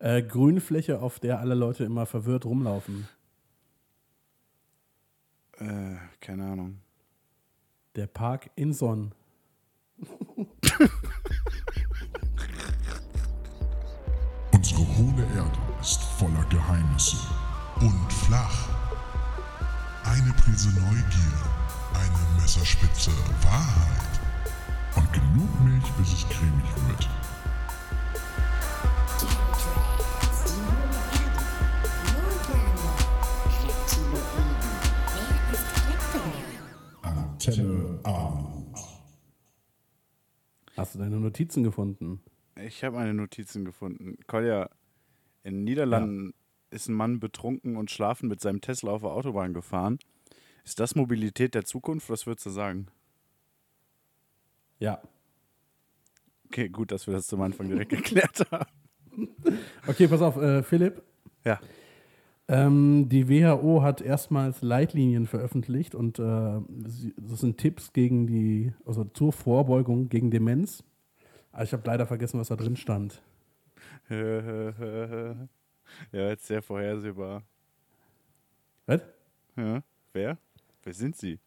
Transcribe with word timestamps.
Äh, 0.00 0.22
Grünfläche, 0.22 1.00
auf 1.00 1.20
der 1.20 1.38
alle 1.40 1.54
Leute 1.54 1.84
immer 1.84 2.06
verwirrt 2.06 2.46
rumlaufen. 2.46 3.06
Äh, 5.58 5.96
keine 6.20 6.44
Ahnung. 6.50 6.80
Der 7.96 8.06
Park 8.06 8.50
Inson. 8.56 9.12
Unsere 14.54 14.80
hohle 14.96 15.26
Erde 15.36 15.58
ist 15.82 16.02
voller 16.02 16.46
Geheimnisse 16.48 17.18
und 17.80 18.10
flach. 18.10 18.70
Eine 20.04 20.32
Prise 20.32 20.70
Neugier, 20.80 21.42
eine 21.92 22.40
Messerspitze 22.40 23.10
Wahrheit 23.42 24.20
und 24.96 25.12
genug 25.12 25.60
Milch, 25.62 25.92
bis 25.98 26.14
es 26.14 26.26
cremig 26.30 26.88
wird. 26.88 27.06
Antenne 37.50 37.98
Armut. 38.04 38.78
Hast 40.76 40.94
du 40.94 40.98
deine 41.00 41.18
Notizen 41.18 41.64
gefunden? 41.64 42.22
Ich 42.64 42.84
habe 42.84 42.96
meine 42.96 43.12
Notizen 43.12 43.64
gefunden. 43.64 44.18
Kolja, 44.26 44.70
in 45.42 45.54
den 45.54 45.64
Niederlanden 45.64 46.34
ist 46.70 46.88
ein 46.88 46.94
Mann 46.94 47.18
betrunken 47.18 47.76
und 47.76 47.90
schlafen 47.90 48.28
mit 48.28 48.40
seinem 48.40 48.60
Tesla 48.60 48.92
auf 48.92 49.02
der 49.02 49.10
Autobahn 49.10 49.52
gefahren. 49.52 49.98
Ist 50.64 50.78
das 50.78 50.94
Mobilität 50.94 51.54
der 51.54 51.64
Zukunft? 51.64 52.08
Was 52.08 52.26
würdest 52.26 52.46
du 52.46 52.50
sagen? 52.50 52.86
Ja. 54.78 55.02
Okay, 56.46 56.68
gut, 56.68 56.92
dass 56.92 57.06
wir 57.06 57.14
das 57.14 57.26
zum 57.26 57.40
Anfang 57.42 57.68
direkt 57.68 57.90
geklärt 57.90 58.46
haben. 58.50 58.70
Okay, 59.86 60.06
pass 60.06 60.22
auf, 60.22 60.36
äh, 60.36 60.62
Philipp. 60.62 61.02
Ja. 61.44 61.58
Ähm, 62.52 63.08
die 63.08 63.28
WHO 63.28 63.80
hat 63.82 64.00
erstmals 64.00 64.60
Leitlinien 64.60 65.28
veröffentlicht 65.28 65.94
und 65.94 66.18
äh, 66.18 66.22
das 66.22 67.40
sind 67.40 67.58
Tipps 67.58 67.92
gegen 67.92 68.26
die, 68.26 68.72
also 68.84 69.04
zur 69.04 69.32
Vorbeugung 69.32 70.08
gegen 70.08 70.32
Demenz. 70.32 70.82
Aber 71.52 71.62
ich 71.62 71.72
habe 71.72 71.84
leider 71.86 72.06
vergessen, 72.06 72.40
was 72.40 72.48
da 72.48 72.56
drin 72.56 72.74
stand. 72.74 73.22
ja, 74.10 75.36
jetzt 76.10 76.48
sehr 76.48 76.60
vorhersehbar. 76.60 77.44
Was? 78.86 79.02
Ja. 79.56 79.84
Wer? 80.12 80.36
Wer 80.82 80.92
sind 80.92 81.16
sie? 81.16 81.38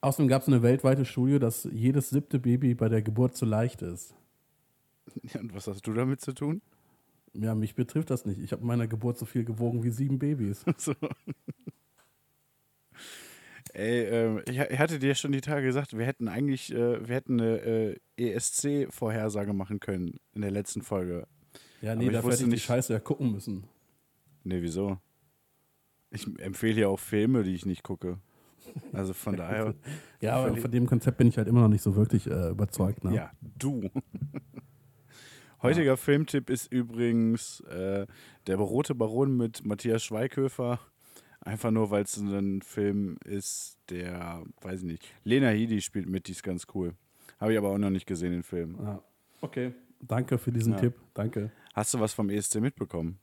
Außerdem 0.00 0.28
gab 0.28 0.40
es 0.40 0.48
eine 0.48 0.62
weltweite 0.62 1.04
Studie, 1.04 1.40
dass 1.40 1.68
jedes 1.70 2.08
siebte 2.08 2.38
Baby 2.38 2.74
bei 2.74 2.88
der 2.88 3.02
Geburt 3.02 3.36
zu 3.36 3.44
leicht 3.44 3.82
ist. 3.82 4.14
Ja, 5.24 5.40
und 5.40 5.54
was 5.54 5.66
hast 5.66 5.86
du 5.86 5.92
damit 5.92 6.22
zu 6.22 6.32
tun? 6.32 6.62
Ja, 7.34 7.54
mich 7.54 7.74
betrifft 7.74 8.10
das 8.10 8.26
nicht. 8.26 8.38
Ich 8.40 8.52
habe 8.52 8.62
in 8.62 8.68
meiner 8.68 8.86
Geburt 8.86 9.16
so 9.18 9.24
viel 9.26 9.44
gewogen 9.44 9.82
wie 9.84 9.90
sieben 9.90 10.18
Babys. 10.18 10.64
So. 10.78 10.94
Ey, 13.74 14.02
ähm, 14.02 14.42
ich, 14.46 14.58
ich 14.58 14.78
hatte 14.78 14.98
dir 14.98 15.14
schon 15.14 15.32
die 15.32 15.40
Tage 15.40 15.64
gesagt, 15.64 15.96
wir 15.96 16.04
hätten 16.04 16.28
eigentlich, 16.28 16.72
äh, 16.74 17.06
wir 17.08 17.14
hätten 17.14 17.40
eine 17.40 17.56
äh, 17.60 17.96
ESC-Vorhersage 18.18 19.54
machen 19.54 19.80
können 19.80 20.18
in 20.34 20.42
der 20.42 20.50
letzten 20.50 20.82
Folge. 20.82 21.26
Ja, 21.80 21.92
Aber 21.92 22.00
nee, 22.00 22.06
ich 22.08 22.12
dafür 22.12 22.32
hätte 22.32 22.42
ich 22.42 22.48
die 22.48 22.50
nicht- 22.50 22.64
Scheiße 22.64 22.92
ja 22.92 23.00
gucken 23.00 23.32
müssen. 23.32 23.64
Nee, 24.44 24.60
wieso? 24.60 24.98
Ich 26.10 26.26
empfehle 26.40 26.82
ja 26.82 26.88
auch 26.88 26.98
Filme, 27.00 27.44
die 27.44 27.54
ich 27.54 27.64
nicht 27.64 27.82
gucke. 27.82 28.18
Also 28.92 29.14
von 29.14 29.36
daher, 29.36 29.74
Ja, 30.20 30.36
aber 30.36 30.54
von 30.56 30.70
dem 30.70 30.86
Konzept 30.86 31.16
bin 31.16 31.28
ich 31.28 31.38
halt 31.38 31.48
immer 31.48 31.62
noch 31.62 31.68
nicht 31.68 31.82
so 31.82 31.96
wirklich 31.96 32.26
äh, 32.26 32.50
überzeugt. 32.50 33.04
Ne? 33.04 33.14
ja, 33.14 33.30
du. 33.58 33.88
Heutiger 35.62 35.96
Filmtipp 35.96 36.50
ist 36.50 36.72
übrigens 36.72 37.60
äh, 37.60 38.06
Der 38.46 38.56
Rote 38.56 38.94
Baron 38.94 39.36
mit 39.36 39.64
Matthias 39.64 40.02
Schweighöfer. 40.04 40.80
Einfach 41.40 41.70
nur, 41.70 41.90
weil 41.90 42.04
es 42.04 42.16
ein 42.16 42.62
Film 42.62 43.16
ist, 43.24 43.76
der, 43.90 44.42
weiß 44.60 44.80
ich 44.80 44.86
nicht, 44.86 45.04
Lena 45.24 45.48
Headey 45.48 45.80
spielt 45.80 46.08
mit, 46.08 46.28
die 46.28 46.32
ist 46.32 46.42
ganz 46.42 46.66
cool. 46.74 46.94
Habe 47.40 47.52
ich 47.52 47.58
aber 47.58 47.70
auch 47.70 47.78
noch 47.78 47.90
nicht 47.90 48.06
gesehen, 48.06 48.32
den 48.32 48.42
Film. 48.44 48.78
Ja. 48.80 49.02
Okay. 49.40 49.72
Danke 50.00 50.38
für 50.38 50.52
diesen 50.52 50.74
Ja. 50.74 50.78
Tipp. 50.80 50.94
Danke. 51.14 51.50
Hast 51.74 51.94
du 51.94 52.00
was 52.00 52.12
vom 52.12 52.30
ESC 52.30 52.60
mitbekommen? 52.60 53.18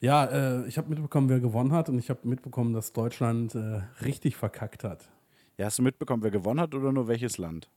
Ja, 0.00 0.24
äh, 0.26 0.66
ich 0.68 0.76
habe 0.76 0.90
mitbekommen, 0.90 1.28
wer 1.30 1.40
gewonnen 1.40 1.72
hat 1.72 1.88
und 1.88 1.98
ich 1.98 2.10
habe 2.10 2.28
mitbekommen, 2.28 2.74
dass 2.74 2.92
Deutschland 2.92 3.54
äh, 3.54 3.80
richtig 4.04 4.36
verkackt 4.36 4.84
hat. 4.84 5.08
Ja, 5.56 5.66
hast 5.66 5.78
du 5.78 5.82
mitbekommen, 5.82 6.22
wer 6.22 6.30
gewonnen 6.30 6.60
hat 6.60 6.74
oder 6.74 6.92
nur 6.92 7.08
welches 7.08 7.38
Land? 7.38 7.70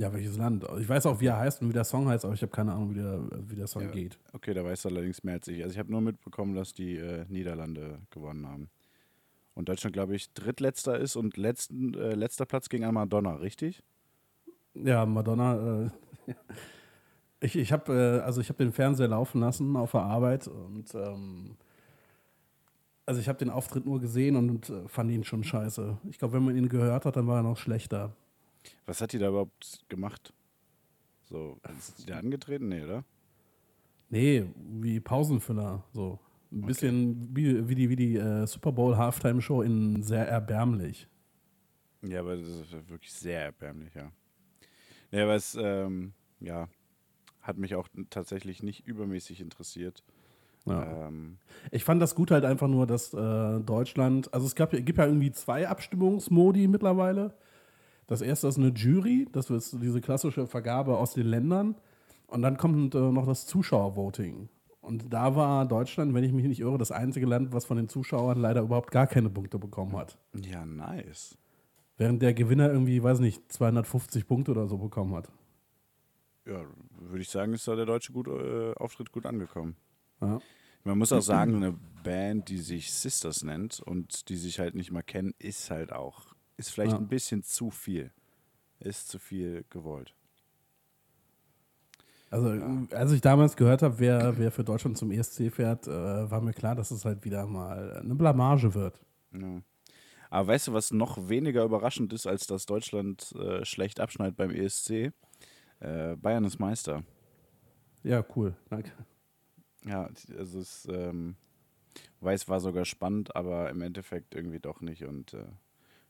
Ja, 0.00 0.10
welches 0.14 0.38
Land? 0.38 0.64
Ich 0.78 0.88
weiß 0.88 1.04
auch, 1.04 1.20
wie 1.20 1.26
er 1.26 1.36
heißt 1.36 1.60
und 1.60 1.68
wie 1.68 1.74
der 1.74 1.84
Song 1.84 2.08
heißt, 2.08 2.24
aber 2.24 2.32
ich 2.32 2.40
habe 2.40 2.50
keine 2.50 2.72
Ahnung, 2.72 2.90
wie 2.90 2.94
der, 2.94 3.20
wie 3.48 3.54
der 3.54 3.66
Song 3.66 3.82
Ja. 3.82 3.90
geht. 3.90 4.18
Okay, 4.32 4.54
da 4.54 4.64
weißt 4.64 4.86
du 4.86 4.88
allerdings 4.88 5.22
mehr 5.22 5.34
als 5.34 5.48
ich. 5.48 5.62
Also 5.62 5.74
ich 5.74 5.78
habe 5.78 5.90
nur 5.90 6.00
mitbekommen, 6.00 6.54
dass 6.54 6.72
die 6.72 6.96
äh, 6.96 7.26
Niederlande 7.28 7.98
gewonnen 8.08 8.48
haben. 8.48 8.70
Und 9.52 9.68
Deutschland, 9.68 9.92
glaube 9.92 10.16
ich, 10.16 10.32
drittletzter 10.32 10.98
ist 10.98 11.16
und 11.16 11.36
letzten, 11.36 11.92
äh, 11.92 12.14
letzter 12.14 12.46
Platz 12.46 12.70
ging 12.70 12.82
an 12.84 12.94
Madonna, 12.94 13.34
richtig? 13.34 13.82
Ja, 14.72 15.04
Madonna. 15.04 15.90
Äh, 16.26 16.32
ich 17.40 17.56
ich 17.56 17.70
habe 17.70 17.92
äh, 17.92 18.20
also 18.20 18.40
ich 18.40 18.48
habe 18.48 18.64
den 18.64 18.72
Fernseher 18.72 19.08
laufen 19.08 19.42
lassen 19.42 19.76
auf 19.76 19.90
der 19.90 20.00
Arbeit 20.02 20.48
und 20.48 20.94
ähm, 20.94 21.56
also 23.04 23.20
ich 23.20 23.28
habe 23.28 23.38
den 23.38 23.50
Auftritt 23.50 23.84
nur 23.84 24.00
gesehen 24.00 24.36
und 24.36 24.70
äh, 24.70 24.88
fand 24.88 25.10
ihn 25.10 25.24
schon 25.24 25.44
scheiße. 25.44 25.98
Ich 26.08 26.18
glaube, 26.18 26.34
wenn 26.34 26.44
man 26.46 26.56
ihn 26.56 26.70
gehört 26.70 27.04
hat, 27.04 27.16
dann 27.16 27.26
war 27.26 27.40
er 27.40 27.42
noch 27.42 27.58
schlechter. 27.58 28.14
Was 28.86 29.00
hat 29.00 29.12
die 29.12 29.18
da 29.18 29.28
überhaupt 29.28 29.84
gemacht? 29.88 30.32
So, 31.22 31.58
ist 31.78 32.00
die 32.00 32.06
da 32.06 32.18
angetreten? 32.18 32.68
Nee, 32.68 32.82
oder? 32.82 33.04
Nee, 34.08 34.44
wie 34.56 35.00
Pausenfüller. 35.00 35.84
So. 35.92 36.18
Ein 36.52 36.62
bisschen 36.62 37.36
wie, 37.36 37.68
wie 37.68 37.74
die, 37.76 37.88
wie 37.90 37.96
die 37.96 38.16
äh, 38.16 38.46
Super 38.46 38.72
Bowl 38.72 38.96
Halftime 38.96 39.40
Show 39.40 39.62
in 39.62 40.02
sehr 40.02 40.26
erbärmlich. 40.26 41.06
Ja, 42.02 42.20
aber 42.20 42.36
das 42.36 42.48
ist 42.48 42.88
wirklich 42.88 43.12
sehr 43.12 43.42
erbärmlich, 43.42 43.94
ja. 43.94 44.10
Ja, 45.12 45.24
aber 45.24 45.34
es, 45.36 45.56
ähm, 45.60 46.12
ja, 46.40 46.68
hat 47.40 47.58
mich 47.58 47.74
auch 47.76 47.88
tatsächlich 48.10 48.62
nicht 48.62 48.86
übermäßig 48.86 49.40
interessiert. 49.40 50.02
Ja. 50.66 51.08
Ähm, 51.08 51.38
Ich 51.70 51.84
fand 51.84 52.02
das 52.02 52.14
gut 52.14 52.30
halt 52.30 52.44
einfach 52.44 52.68
nur, 52.68 52.86
dass 52.86 53.14
äh, 53.14 53.60
Deutschland, 53.60 54.32
also 54.34 54.46
es 54.46 54.54
gab, 54.54 54.70
gibt 54.72 54.98
ja 54.98 55.06
irgendwie 55.06 55.32
zwei 55.32 55.68
Abstimmungsmodi 55.68 56.68
mittlerweile. 56.68 57.34
Das 58.10 58.22
erste 58.22 58.48
ist 58.48 58.58
eine 58.58 58.70
Jury, 58.70 59.28
das 59.30 59.50
ist 59.50 59.76
diese 59.80 60.00
klassische 60.00 60.48
Vergabe 60.48 60.98
aus 60.98 61.14
den 61.14 61.28
Ländern. 61.28 61.76
Und 62.26 62.42
dann 62.42 62.56
kommt 62.56 62.92
äh, 62.96 62.98
noch 62.98 63.24
das 63.24 63.46
Zuschauervoting. 63.46 64.48
Und 64.80 65.12
da 65.12 65.36
war 65.36 65.64
Deutschland, 65.64 66.12
wenn 66.12 66.24
ich 66.24 66.32
mich 66.32 66.44
nicht 66.44 66.58
irre, 66.58 66.76
das 66.76 66.90
einzige 66.90 67.26
Land, 67.26 67.52
was 67.52 67.66
von 67.66 67.76
den 67.76 67.88
Zuschauern 67.88 68.40
leider 68.40 68.62
überhaupt 68.62 68.90
gar 68.90 69.06
keine 69.06 69.30
Punkte 69.30 69.60
bekommen 69.60 69.96
hat. 69.96 70.18
ja, 70.34 70.66
nice. 70.66 71.38
Während 71.98 72.20
der 72.20 72.34
Gewinner 72.34 72.72
irgendwie, 72.72 73.00
weiß 73.00 73.20
nicht, 73.20 73.52
250 73.52 74.26
Punkte 74.26 74.50
oder 74.50 74.66
so 74.66 74.78
bekommen 74.78 75.14
hat. 75.14 75.30
Ja, 76.46 76.64
würde 76.98 77.22
ich 77.22 77.30
sagen, 77.30 77.52
ist 77.52 77.68
da 77.68 77.76
der 77.76 77.86
deutsche 77.86 78.12
gut, 78.12 78.26
äh, 78.26 78.72
Auftritt 78.74 79.12
gut 79.12 79.24
angekommen. 79.24 79.76
Ja. 80.20 80.40
Man 80.82 80.98
muss 80.98 81.12
auch 81.12 81.22
sagen, 81.22 81.54
eine 81.54 81.78
Band, 82.02 82.48
die 82.48 82.58
sich 82.58 82.92
Sisters 82.92 83.44
nennt 83.44 83.78
und 83.78 84.28
die 84.30 84.36
sich 84.36 84.58
halt 84.58 84.74
nicht 84.74 84.90
mal 84.90 85.02
kennen, 85.02 85.32
ist 85.38 85.70
halt 85.70 85.92
auch, 85.92 86.29
ist 86.60 86.70
vielleicht 86.70 86.92
Ja. 86.92 86.98
ein 86.98 87.08
bisschen 87.08 87.42
zu 87.42 87.70
viel. 87.70 88.12
Ist 88.78 89.08
zu 89.08 89.18
viel 89.18 89.64
gewollt. 89.70 90.14
Also, 92.30 92.48
als 92.94 93.10
ich 93.12 93.20
damals 93.20 93.56
gehört 93.56 93.82
habe, 93.82 93.98
wer, 93.98 94.38
wer 94.38 94.52
für 94.52 94.62
Deutschland 94.62 94.96
zum 94.96 95.10
ESC 95.10 95.50
fährt, 95.50 95.88
äh, 95.88 96.30
war 96.30 96.40
mir 96.40 96.52
klar, 96.52 96.76
dass 96.76 96.92
es 96.92 97.04
halt 97.04 97.24
wieder 97.24 97.44
mal 97.46 97.96
eine 97.98 98.14
Blamage 98.14 98.72
wird. 98.74 99.04
Ja. 99.32 99.60
Aber 100.30 100.46
weißt 100.48 100.68
du, 100.68 100.72
was 100.72 100.92
noch 100.92 101.28
weniger 101.28 101.64
überraschend 101.64 102.12
ist, 102.12 102.28
als 102.28 102.46
dass 102.46 102.66
Deutschland 102.66 103.32
äh, 103.32 103.64
schlecht 103.64 103.98
abschneidet 103.98 104.36
beim 104.36 104.50
ESC? 104.50 105.12
Äh, 105.80 106.14
Bayern 106.16 106.44
ist 106.44 106.60
Meister. 106.60 107.02
Ja, 108.04 108.24
cool. 108.36 108.54
Danke. 108.68 108.92
Ja, 109.84 110.08
also 110.38 110.60
es 110.60 110.86
ähm, 110.90 111.34
weiß, 112.20 112.48
war 112.48 112.60
sogar 112.60 112.84
spannend, 112.84 113.34
aber 113.34 113.70
im 113.70 113.80
Endeffekt 113.82 114.36
irgendwie 114.36 114.60
doch 114.60 114.80
nicht. 114.80 115.04
Und 115.04 115.34
äh, 115.34 115.46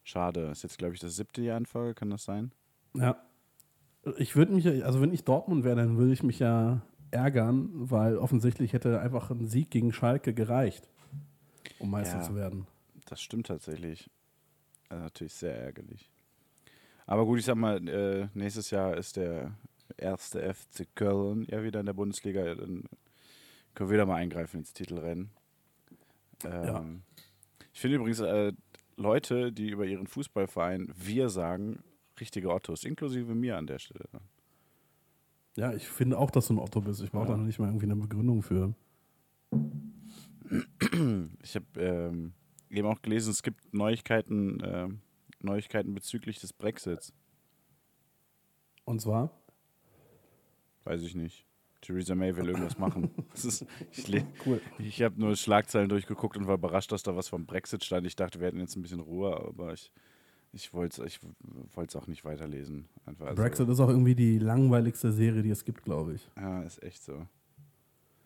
schade. 0.05 0.47
Ist 0.51 0.63
jetzt, 0.63 0.79
glaube 0.79 0.95
ich, 0.95 1.01
das 1.01 1.17
siebte 1.17 1.43
Jahr 1.43 1.59
in 1.59 1.67
Folge, 1.67 1.95
kann 1.95 2.11
das 2.11 2.25
sein? 2.25 2.53
Ja. 2.95 3.17
Ich 4.17 4.35
würde 4.35 4.53
mich, 4.53 4.67
also 4.85 5.01
wenn 5.03 5.13
ich 5.13 5.25
Dortmund 5.25 5.63
wäre, 5.65 5.77
dann 5.77 5.99
würde 5.99 6.13
ich 6.13 6.23
mich 6.23 6.39
ja 6.39 6.81
ärgern, 7.11 7.69
weil 7.73 8.17
offensichtlich 8.17 8.73
hätte 8.73 9.01
einfach 9.01 9.31
ein 9.31 9.47
Sieg 9.47 9.71
gegen 9.71 9.93
Schalke 9.93 10.33
gereicht, 10.33 10.89
um 11.79 11.91
Meister 11.91 12.19
Ja. 12.19 12.23
zu 12.23 12.35
werden. 12.35 12.67
Das 13.07 13.21
stimmt 13.21 13.47
tatsächlich. 13.49 14.09
Also 14.89 15.05
natürlich 15.05 15.35
sehr 15.35 15.55
ärgerlich. 15.55 16.09
Aber 17.07 17.27
gut, 17.27 17.41
ich 17.41 17.45
sag 17.45 17.57
mal, 17.57 17.87
äh, 17.89 18.29
nächstes 18.35 18.71
Jahr 18.71 18.97
ist 18.97 19.17
der 19.17 19.53
erste 19.97 20.41
FC 20.55 20.87
Köln 20.95 21.45
ja 21.51 21.63
wieder 21.63 21.81
in 21.81 21.87
der 21.87 21.93
Bundesliga. 21.93 22.55
Dann 22.55 22.85
können 23.75 23.91
wir 23.91 23.95
wieder 23.95 24.07
mal 24.07 24.17
eingreifen 24.17 24.61
ins 24.61 24.73
Titelrennen. 24.73 25.31
Ähm, 26.45 26.65
Ja. 26.65 26.85
Ich 27.73 27.81
finde 27.81 27.97
übrigens, 27.97 28.21
äh, 28.21 28.53
Leute, 29.01 29.51
die 29.53 29.71
über 29.71 29.87
ihren 29.87 30.07
Fußballverein 30.07 30.93
wir 30.95 31.31
sagen, 31.31 31.83
richtige 32.21 32.51
Ottos, 32.51 32.85
inklusive 32.85 33.35
mir 33.35 33.57
an 33.57 33.67
der 33.67 33.79
Stelle. 33.79 34.05
Ja, 35.57 35.73
ich 35.73 35.89
finde 35.89 36.19
auch, 36.19 36.31
dass 36.31 36.49
du 36.49 36.55
ein 36.55 36.59
Otto 36.59 36.81
bist. 36.83 37.03
Ich 37.03 37.11
brauche 37.11 37.25
Ja. 37.25 37.31
da 37.33 37.37
noch 37.39 37.47
nicht 37.47 37.59
mal 37.59 37.67
irgendwie 37.69 37.87
eine 37.87 37.97
Begründung 37.97 38.43
für. 38.43 38.75
Ich 41.43 41.55
habe 41.55 41.67
ähm, 41.81 42.33
eben 42.69 42.87
auch 42.89 43.01
gelesen, 43.03 43.31
es 43.31 43.43
gibt 43.43 43.73
Neuigkeiten, 43.73 44.59
ähm, 44.65 45.01
Neuigkeiten 45.41 45.95
bezüglich 45.95 46.41
des 46.41 46.53
Brexits. 46.53 47.13
Und 48.85 49.01
zwar? 49.01 49.31
Weiß 50.85 51.03
ich 51.03 51.15
nicht. 51.15 51.47
Theresa 51.81 52.15
May 52.15 52.37
will 52.37 52.49
irgendwas 52.49 52.79
machen. 52.79 53.11
Ist, 53.35 53.65
ich 53.91 54.25
Cool. 54.45 54.61
ich 54.79 55.03
habe 55.03 55.21
nur 55.21 55.35
Schlagzeilen 55.37 55.89
durchgeguckt 55.89 56.37
und 56.37 56.47
war 56.47 56.55
überrascht, 56.55 56.93
dass 56.93 57.03
da 57.03 57.17
was 57.17 57.29
vom 57.29 57.47
Brexit 57.47 57.85
stand. 57.85 58.07
Ich 58.07 58.17
dachte, 58.17 58.41
wir 58.41 58.47
hätten 58.49 58.61
jetzt 58.61 58.77
ein 58.77 58.83
bisschen 58.83 59.01
Ruhe, 59.01 59.35
aber 59.49 59.73
ich, 59.73 59.93
ich 60.53 60.73
wollte 60.75 61.03
es 61.03 61.15
ich 61.15 61.21
wollt's 61.75 61.97
auch 61.97 62.07
nicht 62.07 62.25
weiterlesen. 62.25 62.89
Einfach, 63.07 63.27
also, 63.27 63.43
Brexit 63.43 63.69
ist 63.69 63.81
auch 63.81 63.89
irgendwie 63.89 64.15
die 64.15 64.39
langweiligste 64.39 65.13
Serie, 65.13 65.43
die 65.43 65.51
es 65.51 65.65
gibt, 65.65 65.83
glaube 65.83 66.15
ich. 66.15 66.31
Ja, 66.37 66.63
ist 66.63 66.83
echt 66.83 67.03
so. 67.03 67.27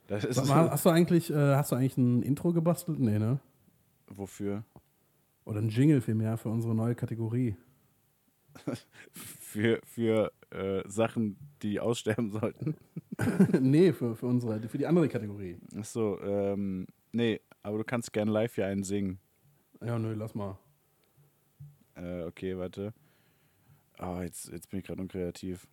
Das 0.06 0.24
ist 0.24 0.44
mal, 0.46 0.70
hast 0.70 0.84
du 0.84 0.90
eigentlich, 0.90 1.30
äh, 1.30 1.54
hast 1.54 1.72
du 1.72 1.76
eigentlich 1.76 1.96
ein 1.96 2.22
Intro 2.22 2.52
gebastelt? 2.52 2.98
Nee, 2.98 3.18
ne? 3.18 3.40
wofür? 4.08 4.64
Oder 5.44 5.60
ein 5.60 5.68
Jingle 5.68 6.00
vielmehr 6.00 6.36
für 6.36 6.48
unsere 6.48 6.74
neue 6.74 6.94
Kategorie. 6.94 7.56
Für, 9.54 9.80
für 9.84 10.32
äh, 10.50 10.82
Sachen, 10.88 11.36
die 11.62 11.78
aussterben 11.78 12.30
sollten. 12.32 12.74
nee, 13.60 13.92
für, 13.92 14.16
für 14.16 14.26
unsere, 14.26 14.60
für 14.68 14.78
die 14.78 14.86
andere 14.86 15.08
Kategorie. 15.08 15.58
Achso, 15.76 16.18
ähm, 16.22 16.86
nee, 17.12 17.40
aber 17.62 17.78
du 17.78 17.84
kannst 17.84 18.12
gern 18.12 18.26
live 18.26 18.52
hier 18.56 18.66
einen 18.66 18.82
singen. 18.82 19.20
Ja, 19.80 19.96
nö, 19.96 20.12
lass 20.14 20.34
mal. 20.34 20.58
Äh, 21.94 22.24
okay, 22.24 22.58
warte. 22.58 22.92
Ah, 23.98 24.22
jetzt, 24.22 24.50
jetzt 24.50 24.68
bin 24.70 24.80
ich 24.80 24.86
gerade 24.86 25.00
unkreativ. 25.00 25.68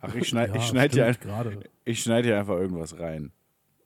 Ach, 0.00 0.14
ich 0.14 0.26
schneide 0.28 0.54
Ja, 0.54 0.58
ich 0.58 0.66
schneid 0.66 0.92
hier, 0.94 1.04
ein- 1.06 1.64
ich 1.84 2.02
schneid 2.02 2.24
hier 2.24 2.38
einfach 2.38 2.56
irgendwas 2.56 2.98
rein. 2.98 3.32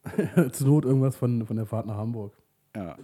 Zur 0.52 0.68
Not 0.68 0.84
irgendwas 0.84 1.16
von, 1.16 1.44
von 1.46 1.56
der 1.56 1.66
Fahrt 1.66 1.86
nach 1.86 1.96
Hamburg. 1.96 2.36
Ja. 2.76 2.96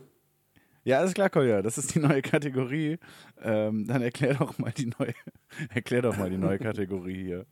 Ja, 0.84 0.98
alles 1.00 1.12
klar, 1.14 1.28
Kolja, 1.28 1.60
das 1.62 1.76
ist 1.76 1.94
die 1.94 1.98
neue 1.98 2.22
Kategorie. 2.22 2.98
Ähm, 3.42 3.86
dann 3.86 4.00
erklär 4.02 4.34
doch 4.34 4.58
mal 4.58 4.72
die 4.72 4.90
neue, 4.98 5.12
erklär 5.74 6.02
doch 6.02 6.16
mal 6.16 6.30
die 6.30 6.38
neue 6.38 6.58
Kategorie 6.58 7.24
hier. 7.24 7.46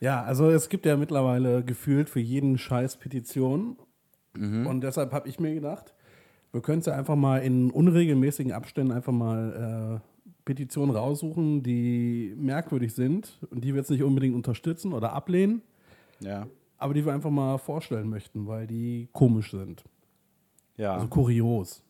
Ja, 0.00 0.22
also 0.22 0.50
es 0.50 0.68
gibt 0.68 0.86
ja 0.86 0.96
mittlerweile 0.96 1.62
gefühlt 1.64 2.08
für 2.08 2.20
jeden 2.20 2.58
Scheiß 2.58 2.96
Petition. 2.96 3.76
Mhm. 4.36 4.66
Und 4.66 4.80
deshalb 4.82 5.12
habe 5.12 5.28
ich 5.28 5.38
mir 5.38 5.54
gedacht, 5.54 5.94
wir 6.52 6.60
können 6.62 6.80
es 6.80 6.86
ja 6.86 6.94
einfach 6.96 7.16
mal 7.16 7.38
in 7.38 7.70
unregelmäßigen 7.70 8.52
Abständen 8.52 8.92
einfach 8.92 9.12
mal 9.12 10.00
äh, 10.02 10.08
Petitionen 10.44 10.94
raussuchen, 10.94 11.62
die 11.62 12.34
merkwürdig 12.36 12.94
sind 12.94 13.38
und 13.50 13.62
die 13.64 13.74
wir 13.74 13.80
jetzt 13.80 13.90
nicht 13.90 14.02
unbedingt 14.02 14.34
unterstützen 14.34 14.92
oder 14.92 15.12
ablehnen, 15.12 15.62
Ja. 16.20 16.46
aber 16.78 16.94
die 16.94 17.04
wir 17.06 17.12
einfach 17.12 17.30
mal 17.30 17.58
vorstellen 17.58 18.08
möchten, 18.08 18.46
weil 18.46 18.66
die 18.66 19.08
komisch 19.12 19.50
sind. 19.52 19.84
Ja. 20.76 20.94
Also 20.94 21.06
kurios. 21.08 21.82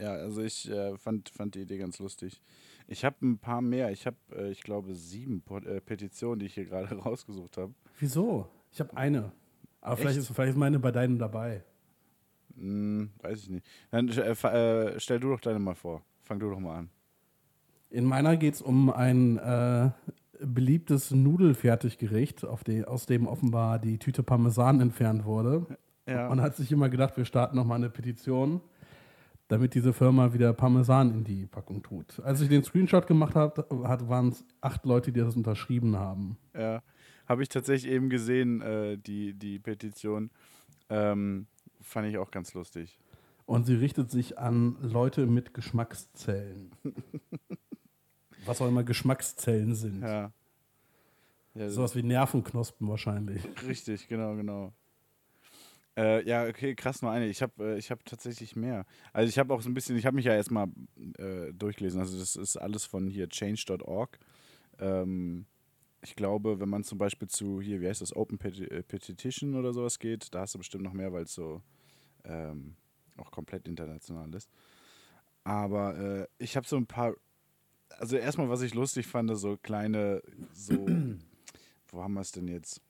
Ja, 0.00 0.12
also 0.12 0.42
ich 0.42 0.68
äh, 0.70 0.96
fand, 0.98 1.28
fand 1.28 1.54
die 1.54 1.60
Idee 1.60 1.78
ganz 1.78 1.98
lustig. 1.98 2.42
Ich 2.86 3.04
habe 3.04 3.16
ein 3.22 3.38
paar 3.38 3.62
mehr. 3.62 3.90
Ich 3.92 4.06
habe, 4.06 4.16
äh, 4.34 4.50
ich 4.50 4.62
glaube, 4.62 4.94
sieben 4.94 5.40
Po- 5.42 5.58
äh, 5.58 5.80
Petitionen, 5.80 6.40
die 6.40 6.46
ich 6.46 6.54
hier 6.54 6.64
gerade 6.66 6.94
rausgesucht 6.96 7.56
habe. 7.56 7.72
Wieso? 8.00 8.48
Ich 8.72 8.80
habe 8.80 8.96
eine. 8.96 9.32
Aber 9.80 9.96
vielleicht 9.96 10.18
Echt? 10.18 10.28
ist, 10.30 10.34
vielleicht 10.34 10.50
ist 10.52 10.58
meine 10.58 10.78
bei 10.80 10.90
deinen 10.90 11.18
dabei. 11.18 11.62
Hm, 12.56 13.10
weiß 13.20 13.38
ich 13.42 13.50
nicht. 13.50 13.66
Dann 13.90 14.08
äh, 14.08 14.30
äh, 14.32 15.00
stell 15.00 15.20
du 15.20 15.28
doch 15.30 15.40
deine 15.40 15.58
mal 15.58 15.74
vor. 15.74 16.02
Fang 16.22 16.38
du 16.38 16.50
doch 16.50 16.58
mal 16.60 16.78
an. 16.78 16.90
In 17.90 18.04
meiner 18.04 18.36
geht 18.36 18.54
es 18.54 18.62
um 18.62 18.90
ein 18.90 19.38
äh, 19.38 19.90
beliebtes 20.40 21.10
Nudelfertiggericht, 21.12 22.44
auf 22.44 22.64
die, 22.64 22.84
aus 22.84 23.06
dem 23.06 23.26
offenbar 23.26 23.78
die 23.78 23.98
Tüte 23.98 24.22
Parmesan 24.22 24.80
entfernt 24.80 25.24
wurde. 25.24 25.66
Ja. 26.08 26.28
Und 26.28 26.40
hat 26.42 26.56
sich 26.56 26.70
immer 26.72 26.88
gedacht, 26.88 27.16
wir 27.16 27.24
starten 27.24 27.56
nochmal 27.56 27.76
eine 27.78 27.88
Petition, 27.90 28.60
damit 29.54 29.74
diese 29.74 29.92
Firma 29.92 30.32
wieder 30.32 30.52
Parmesan 30.52 31.12
in 31.12 31.24
die 31.24 31.46
Packung 31.46 31.80
tut. 31.80 32.18
Als 32.20 32.40
ich 32.40 32.48
den 32.48 32.64
Screenshot 32.64 33.06
gemacht 33.06 33.36
habe, 33.36 33.64
hat, 33.86 34.08
waren 34.08 34.30
es 34.30 34.44
acht 34.60 34.84
Leute, 34.84 35.12
die 35.12 35.20
das 35.20 35.36
unterschrieben 35.36 35.96
haben. 35.96 36.36
Ja, 36.54 36.82
habe 37.26 37.42
ich 37.44 37.48
tatsächlich 37.48 37.92
eben 37.92 38.10
gesehen, 38.10 38.60
äh, 38.62 38.98
die, 38.98 39.32
die 39.32 39.60
Petition. 39.60 40.30
Ähm, 40.90 41.46
fand 41.80 42.08
ich 42.08 42.18
auch 42.18 42.32
ganz 42.32 42.52
lustig. 42.54 42.98
Und 43.46 43.64
sie 43.64 43.74
richtet 43.74 44.10
sich 44.10 44.38
an 44.38 44.76
Leute 44.82 45.26
mit 45.26 45.54
Geschmackszellen. 45.54 46.72
Was 48.44 48.60
auch 48.60 48.68
immer 48.68 48.82
Geschmackszellen 48.82 49.76
sind. 49.76 50.02
Ja. 50.02 50.32
ja 51.54 51.70
Sowas 51.70 51.94
wie 51.94 52.02
Nervenknospen 52.02 52.88
wahrscheinlich. 52.88 53.42
richtig, 53.66 54.08
genau, 54.08 54.34
genau. 54.34 54.72
Äh, 55.96 56.26
ja, 56.26 56.46
okay, 56.46 56.74
krass, 56.74 57.02
nur 57.02 57.10
eine. 57.10 57.26
Ich 57.28 57.40
habe 57.42 57.76
äh, 57.76 57.80
hab 57.80 58.04
tatsächlich 58.04 58.56
mehr. 58.56 58.84
Also 59.12 59.28
ich 59.28 59.38
habe 59.38 59.54
auch 59.54 59.62
so 59.62 59.68
ein 59.68 59.74
bisschen, 59.74 59.96
ich 59.96 60.06
habe 60.06 60.16
mich 60.16 60.24
ja 60.24 60.34
erstmal 60.34 60.68
äh, 61.18 61.52
durchgelesen. 61.52 62.00
Also 62.00 62.18
das 62.18 62.34
ist 62.36 62.56
alles 62.56 62.84
von 62.84 63.06
hier 63.08 63.28
change.org. 63.28 64.18
Ähm, 64.80 65.46
ich 66.02 66.16
glaube, 66.16 66.60
wenn 66.60 66.68
man 66.68 66.84
zum 66.84 66.98
Beispiel 66.98 67.28
zu 67.28 67.60
hier, 67.60 67.80
wie 67.80 67.88
heißt 67.88 68.02
das, 68.02 68.14
Open 68.14 68.38
äh, 68.40 68.82
Petition 68.82 69.54
oder 69.54 69.72
sowas 69.72 69.98
geht, 69.98 70.34
da 70.34 70.40
hast 70.40 70.54
du 70.54 70.58
bestimmt 70.58 70.84
noch 70.84 70.92
mehr, 70.92 71.12
weil 71.12 71.24
es 71.24 71.34
so 71.34 71.62
ähm, 72.24 72.76
auch 73.16 73.30
komplett 73.30 73.68
international 73.68 74.34
ist. 74.34 74.50
Aber 75.44 75.96
äh, 75.96 76.26
ich 76.38 76.56
habe 76.56 76.66
so 76.66 76.76
ein 76.76 76.86
paar, 76.86 77.14
also 77.90 78.16
erstmal, 78.16 78.48
was 78.48 78.62
ich 78.62 78.74
lustig 78.74 79.06
fand, 79.06 79.30
so 79.36 79.56
kleine, 79.56 80.22
so, 80.52 80.74
wo 81.88 82.02
haben 82.02 82.14
wir 82.14 82.20
es 82.20 82.32
denn 82.32 82.48
jetzt? 82.48 82.80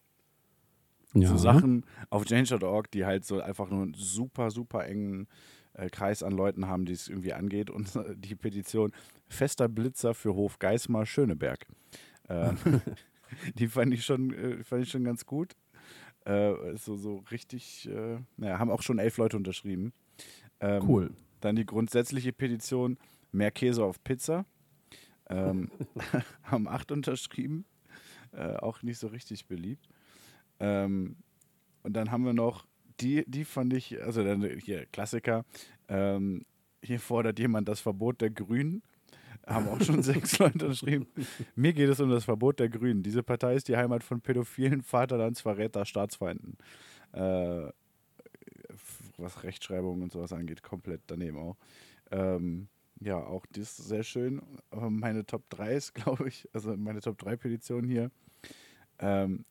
So 1.14 1.36
Sachen 1.36 1.84
auf 2.10 2.24
change.org, 2.24 2.90
die 2.90 3.04
halt 3.04 3.24
so 3.24 3.40
einfach 3.40 3.70
nur 3.70 3.82
einen 3.82 3.94
super, 3.94 4.50
super 4.50 4.84
engen 4.86 5.28
äh, 5.74 5.88
Kreis 5.88 6.22
an 6.22 6.32
Leuten 6.32 6.66
haben, 6.66 6.84
die 6.84 6.92
es 6.92 7.08
irgendwie 7.08 7.32
angeht. 7.32 7.70
Und 7.70 7.94
äh, 7.96 8.16
die 8.16 8.34
Petition 8.34 8.92
Fester 9.28 9.68
Blitzer 9.68 10.14
für 10.14 10.34
Hof 10.34 10.58
Geismar 10.58 11.06
Schöneberg. 11.06 11.66
Ähm, 12.28 12.56
die 13.54 13.68
fand 13.68 13.94
ich 13.94 14.04
schon, 14.04 14.32
äh, 14.32 14.64
fand 14.64 14.82
ich 14.82 14.90
schon 14.90 15.04
ganz 15.04 15.24
gut. 15.24 15.52
Äh, 16.24 16.76
so, 16.76 16.96
so 16.96 17.22
richtig, 17.30 17.88
äh, 17.88 18.18
naja, 18.36 18.58
haben 18.58 18.70
auch 18.70 18.82
schon 18.82 18.98
elf 18.98 19.16
Leute 19.18 19.36
unterschrieben. 19.36 19.92
Ähm, 20.60 20.82
Cool. 20.88 21.10
Dann 21.40 21.56
die 21.56 21.66
grundsätzliche 21.66 22.32
Petition 22.32 22.96
Mehr 23.32 23.50
Käse 23.50 23.84
auf 23.84 24.02
Pizza. 24.02 24.46
Ähm, 25.28 25.70
haben 26.44 26.68
acht 26.68 26.92
unterschrieben. 26.92 27.66
Äh, 28.32 28.56
auch 28.56 28.82
nicht 28.82 28.98
so 28.98 29.08
richtig 29.08 29.46
beliebt. 29.46 29.88
Ähm, 30.64 31.16
und 31.82 31.92
dann 31.92 32.10
haben 32.10 32.24
wir 32.24 32.32
noch, 32.32 32.66
die, 33.00 33.24
die 33.26 33.44
fand 33.44 33.74
ich, 33.74 34.02
also 34.02 34.24
dann 34.24 34.42
hier 34.42 34.86
Klassiker, 34.86 35.44
ähm, 35.88 36.46
hier 36.82 37.00
fordert 37.00 37.38
jemand 37.38 37.68
das 37.68 37.80
Verbot 37.80 38.20
der 38.22 38.30
Grünen. 38.30 38.82
Haben 39.46 39.68
auch 39.68 39.80
schon 39.82 40.02
sechs 40.02 40.38
Leute 40.38 40.64
unterschrieben. 40.64 41.06
Mir 41.54 41.74
geht 41.74 41.90
es 41.90 42.00
um 42.00 42.08
das 42.08 42.24
Verbot 42.24 42.60
der 42.60 42.70
Grünen. 42.70 43.02
Diese 43.02 43.22
Partei 43.22 43.56
ist 43.56 43.68
die 43.68 43.76
Heimat 43.76 44.02
von 44.02 44.22
pädophilen 44.22 44.82
Vaterlandsverräter, 44.82 45.84
Staatsfeinden. 45.84 46.56
Äh, 47.12 47.68
was 49.18 49.42
Rechtschreibung 49.42 50.02
und 50.02 50.12
sowas 50.12 50.32
angeht, 50.32 50.62
komplett 50.62 51.02
daneben 51.06 51.36
auch. 51.36 51.56
Ähm, 52.10 52.68
ja, 53.00 53.18
auch 53.18 53.44
das 53.50 53.78
ist 53.78 53.88
sehr 53.88 54.02
schön. 54.02 54.40
Aber 54.70 54.88
meine 54.88 55.26
Top 55.26 55.42
3 55.50 55.74
ist, 55.74 55.94
glaube 55.94 56.28
ich, 56.28 56.48
also 56.54 56.74
meine 56.76 57.00
Top 57.00 57.18
3 57.18 57.36
Petition 57.36 57.84
hier. 57.84 58.10
Ähm, 58.98 59.44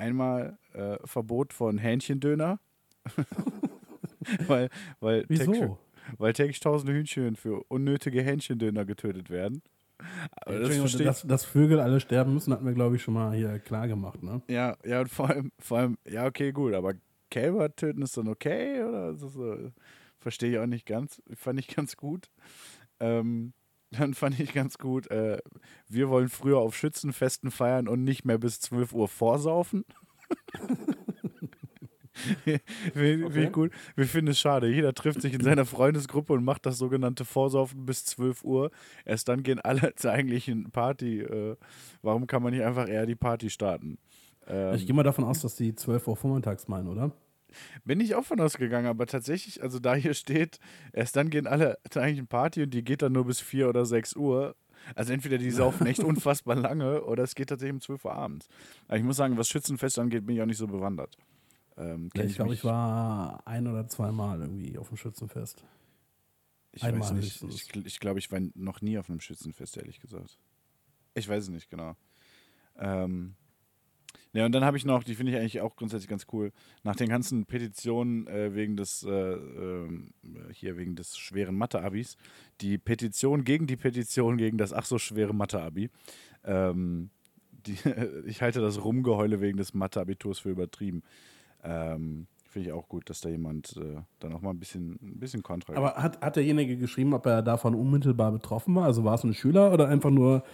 einmal 0.00 0.58
äh, 0.72 0.96
Verbot 1.04 1.52
von 1.52 1.78
Hähnchendöner. 1.78 2.58
weil, 4.46 4.68
weil, 5.00 5.26
täglich, 5.26 5.48
Wieso? 5.48 5.78
weil 6.18 6.32
täglich 6.32 6.60
tausende 6.60 6.92
Hühnchen 6.92 7.36
für 7.36 7.62
unnötige 7.68 8.22
Hähnchendöner 8.22 8.84
getötet 8.84 9.30
werden. 9.30 9.62
Das 10.46 10.96
dass, 10.96 11.22
dass 11.22 11.44
Vögel 11.44 11.78
alle 11.78 12.00
sterben 12.00 12.32
müssen, 12.32 12.54
hatten 12.54 12.64
wir, 12.64 12.72
glaube 12.72 12.96
ich, 12.96 13.02
schon 13.02 13.14
mal 13.14 13.34
hier 13.34 13.58
klar 13.58 13.86
gemacht. 13.86 14.22
Ne? 14.22 14.40
Ja, 14.48 14.76
ja, 14.82 15.02
und 15.02 15.08
vor 15.08 15.28
allem, 15.28 15.52
vor 15.58 15.78
allem, 15.78 15.98
ja, 16.08 16.26
okay, 16.26 16.52
gut, 16.52 16.72
aber 16.72 16.94
Kälber 17.30 17.74
töten 17.76 18.00
ist 18.00 18.16
dann 18.16 18.28
okay, 18.28 18.82
oder? 18.82 19.14
So, 19.14 19.70
verstehe 20.18 20.52
ich 20.52 20.58
auch 20.58 20.66
nicht 20.66 20.86
ganz. 20.86 21.22
Fand 21.34 21.60
ich 21.60 21.68
ganz 21.68 21.96
gut. 21.96 22.30
Ähm, 22.98 23.52
dann 23.90 24.14
fand 24.14 24.38
ich 24.40 24.52
ganz 24.52 24.78
gut, 24.78 25.10
äh, 25.10 25.38
wir 25.88 26.08
wollen 26.08 26.28
früher 26.28 26.58
auf 26.58 26.76
Schützenfesten 26.76 27.50
feiern 27.50 27.88
und 27.88 28.04
nicht 28.04 28.24
mehr 28.24 28.38
bis 28.38 28.60
12 28.60 28.92
Uhr 28.92 29.08
vorsaufen. 29.08 29.84
Find 32.94 33.24
Okay. 33.24 33.50
gut. 33.50 33.72
Wir 33.96 34.06
finden 34.06 34.32
es 34.32 34.38
schade. 34.38 34.68
Jeder 34.68 34.92
trifft 34.92 35.22
sich 35.22 35.32
in 35.32 35.40
seiner 35.42 35.64
Freundesgruppe 35.64 36.32
und 36.34 36.44
macht 36.44 36.66
das 36.66 36.76
sogenannte 36.76 37.24
Vorsaufen 37.24 37.86
bis 37.86 38.04
12 38.04 38.44
Uhr. 38.44 38.70
Erst 39.04 39.28
dann 39.28 39.42
gehen 39.42 39.58
alle 39.60 39.94
zur 39.96 40.12
eigentlichen 40.12 40.70
Party. 40.70 41.20
Äh, 41.20 41.56
warum 42.02 42.26
kann 42.26 42.42
man 42.42 42.52
nicht 42.52 42.62
einfach 42.64 42.88
eher 42.88 43.06
die 43.06 43.14
Party 43.14 43.48
starten? 43.48 43.98
Ähm, 44.46 44.74
Ich 44.74 44.86
gehe 44.86 44.94
mal 44.94 45.02
davon 45.02 45.24
aus, 45.24 45.40
dass 45.40 45.54
die 45.56 45.74
12 45.74 46.08
Uhr 46.08 46.16
vormittags 46.16 46.68
meinen, 46.68 46.88
oder? 46.88 47.12
Bin 47.84 48.00
ich 48.00 48.14
auch 48.14 48.24
von 48.24 48.40
ausgegangen, 48.40 48.86
aber 48.86 49.06
tatsächlich, 49.06 49.62
also 49.62 49.78
da 49.78 49.94
hier 49.94 50.14
steht, 50.14 50.58
erst 50.92 51.16
dann 51.16 51.30
gehen 51.30 51.46
alle 51.46 51.78
zur 51.90 52.02
eigentlichen 52.02 52.28
Party 52.28 52.62
und 52.62 52.70
die 52.70 52.84
geht 52.84 53.02
dann 53.02 53.12
nur 53.12 53.26
bis 53.26 53.40
4 53.40 53.68
oder 53.68 53.84
6 53.86 54.16
Uhr. 54.16 54.56
Also 54.94 55.12
entweder 55.12 55.38
die 55.38 55.50
saufen 55.50 55.86
echt 55.86 56.00
unfassbar 56.04 56.56
lange 56.56 57.02
oder 57.02 57.22
es 57.22 57.34
geht 57.34 57.48
tatsächlich 57.50 57.74
um 57.74 57.80
12 57.80 58.04
Uhr 58.04 58.14
abends. 58.14 58.48
Aber 58.88 58.96
ich 58.96 59.04
muss 59.04 59.16
sagen, 59.16 59.36
was 59.36 59.48
Schützenfest 59.48 59.98
angeht, 59.98 60.26
bin 60.26 60.36
ich 60.36 60.42
auch 60.42 60.46
nicht 60.46 60.56
so 60.56 60.66
bewandert. 60.66 61.16
Ähm, 61.76 62.10
Ja, 62.14 62.24
ich 62.24 62.34
glaube, 62.36 62.54
ich 62.54 62.64
war 62.64 63.46
ein 63.46 63.66
oder 63.66 63.86
zweimal 63.88 64.40
irgendwie 64.40 64.78
auf 64.78 64.88
dem 64.88 64.96
Schützenfest. 64.96 65.64
Ich 66.72 66.82
Einmal 66.84 67.02
weiß 67.02 67.12
nicht. 67.12 67.42
Ich, 67.42 67.74
ich 67.84 68.00
glaube, 68.00 68.18
ich 68.18 68.30
war 68.30 68.40
noch 68.54 68.80
nie 68.80 68.98
auf 68.98 69.10
einem 69.10 69.20
Schützenfest, 69.20 69.76
ehrlich 69.76 70.00
gesagt. 70.00 70.38
Ich 71.14 71.28
weiß 71.28 71.44
es 71.44 71.48
nicht, 71.48 71.68
genau. 71.68 71.96
Ähm, 72.78 73.34
ja, 74.32 74.46
und 74.46 74.52
dann 74.52 74.64
habe 74.64 74.76
ich 74.76 74.84
noch, 74.84 75.02
die 75.02 75.14
finde 75.14 75.32
ich 75.32 75.38
eigentlich 75.38 75.60
auch 75.60 75.74
grundsätzlich 75.74 76.08
ganz 76.08 76.26
cool, 76.32 76.52
nach 76.84 76.94
den 76.94 77.08
ganzen 77.08 77.46
Petitionen 77.46 78.28
äh, 78.28 78.54
wegen 78.54 78.76
des, 78.76 79.02
äh, 79.02 79.10
ähm, 79.10 80.12
hier 80.52 80.76
wegen 80.76 80.94
des 80.94 81.18
schweren 81.18 81.56
Mathe-Abis, 81.56 82.16
die 82.60 82.78
Petition 82.78 83.42
gegen 83.42 83.66
die 83.66 83.76
Petition 83.76 84.36
gegen 84.36 84.56
das 84.56 84.72
ach 84.72 84.84
so 84.84 84.98
schwere 84.98 85.34
Mathe-Abi. 85.34 85.90
Ähm, 86.44 87.10
die, 87.66 87.76
ich 88.26 88.40
halte 88.40 88.60
das 88.60 88.84
Rumgeheule 88.84 89.40
wegen 89.40 89.56
des 89.56 89.74
Mathe-Abiturs 89.74 90.38
für 90.38 90.50
übertrieben. 90.50 91.02
Ähm, 91.64 92.28
finde 92.48 92.68
ich 92.68 92.72
auch 92.72 92.88
gut, 92.88 93.10
dass 93.10 93.20
da 93.20 93.28
jemand 93.28 93.76
äh, 93.76 94.00
dann 94.20 94.32
auch 94.32 94.42
mal 94.42 94.50
ein 94.50 94.58
bisschen, 94.58 94.98
ein 95.02 95.18
bisschen 95.18 95.42
Kontra 95.42 95.74
Aber 95.74 95.94
hat, 95.94 96.20
hat 96.20 96.36
derjenige 96.36 96.76
geschrieben, 96.76 97.14
ob 97.14 97.26
er 97.26 97.42
davon 97.42 97.74
unmittelbar 97.74 98.32
betroffen 98.32 98.74
war? 98.74 98.84
Also 98.84 99.04
war 99.04 99.14
es 99.14 99.24
ein 99.24 99.34
Schüler 99.34 99.72
oder 99.72 99.88
einfach 99.88 100.10
nur 100.10 100.44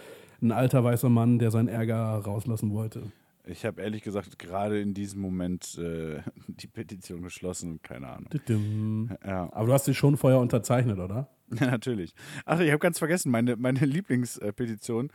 ein 0.41 0.51
alter 0.51 0.83
weißer 0.83 1.09
Mann, 1.09 1.39
der 1.39 1.51
seinen 1.51 1.67
Ärger 1.67 1.95
rauslassen 1.95 2.71
wollte? 2.71 3.11
Ich 3.47 3.65
habe 3.65 3.81
ehrlich 3.81 4.03
gesagt 4.03 4.37
gerade 4.39 4.79
in 4.81 4.93
diesem 4.93 5.21
Moment 5.21 5.77
äh, 5.77 6.21
die 6.47 6.67
Petition 6.67 7.21
geschlossen 7.21 7.71
und 7.71 7.83
keine 7.83 8.07
Ahnung. 8.09 9.09
Ja, 9.25 9.49
Aber 9.53 9.67
du 9.67 9.73
hast 9.73 9.85
sie 9.85 9.95
schon 9.95 10.17
vorher 10.17 10.39
unterzeichnet, 10.39 10.99
oder? 10.99 11.29
natürlich. 11.49 12.13
Ach, 12.45 12.59
ich 12.59 12.69
habe 12.69 12.79
ganz 12.79 12.99
vergessen, 12.99 13.31
meine, 13.31 13.55
meine 13.55 13.79
Lieblingspetition. 13.85 15.11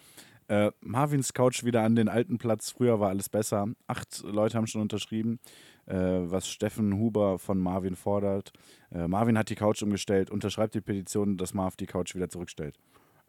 Äh, 0.48 0.72
Marvins 0.80 1.32
Couch 1.34 1.64
wieder 1.64 1.82
an 1.82 1.94
den 1.94 2.08
alten 2.08 2.38
Platz. 2.38 2.70
Früher 2.70 3.00
war 3.00 3.10
alles 3.10 3.28
besser. 3.28 3.68
Acht 3.86 4.22
Leute 4.24 4.56
haben 4.56 4.66
schon 4.66 4.82
unterschrieben, 4.82 5.38
äh, 5.86 5.94
was 5.94 6.48
Steffen 6.48 6.94
Huber 6.94 7.38
von 7.38 7.58
Marvin 7.58 7.96
fordert. 7.96 8.52
Äh, 8.90 9.08
Marvin 9.08 9.38
hat 9.38 9.50
die 9.50 9.54
Couch 9.54 9.82
umgestellt, 9.82 10.30
unterschreibt 10.30 10.74
die 10.74 10.80
Petition, 10.80 11.36
dass 11.36 11.54
Marv 11.54 11.76
die 11.76 11.86
Couch 11.86 12.14
wieder 12.14 12.28
zurückstellt. 12.28 12.78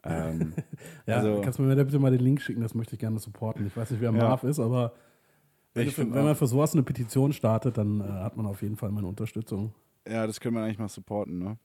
Ähm, 0.09 0.53
Ja, 1.05 1.17
Also- 1.17 1.41
kannst 1.41 1.59
du 1.59 1.63
mir 1.63 1.75
da 1.75 1.83
bitte 1.83 1.97
mal 1.99 2.11
den 2.11 2.19
Link 2.19 2.41
schicken? 2.41 2.61
Das 2.61 2.73
möchte 2.75 2.95
ich 2.95 2.99
gerne 2.99 3.19
supporten. 3.19 3.65
Ich 3.67 3.75
weiß 3.77 3.91
nicht, 3.91 4.01
wer 4.01 4.11
Ja. 4.11 4.17
Marv 4.17 4.43
ist, 4.43 4.59
aber 4.59 4.93
wenn, 5.73 5.89
find 5.89 6.13
wenn 6.13 6.25
man 6.25 6.35
für 6.35 6.45
sowas 6.47 6.73
eine 6.73 6.83
Petition 6.83 7.31
startet, 7.33 7.77
dann 7.77 8.01
äh, 8.01 8.03
hat 8.03 8.35
man 8.37 8.45
auf 8.45 8.61
jeden 8.61 8.75
Fall 8.75 8.91
meine 8.91 9.07
Unterstützung. 9.07 9.73
Ja, 10.07 10.27
das 10.27 10.39
können 10.39 10.55
wir 10.55 10.63
eigentlich 10.63 10.77
mal 10.79 10.89
supporten, 10.89 11.39
ne? 11.39 11.57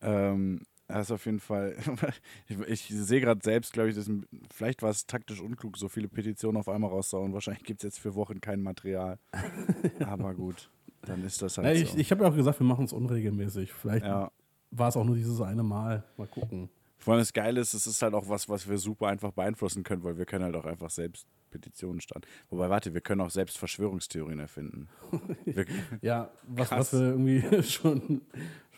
Ähm, 0.00 0.60
das 0.86 1.06
ist 1.08 1.10
auf 1.12 1.26
jeden 1.26 1.40
Fall. 1.40 1.76
ich 2.48 2.58
ich 2.68 2.82
sehe 2.88 3.20
gerade 3.20 3.40
selbst, 3.42 3.72
glaube 3.72 3.90
ich, 3.90 3.96
dass, 3.96 4.08
vielleicht 4.54 4.82
war 4.82 4.90
es 4.90 5.06
taktisch 5.06 5.40
unklug, 5.40 5.76
so 5.76 5.88
viele 5.88 6.08
Petitionen 6.08 6.56
auf 6.56 6.68
einmal 6.68 6.90
rauszuhauen. 6.90 7.32
Wahrscheinlich 7.34 7.64
gibt 7.64 7.80
es 7.80 7.84
jetzt 7.84 7.98
für 8.00 8.14
Wochen 8.14 8.40
kein 8.40 8.62
Material. 8.62 9.18
Aber 10.06 10.34
gut, 10.34 10.70
dann 11.02 11.24
ist 11.24 11.42
das 11.42 11.58
halt 11.58 11.66
Ja, 11.66 11.72
ich 11.74 11.90
so. 11.90 11.98
ich 11.98 12.10
habe 12.10 12.24
ja 12.24 12.30
auch 12.30 12.36
gesagt, 12.36 12.60
wir 12.60 12.66
machen 12.66 12.84
es 12.86 12.92
unregelmäßig. 12.92 13.72
Vielleicht 13.72 14.06
ja. 14.06 14.30
War 14.70 14.88
es 14.88 14.96
auch 14.96 15.04
nur 15.04 15.16
dieses 15.16 15.40
eine 15.40 15.62
Mal. 15.62 16.04
Mal 16.16 16.26
gucken. 16.26 16.68
Vor 17.00 17.14
allem 17.14 17.20
das 17.20 17.32
Geile 17.32 17.60
ist, 17.60 17.74
es 17.74 17.86
ist 17.86 18.02
halt 18.02 18.12
auch 18.14 18.28
was, 18.28 18.48
was 18.48 18.68
wir 18.68 18.76
super 18.76 19.06
einfach 19.06 19.30
beeinflussen 19.30 19.84
können, 19.84 20.02
weil 20.02 20.18
wir 20.18 20.26
können 20.26 20.44
halt 20.44 20.56
auch 20.56 20.64
einfach 20.64 20.90
selbst 20.90 21.26
Petitionen 21.50 22.00
starten. 22.00 22.26
Wobei, 22.50 22.68
warte, 22.68 22.92
wir 22.92 23.00
können 23.00 23.20
auch 23.20 23.30
selbst 23.30 23.56
Verschwörungstheorien 23.58 24.40
erfinden. 24.40 24.88
Ja, 26.02 26.30
was, 26.46 26.70
was 26.72 26.92
wir 26.92 27.00
irgendwie 27.00 27.62
schon, 27.62 28.20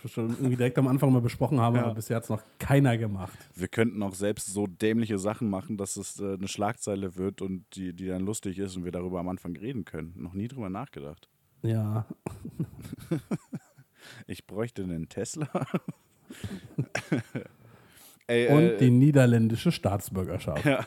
schon 0.07 0.29
irgendwie 0.31 0.57
direkt 0.57 0.79
am 0.79 0.87
Anfang 0.87 1.13
mal 1.13 1.23
besprochen 1.23 1.59
haben, 1.61 1.77
Ja. 1.77 1.85
aber 1.87 1.95
bisher 1.95 2.17
hat 2.17 2.25
es 2.25 2.29
noch 2.29 2.43
keiner 2.59 2.97
gemacht. 2.99 3.37
wir 3.55 3.69
könnten 3.69 4.03
auch 4.03 4.15
selbst 4.15 4.49
so 4.49 4.67
dämliche 4.67 5.19
Sachen 5.19 5.49
machen, 5.51 5.79
dass 5.79 5.97
es 5.97 6.21
äh, 6.21 6.35
eine 6.35 6.47
Schlagzeile 6.47 7.17
wird 7.17 7.41
und 7.43 7.65
die, 7.75 7.95
die 7.95 8.07
dann 8.07 8.23
lustig 8.25 8.59
ist 8.59 8.77
und 8.77 8.85
wir 8.85 8.93
darüber 8.93 9.19
am 9.21 9.29
Anfang 9.29 9.57
reden 9.57 9.85
können. 9.87 10.13
Noch 10.17 10.35
nie 10.35 10.47
drüber 10.47 10.69
nachgedacht. 10.69 11.29
Ja, 11.63 12.07
Ich 14.27 14.47
bräuchte 14.47 14.83
einen 14.83 15.09
Tesla. 15.09 15.49
Ey, 18.27 18.49
und 18.49 18.63
äh, 18.63 18.77
die 18.79 18.91
niederländische 18.91 19.73
Staatsbürgerschaft. 19.73 20.65
Ja. 20.65 20.87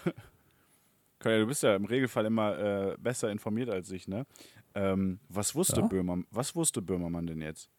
Du 1.20 1.46
bist 1.48 1.64
ja 1.64 1.76
im 1.76 1.86
Regelfall 1.86 2.26
immer 2.26 2.58
äh, 2.58 2.98
besser 2.98 3.32
informiert 3.32 3.70
als 3.70 3.90
ich, 3.92 4.08
ne? 4.10 4.26
Ähm, 4.76 5.20
was 5.30 5.56
wusste 5.56 5.82
Ja. 5.82 5.88
Böhmermann, 5.88 6.26
was 6.32 6.56
wusste 6.56 6.82
Böhmermann 6.82 7.28
denn 7.28 7.42
jetzt? 7.42 7.70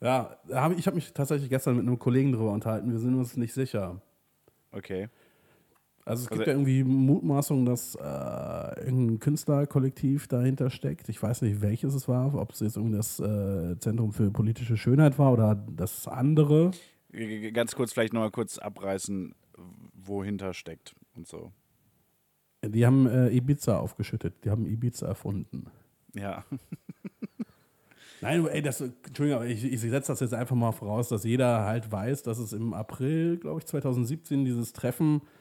Ja, 0.00 0.38
ich, 0.46 0.78
ich 0.78 0.86
habe 0.86 0.96
mich 0.96 1.12
tatsächlich 1.12 1.48
gestern 1.48 1.76
mit 1.76 1.86
einem 1.86 1.98
Kollegen 1.98 2.32
drüber 2.32 2.52
unterhalten. 2.52 2.90
Wir 2.90 2.98
sind 2.98 3.14
uns 3.14 3.36
nicht 3.36 3.52
sicher. 3.52 4.00
Okay. 4.72 5.08
Also 6.04 6.24
es 6.24 6.28
gibt 6.30 6.40
Also- 6.40 6.50
ja 6.50 6.56
irgendwie 6.56 6.82
Mutmaßungen, 6.84 7.66
dass 7.66 7.94
äh, 7.94 7.98
irgendein 8.84 9.18
Künstlerkollektiv 9.20 10.28
dahinter 10.28 10.70
steckt. 10.70 11.08
Ich 11.08 11.22
weiß 11.22 11.42
nicht, 11.42 11.60
welches 11.60 11.94
es 11.94 12.08
war, 12.08 12.34
ob 12.34 12.52
es 12.52 12.60
jetzt 12.60 12.76
irgendwie 12.76 12.96
das 12.96 13.20
äh, 13.20 13.78
Zentrum 13.78 14.12
für 14.12 14.30
politische 14.30 14.76
Schönheit 14.76 15.18
war 15.18 15.32
oder 15.32 15.54
das 15.54 16.08
andere. 16.08 16.70
Ganz 17.52 17.74
kurz, 17.74 17.92
vielleicht 17.92 18.12
nochmal 18.12 18.30
kurz 18.30 18.58
abreißen, 18.58 19.34
wohinter 19.94 20.54
steckt 20.54 20.94
und 21.14 21.26
so. 21.26 21.52
Die 22.64 22.84
haben 22.86 23.06
äh, 23.06 23.28
Ibiza 23.30 23.78
aufgeschüttet. 23.78 24.44
Die 24.44 24.50
haben 24.50 24.66
Ibiza 24.66 25.06
erfunden. 25.06 25.66
Ja. 26.14 26.44
Nein, 28.22 28.46
ey, 28.48 28.60
das, 28.60 28.80
Entschuldigung, 28.82 29.44
ich, 29.44 29.64
ich 29.64 29.80
setze 29.80 30.12
das 30.12 30.20
jetzt 30.20 30.34
einfach 30.34 30.54
mal 30.56 30.72
voraus, 30.72 31.08
dass 31.08 31.24
jeder 31.24 31.64
halt 31.64 31.90
weiß, 31.90 32.22
dass 32.22 32.38
es 32.38 32.52
im 32.52 32.74
April, 32.74 33.38
glaube 33.38 33.60
ich, 33.60 33.66
2017 33.66 34.44
dieses 34.44 34.74
Treffen 34.74 35.22
äh, 35.22 35.39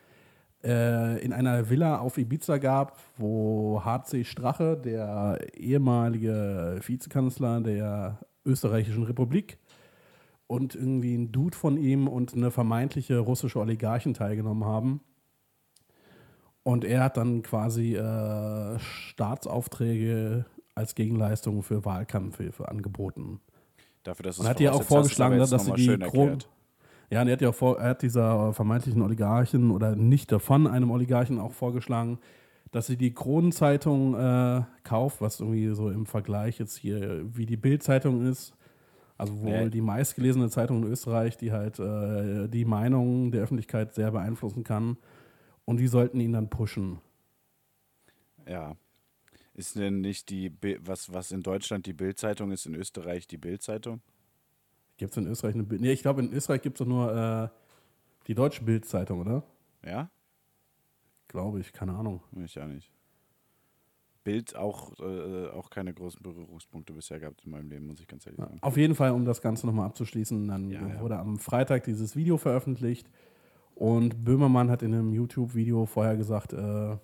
in 0.62 1.32
einer 1.32 1.70
Villa 1.70 2.00
auf 2.00 2.18
Ibiza 2.18 2.58
gab, 2.58 2.98
wo 3.18 3.82
HC 3.84 4.25
Strache, 4.25 4.75
der 4.75 5.39
ehemalige 5.56 6.80
Vizekanzler 6.86 7.62
der 7.62 8.20
österreichischen 8.46 9.04
Republik, 9.04 9.58
und 10.48 10.74
irgendwie 10.74 11.16
ein 11.16 11.32
Dude 11.32 11.56
von 11.56 11.78
ihm 11.78 12.08
und 12.08 12.34
eine 12.34 12.50
vermeintliche 12.50 13.20
russische 13.20 13.60
Oligarchin 13.60 14.16
teilgenommen 14.16 14.66
haben. 14.66 15.01
Und 16.63 16.84
er 16.84 17.04
hat 17.04 17.18
dann 17.18 17.44
quasi 17.44 17.96
äh, 17.96 18.80
Staatsaufträge 18.80 20.46
als 20.74 20.96
Gegenleistung 20.96 21.62
für 21.62 21.86
Wahlkampfhilfe 21.86 22.68
angeboten. 22.68 23.39
Dafür, 24.04 24.24
dass 24.24 24.36
es 24.36 24.42
Und 24.42 24.48
hat 24.48 24.60
ja 24.60 24.72
auch 24.72 24.84
vorgeschlagen, 24.84 25.38
dass 25.38 25.50
sie 25.50 25.74
die 25.74 25.88
Kron 25.88 26.01
erklärt. 26.01 26.50
Ja, 27.12 27.22
und 27.22 27.28
er 27.28 27.34
hat 27.34 27.42
ja 27.42 27.50
auch 27.50 27.56
vor, 27.56 27.80
er 27.80 27.89
hat 27.89 28.01
dieser 28.01 28.54
vermeintlichen 28.54 29.01
Oligarchen 29.01 29.72
oder 29.72 29.96
nicht 29.96 30.32
davon 30.32 30.68
einem 30.68 30.92
Oligarchen 30.92 31.39
auch 31.39 31.54
vorgeschlagen, 31.54 32.20
dass 32.72 32.88
sie 32.88 32.98
die 32.98 33.13
Kronenzeitung 33.13 34.13
äh, 34.16 34.62
kauft, 34.84 35.22
was 35.22 35.39
irgendwie 35.39 35.74
so 35.74 35.89
im 35.89 36.06
Vergleich 36.06 36.60
jetzt 36.60 36.78
hier 36.78 37.24
wie 37.36 37.46
die 37.48 37.58
Bild-Zeitung 37.58 38.25
ist. 38.25 38.54
Also 39.18 39.38
wohl 39.42 39.66
Nee. 39.66 39.70
die 39.70 39.82
meistgelesene 39.82 40.50
Zeitung 40.50 40.84
in 40.84 40.92
Österreich, 40.92 41.36
die 41.36 41.51
halt 41.51 41.80
äh, 41.80 42.48
die 42.48 42.66
Meinung 42.66 43.32
der 43.32 43.42
Öffentlichkeit 43.44 43.94
sehr 43.94 44.12
beeinflussen 44.12 44.63
kann. 44.63 44.98
Und 45.66 45.78
die 45.78 45.88
sollten 45.88 46.20
ihn 46.20 46.34
dann 46.34 46.50
pushen. 46.50 47.00
Ja. 48.48 48.75
Ist 49.54 49.75
denn 49.78 50.01
nicht 50.01 50.30
die, 50.30 50.54
was, 50.82 51.12
was 51.13 51.32
in 51.32 51.42
Deutschland 51.42 51.86
die 51.86 51.94
Bildzeitung 51.94 52.51
ist, 52.51 52.66
in 52.66 52.75
Österreich 52.75 53.28
die 53.28 53.38
Bildzeitung? 53.38 54.01
Gibt 55.00 55.12
es 55.12 55.18
in 55.18 55.27
Österreich 55.27 55.56
eine 55.56 55.63
Bild? 55.63 55.79
Nee, 55.82 55.94
ich 55.94 56.01
glaube, 56.01 56.22
in 56.22 56.32
Österreich 56.34 56.62
gibt 56.62 56.75
es 56.75 56.79
doch 56.79 56.86
nur 56.86 57.15
äh, 57.15 57.48
die 58.27 58.36
deutsche 58.36 58.63
Bild-Zeitung, 58.65 59.22
oder? 59.22 59.44
Ja? 59.84 60.10
Glaube 61.29 61.62
ich, 61.62 61.72
keine 61.72 61.94
Ahnung. 61.96 62.22
Ich 62.44 62.60
auch 62.60 62.68
nicht. 62.68 62.91
Bild 64.25 64.58
auch, 64.58 64.91
äh, 65.00 65.48
auch 65.51 65.70
keine 65.70 65.94
großen 65.94 66.22
Berührungspunkte 66.22 66.91
bisher 66.91 67.18
gehabt 67.18 67.41
in 67.46 67.51
meinem 67.51 67.70
Leben, 67.70 67.88
muss 67.88 68.01
ich 68.01 68.08
ganz 68.08 68.25
ehrlich 68.25 68.39
sagen. 68.41 68.58
Auf 68.62 68.75
jeden 68.75 68.94
Fall, 68.94 69.12
um 69.12 69.24
das 69.24 69.41
Ganze 69.41 69.65
nochmal 69.65 69.86
abzuschließen, 69.86 70.48
dann 70.50 70.70
Ja, 70.70 70.86
ja. 70.86 71.00
wurde 71.00 71.18
am 71.18 71.39
Freitag 71.39 71.86
dieses 71.86 72.18
Video 72.18 72.36
veröffentlicht 72.38 73.10
und 73.75 74.25
Böhmermann 74.25 74.70
hat 74.70 74.84
in 74.84 74.94
einem 74.94 75.13
YouTube-Video 75.13 75.86
vorher 75.86 76.18
gesagt, 76.18 76.51
äh, 76.51 76.98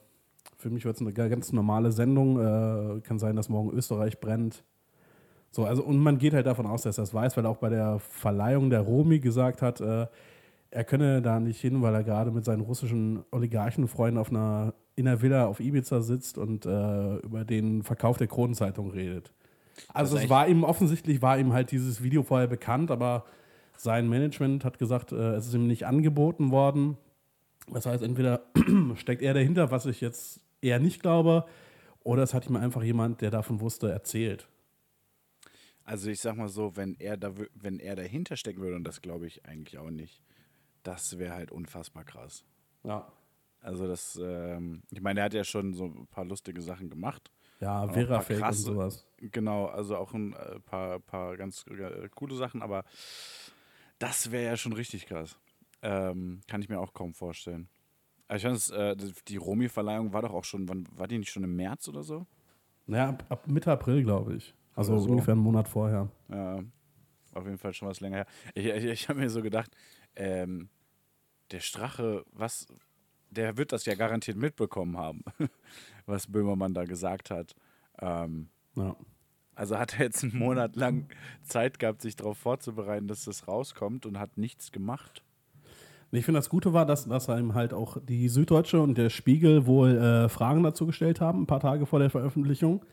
für 0.58 0.70
mich 0.70 0.84
wird 0.84 0.98
es 0.98 1.02
eine 1.02 1.14
ga- 1.14 1.30
ganz 1.30 1.54
normale 1.54 1.94
Sendung, 1.94 2.40
äh, 2.40 3.00
kann 3.00 3.20
sein, 3.20 3.38
dass 3.38 3.48
morgen 3.48 3.72
Österreich 3.72 4.20
brennt. 4.20 4.66
So, 5.56 5.64
also 5.64 5.84
und 5.84 6.00
man 6.00 6.18
geht 6.18 6.34
halt 6.34 6.48
davon 6.48 6.66
aus, 6.66 6.82
dass 6.82 6.98
er 6.98 7.04
das 7.04 7.14
weiß, 7.14 7.38
weil 7.38 7.46
er 7.46 7.50
auch 7.50 7.60
bei 7.60 7.70
der 7.70 7.98
Verleihung 8.00 8.70
der 8.70 8.82
Romi 8.82 9.20
gesagt 9.20 9.62
hat, 9.62 9.80
äh, 9.80 10.06
er 10.70 10.84
könne 10.84 11.22
da 11.22 11.40
nicht 11.40 11.62
hin, 11.62 11.82
weil 11.82 11.94
er 11.96 12.04
gerade 12.04 12.30
mit 12.30 12.44
seinen 12.44 12.60
russischen 12.60 13.24
Oligarchenfreunden 13.32 14.20
auf 14.20 14.32
einer 14.32 14.74
in 14.98 15.06
der 15.06 15.22
Villa 15.22 15.46
auf 15.46 15.62
Ibiza 15.62 16.02
sitzt 16.02 16.38
und 16.38 16.66
äh, 16.66 17.16
über 17.20 17.46
den 17.46 17.84
Verkauf 17.84 18.18
der 18.18 18.28
Kronenzeitung 18.28 18.92
redet. 18.92 19.32
Also 19.94 20.18
es 20.18 20.30
war 20.30 20.46
ihm 20.50 20.66
offensichtlich 20.66 21.22
war 21.22 21.40
ihm 21.40 21.54
halt 21.54 21.72
dieses 21.72 22.04
Video 22.04 22.24
vorher 22.24 22.48
bekannt, 22.48 22.92
aber 22.92 23.24
sein 23.78 24.10
Management 24.10 24.66
hat 24.66 24.78
gesagt, 24.78 25.14
äh, 25.14 25.36
es 25.36 25.48
ist 25.48 25.54
ihm 25.54 25.68
nicht 25.68 25.86
angeboten 25.86 26.52
worden. 26.52 26.98
Das 27.72 27.86
heißt, 27.86 28.04
entweder 28.04 28.42
steckt 28.96 29.22
er 29.22 29.34
dahinter, 29.34 29.72
was 29.72 29.86
ich 29.86 30.02
jetzt 30.02 30.42
eher 30.62 30.80
nicht 30.80 31.02
glaube, 31.02 31.46
oder 32.04 32.24
es 32.24 32.34
hat 32.34 32.46
ihm 32.46 32.58
einfach 32.58 32.84
jemand, 32.84 33.22
der 33.22 33.32
davon 33.32 33.62
wusste, 33.62 33.90
erzählt. 33.90 34.50
Also 35.86 36.10
ich 36.10 36.20
sag 36.20 36.36
mal 36.36 36.50
so, 36.50 36.75
wenn 36.75 36.96
er 36.96 37.15
da 37.15 37.34
wenn 37.54 37.80
er 37.80 37.96
dahinter 37.96 38.36
stecken 38.36 38.60
würde, 38.62 38.75
und 38.75 38.84
das 38.84 39.01
glaube 39.01 39.27
ich 39.27 39.46
eigentlich 39.46 39.77
auch 39.77 39.92
nicht, 39.92 40.22
das 40.84 41.20
wäre 41.20 41.34
halt 41.34 41.51
unfassbar 41.51 42.04
krass. 42.04 42.44
Ja. 42.84 43.12
Also 43.62 43.88
das, 43.88 44.20
ähm, 44.22 44.84
ich 44.92 45.01
meine, 45.01 45.22
er 45.22 45.25
hat 45.25 45.34
ja 45.34 45.44
schon 45.44 45.74
so 45.74 45.86
ein 45.86 46.08
paar 46.08 46.25
lustige 46.25 46.62
Sachen 46.62 46.89
gemacht. 46.89 47.32
Ja, 47.60 47.84
auch 47.84 47.88
ein 47.88 47.94
Vera 47.94 48.15
paar 48.15 48.24
Fake 48.24 48.46
und 48.46 48.54
sowas. 48.54 49.08
Genau, 49.18 49.68
also 49.68 49.96
auch 49.98 50.13
ein 50.13 50.34
äh, 50.34 50.60
paar, 50.60 51.00
paar 51.00 51.38
ganz 51.38 51.65
äh, 51.68 52.10
coole 52.13 52.36
Sachen, 52.36 52.62
aber 52.62 52.84
das 53.98 54.32
wäre 54.32 54.46
ja 54.46 54.58
schon 54.58 54.74
richtig 54.74 55.06
krass. 55.06 55.39
Ähm, 55.82 56.42
kann 56.48 56.62
ich 56.62 56.70
mir 56.70 56.80
auch 56.80 56.94
kaum 56.94 57.13
vorstellen. 57.13 57.70
Also 58.27 58.38
ich 58.38 58.44
fand 58.44 58.58
es, 58.58 58.70
äh, 58.72 59.13
die 59.27 59.38
Romy-Verleihung 59.38 60.13
war 60.13 60.24
doch 60.24 60.34
auch 60.34 60.44
schon, 60.44 60.68
wann 60.68 60.88
war 60.92 61.08
die 61.08 61.18
nicht 61.18 61.32
schon 61.32 61.44
im 61.44 61.56
März 61.56 61.88
oder 61.88 62.04
so? 62.04 62.25
Naja, 62.88 63.10
ab, 63.10 63.25
ab 63.30 63.48
Mitte 63.48 63.72
April, 63.72 64.04
glaube 64.04 64.36
ich. 64.36 64.54
Also 64.75 64.98
so. 65.00 65.10
ungefähr 65.10 65.34
einen 65.34 65.41
Monat 65.44 65.67
vorher. 65.67 66.10
Ja, 66.29 66.60
auf 67.34 67.46
jeden 67.46 67.58
Fall 67.58 67.74
schon 67.74 67.88
was 67.88 68.00
länger 68.01 68.17
her. 68.17 68.25
Ich, 68.53 68.65
ich, 68.65 68.86
ich 68.86 69.10
habe 69.10 69.20
mir 69.20 69.29
so 69.29 69.41
gedacht, 69.41 69.72
ähm, 70.15 70.70
der 71.51 71.60
Strache, 71.60 72.24
was, 72.32 72.67
der 73.29 73.58
wird 73.58 73.72
das 73.72 73.86
ja 73.86 73.96
garantiert 73.96 74.38
mitbekommen 74.38 74.98
haben, 74.98 75.24
was 76.05 76.27
Böhmermann 76.27 76.74
da 76.74 76.86
gesagt 76.86 77.29
hat. 77.32 77.55
Ähm, 78.01 78.50
Ja. 78.75 78.96
also 79.55 79.77
hat 79.77 79.98
er 80.00 80.05
jetzt 80.05 80.24
einen 80.24 80.38
Monat 80.38 80.75
lang 80.75 81.08
Zeit 81.44 81.79
gehabt, 81.79 82.01
sich 82.01 82.15
darauf 82.15 82.38
vorzubereiten, 82.38 83.08
dass 83.08 83.25
das 83.25 83.48
rauskommt 83.48 84.05
und 84.05 84.20
hat 84.20 84.38
nichts 84.38 84.72
gemacht. 84.72 85.24
Ich 86.12 86.24
finde, 86.24 86.39
das 86.39 86.50
Gute 86.50 86.72
war, 86.72 86.86
dass, 86.86 87.05
dass 87.08 87.29
einem 87.29 87.55
halt 87.55 87.74
auch 87.74 87.98
die 88.01 88.29
Süddeutsche 88.29 88.79
und 88.79 88.98
der 88.98 89.10
Spiegel 89.10 89.65
wohl 89.65 89.98
äh, 89.98 90.29
Fragen 90.29 90.63
dazu 90.63 90.86
gestellt 90.86 91.20
haben, 91.20 91.41
ein 91.44 91.48
paar 91.48 91.60
Tage 91.60 91.86
vor 91.86 92.00
der 92.00 92.10
Veröffentlichung. 92.10 92.86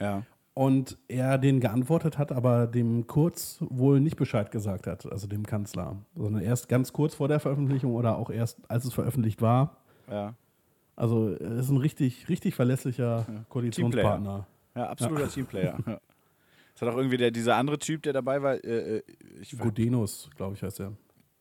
Ja. 0.00 0.24
Und 0.54 0.98
er 1.08 1.38
denen 1.38 1.60
geantwortet 1.60 2.18
hat, 2.18 2.30
aber 2.30 2.66
dem 2.66 3.06
Kurz 3.06 3.58
wohl 3.60 4.00
nicht 4.00 4.16
Bescheid 4.16 4.50
gesagt 4.50 4.86
hat, 4.86 5.10
also 5.10 5.26
dem 5.26 5.46
Kanzler. 5.46 5.96
Sondern 6.14 6.42
erst 6.42 6.68
ganz 6.68 6.92
kurz 6.92 7.14
vor 7.14 7.28
der 7.28 7.40
Veröffentlichung 7.40 7.94
oder 7.94 8.16
auch 8.18 8.28
erst, 8.28 8.58
als 8.68 8.84
es 8.84 8.92
veröffentlicht 8.92 9.40
war. 9.40 9.78
Ja, 10.10 10.34
Also 10.94 11.30
er 11.32 11.52
ist 11.52 11.70
ein 11.70 11.78
richtig, 11.78 12.28
richtig 12.28 12.54
verlässlicher 12.54 13.24
Koalitionspartner. 13.48 14.46
ja 14.74 14.88
absoluter 14.90 15.28
Teamplayer. 15.30 15.78
Ja. 15.86 16.00
Es 16.74 16.82
hat 16.82 16.88
auch 16.88 16.96
irgendwie 16.96 17.16
der, 17.16 17.30
dieser 17.30 17.56
andere 17.56 17.78
Typ, 17.78 18.02
der 18.02 18.12
dabei 18.12 18.42
war, 18.42 18.62
äh, 18.62 18.98
äh, 18.98 19.02
Gudenus, 19.58 20.28
glaube 20.36 20.54
ich, 20.54 20.62
heißt 20.62 20.80
er. 20.80 20.92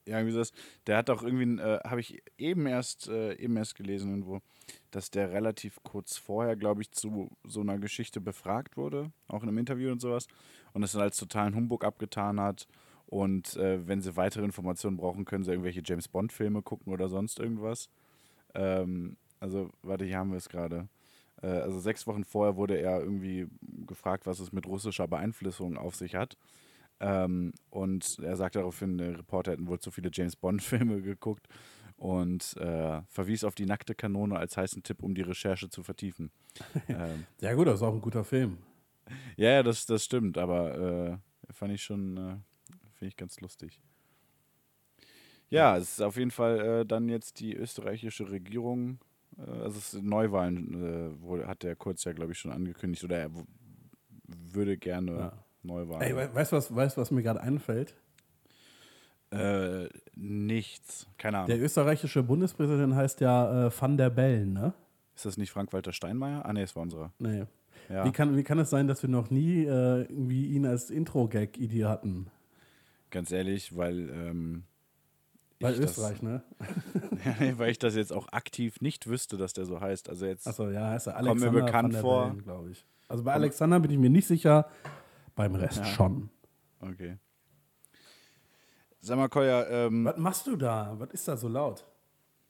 Ja, 0.08 0.18
irgendwie 0.20 0.38
das. 0.38 0.51
Der 0.88 0.98
hat 0.98 1.10
doch 1.10 1.24
irgendwie, 1.24 1.62
äh, 1.62 1.80
habe 1.86 2.00
ich 2.00 2.22
eben 2.38 2.65
erst, 2.65 3.08
äh, 3.08 3.34
eben 3.36 3.56
erst 3.58 3.75
gelesen 3.75 4.10
irgendwo, 4.10 4.41
dass 4.92 5.12
der 5.12 5.32
relativ 5.32 5.80
kurz 5.84 6.18
vorher, 6.18 6.56
glaube 6.56 6.82
ich, 6.82 6.92
zu 6.92 7.30
so 7.44 7.62
einer 7.62 7.78
Geschichte 7.78 8.22
befragt 8.22 8.78
wurde, 8.78 9.12
auch 9.28 9.44
in 9.44 9.50
einem 9.50 9.58
Interview 9.58 9.92
und 9.92 10.01
sowas, 10.01 10.28
und 10.74 10.82
das 10.82 10.94
dann 10.94 11.01
als 11.01 11.18
totalen 11.18 11.56
Humbug 11.56 11.84
abgetan 11.84 12.40
hat. 12.40 12.68
Und 13.08 13.58
äh, 13.58 13.86
wenn 13.88 14.01
sie 14.01 14.16
weitere 14.16 14.46
Informationen 14.46 14.98
brauchen, 14.98 15.25
können 15.25 15.44
sie 15.44 15.51
irgendwelche 15.51 15.82
James 15.84 16.08
Bond-Filme 16.08 16.62
gucken 16.62 16.94
oder 16.94 17.10
sonst 17.10 17.40
irgendwas. 17.40 17.90
Ähm, 18.54 19.18
also, 19.40 19.70
warte, 19.82 20.06
hier 20.06 20.18
haben 20.18 20.32
wir 20.32 20.38
es 20.38 20.50
gerade. 20.50 20.88
Äh, 21.42 21.48
also 21.48 21.80
sechs 21.80 22.08
Wochen 22.08 22.24
vorher 22.24 22.56
wurde 22.56 22.78
er 22.78 23.01
irgendwie 23.01 23.48
gefragt, 23.86 24.25
was 24.25 24.40
es 24.40 24.54
mit 24.54 24.66
russischer 24.66 25.08
Beeinflussung 25.08 25.78
auf 25.78 25.96
sich 25.96 26.16
hat. 26.16 26.38
Ähm, 27.01 27.54
und 27.70 28.20
er 28.20 28.38
sagt 28.38 28.56
daraufhin, 28.56 28.98
der 28.98 29.18
Reporter 29.18 29.51
hätten 29.54 29.68
wohl 29.68 29.80
zu 29.80 29.92
viele 29.92 30.12
James 30.13 30.36
Bond-Filme 30.36 31.01
geguckt 31.01 31.48
und 32.01 32.58
äh, 32.58 33.01
verwies 33.10 33.43
auf 33.43 33.53
die 33.53 33.67
nackte 33.67 33.93
Kanone 33.93 34.36
als 34.36 34.58
heißen 34.58 34.81
Tipp, 34.81 35.03
um 35.03 35.13
die 35.13 35.22
Recherche 35.22 35.70
zu 35.70 35.84
vertiefen. 35.84 36.31
ähm, 36.89 37.25
Ja 37.39 37.53
gut, 37.53 37.67
das 37.67 37.75
ist 37.75 37.84
auch 37.84 37.93
ein 37.93 38.01
guter 38.01 38.24
Film. 38.24 38.58
ja, 39.38 39.51
ja, 39.51 39.63
das, 39.63 39.86
das 39.86 40.03
stimmt, 40.03 40.38
aber 40.39 41.20
äh, 41.50 41.53
fand 41.53 41.74
ich 41.74 41.84
schon, 41.84 42.17
äh, 42.17 42.22
finde 42.96 43.08
ich 43.10 43.17
ganz 43.17 43.39
lustig. 43.39 43.79
Ja, 45.50 45.77
es 45.77 45.91
ist 45.93 46.01
auf 46.01 46.17
jeden 46.17 46.31
Fall 46.31 46.60
äh, 46.81 46.86
dann 46.86 47.10
jetzt 47.10 47.39
die 47.39 47.53
österreichische 47.55 48.29
Regierung, 48.31 49.00
äh, 49.38 49.41
also 49.41 49.77
es 49.77 49.91
sind 49.91 50.05
Neuwahlen, 50.05 50.74
äh, 51.17 51.22
wohl 51.22 51.46
hat 51.46 51.62
der 51.63 51.75
Kurz 51.75 52.03
ja, 52.05 52.13
glaube 52.13 52.31
ich, 52.31 52.39
schon 52.39 52.51
angekündigt, 52.51 53.03
oder 53.03 53.17
er 53.20 53.29
würde 54.53 54.77
gerne 54.77 55.12
Ja. 55.12 55.43
Neuwahlen. 55.62 56.01
Ey, 56.01 56.15
we- 56.15 56.34
weißt 56.34 56.51
du, 56.51 56.55
was, 56.55 56.74
weißt, 56.74 56.98
was 56.98 57.12
mir 57.12 57.22
gerade 57.22 57.41
einfällt? 57.41 57.96
Äh, 59.31 59.87
nichts. 60.15 61.07
Keine 61.17 61.37
Ahnung. 61.37 61.48
Der 61.48 61.61
österreichische 61.61 62.22
Bundespräsident 62.24 62.96
heißt 62.96 63.22
ja 63.22 63.67
äh, 63.67 63.72
Van 63.81 63.98
der 63.98 64.09
Bellen, 64.09 64.53
ne? 64.53 64.74
ist 65.15 65.25
das 65.25 65.37
nicht 65.37 65.51
Frank-Walter 65.51 65.94
Steinmeier? 65.94 66.46
Ah, 66.46 66.51
nee, 66.53 66.63
es 66.63 66.75
war 66.75 66.83
unserer. 66.83 67.11
Nee. 67.20 67.46
Ja. 67.89 68.05
Wie, 68.05 68.11
kann, 68.11 68.35
wie 68.37 68.44
kann 68.44 68.57
es 68.59 68.70
sein, 68.70 68.87
dass 68.87 69.03
wir 69.03 69.09
noch 69.09 69.29
nie 69.29 69.65
äh, 69.65 70.01
irgendwie 70.03 70.48
ihn 70.48 70.65
als 70.65 70.89
Intro-Gag-Idee 70.89 71.85
hatten? 71.85 72.27
Ganz 73.09 73.31
ehrlich, 73.31 73.75
weil. 73.75 74.09
Ähm, 74.09 74.63
Weil 75.59 75.74
ich 75.75 75.81
Österreich, 75.81 76.22
ne? 76.22 76.44
Das, 77.24 77.39
nee, 77.39 77.53
weil 77.57 77.70
ich 77.70 77.77
das 77.77 77.96
jetzt 77.96 78.11
auch 78.11 78.29
aktiv 78.29 78.81
nicht 78.81 79.07
wüsste, 79.07 79.37
dass 79.37 79.53
der 79.53 79.65
so 79.65 79.79
heißt. 79.79 80.09
Also 80.09 80.25
jetzt. 80.25 80.48
Achso, 80.48 80.70
ja, 80.70 80.89
heißt 80.89 81.07
er 81.07 81.13
Kommt 81.13 81.39
mir 81.39 81.50
Alexander 81.50 81.65
bekannt 81.65 81.96
vor. 81.98 82.35
Glaube 82.44 82.72
ich. 82.72 82.85
Also 83.07 83.24
bei 83.24 83.33
Alexander 83.33 83.79
bin 83.79 83.91
ich 83.91 83.98
mir 84.00 84.09
nicht 84.09 84.25
sicher, 84.25 84.70
beim 85.35 85.53
Rest 85.53 85.77
Ja. 85.79 85.85
schon. 85.85 86.29
Okay. 86.79 87.17
Sag 89.01 89.18
mal, 89.18 89.29
Koya, 89.29 89.68
ähm, 89.68 90.05
Was 90.05 90.18
machst 90.18 90.48
du 90.48 90.55
da? 90.55 90.94
Was 90.98 91.09
ist 91.11 91.27
da 91.27 91.35
so 91.37 91.48
laut? 91.48 91.85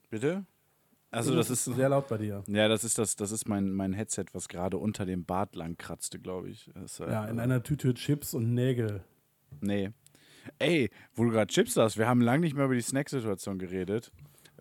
bitte? 0.09 0.45
Also, 1.09 1.35
das 1.35 1.49
ist. 1.49 1.65
sehr 1.65 1.89
laut 1.89 2.07
bei 2.07 2.17
dir. 2.17 2.41
Ja, 2.47 2.67
das 2.69 2.83
ist 2.85 2.97
das, 2.97 3.15
das 3.17 3.31
ist 3.31 3.47
mein, 3.47 3.71
mein 3.71 3.91
Headset, 3.93 4.25
was 4.33 4.47
gerade 4.47 4.77
unter 4.77 5.05
dem 5.05 5.25
Bart 5.25 5.55
lang 5.55 5.77
kratzte, 5.77 6.19
glaube 6.19 6.49
ich. 6.49 6.69
Das, 6.73 6.99
äh, 7.01 7.09
Ja, 7.11 7.25
in 7.25 7.39
einer 7.39 7.63
Tüte 7.63 7.93
Chips 7.93 8.33
und 8.33 8.53
Nägel. 8.53 9.03
Nee. 9.59 9.91
Ey, 10.57 10.89
wo 11.13 11.25
du 11.25 11.31
gerade 11.31 11.47
Chips 11.51 11.75
hast, 11.75 11.97
wir 11.97 12.07
haben 12.07 12.21
lange 12.21 12.41
nicht 12.41 12.55
mehr 12.55 12.65
über 12.65 12.75
die 12.75 12.81
Snacksituation 12.81 13.59
geredet. 13.59 14.11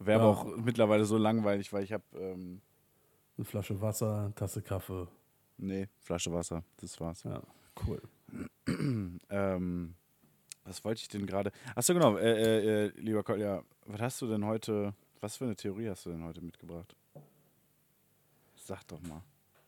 Wäre 0.00 0.20
aber 0.22 0.30
Ja. 0.32 0.36
auch 0.38 0.56
mittlerweile 0.56 1.04
so 1.04 1.16
langweilig, 1.18 1.72
weil 1.72 1.84
ich 1.84 1.92
habe, 1.92 2.04
ähm, 2.14 2.60
Eine 3.36 3.44
Flasche 3.44 3.80
Wasser, 3.80 4.24
eine 4.24 4.34
Tasse 4.34 4.60
Kaffee. 4.62 5.06
nee, 5.56 5.88
Flasche 6.00 6.32
Wasser, 6.32 6.64
das 6.78 6.98
war's. 7.00 7.22
Ja, 7.22 7.42
cool. 7.86 8.02
Ähm, 9.30 9.94
was 10.64 10.84
wollte 10.84 11.02
ich 11.02 11.08
denn 11.08 11.26
gerade? 11.26 11.52
Achso, 11.74 11.94
genau, 11.94 12.16
äh, 12.16 12.30
äh, 12.30 12.86
äh, 12.86 12.92
lieber 12.96 13.22
Kolja, 13.22 13.62
was 13.86 14.00
hast 14.00 14.22
du 14.22 14.26
denn 14.26 14.44
heute, 14.44 14.94
was 15.20 15.36
für 15.36 15.44
eine 15.44 15.56
Theorie 15.56 15.88
hast 15.88 16.06
du 16.06 16.10
denn 16.10 16.24
heute 16.24 16.42
mitgebracht? 16.42 16.94
Sag 18.56 18.86
doch 18.88 19.00
mal. 19.02 19.22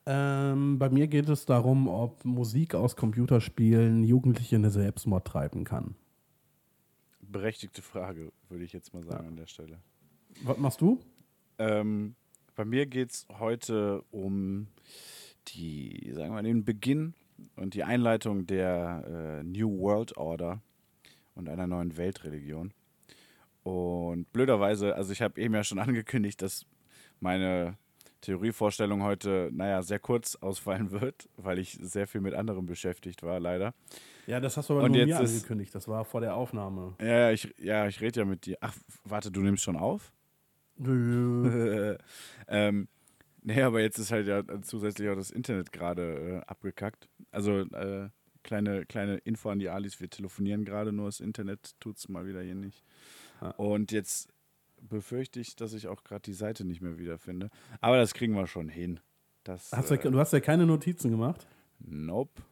Ähm, 0.05 0.79
bei 0.79 0.91
mir 0.91 1.07
geht 1.07 1.29
es 1.29 1.47
darum, 1.47 1.89
ob 1.89 2.25
Musik 2.25 2.75
aus 2.75 2.97
Computerspielen 2.97 4.03
Jugendliche 4.03 4.57
in 4.57 4.63
den 4.63 4.71
Selbstmord 4.71 5.27
treiben 5.27 5.65
kann. 5.65 5.95
Berechtigte 7.21 7.83
Frage, 7.83 8.33
würde 8.49 8.65
ich 8.65 8.73
jetzt 8.73 8.93
mal 8.93 9.05
sagen 9.05 9.29
an 9.29 9.37
der 9.37 9.47
Stelle. 9.47 9.79
Was 10.43 10.59
machst 10.59 10.81
du? 10.81 11.01
Ähm, 11.59 12.17
bei 12.57 12.65
mir 12.65 12.87
geht 12.87 13.13
es 13.13 13.27
heute 13.39 14.03
um 14.11 14.67
die, 15.49 16.11
sagen 16.15 16.31
wir 16.31 16.35
mal, 16.35 16.43
den 16.43 16.65
Beginn 16.65 17.15
und 17.57 17.75
die 17.75 17.85
Einleitung 17.85 18.47
der 18.47 19.41
äh, 19.41 19.43
New 19.45 19.79
World 19.79 20.17
Order 20.17 20.61
und 21.35 21.49
einer 21.49 21.67
neuen 21.67 21.97
Weltreligion. 21.97 22.73
Und 23.63 24.33
blöderweise, 24.33 24.97
also 24.97 25.13
ich 25.13 25.23
habe 25.23 25.41
eben 25.41 25.55
ja 25.55 25.65
schon 25.65 25.79
angekündigt, 25.79 26.43
dass 26.43 26.67
meine 27.21 27.77
Theorievorstellung 28.23 29.03
heute, 29.03 29.51
naja, 29.53 29.83
sehr 29.83 29.99
kurz 29.99 30.37
ausfallen 30.37 30.91
wird, 30.93 31.29
weil 31.37 31.59
ich 31.59 31.79
sehr 31.81 32.07
viel 32.07 32.21
mit 32.21 32.35
anderem 32.35 32.67
beschäftigt 32.67 33.23
war, 33.23 33.41
leider. 33.41 33.75
Ja, 34.27 34.41
das 34.41 34.57
hast 34.57 34.71
du 34.71 34.75
aber 34.75 34.85
Und 34.85 34.93
nur 34.93 35.05
mir 35.05 35.19
angekündigt. 35.19 35.75
Das 35.75 35.89
war 35.89 36.05
vor 36.05 36.21
der 36.21 36.37
Aufnahme. 36.37 36.95
Ja, 37.01 37.07
ja, 37.07 37.31
ich, 37.33 37.53
ja, 37.59 37.87
ich 37.89 38.01
rede 38.01 38.21
ja 38.21 38.25
mit 38.25 38.47
dir. 38.47 38.57
Ach, 38.61 38.75
warte, 39.05 39.31
du 39.31 39.41
nimmst 39.41 39.65
schon 39.65 39.77
auf? 39.77 40.13
Nö. 40.77 41.97
ähm, 42.49 42.89
nee, 43.43 43.61
aber 43.61 43.81
jetzt 43.81 43.99
ist 43.99 44.13
halt 44.13 44.29
ja 44.29 44.43
zusätzlich 44.63 45.09
auch 45.09 45.17
das 45.17 45.31
Internet 45.31 45.73
gerade 45.73 46.43
äh, 46.43 46.51
abgekackt. 46.51 47.09
Also 47.33 47.61
äh, 47.61 48.09
kleine, 48.43 48.87
kleine 48.87 49.17
Info 49.19 49.51
an 49.51 49.59
die 49.59 49.69
Alis, 49.69 50.01
wir 50.01 50.11
telefonieren 50.11 50.65
gerade, 50.65 50.93
nur 50.93 51.07
das 51.07 51.21
Internet 51.21 51.75
tut 51.81 51.99
es 51.99 52.09
mal 52.09 52.27
wieder 52.27 52.43
hier 52.43 52.55
nicht. 52.55 52.85
Ja. 53.41 53.51
Und 53.53 53.93
jetzt 53.93 54.29
befürchte 54.81 55.41
ich, 55.41 55.57
dass 55.57 55.73
ich 55.75 55.89
auch 55.89 56.05
gerade 56.05 56.23
die 56.23 56.33
Seite 56.33 56.65
nicht 56.65 56.81
mehr 56.81 56.99
wiederfinde. 56.99 57.51
Aber 57.81 57.97
das 57.97 58.15
kriegen 58.15 58.35
wir 58.35 58.47
schon 58.47 58.69
hin. 58.69 59.01
Das, 59.45 59.73
Hast 59.73 59.91
du, 59.91 59.95
äh, 59.95 60.11
du 60.11 60.19
hast 60.19 60.33
ja 60.33 60.41
keine 60.41 60.67
Notizen 60.67 61.11
gemacht? 61.11 61.47
nope. 61.79 62.43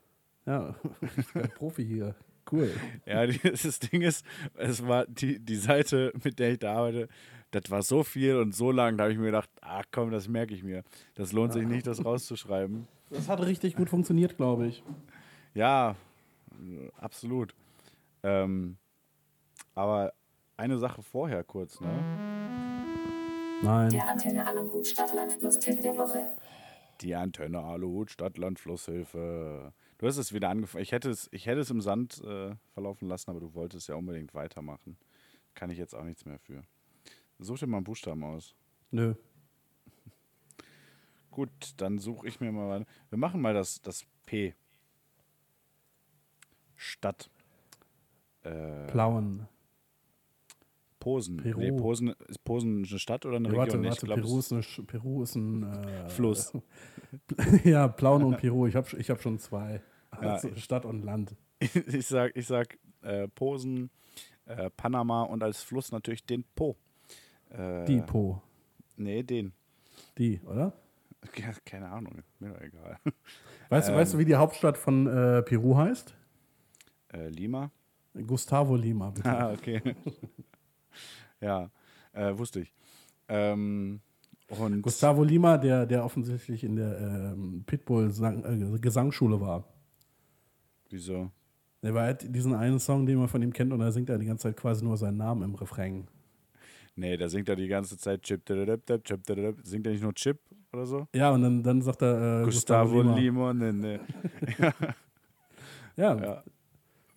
Ja, 0.47 0.75
der 1.35 1.49
Profi 1.49 1.85
hier. 1.85 2.15
Cool. 2.51 2.73
Ja, 3.07 3.27
die, 3.27 3.39
das 3.43 3.79
Ding 3.79 4.03
ist, 4.03 4.25
es 4.55 4.87
war 4.87 5.07
die, 5.07 5.39
die 5.39 5.57
Seite, 5.57 6.13
mit 6.25 6.39
der 6.39 6.53
ich 6.53 6.59
da 6.59 6.75
arbeite, 6.75 7.09
das 7.51 7.71
war 7.71 7.83
so 7.83 8.03
viel 8.03 8.37
und 8.37 8.55
so 8.55 8.71
lang, 8.71 8.97
da 8.97 9.05
habe 9.05 9.13
ich 9.13 9.19
mir 9.19 9.27
gedacht, 9.27 9.51
ach 9.61 9.85
komm, 9.91 10.11
das 10.11 10.29
merke 10.29 10.55
ich 10.55 10.63
mir. 10.63 10.83
Das 11.15 11.33
lohnt 11.33 11.53
sich 11.53 11.67
nicht, 11.67 11.87
das 11.87 12.05
rauszuschreiben. 12.05 12.87
Das 13.11 13.29
hat 13.29 13.41
richtig 13.45 13.75
gut 13.75 13.91
funktioniert, 13.91 14.37
glaube 14.37 14.69
ich. 14.69 14.85
Ja, 15.55 15.97
äh, 16.53 16.89
absolut. 16.99 17.55
Ähm, 18.23 18.77
aber 19.75 20.13
eine 20.57 20.79
Sache 20.79 21.03
vorher 21.03 21.43
kurz, 21.45 21.81
ne? 21.81 21.89
Nein. 23.63 23.91
Der 23.91 24.09
Antenne 24.09 24.47
Aluhut 24.47 24.87
Stadtland 24.87 25.39
Tipp 25.61 25.83
der 25.83 25.97
Woche. 25.97 26.35
Die 27.01 27.15
Antenne 27.15 27.61
Aluhut, 27.61 28.11
Stadtland, 28.11 28.59
Flusshilfe. 28.59 29.73
Du 29.99 30.07
hast 30.07 30.17
es 30.17 30.33
wieder 30.33 30.49
angefangen. 30.49 30.83
Ich 30.83 30.93
hätte 30.93 31.11
es, 31.11 31.29
ich 31.33 31.47
hätte 31.47 31.61
es 31.61 31.71
im 31.71 31.81
Sand 31.81 32.23
äh, 32.25 32.55
verlaufen 32.73 33.09
lassen, 33.09 33.31
aber 33.31 33.41
du 33.41 33.55
wolltest 33.55 33.89
ja 33.89 33.95
unbedingt 33.97 34.35
weitermachen. 34.35 34.97
kann 35.55 35.71
ich 35.71 35.79
jetzt 35.79 35.95
auch 35.95 36.05
nichts 36.05 36.25
mehr 36.25 36.39
für. 36.39 36.63
Such 37.39 37.59
dir 37.59 37.67
mal 37.67 37.79
einen 37.79 37.85
Buchstaben 37.85 38.23
aus. 38.23 38.55
Nö. 38.91 39.15
Gut, 41.31 41.51
dann 41.77 41.99
suche 41.99 42.29
ich 42.29 42.41
mir 42.41 42.53
mal. 42.53 42.85
Wir 43.09 43.19
machen 43.19 43.41
mal 43.41 43.55
das, 43.55 43.81
das 43.81 44.05
P. 44.27 44.55
Stadt. 46.81 47.31
Äh, 48.43 48.87
Plauen. 48.87 49.47
Posen. 50.99 51.37
Peru. 51.39 51.61
Nee, 51.61 51.73
Posen, 51.73 52.15
ist 52.29 52.43
Posen 52.45 52.85
eine 52.89 52.99
Stadt 52.99 53.27
oder 53.27 53.37
eine 53.37 53.49
Ja, 53.55 53.63
Region? 53.63 53.85
warte, 53.85 53.89
warte, 53.89 54.07
glaub, 54.07 54.21
Peru, 54.21 54.39
ist 54.39 54.53
eine, 54.53 54.63
Peru 54.87 55.23
ist 55.23 55.35
ein 55.35 55.63
äh, 55.63 56.09
Fluss. 56.09 56.53
ja, 57.65 57.87
Plauen 57.89 58.23
und 58.25 58.39
Peru. 58.39 58.67
Ich 58.67 58.77
habe 58.77 58.89
ich 58.99 59.11
hab 59.11 59.21
schon 59.21 59.39
zwei. 59.39 59.83
Ja, 60.13 60.19
Also 60.33 60.55
Stadt 60.57 60.85
und 60.87 61.03
Land. 61.03 61.37
ich 61.61 62.07
sag, 62.07 62.35
ich 62.35 62.47
sag 62.47 62.79
äh, 63.03 63.29
Posen, 63.29 63.91
äh, 64.47 64.71
Panama 64.71 65.25
und 65.25 65.43
als 65.43 65.63
Fluss 65.63 65.93
natürlich 65.93 66.25
den 66.25 66.45
Po. 66.55 66.77
Äh, 67.51 67.85
Die 67.85 68.01
Po. 68.01 68.41
Nee, 68.97 69.23
den. 69.23 69.53
Die, 70.17 70.41
oder? 70.47 70.73
Ja, 71.37 71.53
Keine 71.67 71.91
Ahnung, 71.91 72.23
mir 72.39 72.51
doch 72.55 72.61
egal. 72.63 72.99
Weißt, 73.69 73.89
du, 73.89 73.93
Ähm. 73.93 73.99
weißt 73.99 74.15
du, 74.15 74.19
wie 74.19 74.25
die 74.25 74.37
Hauptstadt 74.37 74.79
von 74.79 75.07
äh, 75.07 75.43
Peru 75.43 75.77
heißt? 75.77 76.15
Äh, 77.13 77.29
Lima? 77.29 77.71
Gustavo 78.27 78.77
Lima, 78.77 79.11
bitte. 79.11 79.29
Ah, 79.29 79.53
okay. 79.53 79.81
ja, 81.41 81.71
äh, 82.13 82.37
wusste 82.37 82.61
ich. 82.61 82.73
Ähm, 83.29 84.01
und 84.49 84.83
Gustavo 84.83 85.23
Lima, 85.23 85.59
der, 85.59 85.87
der 85.87 86.05
offensichtlich 86.05 86.65
in 86.65 86.75
der 86.77 86.99
ähm, 86.99 87.63
Pitbull-Gesangsschule 87.67 89.41
war. 89.41 89.65
wieso? 90.89 91.31
Der 91.83 91.95
war 91.95 92.03
halt 92.03 92.35
diesen 92.35 92.55
einen 92.55 92.79
Song, 92.79 93.07
den 93.07 93.19
man 93.19 93.29
von 93.29 93.41
ihm 93.43 93.53
kennt, 93.53 93.73
und 93.73 93.79
da 93.79 93.91
singt 93.91 94.11
er 94.11 94.19
die 94.19 94.27
ganze 94.27 94.49
Zeit 94.49 94.57
quasi 94.57 94.85
nur 94.85 94.97
seinen 94.97 95.17
Namen 95.17 95.43
im 95.43 95.55
Refrain. 95.55 96.09
Nee, 96.97 97.17
da 97.17 97.29
singt 97.29 97.49
er 97.49 97.57
die 97.57 97.69
ganze 97.69 97.97
Zeit 97.97 98.23
Chip, 98.23 98.45
dadadab, 98.45 98.85
dab, 98.85 99.05
chip, 99.05 99.25
dadadab. 99.25 99.55
singt 99.63 99.87
er 99.87 99.93
nicht 99.93 100.03
nur 100.03 100.13
Chip 100.15 100.39
oder 100.73 100.85
so? 100.85 101.07
Ja, 101.15 101.31
und 101.31 101.43
dann, 101.43 101.63
dann 101.63 101.81
sagt 101.81 102.03
er 102.03 102.43
äh, 102.43 102.45
Gustavo 102.45 103.01
Lima. 103.01 103.15
Limon, 103.17 103.59
nee, 103.59 103.73
nee. 103.73 104.01
Ja, 105.97 106.17
Ja. 106.17 106.43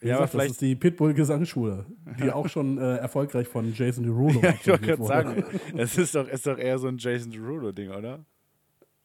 Wie 0.04 0.10
Ja, 0.10 0.18
aber 0.18 0.26
gesagt, 0.26 0.34
das 0.34 0.42
vielleicht, 0.42 0.52
ist 0.52 0.62
die 0.62 0.76
Pitbull-Gesangsschule, 0.76 1.86
die 2.20 2.32
auch 2.32 2.50
schon 2.50 2.78
äh, 2.78 2.98
erfolgreich 2.98 3.48
von 3.48 3.74
Jason 3.74 4.04
Derulo 4.04 4.40
ja, 4.44 4.52
ich 4.52 4.68
wollte 4.68 4.86
gerade 4.86 5.06
sagen, 5.06 5.44
es 5.78 5.98
ist 5.98 6.14
doch, 6.14 6.28
ist 6.28 6.46
doch 6.46 6.58
eher 6.58 6.78
so 6.78 6.88
ein 6.88 6.98
Jason 6.98 7.32
Derulo-Ding, 7.32 7.90
oder? 7.90 8.26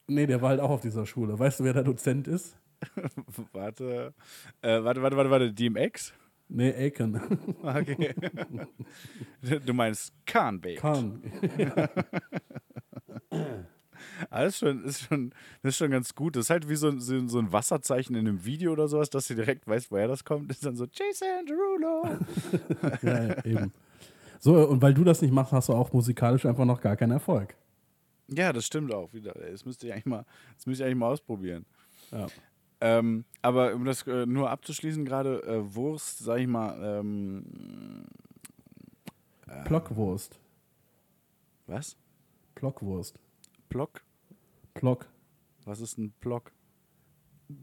Nee, 0.07 0.25
der 0.25 0.41
war 0.41 0.49
halt 0.49 0.59
auch 0.59 0.71
auf 0.71 0.81
dieser 0.81 1.05
Schule. 1.05 1.39
Weißt 1.39 1.59
du, 1.59 1.63
wer 1.63 1.73
der 1.73 1.83
Dozent 1.83 2.27
ist? 2.27 2.57
warte, 3.53 4.13
äh, 4.61 4.83
warte, 4.83 5.01
warte, 5.01 5.17
warte, 5.17 5.29
warte, 5.29 5.53
DMX? 5.53 6.13
Nee, 6.49 6.73
Aiken. 6.73 7.21
Okay. 7.61 8.13
du 9.65 9.73
meinst 9.73 10.13
Khan 10.25 10.59
Baked. 10.59 10.79
Kahn. 10.79 11.21
Alles 14.29 14.57
schon, 14.59 14.83
ist 14.83 15.01
schon, 15.03 15.31
das 15.61 15.71
ist 15.71 15.77
schon 15.77 15.91
ganz 15.91 16.13
gut. 16.15 16.35
Das 16.35 16.45
ist 16.45 16.49
halt 16.49 16.67
wie 16.69 16.75
so, 16.75 16.87
ein- 16.89 16.99
so, 16.99 17.27
so 17.27 17.39
ein 17.39 17.51
Wasserzeichen 17.51 18.15
in 18.15 18.27
einem 18.27 18.45
Video 18.45 18.71
oder 18.71 18.87
sowas, 18.87 19.09
dass 19.09 19.27
du 19.27 19.35
direkt 19.35 19.67
weißt, 19.67 19.91
woher 19.91 20.07
das 20.07 20.23
kommt. 20.23 20.49
Das 20.49 20.57
ist 20.57 20.65
dann 20.65 20.75
so 20.75 20.85
Jason 20.91 21.45
Derulo. 21.47 22.17
ja, 23.01 23.23
ja, 23.27 23.45
eben. 23.45 23.73
So, 24.39 24.55
und 24.67 24.81
weil 24.81 24.93
du 24.93 25.03
das 25.03 25.21
nicht 25.21 25.33
machst, 25.33 25.51
hast 25.51 25.69
du 25.69 25.73
auch 25.73 25.91
musikalisch 25.93 26.45
einfach 26.45 26.65
noch 26.65 26.79
gar 26.81 26.95
keinen 26.95 27.11
Erfolg. 27.11 27.55
ja, 28.27 28.53
das 28.53 28.65
stimmt 28.65 28.93
auch 28.93 29.11
wieder. 29.13 29.33
Das 29.33 29.65
müsste 29.65 29.87
ich 29.87 29.93
eigentlich 29.93 30.05
mal, 30.05 30.25
das 30.55 30.65
müsste 30.65 30.83
ich 30.83 30.87
eigentlich 30.87 30.99
mal 30.99 31.07
ausprobieren. 31.09 31.65
Ja. 32.11 32.27
Ähm, 32.81 33.25
aber 33.41 33.73
um 33.73 33.83
das 33.83 34.07
äh, 34.07 34.25
nur 34.25 34.49
abzuschließen, 34.49 35.03
gerade 35.03 35.43
äh, 35.43 35.75
Wurst, 35.75 36.19
sag 36.19 36.39
ich 36.39 36.47
mal, 36.47 36.79
ähm, 36.81 38.05
Plockwurst. 39.65 40.39
was? 41.67 41.97
Plockwurst. 42.55 43.19
Plock? 43.69 44.01
Plock. 44.73 45.07
Was 45.65 45.79
ist 45.79 45.97
ein 45.97 46.11
Plock? 46.19 46.51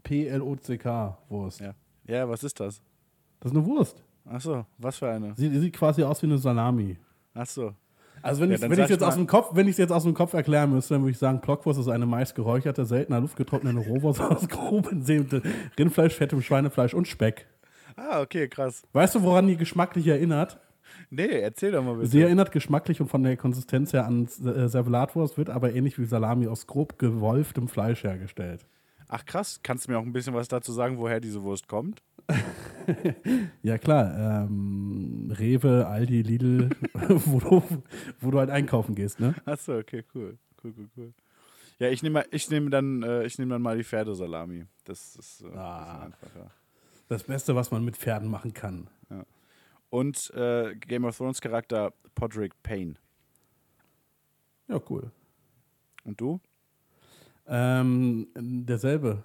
P-L-O-C-K. 0.03 1.17
Wurst. 1.29 1.59
Ja. 1.59 1.73
Ja, 2.05 2.27
was 2.27 2.43
ist 2.43 2.59
das? 2.59 2.81
Das 3.39 3.51
ist 3.51 3.57
eine 3.57 3.65
Wurst. 3.65 4.03
Achso, 4.25 4.65
was 4.77 4.97
für 4.97 5.09
eine? 5.09 5.33
Sie 5.37 5.49
sieht 5.59 5.73
quasi 5.75 6.03
aus 6.03 6.21
wie 6.21 6.27
eine 6.27 6.37
Salami. 6.37 6.97
Achso. 7.33 7.73
Also 8.21 8.41
wenn 8.41 8.49
Ja, 8.49 8.55
ich 8.55 8.61
wenn 8.61 8.73
sag 8.75 8.85
ich 8.85 8.89
jetzt 8.89 9.03
aus 9.03 9.15
dem 9.15 9.27
Kopf, 9.27 9.51
wenn 9.53 9.67
ich 9.67 9.73
es 9.73 9.77
jetzt 9.77 9.91
aus 9.91 10.03
dem 10.03 10.13
Kopf 10.13 10.33
erklären 10.33 10.71
müsste, 10.71 10.95
dann 10.95 11.03
würde 11.03 11.11
ich 11.11 11.17
sagen, 11.17 11.39
Plockwurst 11.39 11.79
ist 11.79 11.87
eine 11.87 12.05
meist 12.05 12.35
geräucherte, 12.35 12.85
seltener 12.85 13.21
luftgetrocknete 13.21 13.77
Rohwurst 13.77 14.19
aus 14.21 14.47
grob 14.49 14.91
entsämtem 14.91 15.43
Rindfleisch, 15.77 16.15
fettem 16.15 16.41
Schweinefleisch 16.41 16.93
und 16.93 17.07
Speck. 17.07 17.45
Ah, 17.95 18.21
okay, 18.21 18.47
krass. 18.47 18.83
Weißt 18.93 19.15
du, 19.15 19.23
woran 19.23 19.47
die 19.47 19.55
geschmacklich 19.57 20.07
erinnert? 20.07 20.59
Nee, 21.09 21.27
erzähl 21.39 21.71
doch 21.71 21.83
mal 21.83 21.95
bitte. 21.95 22.07
Sie 22.07 22.21
erinnert 22.21 22.51
geschmacklich 22.51 22.99
und 23.01 23.07
von 23.07 23.23
der 23.23 23.37
Konsistenz 23.37 23.93
her 23.93 24.05
an 24.05 24.25
äh, 24.45 24.67
Servelatwurst, 24.67 25.37
wird 25.37 25.49
aber 25.49 25.73
ähnlich 25.73 25.97
wie 25.99 26.05
Salami 26.05 26.47
aus 26.47 26.67
grob 26.67 26.97
gewolftem 26.99 27.67
Fleisch 27.67 28.03
hergestellt. 28.03 28.65
Ach 29.09 29.25
krass, 29.25 29.61
kannst 29.63 29.87
du 29.87 29.91
mir 29.91 29.99
auch 29.99 30.03
ein 30.03 30.11
bisschen 30.11 30.33
was 30.33 30.47
dazu 30.49 30.73
sagen, 30.73 30.97
woher 30.97 31.19
diese 31.21 31.41
Wurst 31.43 31.67
kommt? 31.67 32.01
Ja 33.63 33.77
klar, 33.77 34.45
ähm, 34.45 35.33
Rewe, 35.37 35.87
Aldi, 35.87 36.21
Lidl, 36.21 36.69
wo, 36.93 37.39
du, 37.39 37.63
wo 38.21 38.31
du 38.31 38.39
halt 38.39 38.49
einkaufen 38.49 38.95
gehst, 38.95 39.19
ne? 39.19 39.35
Achso, 39.45 39.77
okay, 39.77 40.03
cool. 40.15 40.37
Cool, 40.63 40.73
cool, 40.77 40.89
cool. 40.95 41.13
Ja, 41.79 41.89
ich 41.89 42.01
nehme 42.01 42.23
ich 42.31 42.49
nehm 42.49 42.71
dann, 42.71 43.03
äh, 43.03 43.25
ich 43.25 43.37
nehm 43.37 43.49
dann 43.49 43.61
mal 43.61 43.77
die 43.77 43.83
Pferdesalami. 43.83 44.65
Das 44.85 45.15
ist 45.15 45.41
äh, 45.43 45.55
Ah. 45.57 46.05
einfacher. 46.05 46.51
Das 47.09 47.23
Beste, 47.23 47.55
was 47.55 47.71
man 47.71 47.83
mit 47.85 47.97
Pferden 47.97 48.29
machen 48.29 48.53
kann. 48.53 48.89
Und 49.89 50.31
äh, 50.35 50.75
Game 50.75 51.05
of 51.05 51.17
Thrones 51.17 51.39
Charakter 51.41 51.93
Podrick 52.15 52.53
Payne. 52.63 52.95
Ja, 54.67 54.81
cool. 54.89 55.11
Und 56.03 56.19
du? 56.19 56.39
Ähm, 57.47 58.27
derselbe. 58.35 59.23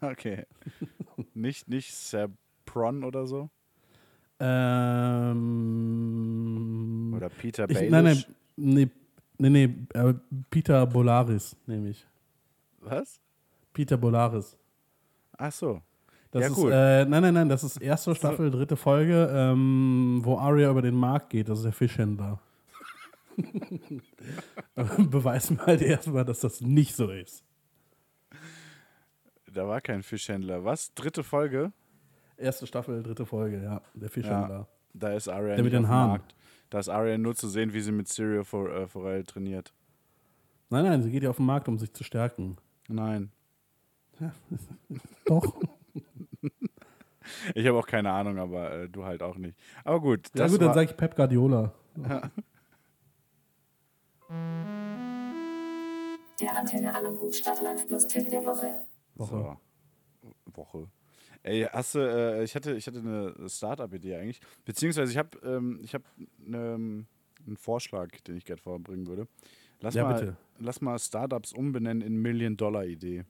Okay. 0.00 0.46
nicht, 1.34 1.68
nicht 1.68 1.92
Sabron 1.94 3.04
oder 3.04 3.26
so? 3.26 3.50
Ähm, 4.38 5.42
Oder 7.14 7.28
Peter 7.28 7.68
ich, 7.68 7.76
Baelish? 7.76 7.90
nein, 7.90 8.04
nein, 8.04 8.24
nee, 8.56 8.88
nee, 9.36 9.50
nee, 9.50 9.64
äh, 9.92 10.14
Peter 10.48 10.86
Bolaris, 10.86 11.54
nehme 11.66 11.90
ich. 11.90 12.06
Was? 12.78 13.20
Peter 13.74 13.98
Bolaris. 13.98 14.56
Ach 15.36 15.52
so. 15.52 15.82
Das 16.32 16.42
Ja, 16.42 16.48
ist, 16.48 16.56
cool. 16.58 16.70
äh, 16.72 17.04
nein, 17.06 17.22
nein, 17.22 17.34
nein, 17.34 17.48
das 17.48 17.64
ist 17.64 17.78
erste 17.78 18.14
Staffel, 18.14 18.50
dritte 18.50 18.76
Folge, 18.76 19.28
ähm, 19.32 20.20
wo 20.22 20.38
Arya 20.38 20.70
über 20.70 20.82
den 20.82 20.94
Markt 20.94 21.30
geht. 21.30 21.48
Das 21.48 21.58
ist 21.58 21.64
der 21.64 21.72
Fischhändler. 21.72 22.40
Beweis 24.98 25.50
mir 25.50 25.64
halt 25.66 25.82
erstmal, 25.82 26.24
dass 26.24 26.40
das 26.40 26.60
nicht 26.60 26.94
so 26.94 27.10
ist. 27.10 27.42
Da 29.52 29.66
war 29.66 29.80
kein 29.80 30.02
Fischhändler. 30.02 30.64
Was? 30.64 30.94
Dritte 30.94 31.24
Folge? 31.24 31.72
Erste 32.36 32.66
Staffel, 32.66 33.02
dritte 33.02 33.26
Folge, 33.26 33.62
ja, 33.62 33.82
der 33.94 34.08
Fischhändler. 34.08 34.68
Da 34.94 35.12
ist 35.12 35.28
Arya 35.28 35.56
Der 35.56 35.64
mit 35.64 35.72
den 35.72 35.88
Haaren. 35.88 36.10
Markt. 36.10 36.34
Da 36.70 36.78
ist 36.78 36.88
Arya 36.88 37.18
nur 37.18 37.34
zu 37.34 37.48
sehen, 37.48 37.72
wie 37.72 37.80
sie 37.80 37.92
mit 37.92 38.08
Syrio 38.08 38.44
For, 38.44 38.70
äh, 38.72 38.86
Forel 38.86 39.24
trainiert. 39.24 39.72
Nein, 40.68 40.84
nein, 40.84 41.02
sie 41.02 41.10
geht 41.10 41.24
ja 41.24 41.30
auf 41.30 41.36
den 41.36 41.46
Markt, 41.46 41.66
um 41.68 41.78
sich 41.78 41.92
zu 41.92 42.04
stärken. 42.04 42.56
Nein. 42.88 43.30
Doch. 45.26 45.60
Ich 47.54 47.66
habe 47.66 47.78
auch 47.78 47.86
keine 47.86 48.10
Ahnung, 48.10 48.38
aber 48.38 48.72
äh, 48.72 48.88
du 48.88 49.04
halt 49.04 49.22
auch 49.22 49.36
nicht. 49.36 49.56
Aber 49.84 50.00
gut. 50.00 50.28
ja 50.34 50.42
Das 50.44 50.52
gut, 50.52 50.62
dann 50.62 50.74
sage 50.74 50.90
ich 50.90 50.96
Pep 50.96 51.14
Guardiola. 51.14 51.72
Der 56.40 56.56
Antenne 56.56 56.92
Stadtland 57.32 57.86
plus 57.86 58.06
Tipp 58.08 58.28
der 58.30 58.44
Woche. 58.44 58.86
So. 59.16 59.56
Woche. 60.46 60.88
Ey, 61.42 61.66
hast 61.70 61.94
du, 61.94 61.98
äh, 62.00 62.42
ich 62.44 62.54
hatte, 62.54 62.74
ich 62.74 62.86
hatte 62.86 62.98
eine 62.98 63.48
Startup-Idee 63.48 64.16
eigentlich. 64.16 64.40
Beziehungsweise 64.64 65.10
ich 65.12 65.18
habe 65.18 65.38
ähm, 65.44 65.80
ich 65.82 65.94
hab, 65.94 66.02
ähm, 66.46 67.06
einen 67.46 67.56
Vorschlag, 67.56 68.08
den 68.26 68.36
ich 68.36 68.44
gerne 68.44 68.60
vorbringen 68.60 69.06
würde. 69.06 69.26
Lass, 69.80 69.94
Ja, 69.94 70.04
mal, 70.04 70.20
bitte. 70.20 70.36
lass 70.58 70.80
mal 70.80 70.98
Startups 70.98 71.52
umbenennen 71.52 72.02
in 72.06 72.16
Million-Dollar-Idee. 72.20 73.24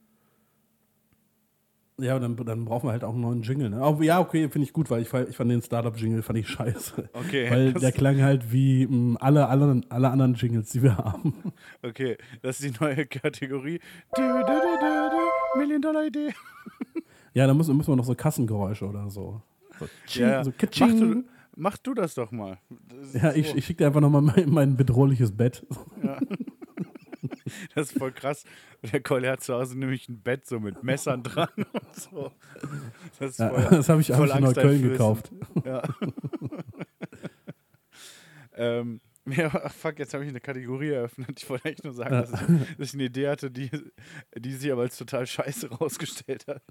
Ja, 1.99 2.17
dann, 2.17 2.35
dann 2.35 2.65
brauchen 2.65 2.87
wir 2.87 2.93
halt 2.93 3.03
auch 3.03 3.11
einen 3.13 3.21
neuen 3.21 3.41
Jingle. 3.43 3.69
Ne? 3.69 3.77
Aber 3.81 4.03
ja, 4.03 4.19
okay, 4.19 4.49
finde 4.49 4.65
ich 4.65 4.73
gut, 4.73 4.89
weil 4.89 5.01
ich, 5.03 5.09
fand- 5.09 5.29
ich 5.29 5.35
fand 5.37 5.51
den 5.51 5.61
Startup-Jingle 5.61 6.23
fand 6.23 6.39
ich 6.39 6.47
scheiße. 6.47 7.09
Okay. 7.13 7.51
Weil 7.51 7.73
der 7.73 7.91
klang 7.91 8.21
halt 8.21 8.51
wie 8.51 8.87
mh, 8.87 9.17
alle, 9.19 9.47
alle, 9.47 9.81
alle 9.89 10.09
anderen 10.09 10.33
Jingles, 10.33 10.69
die 10.71 10.81
wir 10.83 10.97
haben. 10.97 11.33
Okay, 11.83 12.17
das 12.41 12.59
ist 12.59 12.75
die 12.75 12.83
neue 12.83 13.05
Kategorie. 13.05 13.79
Du, 14.15 14.21
du, 14.21 14.27
du, 14.45 14.45
du, 14.45 15.09
du, 15.09 15.59
Million-Dollar-Idee. 15.59 16.29
Ja, 17.33 17.47
dann 17.47 17.55
müssen, 17.55 17.77
müssen 17.77 17.91
wir 17.91 17.95
noch 17.95 18.03
so 18.03 18.13
Kassengeräusche 18.13 18.85
oder 18.85 19.09
so. 19.09 19.41
So, 19.79 19.85
tsching, 20.05 20.23
Ja, 20.27 20.43
so 20.43 20.49
mach, 20.51 20.57
kitsching. 20.57 20.99
du, 20.99 21.23
mach 21.55 21.77
du 21.77 21.93
das 21.93 22.13
doch 22.15 22.29
mal. 22.31 22.57
Das 23.13 23.21
Ja, 23.21 23.31
ich, 23.33 23.49
so- 23.51 23.55
ich 23.55 23.65
schicke 23.65 23.77
dir 23.83 23.87
einfach 23.87 24.01
nochmal 24.01 24.21
mein, 24.21 24.49
mein 24.49 24.75
bedrohliches 24.75 25.31
Bett. 25.31 25.65
Das 27.75 27.91
ist 27.91 27.97
voll 27.97 28.11
krass. 28.11 28.43
Der 28.91 29.01
Colli 29.01 29.27
hat 29.27 29.41
zu 29.41 29.53
Hause 29.53 29.77
nämlich 29.77 30.09
ein 30.09 30.21
Bett 30.21 30.45
so 30.45 30.59
mit 30.59 30.83
Messern 30.83 31.23
dran 31.23 31.49
und 31.55 31.95
so. 31.95 32.31
Das 33.19 33.37
Ja, 33.37 33.69
das 33.69 33.89
habe 33.89 34.01
ich, 34.01 34.11
hab 34.11 34.17
voll 34.17 34.29
ich 34.29 34.35
in 34.35 34.43
Neukölln 34.43 34.81
gekauft. 34.81 35.31
Ja. 35.65 35.81
Ähm, 38.53 38.99
ja, 39.25 39.49
fuck, 39.69 39.99
jetzt 39.99 40.13
habe 40.13 40.23
ich 40.23 40.29
eine 40.29 40.41
Kategorie 40.41 40.89
eröffnet. 40.89 41.39
Ich 41.41 41.49
wollte 41.49 41.65
eigentlich 41.65 41.83
nur 41.83 41.93
sagen, 41.93 42.11
dass, 42.11 42.31
ich, 42.31 42.77
dass 42.77 42.87
ich 42.89 42.93
eine 42.95 43.03
Idee 43.03 43.29
hatte, 43.29 43.49
die, 43.51 43.69
die 44.37 44.53
sich 44.53 44.71
aber 44.71 44.81
als 44.81 44.97
total 44.97 45.25
scheiße 45.25 45.69
rausgestellt 45.69 46.47
hat. 46.47 46.63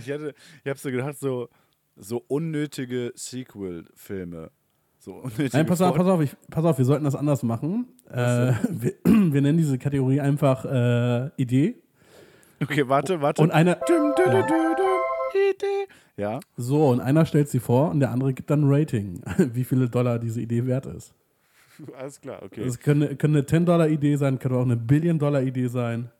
Ich 0.00 0.10
hatte, 0.10 0.34
ich 0.62 0.68
habe 0.68 0.78
so 0.78 0.90
gedacht, 0.90 1.18
so, 1.18 1.48
so 1.96 2.24
unnötige 2.28 3.12
Sequel-Filme. 3.14 4.50
So 4.98 5.16
unnötige 5.16 5.56
Nein, 5.56 5.66
pass 5.66 5.82
auf, 5.82 5.94
pass 5.94 6.06
auf, 6.06 6.20
ich, 6.22 6.34
pass 6.50 6.64
auf, 6.64 6.78
wir 6.78 6.84
sollten 6.84 7.04
das 7.04 7.14
anders 7.14 7.42
machen. 7.42 7.88
Äh, 8.08 8.54
wir, 8.70 8.94
wir 9.34 9.42
nennen 9.42 9.58
diese 9.58 9.76
Kategorie 9.78 10.20
einfach 10.20 10.64
äh, 10.64 11.30
Idee. 11.36 11.74
Okay, 12.62 12.88
warte, 12.88 13.20
warte. 13.20 13.42
Und 13.42 13.50
einer, 13.50 13.78
Idee. 15.34 15.86
Ja, 16.16 16.40
so, 16.56 16.88
und 16.88 17.00
einer 17.00 17.26
stellt 17.26 17.48
sie 17.48 17.58
vor 17.60 17.90
und 17.90 18.00
der 18.00 18.10
andere 18.10 18.32
gibt 18.32 18.48
dann 18.50 18.62
ein 18.62 18.72
Rating, 18.72 19.20
wie 19.38 19.64
viele 19.64 19.88
Dollar 19.90 20.18
diese 20.18 20.40
Idee 20.40 20.64
wert 20.66 20.86
ist. 20.86 21.12
alles 21.98 22.20
klar, 22.20 22.42
okay. 22.42 22.64
Das 22.64 22.78
könnte, 22.78 23.16
könnte 23.16 23.38
eine 23.38 23.46
10-Dollar-Idee 23.64 24.16
sein, 24.16 24.38
könnte 24.38 24.56
auch 24.56 24.62
eine 24.62 24.76
Billion-Dollar-Idee 24.76 25.66
sein. 25.66 26.10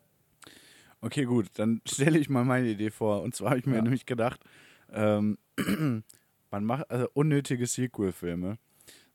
Okay, 1.00 1.24
gut, 1.24 1.46
dann 1.56 1.80
stelle 1.86 2.18
ich 2.18 2.28
mal 2.28 2.44
meine 2.44 2.66
Idee 2.68 2.90
vor. 2.90 3.22
Und 3.22 3.34
zwar 3.36 3.50
habe 3.50 3.60
ich 3.60 3.66
mir 3.66 3.76
Ja. 3.76 3.82
nämlich 3.82 4.04
gedacht, 4.04 4.40
ähm, 4.92 5.38
man 6.50 6.64
macht 6.64 6.90
also 6.90 7.06
unnötige 7.14 7.66
Sequel-Filme. 7.66 8.58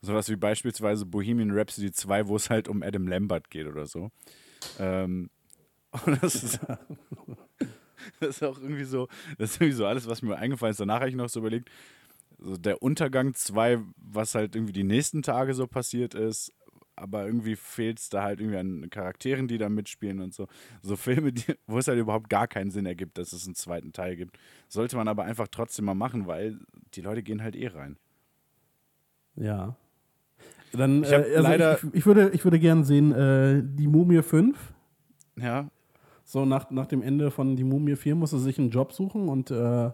Sowas 0.02 0.30
wie 0.30 0.36
beispielsweise 0.36 1.06
Bohemian 1.06 1.52
Rhapsody 1.52 1.92
2, 1.92 2.28
wo 2.28 2.36
es 2.36 2.50
halt 2.50 2.68
um 2.68 2.82
Adam 2.84 3.08
Lambert 3.08 3.50
geht 3.50 3.68
oder 3.68 3.86
so. 3.86 4.12
Ähm, 4.80 5.30
und 6.06 6.24
das 6.24 6.36
ist, 6.36 6.60
das 8.20 8.30
ist 8.30 8.44
auch 8.44 8.60
irgendwie 8.60 8.86
so, 8.86 9.08
das 9.38 9.52
ist 9.52 9.56
irgendwie 9.58 9.76
so 9.76 9.86
alles, 9.86 10.08
was 10.08 10.22
mir 10.22 10.38
eingefallen 10.38 10.72
ist. 10.72 10.80
Danach 10.80 11.00
habe 11.00 11.10
ich 11.10 11.16
noch 11.16 11.30
so 11.30 11.40
überlegt, 11.40 11.70
so 12.38 12.56
der 12.56 12.82
Untergang 12.82 13.34
2, 13.34 13.80
was 13.98 14.36
halt 14.36 14.56
irgendwie 14.56 14.74
die 14.74 14.84
nächsten 14.84 15.22
Tage 15.22 15.54
so 15.54 15.68
passiert 15.68 16.14
ist, 16.14 16.54
aber 16.96 17.26
irgendwie 17.26 17.56
fehlt 17.56 18.00
es 18.00 18.10
da 18.10 18.24
halt 18.24 18.40
irgendwie 18.40 18.58
an 18.58 18.90
Charakteren, 18.90 19.48
die 19.48 19.58
da 19.58 19.70
mitspielen 19.70 20.20
und 20.22 20.34
so. 20.34 20.48
So 20.82 20.96
Filme, 20.96 21.32
die, 21.34 21.56
wo 21.66 21.78
es 21.78 21.88
halt 21.88 22.00
überhaupt 22.00 22.30
gar 22.30 22.48
keinen 22.48 22.72
Sinn 22.72 22.86
ergibt, 22.86 23.18
dass 23.18 23.34
es 23.34 23.46
einen 23.46 23.56
zweiten 23.56 23.94
Teil 23.94 24.16
gibt. 24.16 24.38
Sollte 24.68 24.98
man 24.98 25.08
aber 25.08 25.24
einfach 25.24 25.48
trotzdem 25.48 25.86
mal 25.86 25.96
machen, 25.96 26.28
weil 26.28 26.60
die 26.94 27.02
Leute 27.02 27.24
gehen 27.24 27.42
halt 27.42 27.56
eh 27.56 27.68
rein. 27.68 27.98
Ja. 29.36 29.78
Dann, 30.74 31.04
Ich 31.04 31.12
äh, 31.12 31.16
also 31.16 31.42
leider- 31.42 31.78
ich, 31.78 31.94
ich, 31.94 32.06
würde, 32.06 32.30
ich 32.34 32.44
würde 32.44 32.60
gern 32.60 32.84
sehen, 32.84 33.12
äh, 33.12 33.62
die 33.64 33.88
Mumie 33.88 34.22
5. 34.22 34.58
Ja, 35.38 35.70
So, 36.24 36.46
nach, 36.46 36.70
nach 36.70 36.86
dem 36.86 37.02
Ende 37.02 37.32
von 37.32 37.56
Die 37.56 37.64
Mumie 37.64 37.96
4 37.96 38.16
muss 38.16 38.34
er 38.34 38.40
sich 38.40 38.60
einen 38.60 38.70
Job 38.70 38.94
suchen 38.94 39.30
und 39.30 39.50
äh, 39.52 39.90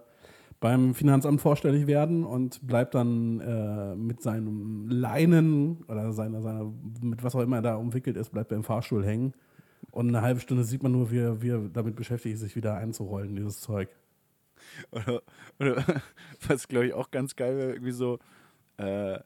beim 0.59 0.95
Finanzamt 0.95 1.41
vorstellig 1.41 1.85
werden 1.87 2.23
und 2.23 2.65
bleibt 2.65 2.95
dann 2.95 3.39
äh, 3.41 3.95
mit 3.95 4.21
seinem 4.21 4.87
Leinen 4.89 5.83
oder 5.87 6.11
seiner, 6.13 6.41
seiner, 6.41 6.71
mit 7.01 7.23
was 7.23 7.35
auch 7.35 7.41
immer 7.41 7.57
er 7.57 7.61
da 7.61 7.75
umwickelt 7.75 8.17
ist, 8.17 8.31
bleibt 8.31 8.51
er 8.51 8.57
im 8.57 8.63
Fahrstuhl 8.63 9.05
hängen. 9.05 9.33
Und 9.91 10.09
eine 10.09 10.21
halbe 10.21 10.39
Stunde 10.39 10.63
sieht 10.63 10.81
man 10.83 10.91
nur, 10.91 11.11
wie 11.11 11.19
er, 11.19 11.41
wie 11.41 11.49
er 11.49 11.69
damit 11.69 11.95
beschäftigt 11.95 12.37
sich 12.39 12.55
wieder 12.55 12.75
einzurollen, 12.75 13.35
dieses 13.35 13.61
Zeug. 13.61 13.89
Oder, 14.91 15.21
oder 15.59 15.83
was 16.47 16.67
glaube 16.67 16.87
ich 16.87 16.93
auch 16.93 17.11
ganz 17.11 17.35
geil 17.35 17.55
wäre, 17.57 17.71
irgendwie 17.73 17.91
so, 17.91 18.19
äh, 18.77 19.19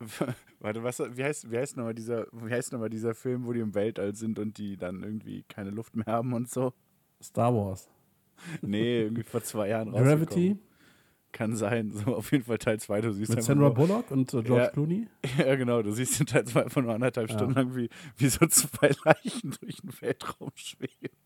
warte, 0.60 0.82
was, 0.82 1.00
wie 1.16 1.24
heißt, 1.24 1.50
wie 1.50 1.56
heißt 1.56 1.76
nochmal 1.76 1.94
dieser, 1.94 2.26
wie 2.32 2.50
heißt 2.52 2.72
nochmal 2.72 2.90
dieser 2.90 3.14
Film, 3.14 3.46
wo 3.46 3.52
die 3.52 3.60
im 3.60 3.74
Weltall 3.74 4.14
sind 4.14 4.38
und 4.38 4.58
die 4.58 4.76
dann 4.76 5.02
irgendwie 5.02 5.44
keine 5.48 5.70
Luft 5.70 5.96
mehr 5.96 6.06
haben 6.06 6.32
und 6.32 6.50
so? 6.50 6.72
Star 7.22 7.54
Wars. 7.54 7.88
Nee, 8.60 9.00
irgendwie 9.02 9.22
vor 9.22 9.42
zwei 9.42 9.68
Jahren 9.68 9.88
rausgekommen. 9.88 10.26
Gravity 10.26 10.56
Kann 11.32 11.56
sein, 11.56 11.90
so 11.90 12.14
auf 12.16 12.30
jeden 12.32 12.44
Fall 12.44 12.58
Teil 12.58 12.78
2, 12.78 13.00
du 13.00 13.12
siehst 13.12 13.34
mit 13.34 13.42
Sandra 13.42 13.70
Bullock 13.70 14.10
und 14.10 14.32
äh, 14.34 14.42
George 14.42 14.64
Ja. 14.64 14.68
Clooney. 14.70 15.08
Ja, 15.38 15.54
genau, 15.56 15.80
du 15.82 15.90
siehst 15.92 16.20
in 16.20 16.26
Teil 16.26 16.44
2 16.44 16.64
einfach 16.64 16.82
nur 16.82 16.92
anderthalb 16.94 17.30
Ja. 17.30 17.36
Stunden 17.36 17.54
lang, 17.54 17.74
wie, 17.74 17.88
wie 18.18 18.28
so 18.28 18.46
zwei 18.46 18.90
Leichen 19.04 19.54
durch 19.60 19.76
den 19.80 19.90
Weltraum 20.02 20.50
schweben. 20.54 21.16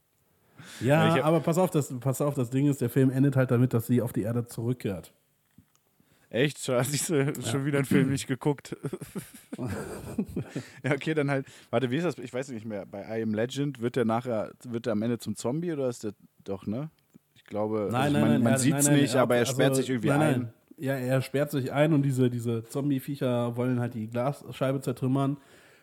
Ja, 0.80 1.14
hab- 1.14 1.24
aber 1.24 1.40
pass 1.40 1.58
auf, 1.58 1.70
das, 1.70 1.92
pass 1.98 2.20
auf, 2.20 2.34
das 2.34 2.50
Ding 2.50 2.68
ist, 2.68 2.80
der 2.80 2.90
Film 2.90 3.10
endet 3.10 3.34
halt 3.34 3.50
damit, 3.50 3.74
dass 3.74 3.88
sie 3.88 4.00
auf 4.02 4.12
die 4.12 4.22
Erde 4.22 4.46
zurückkehrt. 4.46 5.12
Echt? 6.30 6.58
Schon, 6.64 6.82
siehst 6.84 7.10
du, 7.10 7.34
schon 7.42 7.64
wieder 7.64 7.78
einen 7.78 7.86
Film 7.86 8.08
nicht 8.10 8.26
geguckt. 8.26 8.76
ja, 10.82 10.92
okay, 10.92 11.14
dann 11.14 11.30
halt. 11.30 11.46
Warte, 11.70 11.90
wie 11.90 11.96
ist 11.96 12.04
das? 12.04 12.18
Ich 12.18 12.32
weiß 12.32 12.50
nicht 12.50 12.64
mehr. 12.64 12.86
Bei 12.86 13.18
I 13.18 13.22
Am 13.22 13.34
Legend 13.34 13.80
wird 13.80 13.96
der 13.96 14.04
nachher, 14.04 14.52
wird 14.64 14.86
der 14.86 14.92
am 14.92 15.02
Ende 15.02 15.18
zum 15.18 15.36
Zombie 15.36 15.72
oder 15.72 15.88
ist 15.88 16.04
der 16.04 16.12
doch, 16.44 16.66
ne? 16.66 16.90
Ich 17.34 17.44
glaube, 17.44 17.90
also 17.92 17.96
ich 17.96 18.12
mein, 18.22 18.42
man 18.42 18.52
er- 18.52 18.58
sieht 18.58 18.74
es 18.76 18.84
nein, 18.86 18.94
nein, 18.94 19.02
nicht, 19.02 19.14
er- 19.14 19.22
aber 19.22 19.34
er 19.34 19.40
also, 19.40 19.52
sperrt 19.52 19.76
sich 19.76 19.90
irgendwie 19.90 20.08
nein, 20.08 20.20
ein. 20.20 20.40
Nein. 20.42 20.52
Ja, 20.78 20.94
er 20.94 21.20
sperrt 21.20 21.50
sich 21.50 21.72
ein 21.72 21.92
und 21.92 22.02
diese, 22.02 22.30
diese 22.30 22.64
Zombie-Viecher 22.64 23.54
wollen 23.56 23.80
halt 23.80 23.94
die 23.94 24.08
Glasscheibe 24.08 24.80
zertrümmern. 24.80 25.36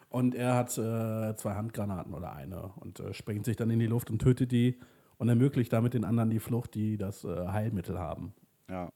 Und 0.09 0.33
er 0.33 0.55
hat 0.55 0.69
äh, 0.77 1.35
zwei 1.35 1.53
Handgranaten 1.55 2.13
oder 2.13 2.33
eine 2.33 2.71
und 2.77 3.01
äh, 3.01 3.13
sprengt 3.13 3.43
sich 3.45 3.57
dann 3.57 3.69
in 3.69 3.77
die 3.79 3.85
Luft 3.87 4.09
und 4.09 4.19
tötet 4.19 4.51
die 4.53 4.77
und 5.17 5.27
ermöglicht 5.27 5.73
damit 5.73 5.93
den 5.93 6.05
anderen 6.05 6.29
die 6.29 6.39
Flucht, 6.39 6.73
die 6.73 6.97
das 6.97 7.25
äh, 7.25 7.47
Heilmittel 7.49 7.99
haben. 7.99 8.33
Ja. 8.69 8.89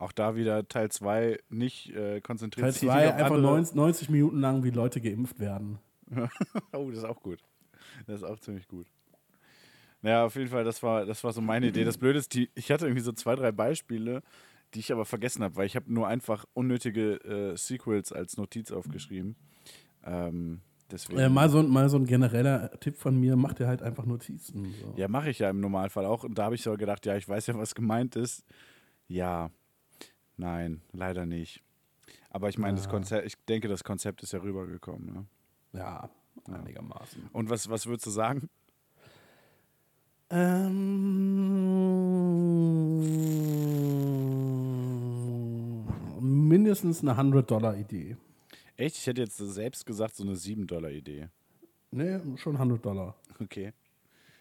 Auch 0.00 0.12
da 0.12 0.34
wieder 0.34 0.66
Teil 0.66 0.90
2 0.90 1.38
nicht 1.50 1.90
äh, 1.94 2.20
konzentriert 2.22 2.64
Teil 2.64 2.72
sich 2.72 2.80
2 2.88 2.96
nicht 3.04 3.08
auf 3.08 3.14
einfach 3.20 3.36
andere- 3.36 3.52
90, 3.52 3.74
90 3.76 4.08
Minuten 4.10 4.40
lang, 4.40 4.64
wie 4.64 4.70
Leute 4.70 5.00
geimpft 5.00 5.38
werden. 5.38 5.78
oh, 6.72 6.88
das 6.88 7.00
ist 7.00 7.04
auch 7.04 7.20
gut. 7.22 7.38
Das 8.06 8.16
ist 8.22 8.24
auch 8.24 8.38
ziemlich 8.40 8.66
gut. 8.66 8.86
Naja, 10.02 10.24
auf 10.24 10.34
jeden 10.36 10.48
Fall, 10.48 10.64
das 10.64 10.82
war, 10.82 11.04
das 11.04 11.22
war 11.22 11.32
so 11.32 11.42
meine 11.42 11.66
Idee. 11.68 11.84
Das 11.84 11.98
Blöde 11.98 12.18
ist, 12.18 12.32
die, 12.34 12.48
ich 12.54 12.70
hatte 12.70 12.86
irgendwie 12.86 13.02
so 13.02 13.12
zwei, 13.12 13.34
drei 13.36 13.52
Beispiele, 13.52 14.22
die 14.72 14.78
ich 14.78 14.90
aber 14.92 15.04
vergessen 15.04 15.42
habe, 15.44 15.56
weil 15.56 15.66
ich 15.66 15.76
habe 15.76 15.92
nur 15.92 16.08
einfach 16.08 16.46
unnötige 16.54 17.16
äh, 17.24 17.56
Sequels 17.58 18.10
als 18.10 18.38
Notiz 18.38 18.72
aufgeschrieben. 18.72 19.36
Ähm, 20.06 20.62
deswegen. 20.90 21.18
Äh, 21.18 21.28
mal, 21.28 21.50
so, 21.50 21.58
ein- 21.58 21.68
mal 21.68 21.90
so 21.90 21.98
ein 21.98 22.06
genereller 22.06 22.70
Tipp 22.80 22.96
von 22.96 23.20
mir, 23.20 23.36
macht 23.36 23.60
ihr 23.60 23.66
halt 23.68 23.82
einfach 23.82 24.06
Notizen. 24.06 24.72
So. 24.80 24.94
Ja, 24.96 25.08
mache 25.08 25.28
ich 25.28 25.38
ja 25.40 25.50
im 25.50 25.60
Normalfall 25.60 26.06
auch. 26.06 26.24
Und 26.24 26.38
da 26.38 26.44
habe 26.44 26.54
ich 26.54 26.62
so 26.62 26.74
gedacht, 26.78 27.04
ja, 27.04 27.16
ich 27.16 27.28
weiß 27.28 27.48
ja, 27.48 27.58
was 27.58 27.74
gemeint 27.74 28.16
ist. 28.16 28.42
Ja, 29.08 29.50
nein, 30.40 30.80
leider 30.92 31.26
nicht. 31.26 31.62
Aber 32.30 32.48
ich 32.48 32.58
meine, 32.58 32.76
das 32.76 32.88
Konzept, 32.88 33.26
ich 33.26 33.36
denke, 33.46 33.68
das 33.68 33.84
Konzept 33.84 34.22
ist 34.22 34.32
ja 34.32 34.40
rübergekommen. 34.40 35.12
Ne? 35.12 35.26
Ja, 35.72 36.10
einigermaßen. 36.46 37.28
Und 37.32 37.50
was, 37.50 37.68
was 37.68 37.86
würdest 37.86 38.06
du 38.06 38.10
sagen? 38.10 38.48
Ähm, 40.30 40.60
mindestens 46.20 47.02
eine 47.02 47.14
100-Dollar-Idee. 47.14 48.16
Echt? 48.76 48.96
Ich 48.96 49.06
hätte 49.06 49.22
jetzt 49.22 49.36
selbst 49.36 49.84
gesagt, 49.84 50.16
so 50.16 50.22
eine 50.22 50.34
7-Dollar-Idee. 50.34 51.28
Nee, 51.90 52.20
schon 52.36 52.54
100 52.56 52.84
Dollar. 52.84 53.16
Okay. 53.40 53.72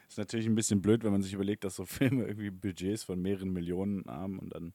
Ist 0.08 0.18
natürlich 0.18 0.46
ein 0.46 0.56
bisschen 0.56 0.82
blöd, 0.82 1.04
wenn 1.04 1.12
man 1.12 1.22
sich 1.22 1.34
überlegt, 1.34 1.64
dass 1.64 1.76
so 1.76 1.86
Filme 1.88 2.26
irgendwie 2.26 2.52
Budgets 2.52 3.04
von 3.04 3.22
mehreren 3.22 3.52
Millionen 3.52 4.06
haben 4.06 4.40
und 4.40 4.54
dann 4.54 4.74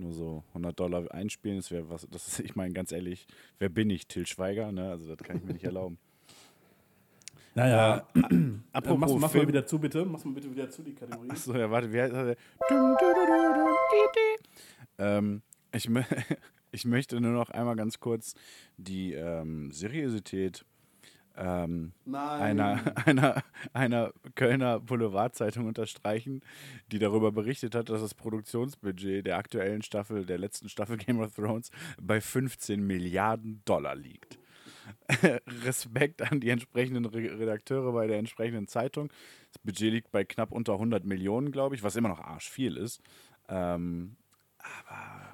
nur 0.00 0.12
so 0.12 0.44
100 0.48 0.78
Dollar 0.78 1.12
einspielen. 1.12 1.58
Das 1.58 1.70
wäre 1.70 1.88
was, 1.90 2.06
das 2.10 2.26
ist, 2.28 2.40
ich 2.44 2.56
meine, 2.56 2.72
ganz 2.72 2.92
ehrlich, 2.92 3.26
wer 3.58 3.68
bin 3.68 3.90
ich? 3.90 4.06
Till 4.06 4.26
Schweiger, 4.26 4.72
ne? 4.72 4.90
Also, 4.90 5.14
das 5.14 5.26
kann 5.26 5.36
ich 5.36 5.44
mir 5.44 5.52
nicht 5.52 5.64
erlauben. 5.64 5.98
Naja, 7.52 8.06
Äh, 8.14 8.20
äh, 8.20 8.52
apropos 8.72 9.10
mach, 9.14 9.20
mach 9.22 9.34
mal 9.34 9.48
wieder 9.48 9.66
zu, 9.66 9.80
bitte. 9.80 10.04
Mach 10.04 10.24
mal 10.24 10.34
bitte 10.34 10.48
wieder 10.52 10.70
zu, 10.70 10.82
die 10.84 10.94
Kategorie. 10.94 11.30
Achso, 11.30 11.52
ja, 11.52 11.68
warte, 11.68 11.92
wie 11.92 12.00
heißt 12.00 12.14
das? 12.14 12.36
Ähm, 14.98 15.42
ich, 15.72 15.90
ich 16.72 16.84
möchte 16.84 17.20
nur 17.20 17.32
noch 17.32 17.50
einmal 17.50 17.74
ganz 17.74 17.98
kurz 17.98 18.34
die 18.76 19.14
ähm, 19.14 19.72
Seriosität 19.72 20.64
ähm, 21.36 21.92
einer, 22.12 22.80
einer, 23.06 23.42
einer 23.72 24.12
Kölner 24.34 24.80
Boulevardzeitung 24.80 25.66
unterstreichen, 25.66 26.42
die 26.92 26.98
darüber 26.98 27.32
berichtet 27.32 27.74
hat, 27.74 27.88
dass 27.88 28.00
das 28.00 28.14
Produktionsbudget 28.14 29.26
der 29.26 29.38
aktuellen 29.38 29.82
Staffel, 29.82 30.26
der 30.26 30.38
letzten 30.38 30.68
Staffel 30.68 30.96
Game 30.96 31.20
of 31.20 31.34
Thrones, 31.34 31.70
bei 32.00 32.20
15 32.20 32.86
Milliarden 32.86 33.62
Dollar 33.64 33.94
liegt. 33.94 34.38
Respekt 35.64 36.22
an 36.30 36.40
die 36.40 36.50
entsprechenden 36.50 37.04
Re 37.04 37.38
Redakteure 37.38 37.92
bei 37.92 38.06
der 38.06 38.18
entsprechenden 38.18 38.66
Zeitung. 38.66 39.10
Das 39.52 39.58
Budget 39.62 39.92
liegt 39.92 40.10
bei 40.12 40.24
knapp 40.24 40.52
unter 40.52 40.74
100 40.74 41.04
Millionen, 41.04 41.52
glaube 41.52 41.74
ich, 41.74 41.82
was 41.82 41.96
immer 41.96 42.08
noch 42.08 42.20
arschviel 42.20 42.76
ist. 42.76 43.00
Ähm, 43.48 44.16
aber 44.58 45.30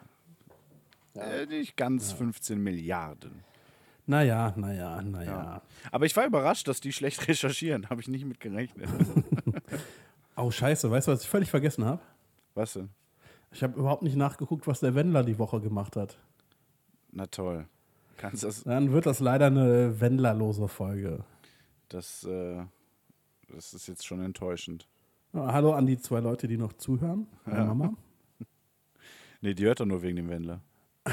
äh, 1.25 1.47
nicht 1.47 1.77
ganz 1.77 2.13
15 2.13 2.63
Milliarden. 2.63 3.45
Naja, 4.07 4.53
naja, 4.57 5.03
naja. 5.03 5.31
Ja. 5.31 5.63
Aber 5.91 6.07
ich 6.07 6.17
war 6.17 6.27
überrascht, 6.27 6.69
dass 6.69 6.81
die 6.81 6.93
schlecht 6.93 7.27
recherchieren. 7.29 7.91
Habe 7.91 8.01
ich 8.01 8.09
nicht 8.09 8.25
mit 8.25 8.41
gerechnet. 8.41 8.89
Oh, 10.39 10.51
scheiße. 10.51 10.91
Weißt 10.91 11.09
du, 11.09 11.13
was 11.13 11.23
ich 11.23 11.29
völlig 11.31 11.49
vergessen 11.51 11.87
habe? 11.87 12.03
Was 12.55 12.75
denn? 12.75 12.91
Ich 13.53 13.63
habe 13.63 13.79
überhaupt 13.81 14.03
nicht 14.03 14.17
nachgeguckt, 14.17 14.67
was 14.67 14.81
der 14.81 14.95
Wendler 14.95 15.25
die 15.25 15.39
Woche 15.39 15.63
gemacht 15.63 15.97
hat. 15.97 16.19
Na 17.11 17.25
toll. 17.27 17.67
Kannst 18.19 18.45
das, 18.45 18.65
Dann 18.65 18.93
wird 18.93 19.07
das 19.07 19.21
leider 19.21 19.47
eine 19.47 19.99
Wendlerlose 19.99 20.69
Folge. 20.69 21.25
das, 21.89 22.25
äh, 22.25 22.63
das 23.49 23.73
ist 23.73 23.87
jetzt 23.89 24.05
schon 24.05 24.21
enttäuschend. 24.23 24.87
Ja, 25.33 25.53
Hallo 25.55 25.73
an 25.73 25.87
die 25.87 25.99
zwei 25.99 26.21
Leute, 26.21 26.49
die 26.49 26.59
noch 26.59 26.75
zuhören. 26.75 27.27
Ja. 27.47 27.65
Mama. 27.65 27.95
Nee, 29.41 29.55
die 29.55 29.65
hört 29.65 29.81
doch 29.81 29.87
nur 29.87 30.03
wegen 30.03 30.17
dem 30.17 30.29
Wendler. 30.29 30.61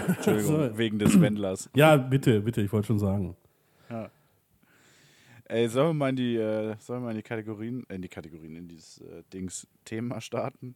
Entschuldigung, 0.07 0.69
So. 0.69 0.77
wegen 0.77 0.99
des 0.99 1.19
Wendlers. 1.19 1.69
Ja, 1.75 1.97
bitte, 1.97 2.41
bitte, 2.41 2.61
ich 2.61 2.71
wollte 2.71 2.87
schon 2.87 2.99
sagen. 2.99 3.35
Ey, 5.45 5.67
sollen 5.67 5.89
wir 5.89 5.93
mal 5.93 6.09
in 6.09 6.15
die, 6.15 6.35
äh, 6.37 6.75
sollen 6.79 7.01
wir 7.01 7.05
mal 7.05 7.11
in 7.11 7.17
die 7.17 7.21
Kategorien, 7.23 7.83
äh, 7.89 7.95
in 7.95 8.01
die 8.01 8.07
Kategorien, 8.07 8.55
in 8.55 8.67
dieses 8.67 8.99
äh, 9.01 9.23
Dings 9.31 9.67
Thema 9.85 10.19
starten? 10.21 10.73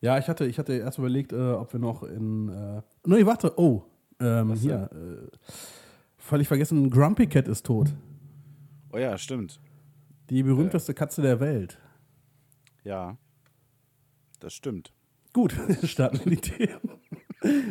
Ja, 0.00 0.16
ich 0.18 0.28
hatte, 0.28 0.46
ich 0.46 0.58
hatte 0.58 0.72
erst 0.74 0.98
überlegt, 0.98 1.32
äh, 1.32 1.52
ob 1.52 1.72
wir 1.72 1.80
noch 1.80 2.02
in. 2.02 2.48
Äh, 2.48 2.82
nee, 3.04 3.26
warte, 3.26 3.58
oh. 3.58 3.82
Ähm, 4.20 4.54
hier. 4.54 4.88
Äh, 4.92 5.36
völlig 6.16 6.48
vergessen, 6.48 6.88
Grumpy 6.88 7.26
Cat 7.26 7.48
ist 7.48 7.66
tot. 7.66 7.92
Oh 8.92 8.98
ja, 8.98 9.18
stimmt. 9.18 9.60
Die 10.30 10.42
berühmteste 10.42 10.94
Katze 10.94 11.20
der 11.20 11.40
Welt. 11.40 11.78
Ja. 12.84 13.18
Das 14.40 14.54
stimmt. 14.54 14.92
Gut, 15.32 15.54
starten 15.84 16.20
wir 16.24 16.36
die 16.36 16.40
Themen. 16.40 16.90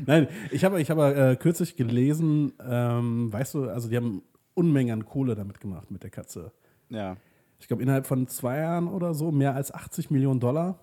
Nein, 0.06 0.28
ich 0.52 0.64
habe 0.64 0.80
ich 0.82 0.90
habe 0.92 1.16
äh, 1.16 1.36
kürzlich 1.36 1.76
gelesen, 1.76 2.54
ähm, 2.64 3.32
weißt 3.34 3.56
du, 3.56 3.70
also 3.70 3.90
die 3.90 3.98
haben 3.98 4.22
Unmengen 4.54 4.94
an 5.02 5.06
Kohle 5.06 5.36
damit 5.36 5.60
gemacht 5.60 5.92
mit 5.92 6.04
der 6.04 6.12
Katze. 6.12 6.52
Ja, 6.90 7.18
Ich 7.60 7.68
glaube, 7.68 7.82
innerhalb 7.84 8.06
von 8.06 8.28
zwei 8.28 8.58
Jahren 8.60 8.88
oder 8.88 9.14
so 9.14 9.32
mehr 9.32 9.56
als 9.56 9.74
80 9.74 10.12
Millionen 10.12 10.40
Dollar. 10.40 10.80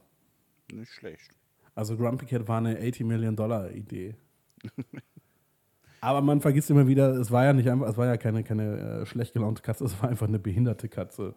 nicht 0.72 0.90
schlecht. 0.92 1.30
Also 1.74 1.96
Grumpy 1.96 2.26
Cat 2.26 2.48
war 2.48 2.58
eine 2.58 2.76
80 2.76 3.00
Millionen 3.06 3.36
Dollar 3.36 3.70
Idee. 3.70 4.14
Aber 6.00 6.20
man 6.20 6.40
vergisst 6.40 6.68
immer 6.70 6.86
wieder, 6.88 7.12
es 7.14 7.30
war 7.30 7.44
ja 7.44 7.52
nicht 7.52 7.68
einfach, 7.70 7.88
es 7.88 7.96
war 7.96 8.06
ja 8.06 8.16
keine, 8.16 8.42
keine 8.42 9.02
äh, 9.02 9.06
schlecht 9.06 9.32
gelaunte 9.32 9.62
Katze, 9.62 9.84
es 9.84 10.02
war 10.02 10.10
einfach 10.10 10.26
eine 10.26 10.40
behinderte 10.40 10.88
Katze. 10.88 11.34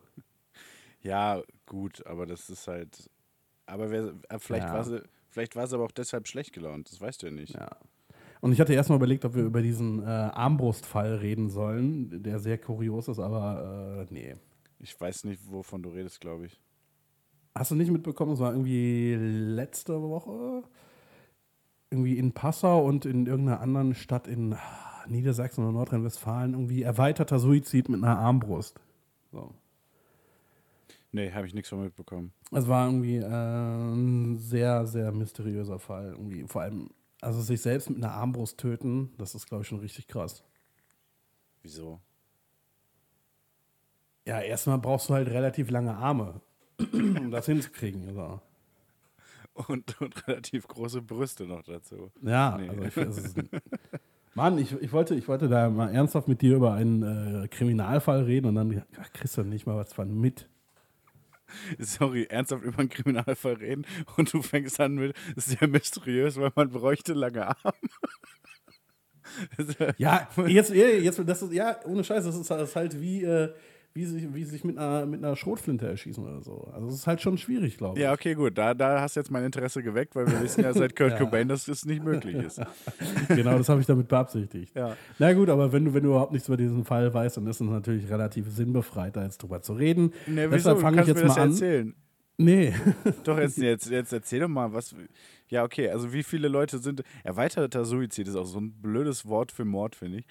Ja, 1.01 1.43
gut, 1.67 2.05
aber 2.08 2.25
das 2.25 2.49
ist 2.49 2.67
halt. 2.67 3.10
Aber 3.67 3.91
wer, 3.91 4.13
äh, 4.29 4.39
vielleicht, 4.39 4.67
Ja. 4.67 4.73
war 4.73 4.84
sie, 4.84 5.03
vielleicht 5.35 5.57
war 5.57 5.67
sie 5.67 5.75
aber 5.75 5.83
auch 5.83 5.91
deshalb 5.91 6.29
schlecht 6.29 6.53
gelaunt. 6.53 6.89
Das 6.89 7.01
weißt 7.01 7.21
du 7.21 7.25
ja 7.27 7.33
nicht. 7.33 7.53
Ja. 7.55 7.75
Und 8.39 8.53
ich 8.53 8.61
hatte 8.61 8.73
erstmal 8.73 8.95
überlegt, 8.95 9.25
ob 9.25 9.35
wir 9.35 9.43
über 9.43 9.61
diesen 9.61 10.01
äh, 10.01 10.05
Armbrustfall 10.05 11.15
reden 11.15 11.49
sollen, 11.49 12.23
der 12.23 12.39
sehr 12.39 12.57
kurios 12.57 13.09
ist, 13.09 13.19
aber 13.19 14.05
äh, 14.09 14.13
nee. 14.13 14.35
Ich 14.79 14.99
weiß 14.99 15.25
nicht, 15.25 15.41
wovon 15.51 15.83
du 15.83 15.89
redest, 15.89 16.21
glaube 16.21 16.45
ich. 16.45 16.61
Hast 17.53 17.71
du 17.71 17.75
nicht 17.75 17.91
mitbekommen, 17.91 18.31
es 18.31 18.39
war 18.39 18.51
irgendwie 18.51 19.15
letzte 19.15 20.01
Woche 20.01 20.63
irgendwie 21.91 22.17
in 22.17 22.31
Passau 22.31 22.85
und 22.85 23.05
in 23.05 23.25
irgendeiner 23.25 23.59
anderen 23.59 23.93
Stadt 23.93 24.27
in 24.27 24.53
ah, 24.53 25.05
Niedersachsen 25.07 25.65
oder 25.65 25.73
Nordrhein-Westfalen 25.73 26.53
irgendwie 26.53 26.83
erweiterter 26.83 27.39
Suizid 27.39 27.89
mit 27.89 28.01
einer 28.03 28.19
Armbrust. 28.19 28.79
So. 29.33 29.53
Nee, 31.15 31.32
habe 31.32 31.47
ich 31.47 31.54
nichts 31.54 31.69
von 31.69 31.82
mitbekommen. 31.82 32.34
Es 32.51 32.67
war 32.67 32.88
irgendwie 32.88 33.15
äh, 33.15 33.25
ein 33.25 34.36
sehr, 34.38 34.86
sehr 34.86 35.13
mysteriöser 35.13 35.80
Fall. 35.80 36.08
Irgendwie. 36.12 36.43
Vor 36.45 36.62
allem, 36.63 36.89
also 37.21 37.41
sich 37.41 37.62
selbst 37.62 37.89
mit 37.89 37.99
einer 38.04 38.12
Armbrust 38.12 38.58
töten, 38.58 39.13
das 39.17 39.34
ist, 39.34 39.47
glaube 39.47 39.62
ich, 39.62 39.67
schon 39.69 39.80
richtig 39.80 40.10
krass. 40.10 40.43
Wieso? 41.62 42.01
Ja, 44.28 44.41
erstmal 44.41 44.78
brauchst 44.78 45.08
du 45.08 45.13
halt 45.13 45.30
relativ 45.30 45.69
lange 45.69 45.95
Arme, 45.95 46.41
um 46.91 47.32
das 47.32 47.45
hinzukriegen. 47.45 48.10
Also. 48.10 48.41
Und, 49.54 50.01
und 50.01 50.28
relativ 50.28 50.67
große 50.67 51.01
Brüste 51.01 51.45
noch 51.45 51.63
dazu. 51.63 52.12
Ja, 52.23 52.58
Nee. 52.58 52.67
also 52.67 52.84
ich, 52.84 52.97
ist, 52.97 53.38
Mann, 54.34 54.58
ich, 54.58 54.73
ich, 54.82 54.91
wollte, 54.91 55.15
ich 55.15 55.30
wollte 55.30 55.47
da 55.47 55.69
mal 55.69 55.93
ernsthaft 55.95 56.28
mit 56.28 56.41
dir 56.41 56.58
über 56.58 56.73
einen 56.73 57.43
äh, 57.43 57.47
Kriminalfall 57.47 58.23
reden 58.23 58.47
und 58.47 58.56
dann 58.56 58.84
ach, 58.99 59.13
kriegst 59.13 59.38
du 59.38 59.43
nicht 59.43 59.65
mal 59.65 59.78
was 59.78 59.93
von 59.93 60.13
mit. 60.19 60.49
Sorry, 61.79 62.25
ernsthaft 62.29 62.63
über 62.63 62.79
einen 62.79 62.89
Kriminalfall 62.89 63.53
reden 63.53 63.86
und 64.17 64.34
du 64.34 64.41
fängst 64.41 64.79
an 64.79 64.95
mit, 64.95 65.15
ist 65.36 65.49
sehr 65.49 65.67
mysteriös, 65.67 66.38
weil 66.38 66.51
man 66.55 66.69
bräuchte 66.69 67.13
lange 67.13 67.47
Arme. 67.47 67.73
Ja, 69.97 70.29
jetzt, 70.47 70.71
jetzt 70.71 71.19
das 71.25 71.41
ist, 71.41 71.51
ja, 71.51 71.77
ohne 71.86 72.03
Scheiß, 72.03 72.25
das 72.25 72.36
ist, 72.36 72.49
das 72.49 72.69
ist 72.69 72.75
halt 72.75 73.01
wie, 73.01 73.23
äh, 73.23 73.51
wie 73.95 74.03
sich, 74.03 74.34
wie 74.34 74.43
sich 74.43 74.65
mit, 74.65 74.77
einer, 74.77 75.05
mit 75.05 75.23
einer 75.23 75.38
Schrotflinte 75.38 75.88
erschießen 75.88 76.21
oder 76.21 76.41
so. 76.41 76.69
Also 76.73 76.88
es 76.88 76.95
ist 76.95 77.08
halt 77.08 77.21
schon 77.21 77.38
schwierig, 77.38 77.77
glaube 77.77 77.97
ich. 77.97 78.03
Ja, 78.03 78.12
okay, 78.12 78.34
gut. 78.34 78.58
Da, 78.58 78.73
da 78.73 78.99
hast 78.99 79.15
du 79.15 79.21
jetzt 79.21 79.31
mein 79.31 79.45
Interesse 79.45 79.81
geweckt, 79.81 80.17
weil 80.17 80.27
wir 80.27 80.41
wissen 80.41 80.63
ja 80.65 80.73
seit 80.73 80.97
Kurt 80.97 81.12
Ja. 81.15 81.17
Cobain, 81.17 81.47
dass 81.47 81.63
das 81.63 81.86
nicht 81.86 82.03
möglich 82.03 82.36
ist. 82.36 82.60
Genau, 83.29 83.58
das 83.58 83.69
habe 83.69 83.79
ich 83.79 83.88
damit 83.88 84.10
beabsichtigt. 84.10 84.75
Ja. 84.75 84.97
Na 85.17 85.31
gut, 85.31 85.49
aber 85.49 85.71
wenn 85.71 85.86
du, 85.86 85.93
wenn 85.93 86.03
du 86.03 86.10
überhaupt 86.10 86.34
nichts 86.34 86.47
über 86.49 86.58
diesen 86.58 86.84
Fall 86.84 87.13
weißt, 87.13 87.38
dann 87.38 87.47
ist 87.47 87.62
es 87.62 87.67
natürlich 87.67 88.10
relativ 88.10 88.49
sinnbefreit, 88.49 89.15
da 89.15 89.23
jetzt 89.23 89.41
drüber 89.41 89.62
zu 89.62 89.71
reden. 89.73 90.12
Ne, 90.27 90.47
wieso? 90.47 90.49
Deshalb 90.49 90.77
Du 90.77 90.81
fange 90.81 91.01
ich 91.01 91.08
jetzt 91.08 91.15
mir 91.17 91.23
das 91.27 91.36
mal 91.38 91.41
an. 91.43 91.49
erzählen. 91.51 91.95
Nee. 92.38 92.73
Doch, 93.23 93.39
jetzt, 93.39 93.58
jetzt, 93.58 93.89
jetzt 93.89 94.12
erzähl 94.12 94.41
doch 94.41 94.49
mal, 94.49 94.73
was. 94.73 94.93
Ja, 95.47 95.63
okay, 95.63 95.89
also 95.89 96.12
wie 96.12 96.23
viele 96.23 96.49
Leute 96.49 96.79
sind. 96.79 97.01
Erweiterter 97.23 97.86
Suizid 97.86 98.27
ist 98.27 98.36
auch 98.36 98.43
so 98.45 98.60
ein 98.60 98.73
blödes 98.73 99.25
Wort 99.25 99.53
für 99.53 99.63
Mord, 99.63 99.95
finde 99.95 100.17
ich. 100.17 100.25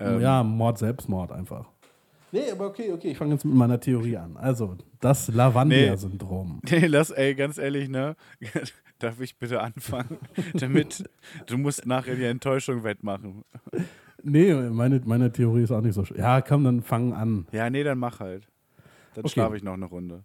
Ähm, 0.00 0.22
ja, 0.22 0.42
Mord, 0.42 0.78
Selbstmord 0.78 1.30
einfach. 1.30 1.68
Nee, 2.32 2.50
aber 2.50 2.66
okay, 2.66 2.90
okay, 2.92 3.10
ich 3.10 3.18
fange 3.18 3.32
jetzt 3.34 3.44
mit 3.44 3.54
meiner 3.54 3.78
Theorie 3.78 4.16
an. 4.16 4.36
Also, 4.38 4.76
das 5.00 5.28
Lavandia-Syndrom. 5.28 6.60
Nee, 6.68 6.86
lass, 6.86 7.10
ey, 7.10 7.34
ganz 7.34 7.58
ehrlich, 7.58 7.88
ne? 7.88 8.16
Darf 8.98 9.20
ich 9.20 9.36
bitte 9.38 9.60
anfangen? 9.60 10.16
Damit 10.54 11.04
du 11.46 11.58
musst 11.58 11.84
nachher 11.86 12.14
die 12.16 12.24
Enttäuschung 12.24 12.84
wettmachen. 12.84 13.44
Nee, 14.22 14.54
meine, 14.54 15.00
meine 15.04 15.30
Theorie 15.32 15.62
ist 15.64 15.72
auch 15.72 15.80
nicht 15.82 15.94
so 15.94 16.04
schön. 16.04 16.16
Ja, 16.18 16.40
komm, 16.40 16.64
dann 16.64 16.82
fang 16.82 17.12
an. 17.12 17.46
Ja, 17.52 17.68
nee, 17.68 17.82
dann 17.82 17.98
mach 17.98 18.20
halt. 18.20 18.48
Dann 19.14 19.24
Okay. 19.24 19.32
schlafe 19.34 19.56
ich 19.56 19.62
noch 19.62 19.74
eine 19.74 19.86
Runde. 19.86 20.24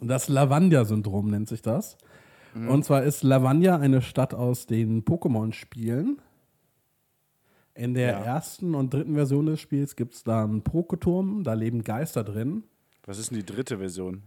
Das 0.00 0.28
Lavandia-Syndrom 0.28 1.28
nennt 1.30 1.48
sich 1.48 1.60
das. 1.62 1.98
Mhm. 2.54 2.68
Und 2.68 2.84
zwar 2.84 3.02
ist 3.02 3.22
Lavandia 3.24 3.76
eine 3.76 4.00
Stadt 4.00 4.32
aus 4.32 4.66
den 4.66 5.04
Pokémon-Spielen. 5.04 6.18
In 7.76 7.94
der 7.94 8.10
Ja. 8.12 8.24
ersten 8.24 8.74
und 8.74 8.92
dritten 8.92 9.14
Version 9.14 9.46
des 9.46 9.60
Spiels 9.60 9.96
gibt 9.96 10.14
es 10.14 10.24
da 10.24 10.44
einen 10.44 10.62
Poketurm, 10.62 11.44
da 11.44 11.52
leben 11.52 11.84
Geister 11.84 12.24
drin. 12.24 12.64
Was 13.04 13.18
ist 13.18 13.30
denn 13.30 13.38
die 13.38 13.44
dritte 13.46 13.78
Version? 13.78 14.22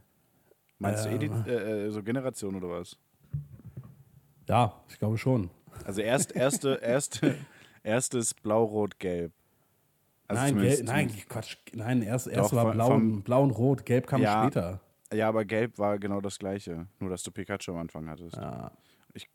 Meinst 0.77 1.05
du 1.05 1.09
Ähm. 1.09 1.15
Edit, 1.15 1.31
äh, 1.47 1.87
äh, 1.87 1.89
so 1.91 2.03
Generation 2.03 2.55
oder 2.55 2.69
was? 2.69 2.95
Ja, 4.47 4.73
ich 4.89 4.97
glaube 4.99 5.17
schon. 5.17 5.49
Also 5.85 6.01
erst, 6.01 6.35
erste, 6.35 6.75
erste, 6.81 7.35
erstes 7.83 8.33
Blau-Rot-Gelb. 8.33 9.31
Also 10.27 10.43
nein, 10.43 10.57
gelb, 10.59 10.83
nein, 10.83 11.11
Quatsch. 11.27 11.57
Nein, 11.73 12.01
erst, 12.03 12.27
erst 12.27 12.51
Doch, 12.51 12.55
war 12.55 12.65
vom- 12.65 12.71
blau, 12.73 12.85
vom- 12.87 13.13
und, 13.13 13.23
blau 13.23 13.43
und 13.43 13.51
rot. 13.51 13.85
Gelb 13.85 14.05
kam 14.05 14.21
Ja. 14.21 14.43
später. 14.43 14.79
Ja, 15.11 15.27
aber 15.27 15.43
Gelb 15.43 15.79
war 15.79 15.97
genau 15.97 16.21
das 16.21 16.37
gleiche. 16.37 16.85
Nur, 16.99 17.09
dass 17.09 17.23
du 17.23 17.31
Pikachu 17.31 17.71
am 17.71 17.79
Anfang 17.79 18.07
hattest. 18.07 18.35
Ja. 18.35 18.71
Ich 19.15 19.27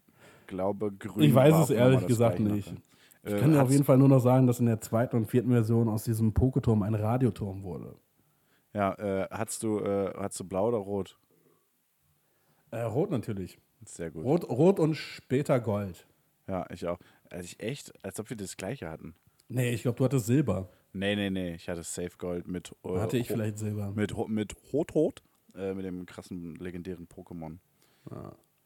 glaube, 0.47 0.93
Grün 0.93 1.25
Ich 1.25 1.35
weiß 1.35 1.53
war 1.53 1.65
es 1.65 1.71
ehrlich 1.71 2.07
gesagt 2.07 2.39
nicht. 2.39 2.69
nachher. 2.71 2.81
Ich 3.25 3.33
Äh, 3.33 3.39
kann 3.41 3.53
dir 3.53 3.63
auf 3.63 3.71
jeden 3.71 3.85
Fall 3.85 3.97
nur 3.99 4.09
noch 4.09 4.21
sagen, 4.21 4.47
dass 4.47 4.61
in 4.61 4.67
der 4.67 4.81
zweiten 4.81 5.17
und 5.17 5.27
vierten 5.27 5.51
Version 5.51 5.89
aus 5.89 6.05
diesem 6.05 6.35
Poketurm 6.35 6.83
ein 6.83 6.95
Radioturm 6.95 7.63
wurde. 7.63 7.97
Ja, 8.75 8.95
äh, 8.95 9.29
hattest 9.31 9.63
du, 9.63 9.79
äh, 9.81 10.13
hattest 10.17 10.41
du 10.41 10.45
Blau 10.45 10.69
oder 10.69 10.79
Rot? 10.79 11.19
Äh, 12.71 12.83
rot 12.83 13.11
natürlich. 13.11 13.59
Sehr 13.87 14.11
gut. 14.11 14.25
Rot, 14.25 14.49
rot 14.49 14.79
und 14.81 14.95
später 14.95 15.61
Gold. 15.61 16.07
Ja, 16.49 16.67
ich 16.71 16.87
auch. 16.87 16.99
Also 17.31 17.45
ich 17.45 17.61
echt, 17.61 17.93
als 18.05 18.19
ob 18.21 18.31
wir 18.31 18.37
das 18.37 18.57
gleiche 18.57 18.91
hatten. 18.91 19.15
Nee, 19.49 19.71
ich 19.73 19.83
glaube, 19.83 19.99
du 19.99 20.05
hattest 20.05 20.27
Silber. 20.27 20.69
Nee, 20.93 21.17
nee, 21.17 21.31
nee. 21.31 21.55
Ich 21.55 21.69
hatte 21.69 21.83
Safe 21.83 22.17
Gold 22.19 22.47
mit. 22.49 22.75
Äh, 22.85 22.99
Hatte 22.99 23.17
ich 23.17 23.29
vielleicht 23.29 23.59
Silber. 23.59 23.93
Mit, 23.95 24.13
mit 24.29 24.55
Rot-Rot. 24.73 25.23
Äh, 25.55 25.75
mit 25.75 25.85
dem 25.85 26.05
krassen, 26.07 26.57
legendären 26.57 27.07
Pokémon. 27.07 27.59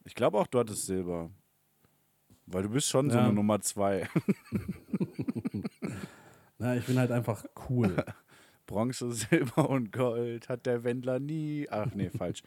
Ich 0.04 0.14
glaube 0.14 0.38
auch, 0.38 0.46
du 0.46 0.58
hattest 0.58 0.86
Silber. 0.86 1.30
Weil 2.50 2.62
du 2.62 2.70
bist 2.70 2.88
schon 2.88 3.10
so 3.10 3.18
Ja. 3.18 3.24
eine 3.24 3.34
Nummer 3.34 3.60
zwei. 3.60 4.08
Na, 6.58 6.76
ich 6.76 6.84
bin 6.86 6.98
halt 6.98 7.10
einfach 7.12 7.44
cool. 7.68 7.96
Bronze, 8.66 9.12
Silber 9.12 9.70
und 9.70 9.92
Gold 9.92 10.48
hat 10.48 10.66
der 10.66 10.84
Wendler 10.84 11.20
nie. 11.20 11.66
Ach 11.70 11.86
nee, 11.94 12.10
falsch. 12.10 12.42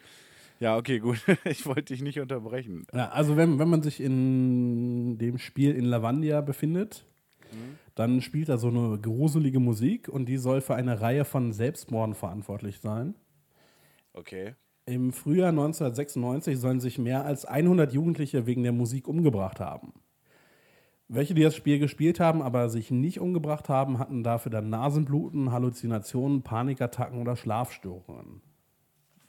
Ja, 0.59 0.77
okay, 0.77 0.99
gut. 0.99 1.19
Ich 1.45 1.65
wollte 1.65 1.93
dich 1.93 2.01
nicht 2.03 2.19
unterbrechen. 2.19 2.85
ja, 2.93 3.09
also 3.09 3.35
wenn, 3.37 3.57
wenn 3.57 3.69
man 3.69 3.81
sich 3.81 3.99
in 3.99 5.17
dem 5.17 5.37
Spiel 5.39 5.73
in 5.75 5.85
Lavandia 5.85 6.41
befindet, 6.41 7.05
dann 7.95 8.21
spielt 8.21 8.47
da 8.49 8.57
so 8.57 8.67
eine 8.69 8.97
gruselige 8.99 9.59
Musik 9.59 10.07
und 10.07 10.27
die 10.27 10.37
soll 10.37 10.61
für 10.61 10.75
eine 10.75 11.01
Reihe 11.01 11.25
von 11.25 11.51
Selbstmorden 11.51 12.13
verantwortlich 12.15 12.80
sein. 12.80 13.15
Okay. 14.13 14.55
Im 14.86 15.13
Frühjahr 15.13 15.49
1996 15.49 16.59
sollen 16.59 16.79
sich 16.79 16.97
mehr 16.97 17.25
als 17.25 17.45
100 17.45 17.93
Jugendliche 17.93 18.45
wegen 18.45 18.63
der 18.63 18.71
Musik 18.71 19.07
umgebracht 19.07 19.59
haben. 19.59 19.93
Welche, 21.07 21.34
die 21.34 21.43
das 21.43 21.55
Spiel 21.55 21.77
gespielt 21.77 22.19
haben, 22.19 22.41
aber 22.41 22.69
sich 22.69 22.89
nicht 22.89 23.19
umgebracht 23.19 23.69
haben, 23.69 23.99
hatten 23.99 24.23
dafür 24.23 24.49
dann 24.49 24.69
Nasenbluten, 24.69 25.51
Halluzinationen, 25.51 26.41
Panikattacken 26.41 27.19
oder 27.19 27.36
Schlafstörungen. 27.36 28.41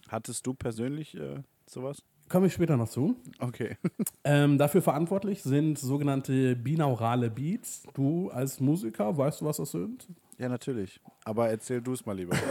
Hattest 0.08 0.46
du 0.46 0.54
persönlich 0.54 1.16
äh, 1.16 1.42
sowas? 1.66 2.04
Komme 2.32 2.46
ich 2.46 2.54
später 2.54 2.78
noch 2.78 2.88
zu. 2.88 3.14
Okay. 3.38 3.76
Ähm, 4.24 4.56
dafür 4.56 4.82
verantwortlich 4.82 5.42
sind 5.42 5.78
sogenannte 5.80 6.54
binaurale 6.54 7.28
Beats. 7.28 7.82
Du 7.92 8.30
als 8.30 8.60
Musiker, 8.60 9.18
weißt 9.18 9.40
du, 9.40 9.46
was 9.46 9.56
das 9.56 9.72
sind? 9.72 10.06
Ja, 10.38 10.48
natürlich. 10.48 11.00
Aber 11.24 11.48
erzähl 11.50 11.82
du 11.82 11.92
es 11.92 12.06
mal 12.06 12.16
lieber. 12.16 12.36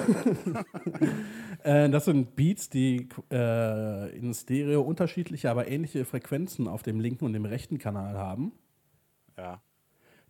Äh, 1.63 1.89
das 1.91 2.05
sind 2.05 2.35
Beats, 2.35 2.69
die 2.69 3.07
äh, 3.31 4.17
in 4.17 4.33
Stereo 4.33 4.81
unterschiedliche, 4.81 5.49
aber 5.51 5.67
ähnliche 5.67 6.05
Frequenzen 6.05 6.67
auf 6.67 6.81
dem 6.81 6.99
linken 6.99 7.23
und 7.23 7.33
dem 7.33 7.45
rechten 7.45 7.77
Kanal 7.77 8.17
haben. 8.17 8.51
ja. 9.37 9.61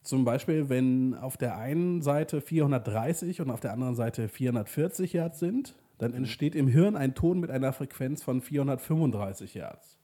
Zum 0.04 0.26
Beispiel, 0.26 0.68
wenn 0.68 1.16
auf 1.16 1.38
der 1.38 1.58
einen 1.58 2.02
Seite 2.02 2.42
430 2.42 3.40
und 3.40 3.50
auf 3.50 3.62
der 3.62 3.72
anderen 3.72 3.96
Seite 3.96 4.28
440 4.28 5.14
Hertz 5.14 5.40
sind, 5.40 5.76
dann 6.02 6.14
entsteht 6.16 6.56
im 6.56 6.68
Hirn 6.68 6.96
ein 6.96 7.14
Ton 7.14 7.40
mit 7.40 7.52
einer 7.52 7.74
Frequenz 7.74 8.24
von 8.24 8.42
435 8.42 9.54
Hertz. 9.56 10.00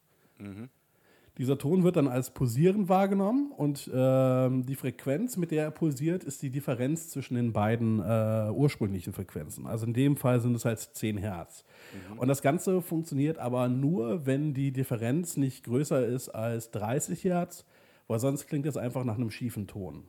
Dieser 1.40 1.58
Ton 1.58 1.84
wird 1.84 1.96
dann 1.96 2.08
als 2.08 2.32
pulsierend 2.32 2.88
wahrgenommen 2.88 3.52
und 3.52 3.90
ähm, 3.92 4.66
die 4.66 4.76
Frequenz, 4.76 5.38
mit 5.38 5.50
der 5.50 5.64
er 5.64 5.72
pulsiert, 5.72 6.24
ist 6.24 6.42
die 6.44 6.52
Differenz 6.52 7.10
zwischen 7.10 7.34
den 7.36 7.52
beiden 7.52 8.00
äh, 8.00 8.50
ursprünglichen 8.52 9.14
Frequenzen. 9.14 9.66
Also 9.66 9.88
in 9.88 9.94
dem 9.94 10.18
Fall 10.18 10.40
sind 10.40 10.56
es 10.56 10.66
halt 10.66 10.80
10 10.80 11.18
Hertz. 11.18 11.64
Und 12.18 12.28
das 12.28 12.44
Ganze 12.44 12.82
funktioniert 12.82 13.40
aber 13.40 13.68
nur, 13.68 14.26
wenn 14.28 14.54
die 14.54 14.72
Differenz 14.72 15.36
nicht 15.36 15.64
größer 15.64 16.06
ist 16.06 16.30
als 16.30 16.70
30 16.72 17.24
Hertz, 17.24 17.66
weil 18.08 18.20
sonst 18.20 18.48
klingt 18.48 18.68
es 18.68 18.78
einfach 18.78 19.04
nach 19.04 19.16
einem 19.16 19.32
schiefen 19.32 19.66
Ton. 19.66 20.04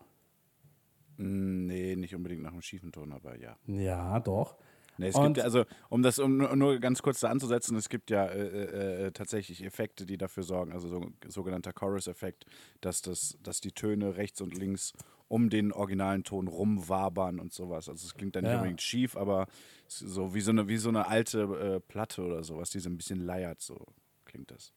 Mm, 1.17 1.67
Nee, 1.67 1.97
nicht 1.97 2.15
unbedingt 2.15 2.43
nach 2.43 2.53
einem 2.53 2.63
schiefen 2.63 2.93
Ton, 2.93 3.13
aber 3.13 3.39
ja. 3.39 3.57
Ja, 3.67 4.21
doch. 4.21 4.57
Nee, 4.99 5.09
es 5.09 5.15
Und- 5.15 5.35
gibt, 5.35 5.45
also, 5.45 5.65
um 5.89 6.03
das 6.03 6.19
um, 6.19 6.37
nur- 6.59 6.79
ganz 6.81 7.03
kurz 7.03 7.21
da 7.21 7.29
anzusetzen, 7.31 7.77
es 7.77 7.89
gibt 7.89 8.11
ja 8.11 8.27
äh, 8.27 8.39
äh, 8.41 9.07
äh, 9.07 9.11
tatsächlich 9.13 9.63
Effekte, 9.65 10.05
die 10.07 10.19
dafür 10.19 10.43
sorgen, 10.43 10.73
also 10.73 10.89
so, 10.89 11.07
sogenannter 11.29 11.73
Chorus-Effekt, 11.73 12.45
dass, 12.81 13.01
das, 13.01 13.39
dass 13.43 13.61
die 13.61 13.73
Töne 13.73 14.17
rechts 14.17 14.41
und 14.41 14.57
links 14.59 14.93
um 15.29 15.51
den 15.51 15.73
originalen 15.73 16.25
Ton 16.25 16.49
rumwabern 16.49 17.39
und 17.39 17.53
sowas. 17.53 17.89
Also 17.89 18.07
es 18.07 18.15
klingt 18.15 18.35
dann 18.35 18.43
nicht 18.45 18.51
Ja. 18.53 18.57
unbedingt 18.59 18.81
schief, 18.83 19.17
aber 19.17 19.47
so 19.87 20.35
wie 20.35 20.41
so 20.41 20.51
eine, 20.51 20.69
wie 20.69 20.79
so 20.79 20.89
eine 20.89 21.07
alte 21.07 21.43
äh, 21.43 21.81
Platte 21.81 22.23
oder 22.23 22.43
sowas, 22.43 22.71
die 22.71 22.81
so 22.81 22.89
ein 22.91 22.97
bisschen 22.97 23.21
leiert, 23.25 23.61
so 23.61 23.85
klingt 24.25 24.51
das. 24.51 24.73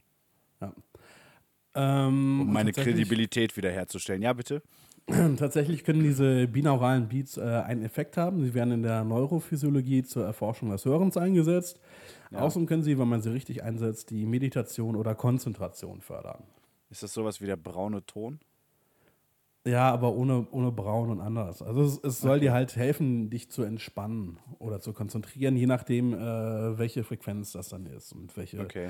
Ja. 0.59 0.73
Ähm, 1.73 2.41
Um 2.41 2.53
meine 2.53 2.73
Kredibilität 2.73 3.55
wiederherzustellen. 3.55 4.21
Ja, 4.21 4.33
bitte? 4.33 4.61
Tatsächlich 5.37 5.83
können 5.83 6.03
diese 6.03 6.47
binauralen 6.47 7.07
Beats 7.07 7.37
äh, 7.37 7.41
einen 7.41 7.83
Effekt 7.83 8.17
haben. 8.17 8.43
Sie 8.43 8.53
werden 8.53 8.71
in 8.73 8.83
der 8.83 9.03
Neurophysiologie 9.03 10.03
zur 10.03 10.25
Erforschung 10.25 10.69
des 10.69 10.85
Hörens 10.85 11.17
eingesetzt. 11.17 11.79
Außerdem 12.33 12.65
können 12.67 12.83
sie, 12.83 12.97
wenn 12.97 13.09
man 13.09 13.21
sie 13.21 13.31
richtig 13.31 13.63
einsetzt, 13.63 14.09
die 14.09 14.25
Meditation 14.25 14.95
oder 14.95 15.15
Konzentration 15.15 15.99
fördern. 16.01 16.43
Ist 16.89 17.03
das 17.03 17.13
sowas 17.13 17.41
wie 17.41 17.45
der 17.45 17.57
braune 17.57 18.05
Ton? 18.05 18.39
Ja, 19.65 19.91
aber 19.91 20.13
ohne, 20.13 20.47
ohne 20.51 20.71
Braun 20.71 21.11
und 21.11 21.21
anders. 21.21 21.61
Also 21.61 21.83
es, 21.83 21.99
es 22.03 22.19
soll 22.19 22.39
dir 22.39 22.51
halt 22.51 22.75
helfen, 22.75 23.29
dich 23.29 23.51
zu 23.51 23.61
entspannen 23.63 24.39
oder 24.57 24.79
zu 24.79 24.91
konzentrieren, 24.91 25.55
je 25.55 25.67
nachdem, 25.67 26.13
äh, 26.13 26.77
welche 26.79 27.03
Frequenz 27.03 27.51
das 27.51 27.69
dann 27.69 27.85
ist 27.85 28.11
und 28.13 28.35
welche 28.37 28.61
Okay. 28.61 28.89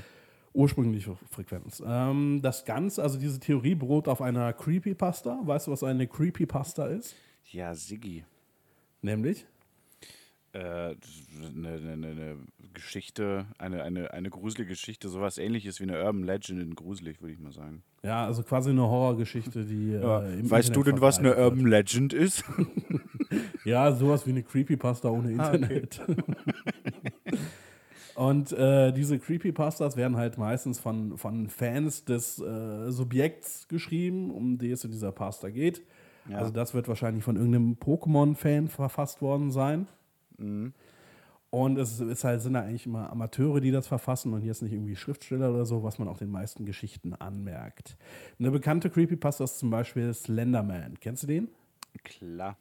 Ursprüngliche 0.53 1.17
Frequenz. 1.29 1.81
Ähm, 1.85 2.39
das 2.41 2.65
Ganze, 2.65 3.01
also 3.03 3.19
diese 3.19 3.39
Theorie 3.39 3.75
beruht 3.75 4.07
auf 4.07 4.21
einer 4.21 4.53
Creepypasta. 4.53 5.39
Weißt 5.43 5.67
du, 5.67 5.71
was 5.71 5.83
eine 5.83 6.07
Creepypasta 6.07 6.87
ist? 6.87 7.15
Ja, 7.51 7.73
Siggi. 7.73 8.23
Nämlich? 9.01 9.45
äh, 10.53 10.59
eine, 10.59 10.95
eine, 11.69 12.07
eine 12.07 12.37
Geschichte, 12.73 13.45
eine, 13.57 13.83
eine, 13.83 14.13
eine 14.13 14.29
gruselige 14.29 14.71
Geschichte, 14.71 15.07
sowas 15.09 15.37
ähnliches 15.37 15.79
wie 15.79 15.83
eine 15.83 16.03
Urban 16.03 16.23
Legend 16.23 16.61
in 16.61 16.75
gruselig, 16.75 17.21
würde 17.21 17.33
ich 17.33 17.39
mal 17.39 17.53
sagen. 17.53 17.83
Ja, 18.03 18.25
also 18.25 18.43
quasi 18.43 18.71
eine 18.71 18.81
Horrorgeschichte, 18.81 19.63
die. 19.63 19.93
äh, 19.93 20.39
im 20.39 20.49
weißt 20.51 20.69
du 20.69 20.79
Internet 20.79 20.95
denn, 20.97 21.01
was 21.01 21.19
eine 21.19 21.35
Urban 21.37 21.65
Legend 21.67 22.13
ist? 22.13 22.43
Ja, 23.63 23.93
sowas 23.93 24.25
wie 24.25 24.31
eine 24.31 24.43
Creepypasta 24.43 25.07
ohne 25.07 25.29
Ah, 25.39 25.51
Internet. 25.53 26.01
Und 28.21 28.51
äh, 28.51 28.91
diese 28.91 29.17
Creepypastas 29.17 29.97
werden 29.97 30.15
halt 30.15 30.37
meistens 30.37 30.79
von, 30.79 31.17
von 31.17 31.49
Fans 31.49 32.05
des 32.05 32.39
äh, 32.39 32.91
Subjekts 32.91 33.67
geschrieben, 33.67 34.29
um 34.29 34.59
die 34.59 34.69
es 34.69 34.83
in 34.83 34.91
dieser 34.91 35.11
Pasta 35.11 35.49
geht. 35.49 35.81
Ja. 36.29 36.37
Also 36.37 36.51
das 36.51 36.75
wird 36.75 36.87
wahrscheinlich 36.87 37.23
von 37.23 37.35
irgendeinem 37.35 37.77
Pokémon-Fan 37.77 38.67
verfasst 38.67 39.23
worden 39.23 39.49
sein. 39.49 39.87
Mhm. 40.37 40.73
Und 41.49 41.79
es 41.79 41.99
ist 41.99 42.23
halt, 42.23 42.43
sind 42.43 42.53
da 42.53 42.61
eigentlich 42.61 42.85
immer 42.85 43.09
Amateure, 43.09 43.59
die 43.59 43.71
das 43.71 43.87
verfassen 43.87 44.33
und 44.33 44.45
jetzt 44.45 44.61
nicht 44.61 44.73
irgendwie 44.73 44.95
Schriftsteller 44.95 45.49
oder 45.49 45.65
so, 45.65 45.81
was 45.81 45.97
man 45.97 46.07
auch 46.07 46.19
den 46.19 46.29
meisten 46.29 46.67
Geschichten 46.67 47.15
anmerkt. 47.15 47.97
Eine 48.37 48.51
bekannte 48.51 48.91
Creepypasta 48.91 49.45
ist 49.45 49.57
zum 49.57 49.71
Beispiel 49.71 50.13
Slenderman. 50.13 50.99
Kennst 50.99 51.23
du 51.23 51.27
den? 51.27 51.47
Klar. 52.03 52.55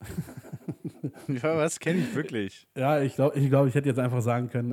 ja, 1.28 1.56
was 1.56 1.78
kenne 1.78 2.00
ich 2.00 2.14
wirklich? 2.14 2.66
Ja, 2.76 3.00
ich 3.00 3.14
glaube, 3.14 3.38
ich, 3.38 3.48
glaub, 3.48 3.66
ich 3.66 3.74
hätte 3.74 3.88
jetzt 3.88 3.98
einfach 3.98 4.22
sagen 4.22 4.48
können, 4.48 4.72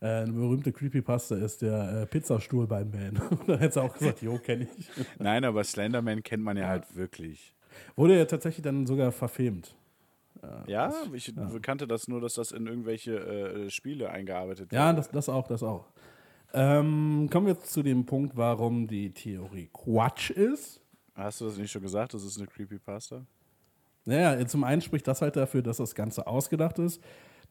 äh, 0.00 0.06
eine 0.06 0.32
berühmte 0.32 0.72
Creepypasta 0.72 1.36
ist 1.36 1.62
der 1.62 2.02
äh, 2.02 2.06
Pizzastuhl 2.06 2.66
beim 2.66 2.90
Man. 2.90 3.20
Dann 3.46 3.58
hättest 3.58 3.76
du 3.76 3.80
auch 3.82 3.92
gesagt, 3.96 4.22
jo, 4.22 4.38
kenne 4.38 4.68
ich. 4.76 4.88
Nein, 5.18 5.44
aber 5.44 5.62
Slenderman 5.64 6.22
kennt 6.22 6.42
man 6.42 6.56
ja 6.56 6.68
halt 6.68 6.96
wirklich. 6.96 7.54
Wurde 7.96 8.16
ja 8.18 8.24
tatsächlich 8.24 8.62
dann 8.64 8.86
sogar 8.86 9.12
verfilmt. 9.12 9.76
Ja, 10.66 10.90
ich 11.12 11.34
kannte 11.60 11.86
das 11.86 12.08
nur, 12.08 12.20
dass 12.20 12.34
das 12.34 12.50
in 12.50 12.66
irgendwelche 12.66 13.18
äh, 13.18 13.70
Spiele 13.70 14.08
eingearbeitet 14.10 14.72
Ja, 14.72 14.86
wird. 14.88 14.98
das, 14.98 15.10
das 15.10 15.28
auch, 15.28 15.46
das 15.46 15.62
auch. 15.62 15.84
Ähm, 16.54 17.28
kommen 17.30 17.46
wir 17.46 17.52
jetzt 17.52 17.72
zu 17.72 17.82
dem 17.82 18.06
Punkt, 18.06 18.36
warum 18.36 18.88
die 18.88 19.12
Theorie 19.12 19.68
Quatsch 19.72 20.30
ist. 20.30 20.80
Hast 21.14 21.40
du 21.40 21.44
das 21.44 21.58
nicht 21.58 21.70
schon 21.70 21.82
gesagt? 21.82 22.14
Das 22.14 22.24
ist 22.24 22.38
eine 22.38 22.46
Creepypasta? 22.46 23.26
Naja, 24.10 24.44
zum 24.46 24.64
einen 24.64 24.82
spricht 24.82 25.06
das 25.06 25.22
halt 25.22 25.36
dafür, 25.36 25.62
dass 25.62 25.76
das 25.76 25.94
Ganze 25.94 26.26
ausgedacht 26.26 26.80
ist. 26.80 27.00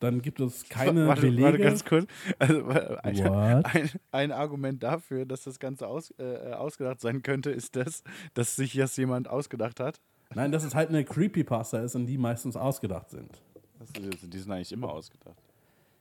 Dann 0.02 0.22
gibt 0.22 0.42
es 0.42 0.68
keine 0.68 1.08
warte, 1.08 1.22
Belege. 1.22 1.44
warte 1.44 1.58
ganz 1.60 1.86
kurz. 1.86 2.06
Also, 2.38 2.68
ein, 2.68 3.66
ein, 3.66 3.90
ein 4.12 4.32
Argument 4.32 4.84
dafür, 4.84 5.26
dass 5.26 5.44
das 5.44 5.60
Ganze 5.60 5.88
aus, 5.88 6.14
äh, 6.20 6.52
ausgedacht 6.52 7.00
sein 7.00 7.22
könnte, 7.22 7.50
ist 7.50 7.78
das, 7.78 8.04
dass 8.34 8.58
sich 8.58 8.74
das 8.74 8.96
jemand 8.98 9.30
ausgedacht 9.30 9.80
hat. 9.80 10.02
Nein, 10.36 10.52
dass 10.52 10.66
es 10.66 10.76
halt 10.76 10.90
eine 10.90 11.06
Creepypasta 11.06 11.80
ist 11.80 11.96
und 11.96 12.06
die 12.06 12.18
meistens 12.18 12.58
ausgedacht 12.58 13.10
sind. 13.10 13.42
Das, 13.80 13.90
die 13.94 14.38
sind 14.38 14.52
eigentlich 14.52 14.74
immer 14.74 14.90
ausgedacht. 14.90 15.38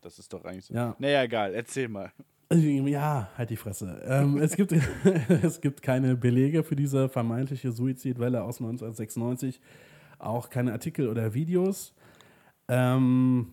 Das 0.00 0.18
ist 0.18 0.32
doch 0.32 0.44
eigentlich 0.44 0.66
so. 0.66 0.74
Ja. 0.74 0.96
Naja, 0.98 1.22
egal, 1.22 1.54
erzähl 1.54 1.88
mal. 1.88 2.10
Ja, 2.50 3.28
halt 3.36 3.50
die 3.50 3.56
Fresse. 3.56 4.00
Ähm, 4.06 4.38
es, 4.38 4.56
gibt, 4.56 4.72
es 5.42 5.60
gibt 5.60 5.82
keine 5.82 6.16
Belege 6.16 6.64
für 6.64 6.76
diese 6.76 7.10
vermeintliche 7.10 7.72
Suizidwelle 7.72 8.42
aus 8.42 8.58
1996, 8.58 9.60
auch 10.18 10.50
keine 10.50 10.72
Artikel 10.72 11.08
oder 11.08 11.34
Videos. 11.34 11.94
Ähm, 12.68 13.52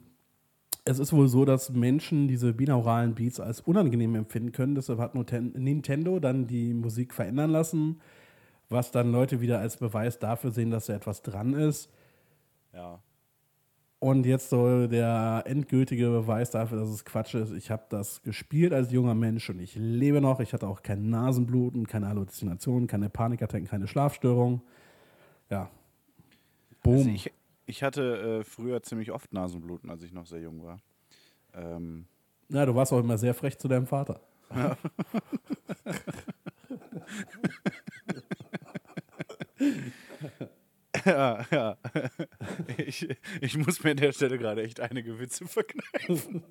es 0.86 1.00
ist 1.00 1.14
wohl 1.14 1.28
so, 1.28 1.46
dass 1.46 1.72
Menschen 1.72 2.28
diese 2.28 2.54
binauralen 2.54 3.16
Beats 3.16 3.40
als 3.40 3.60
unangenehm 3.62 4.14
empfinden 4.16 4.52
können. 4.52 4.76
Deshalb 4.76 5.00
hat 5.00 5.16
Nintendo 5.16 6.20
dann 6.20 6.46
die 6.46 6.74
Musik 6.74 7.14
verändern 7.14 7.50
lassen, 7.50 8.00
was 8.70 8.92
dann 8.92 9.12
Leute 9.12 9.42
wieder 9.42 9.60
als 9.60 9.78
Beweis 9.78 10.20
dafür 10.20 10.52
sehen, 10.52 10.70
dass 10.70 10.86
da 10.86 10.94
etwas 10.94 11.24
dran 11.24 11.54
ist. 11.54 11.90
Ja. 12.72 13.00
Und 13.98 14.28
jetzt 14.28 14.52
so 14.52 14.86
der 14.86 15.44
endgültige 15.48 16.10
Beweis 16.10 16.52
dafür, 16.52 16.78
dass 16.78 16.90
es 16.90 17.06
Quatsch 17.06 17.34
ist. 17.34 17.52
Ich 17.54 17.72
habe 17.72 17.86
das 17.90 18.22
gespielt 18.22 18.72
als 18.72 18.92
junger 18.92 19.16
Mensch 19.16 19.50
und 19.50 19.60
ich 19.60 19.76
lebe 19.76 20.22
noch. 20.22 20.40
Ich 20.40 20.54
hatte 20.54 20.68
auch 20.68 20.84
kein 20.84 21.10
Nasenbluten, 21.10 21.88
keine 21.88 22.10
Halluzinationen, 22.10 22.88
keine 22.88 23.10
Panikattacken, 23.10 23.68
keine 23.68 23.88
Schlafstörungen. 23.88 24.62
Ja. 25.50 25.72
Boom. 26.86 26.98
Also 26.98 27.10
ich, 27.10 27.32
ich 27.66 27.84
hatte 27.84 28.40
äh, 28.42 28.44
früher 28.44 28.82
ziemlich 28.84 29.12
oft 29.12 29.34
Nasenbluten, 29.34 29.90
als 29.90 30.04
ich 30.04 30.14
noch 30.14 30.28
sehr 30.28 30.40
jung 30.40 30.64
war. 30.64 30.80
Ähm, 31.54 32.06
ja, 32.50 32.66
du 32.66 32.76
warst 32.76 32.94
auch 32.94 33.00
immer 33.00 33.18
sehr 33.18 33.34
frech 33.34 33.58
zu 33.58 33.68
deinem 33.68 33.88
Vater. 33.88 34.22
ja, 41.06 41.46
ja. 41.52 41.78
Ich, 42.78 43.08
ich 43.42 43.58
muss 43.58 43.84
mir 43.84 43.92
an 43.92 43.98
der 43.98 44.12
Stelle 44.12 44.38
gerade 44.38 44.62
echt 44.62 44.80
einige 44.80 45.18
Witze 45.18 45.48
verkneifen. 45.48 46.44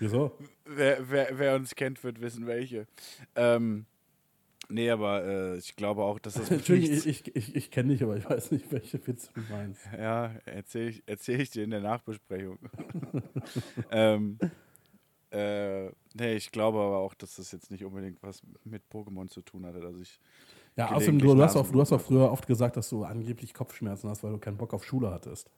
Wieso? 0.00 0.36
Wer, 0.64 1.08
wer, 1.08 1.38
wer 1.38 1.54
uns 1.54 1.76
kennt, 1.76 2.02
wird 2.02 2.20
wissen, 2.20 2.48
welche. 2.48 2.88
Ähm, 3.36 3.86
nee, 4.68 4.90
aber 4.90 5.24
äh, 5.24 5.58
ich 5.58 5.76
glaube 5.76 6.02
auch, 6.02 6.18
dass 6.18 6.34
das 6.34 6.50
Entschuldigung, 6.50 6.96
ich, 6.96 7.06
ich, 7.06 7.36
ich, 7.36 7.56
ich 7.56 7.70
kenne 7.70 7.92
dich, 7.92 8.02
aber 8.02 8.16
ich 8.16 8.28
weiß 8.28 8.50
nicht, 8.50 8.70
welche 8.72 9.04
Witze 9.06 9.30
du 9.34 9.40
meinst. 9.50 9.80
Ja, 9.96 10.32
erzähle 10.44 10.90
ich, 10.90 11.02
erzähl 11.06 11.40
ich 11.40 11.50
dir 11.50 11.64
in 11.64 11.70
der 11.70 11.80
Nachbesprechung. 11.80 12.58
ähm, 13.90 14.38
äh, 15.30 15.86
nee, 16.14 16.34
ich 16.36 16.52
glaube 16.52 16.78
aber 16.78 16.98
auch, 16.98 17.14
dass 17.14 17.36
das 17.36 17.50
jetzt 17.52 17.70
nicht 17.70 17.84
unbedingt 17.84 18.22
was 18.22 18.42
mit 18.64 18.82
Pokémon 18.92 19.28
zu 19.28 19.42
tun 19.42 19.66
hatte. 19.66 19.80
Dass 19.80 19.96
ich 19.96 20.20
Ja, 20.76 20.92
außerdem, 20.92 21.18
du, 21.18 21.34
du, 21.34 21.42
hast 21.42 21.56
auch, 21.56 21.68
du 21.70 21.80
hast 21.80 21.92
auch 21.92 22.00
früher 22.00 22.30
oft 22.30 22.46
gesagt, 22.46 22.76
dass 22.76 22.88
du 22.88 23.04
angeblich 23.04 23.52
Kopfschmerzen 23.52 24.08
hast, 24.08 24.22
weil 24.22 24.32
du 24.32 24.38
keinen 24.38 24.56
Bock 24.56 24.72
auf 24.74 24.84
Schule 24.84 25.10
hattest. 25.10 25.50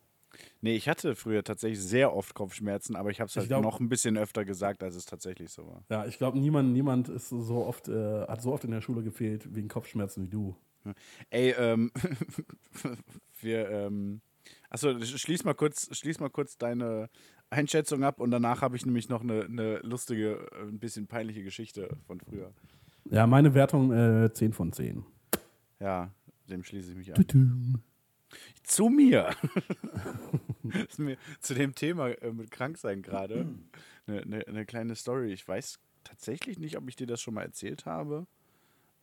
Nee, 0.61 0.76
ich 0.76 0.89
hatte 0.89 1.14
früher 1.16 1.43
tatsächlich 1.45 1.80
sehr 1.80 2.14
oft 2.14 2.34
Kopfschmerzen, 2.34 2.97
aber 2.97 3.11
ich 3.11 3.20
habe 3.20 3.28
es 3.28 3.37
halt 3.37 3.49
glaub- 3.49 3.62
noch 3.62 3.80
ein 3.80 3.89
bisschen 3.89 4.16
öfter 4.16 4.45
gesagt, 4.45 4.82
als 4.82 4.95
es 4.97 5.05
tatsächlich 5.07 5.51
so 5.51 5.66
war. 5.66 5.84
Ja, 5.89 6.07
ich 6.07 6.18
glaube, 6.18 6.39
niemand, 6.39 6.72
niemand 6.72 7.09
ist 7.09 7.28
so 7.28 7.64
oft, 7.64 7.89
äh, 7.89 8.26
hat 8.26 8.43
so 8.43 8.53
oft 8.53 8.64
in 8.64 8.70
der 8.70 8.80
Schule 8.80 9.03
gefehlt 9.03 9.55
wegen 9.55 9.68
Kopfschmerzen 9.68 10.24
wie 10.24 10.28
du. 10.28 10.57
Ey, 11.30 11.51
ähm, 11.59 11.91
wir, 13.41 13.68
ähm, 13.70 14.20
achso, 14.70 14.99
schließ 15.01 15.45
mal 15.45 15.55
kurz, 15.55 15.95
schließ 15.97 16.20
mal 16.20 16.30
kurz 16.30 16.57
deine 16.59 17.09
Einschätzung 17.51 18.05
ab 18.05 18.20
und 18.20 18.30
danach 18.30 18.62
habe 18.62 18.76
ich 18.76 18.87
nämlich 18.87 19.09
noch 19.09 19.22
eine, 19.22 19.45
eine 19.45 19.78
lustige, 19.78 20.47
äh, 20.53 20.62
ein 20.68 20.78
bisschen 20.78 21.07
peinliche 21.07 21.43
Geschichte 21.43 21.97
von 22.07 22.20
früher. 22.20 22.53
Ja, 23.11 23.26
meine 23.26 23.55
Wertung 23.55 23.93
äh, 23.93 24.32
10 24.32 24.53
von 24.53 24.72
10. 24.72 25.05
Ja, 25.80 26.11
dem 26.49 26.64
schließe 26.64 26.91
ich 26.93 26.97
mich 26.97 27.09
an. 27.11 27.16
Tudum. 27.26 27.82
Zu 28.62 28.89
mir. 28.89 29.30
mir 30.99 31.16
zu 31.41 31.55
dem 31.55 31.74
Thema 31.74 32.09
äh, 32.09 32.32
mit 32.32 32.51
Kranksein 32.51 33.03
gerade 33.03 33.47
eine 34.07 34.26
ne, 34.26 34.45
ne 34.51 34.66
kleine 34.66 34.95
Story. 34.97 35.32
Ich 35.32 35.47
weiß 35.47 35.78
tatsächlich 36.05 36.59
nicht, 36.59 36.76
ob 36.76 36.89
ich 36.89 36.97
dir 36.97 37.07
das 37.07 37.20
schon 37.20 37.34
mal 37.34 37.43
erzählt 37.43 37.87
habe 37.87 38.26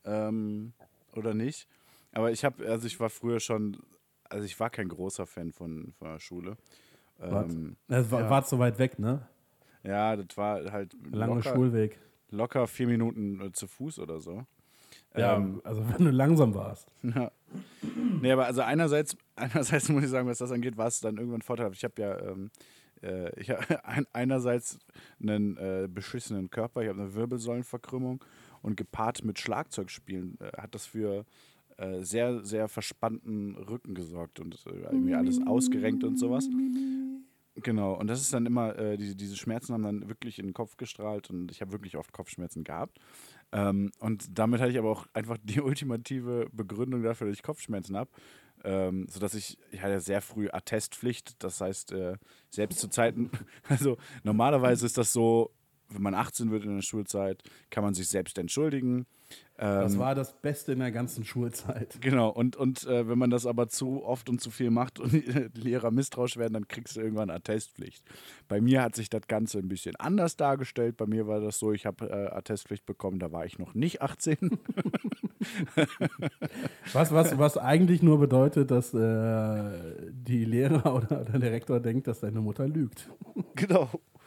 ähm, 0.05 0.73
oder 1.13 1.33
nicht. 1.33 1.67
Aber 2.11 2.31
ich 2.31 2.45
habe, 2.45 2.67
also 2.67 2.87
ich 2.87 2.99
war 2.99 3.09
früher 3.09 3.39
schon, 3.39 3.77
also 4.29 4.45
ich 4.45 4.59
war 4.59 4.69
kein 4.69 4.87
großer 4.87 5.25
Fan 5.25 5.51
von, 5.51 5.93
von 5.97 6.09
der 6.09 6.19
Schule. 6.19 6.57
Ähm, 7.19 7.75
Das 7.87 8.11
war, 8.11 8.21
ja. 8.21 8.29
war 8.29 8.43
so 8.43 8.59
weit 8.59 8.79
weg, 8.79 8.99
ne? 8.99 9.27
ja, 9.83 10.15
das 10.15 10.37
war 10.37 10.71
halt 10.71 10.95
Langer 11.11 11.35
locker, 11.35 11.53
Schulweg. 11.53 11.99
locker 12.29 12.67
vier 12.67 12.87
Minuten 12.87 13.41
äh, 13.41 13.51
zu 13.51 13.67
Fuß 13.67 13.99
oder 13.99 14.19
so. 14.19 14.45
Ja, 15.15 15.35
Ähm, 15.37 15.61
also 15.63 15.83
wenn 15.89 16.05
du 16.05 16.11
langsam 16.11 16.53
warst. 16.53 16.91
Ja. 17.03 17.31
Nee, 18.21 18.31
aber 18.31 18.45
also 18.45 18.61
einerseits, 18.61 19.15
einerseits 19.35 19.89
muss 19.89 20.03
ich 20.03 20.09
sagen, 20.09 20.27
was 20.27 20.39
das 20.39 20.51
angeht, 20.51 20.77
war 20.77 20.87
es 20.87 20.99
dann 20.99 21.17
irgendwann 21.17 21.41
vorteilhaft. 21.41 21.77
Ich 21.77 21.83
habe 21.83 22.01
ja, 22.01 22.19
ähm, 22.19 22.51
äh, 23.01 23.39
ich 23.39 23.49
habe 23.51 23.85
ein, 23.85 24.05
einerseits 24.13 24.79
einen 25.21 25.57
äh, 25.57 25.87
beschissenen 25.89 26.49
Körper, 26.49 26.81
ich 26.81 26.89
habe 26.89 27.01
eine 27.01 27.13
Wirbelsäulenverkrümmung 27.13 28.23
und 28.61 28.77
gepaart 28.77 29.23
mit 29.23 29.39
Schlagzeugspielen 29.39 30.37
äh, 30.39 30.61
hat 30.61 30.73
das 30.73 30.85
für 30.85 31.25
äh, 31.77 32.01
sehr, 32.01 32.43
sehr 32.43 32.67
verspannten 32.67 33.55
Rücken 33.55 33.95
gesorgt 33.95 34.39
und 34.39 34.55
äh, 34.67 34.69
irgendwie 34.91 35.15
alles 35.15 35.39
ausgerenkt 35.45 36.03
und 36.03 36.17
sowas. 36.17 36.47
Genau, 37.55 37.93
und 37.93 38.07
das 38.07 38.21
ist 38.21 38.33
dann 38.33 38.45
immer, 38.45 38.77
äh, 38.77 38.97
diese, 38.97 39.15
diese 39.15 39.35
Schmerzen 39.35 39.73
haben 39.73 39.83
dann 39.83 40.09
wirklich 40.09 40.39
in 40.39 40.47
den 40.47 40.53
Kopf 40.53 40.77
gestrahlt 40.77 41.29
und 41.29 41.51
ich 41.51 41.61
habe 41.61 41.71
wirklich 41.71 41.97
oft 41.97 42.11
Kopfschmerzen 42.11 42.63
gehabt. 42.63 42.99
Ähm, 43.53 43.91
und 43.99 44.37
damit 44.37 44.59
hatte 44.59 44.71
ich 44.71 44.79
aber 44.79 44.89
auch 44.89 45.05
einfach 45.13 45.37
die 45.41 45.61
ultimative 45.61 46.47
Begründung 46.51 47.03
dafür, 47.03 47.27
dass 47.27 47.37
ich 47.37 47.43
Kopfschmerzen 47.43 47.95
habe. 47.95 48.09
Ähm, 48.65 49.07
sodass 49.09 49.33
ich, 49.35 49.57
ich 49.71 49.81
hatte 49.81 49.99
sehr 49.99 50.21
früh 50.21 50.49
Attestpflicht, 50.49 51.43
das 51.43 51.59
heißt, 51.61 51.91
äh, 51.91 52.15
selbst 52.49 52.79
zu 52.79 52.87
Zeiten, 52.87 53.29
also 53.67 53.97
normalerweise 54.23 54.85
ist 54.85 54.97
das 54.97 55.11
so, 55.11 55.51
wenn 55.89 56.01
man 56.01 56.15
18 56.15 56.51
wird 56.51 56.63
in 56.65 56.75
der 56.75 56.81
Schulzeit, 56.81 57.43
kann 57.69 57.83
man 57.83 57.93
sich 57.93 58.07
selbst 58.07 58.37
entschuldigen. 58.37 59.05
Das 59.55 59.93
Ähm, 59.93 59.99
war 59.99 60.15
das 60.15 60.33
Beste 60.41 60.73
in 60.73 60.79
der 60.79 60.91
ganzen 60.91 61.23
Schulzeit. 61.23 61.97
Genau, 62.01 62.29
und, 62.29 62.55
und 62.55 62.85
äh, 62.85 63.07
wenn 63.07 63.17
man 63.17 63.29
das 63.29 63.45
aber 63.45 63.67
zu 63.67 64.03
oft 64.03 64.27
und 64.29 64.41
zu 64.41 64.51
viel 64.51 64.71
macht 64.71 64.99
und 64.99 65.13
die 65.13 65.19
Lehrer 65.53 65.91
misstrauisch 65.91 66.37
werden, 66.37 66.53
dann 66.53 66.67
kriegst 66.67 66.95
du 66.95 67.01
irgendwann 67.01 67.29
Attestpflicht. 67.29 68.03
Bei 68.47 68.61
mir 68.61 68.81
hat 68.81 68.95
sich 68.95 69.09
das 69.09 69.27
Ganze 69.27 69.59
ein 69.59 69.67
bisschen 69.67 69.95
anders 69.95 70.35
dargestellt. 70.37 70.97
Bei 70.97 71.05
mir 71.05 71.27
war 71.27 71.39
das 71.39 71.59
so, 71.59 71.71
ich 71.71 71.85
habe 71.85 72.09
äh, 72.09 72.35
Attestpflicht 72.35 72.85
bekommen, 72.85 73.19
da 73.19 73.31
war 73.31 73.45
ich 73.45 73.59
noch 73.59 73.73
nicht 73.73 74.01
18. 74.01 74.37
Was, 76.93 77.11
was, 77.11 77.37
was 77.37 77.57
eigentlich 77.57 78.01
nur 78.01 78.17
bedeutet, 78.19 78.71
dass 78.71 78.93
äh, 78.93 80.09
die 80.11 80.45
Lehrer 80.45 80.85
oder, 80.95 81.21
oder 81.21 81.39
der 81.39 81.51
Rektor 81.51 81.79
denkt, 81.79 82.07
dass 82.07 82.21
deine 82.21 82.39
Mutter 82.41 82.67
lügt. 82.67 83.09
genau. 83.55 83.89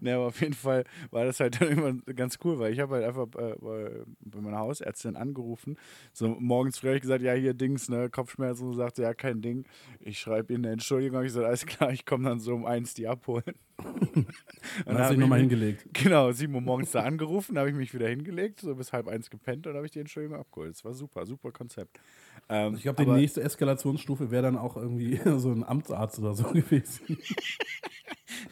ne, 0.00 0.14
aber 0.14 0.26
auf 0.26 0.40
jeden 0.40 0.54
Fall 0.54 0.84
war 1.10 1.24
das 1.24 1.40
halt 1.40 1.60
dann 1.60 1.68
immer 1.70 1.92
ganz 2.14 2.38
cool, 2.44 2.58
weil 2.58 2.72
ich 2.72 2.80
habe 2.80 2.94
halt 2.94 3.04
einfach 3.04 3.26
äh, 3.38 3.54
bei, 4.20 4.40
meiner 4.40 4.58
Hausärztin 4.58 5.16
angerufen. 5.16 5.76
So 6.12 6.28
morgens 6.28 6.78
früh 6.78 6.88
habe 6.88 6.96
ich 6.96 7.02
gesagt, 7.02 7.22
ja, 7.22 7.32
hier 7.34 7.54
Dings, 7.54 7.88
ne, 7.88 8.10
Kopfschmerzen. 8.10 8.66
Und 8.66 8.72
sie 8.72 8.78
sagte, 8.78 9.02
ja, 9.02 9.14
kein 9.14 9.40
Ding. 9.42 9.64
Ich 10.00 10.18
schreibe 10.18 10.52
Ihnen 10.52 10.64
eine 10.64 10.74
Entschuldigung. 10.74 11.18
Hab 11.18 11.24
Ich 11.24 11.30
gesagt, 11.32 11.46
alles 11.46 11.66
klar, 11.66 11.92
ich 11.92 12.04
komme 12.04 12.28
dann 12.28 12.40
so 12.40 12.54
um 12.54 12.66
eins 12.66 12.94
die 12.94 13.06
abholen. 13.08 13.44
Und 13.82 14.26
Dann 14.86 14.98
hast 14.98 15.12
du 15.12 15.18
nochmal 15.18 15.40
hingelegt. 15.40 15.86
Genau, 15.92 16.30
7 16.30 16.54
Uhr 16.54 16.60
morgens 16.60 16.92
da 16.92 17.02
angerufen, 17.02 17.58
habe 17.58 17.68
ich 17.68 17.74
mich 17.74 17.92
wieder 17.94 18.08
hingelegt, 18.08 18.60
so 18.60 18.74
bis 18.74 18.92
halb 18.92 19.08
eins 19.08 19.28
gepennt 19.28 19.66
und 19.66 19.74
habe 19.74 19.86
ich 19.86 19.92
die 19.92 19.98
Entschuldigung 19.98 20.38
abgeholt. 20.38 20.70
Das 20.74 20.84
war 20.84 20.94
super, 20.94 21.26
super 21.26 21.50
Konzept. 21.50 21.98
Ähm, 22.48 22.74
Ich 22.76 22.82
glaube, 22.82 23.04
die 23.04 23.10
nächste 23.10 23.42
Eskalationsstufe 23.42 24.30
wäre 24.30 24.42
dann 24.42 24.56
auch 24.56 24.76
irgendwie 24.76 25.16
so 25.38 25.50
ein 25.50 25.64
Amtsarzt 25.64 26.18
oder 26.20 26.34
so 26.34 26.44
gewesen. 26.44 27.18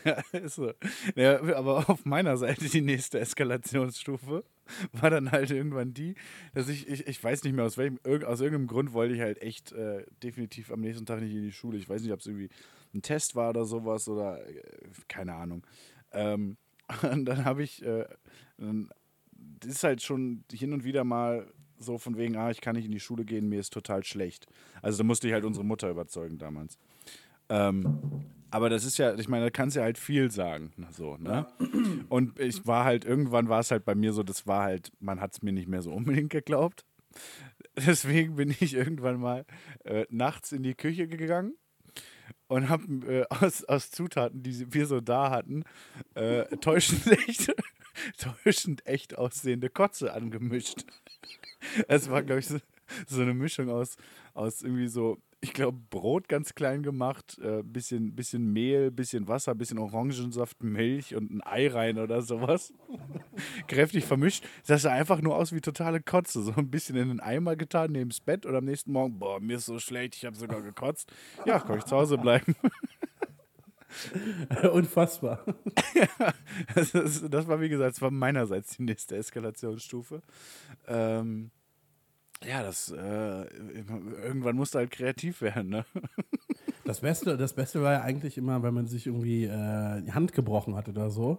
Ja, 0.04 0.18
ist 0.32 0.56
so. 0.56 0.72
Ja, 1.16 1.40
aber 1.56 1.88
auf 1.90 2.04
meiner 2.04 2.36
Seite 2.36 2.68
die 2.68 2.80
nächste 2.80 3.20
Eskalationsstufe 3.20 4.44
war 4.92 5.10
dann 5.10 5.32
halt 5.32 5.50
irgendwann 5.50 5.94
die, 5.94 6.14
dass 6.54 6.68
ich, 6.68 6.88
ich, 6.88 7.06
ich 7.06 7.22
weiß 7.22 7.42
nicht 7.44 7.54
mehr 7.54 7.64
aus 7.64 7.76
welchem, 7.76 7.98
aus 8.24 8.40
irgendeinem 8.40 8.66
Grund 8.68 8.92
wollte 8.92 9.14
ich 9.14 9.20
halt 9.20 9.42
echt 9.42 9.72
äh, 9.72 10.04
definitiv 10.22 10.70
am 10.70 10.80
nächsten 10.80 11.06
Tag 11.06 11.20
nicht 11.20 11.34
in 11.34 11.42
die 11.42 11.52
Schule. 11.52 11.78
Ich 11.78 11.88
weiß 11.88 12.02
nicht, 12.02 12.12
ob 12.12 12.20
es 12.20 12.26
irgendwie 12.26 12.48
ein 12.94 13.02
Test 13.02 13.34
war 13.34 13.50
oder 13.50 13.64
sowas 13.64 14.08
oder 14.08 14.46
äh, 14.48 14.62
keine 15.08 15.34
Ahnung. 15.34 15.66
Ähm, 16.12 16.56
und 17.10 17.24
dann 17.24 17.44
habe 17.44 17.62
ich, 17.62 17.82
äh, 17.84 18.06
dann- 18.58 18.90
ist 19.64 19.84
halt 19.84 20.02
schon 20.02 20.44
hin 20.52 20.72
und 20.72 20.84
wieder 20.84 21.04
mal 21.04 21.46
so 21.78 21.96
von 21.98 22.16
wegen, 22.18 22.36
ah, 22.36 22.50
ich 22.50 22.60
kann 22.60 22.76
nicht 22.76 22.84
in 22.84 22.90
die 22.92 23.00
Schule 23.00 23.24
gehen, 23.24 23.48
mir 23.48 23.60
ist 23.60 23.72
total 23.72 24.04
schlecht. 24.04 24.46
Also 24.82 24.98
da 24.98 25.04
musste 25.04 25.26
ich 25.28 25.32
halt 25.32 25.44
unsere 25.44 25.64
Mutter 25.64 25.88
überzeugen 25.90 26.38
damals. 26.38 26.78
Ähm, 27.50 27.98
aber 28.50 28.68
das 28.68 28.84
ist 28.84 28.98
ja, 28.98 29.14
ich 29.14 29.28
meine, 29.28 29.44
da 29.44 29.50
kannst 29.50 29.76
du 29.76 29.80
ja 29.80 29.84
halt 29.84 29.98
viel 29.98 30.30
sagen. 30.30 30.72
So, 30.90 31.16
ne? 31.16 31.46
Und 32.08 32.38
ich 32.40 32.66
war 32.66 32.84
halt, 32.84 33.04
irgendwann 33.04 33.48
war 33.48 33.60
es 33.60 33.70
halt 33.70 33.84
bei 33.84 33.94
mir 33.94 34.12
so, 34.12 34.22
das 34.22 34.46
war 34.46 34.62
halt, 34.62 34.90
man 34.98 35.20
hat 35.20 35.34
es 35.34 35.42
mir 35.42 35.52
nicht 35.52 35.68
mehr 35.68 35.82
so 35.82 35.92
unbedingt 35.92 36.30
geglaubt. 36.30 36.84
Deswegen 37.76 38.36
bin 38.36 38.50
ich 38.58 38.74
irgendwann 38.74 39.20
mal 39.20 39.44
äh, 39.84 40.06
nachts 40.10 40.52
in 40.52 40.62
die 40.62 40.74
Küche 40.74 41.06
gegangen 41.06 41.54
und 42.48 42.68
habe 42.68 42.84
äh, 43.06 43.24
aus, 43.28 43.64
aus 43.64 43.90
Zutaten, 43.90 44.42
die 44.42 44.72
wir 44.72 44.86
so 44.86 45.00
da 45.00 45.30
hatten, 45.30 45.64
äh, 46.14 46.44
täuschend, 46.56 47.06
echt, 47.06 47.52
täuschend 48.18 48.86
echt 48.86 49.16
aussehende 49.16 49.70
Kotze 49.70 50.12
angemischt. 50.12 50.84
Es 51.88 52.10
war, 52.10 52.22
glaube 52.22 52.40
ich, 52.40 52.48
so, 52.48 52.58
so 53.06 53.22
eine 53.22 53.34
Mischung 53.34 53.70
aus, 53.70 53.96
aus 54.34 54.62
irgendwie 54.62 54.88
so, 54.88 55.18
ich 55.42 55.54
glaube, 55.54 55.78
Brot 55.88 56.28
ganz 56.28 56.54
klein 56.54 56.82
gemacht, 56.82 57.38
äh, 57.42 57.62
bisschen, 57.62 58.14
bisschen 58.14 58.52
Mehl, 58.52 58.90
bisschen 58.90 59.26
Wasser, 59.26 59.54
bisschen 59.54 59.78
Orangensaft, 59.78 60.62
Milch 60.62 61.14
und 61.14 61.30
ein 61.30 61.42
Ei 61.42 61.68
rein 61.68 61.98
oder 61.98 62.20
sowas. 62.20 62.74
Kräftig 63.66 64.04
vermischt. 64.04 64.44
Das 64.66 64.82
sah 64.82 64.92
einfach 64.92 65.22
nur 65.22 65.36
aus 65.36 65.52
wie 65.52 65.62
totale 65.62 66.02
Kotze. 66.02 66.42
So 66.42 66.52
ein 66.56 66.70
bisschen 66.70 66.96
in 66.96 67.08
den 67.08 67.20
Eimer 67.20 67.56
getan, 67.56 67.92
neben 67.92 68.10
das 68.10 68.20
Bett 68.20 68.44
und 68.44 68.54
am 68.54 68.66
nächsten 68.66 68.92
Morgen, 68.92 69.18
boah, 69.18 69.40
mir 69.40 69.56
ist 69.56 69.66
so 69.66 69.78
schlecht, 69.78 70.14
ich 70.14 70.26
habe 70.26 70.36
sogar 70.36 70.60
gekotzt. 70.60 71.10
Ja, 71.46 71.58
kann 71.58 71.78
ich 71.78 71.84
zu 71.84 71.96
Hause 71.96 72.18
bleiben. 72.18 72.54
Unfassbar. 74.72 75.44
Das, 76.74 76.94
ist, 76.94 77.32
das 77.32 77.46
war, 77.46 77.60
wie 77.60 77.68
gesagt, 77.68 77.94
das 77.94 78.02
war 78.02 78.10
meinerseits 78.10 78.76
die 78.76 78.82
nächste 78.82 79.16
Eskalationsstufe. 79.16 80.22
Ähm, 80.86 81.50
ja, 82.44 82.62
das 82.62 82.90
äh, 82.90 83.44
irgendwann 84.22 84.56
musste 84.56 84.78
halt 84.78 84.90
kreativ 84.90 85.42
werden, 85.42 85.70
ne? 85.70 85.84
Das 86.84 87.00
Beste, 87.00 87.36
das 87.36 87.52
Beste 87.52 87.82
war 87.82 87.92
ja 87.92 88.00
eigentlich 88.00 88.36
immer, 88.36 88.62
wenn 88.64 88.74
man 88.74 88.86
sich 88.88 89.06
irgendwie 89.06 89.44
äh, 89.44 90.02
die 90.02 90.12
Hand 90.12 90.32
gebrochen 90.32 90.74
hat 90.74 90.88
oder 90.88 91.08
so. 91.10 91.38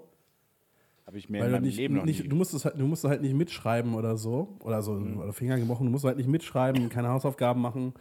Habe 1.06 1.18
ich 1.18 1.30
mir 1.30 1.40
Weil 1.40 1.48
in 1.48 1.52
du 1.52 1.56
meinem 1.58 1.64
nicht, 1.64 1.78
Leben 1.78 1.96
noch 1.96 2.06
nicht 2.06 2.24
nie. 2.24 2.30
du 2.30 2.36
musstest 2.38 2.64
halt, 2.64 2.80
du 2.80 2.86
musst 2.86 3.04
halt 3.04 3.22
nicht 3.22 3.34
mitschreiben 3.34 3.96
oder 3.96 4.16
so. 4.16 4.56
Oder 4.60 4.82
so, 4.82 4.94
oder 4.94 5.34
Finger 5.34 5.60
gebrochen, 5.60 5.88
du 5.88 5.92
musst 5.92 6.06
halt 6.06 6.16
nicht 6.16 6.30
mitschreiben, 6.30 6.88
keine 6.88 7.10
Hausaufgaben 7.10 7.62
machen. 7.62 7.94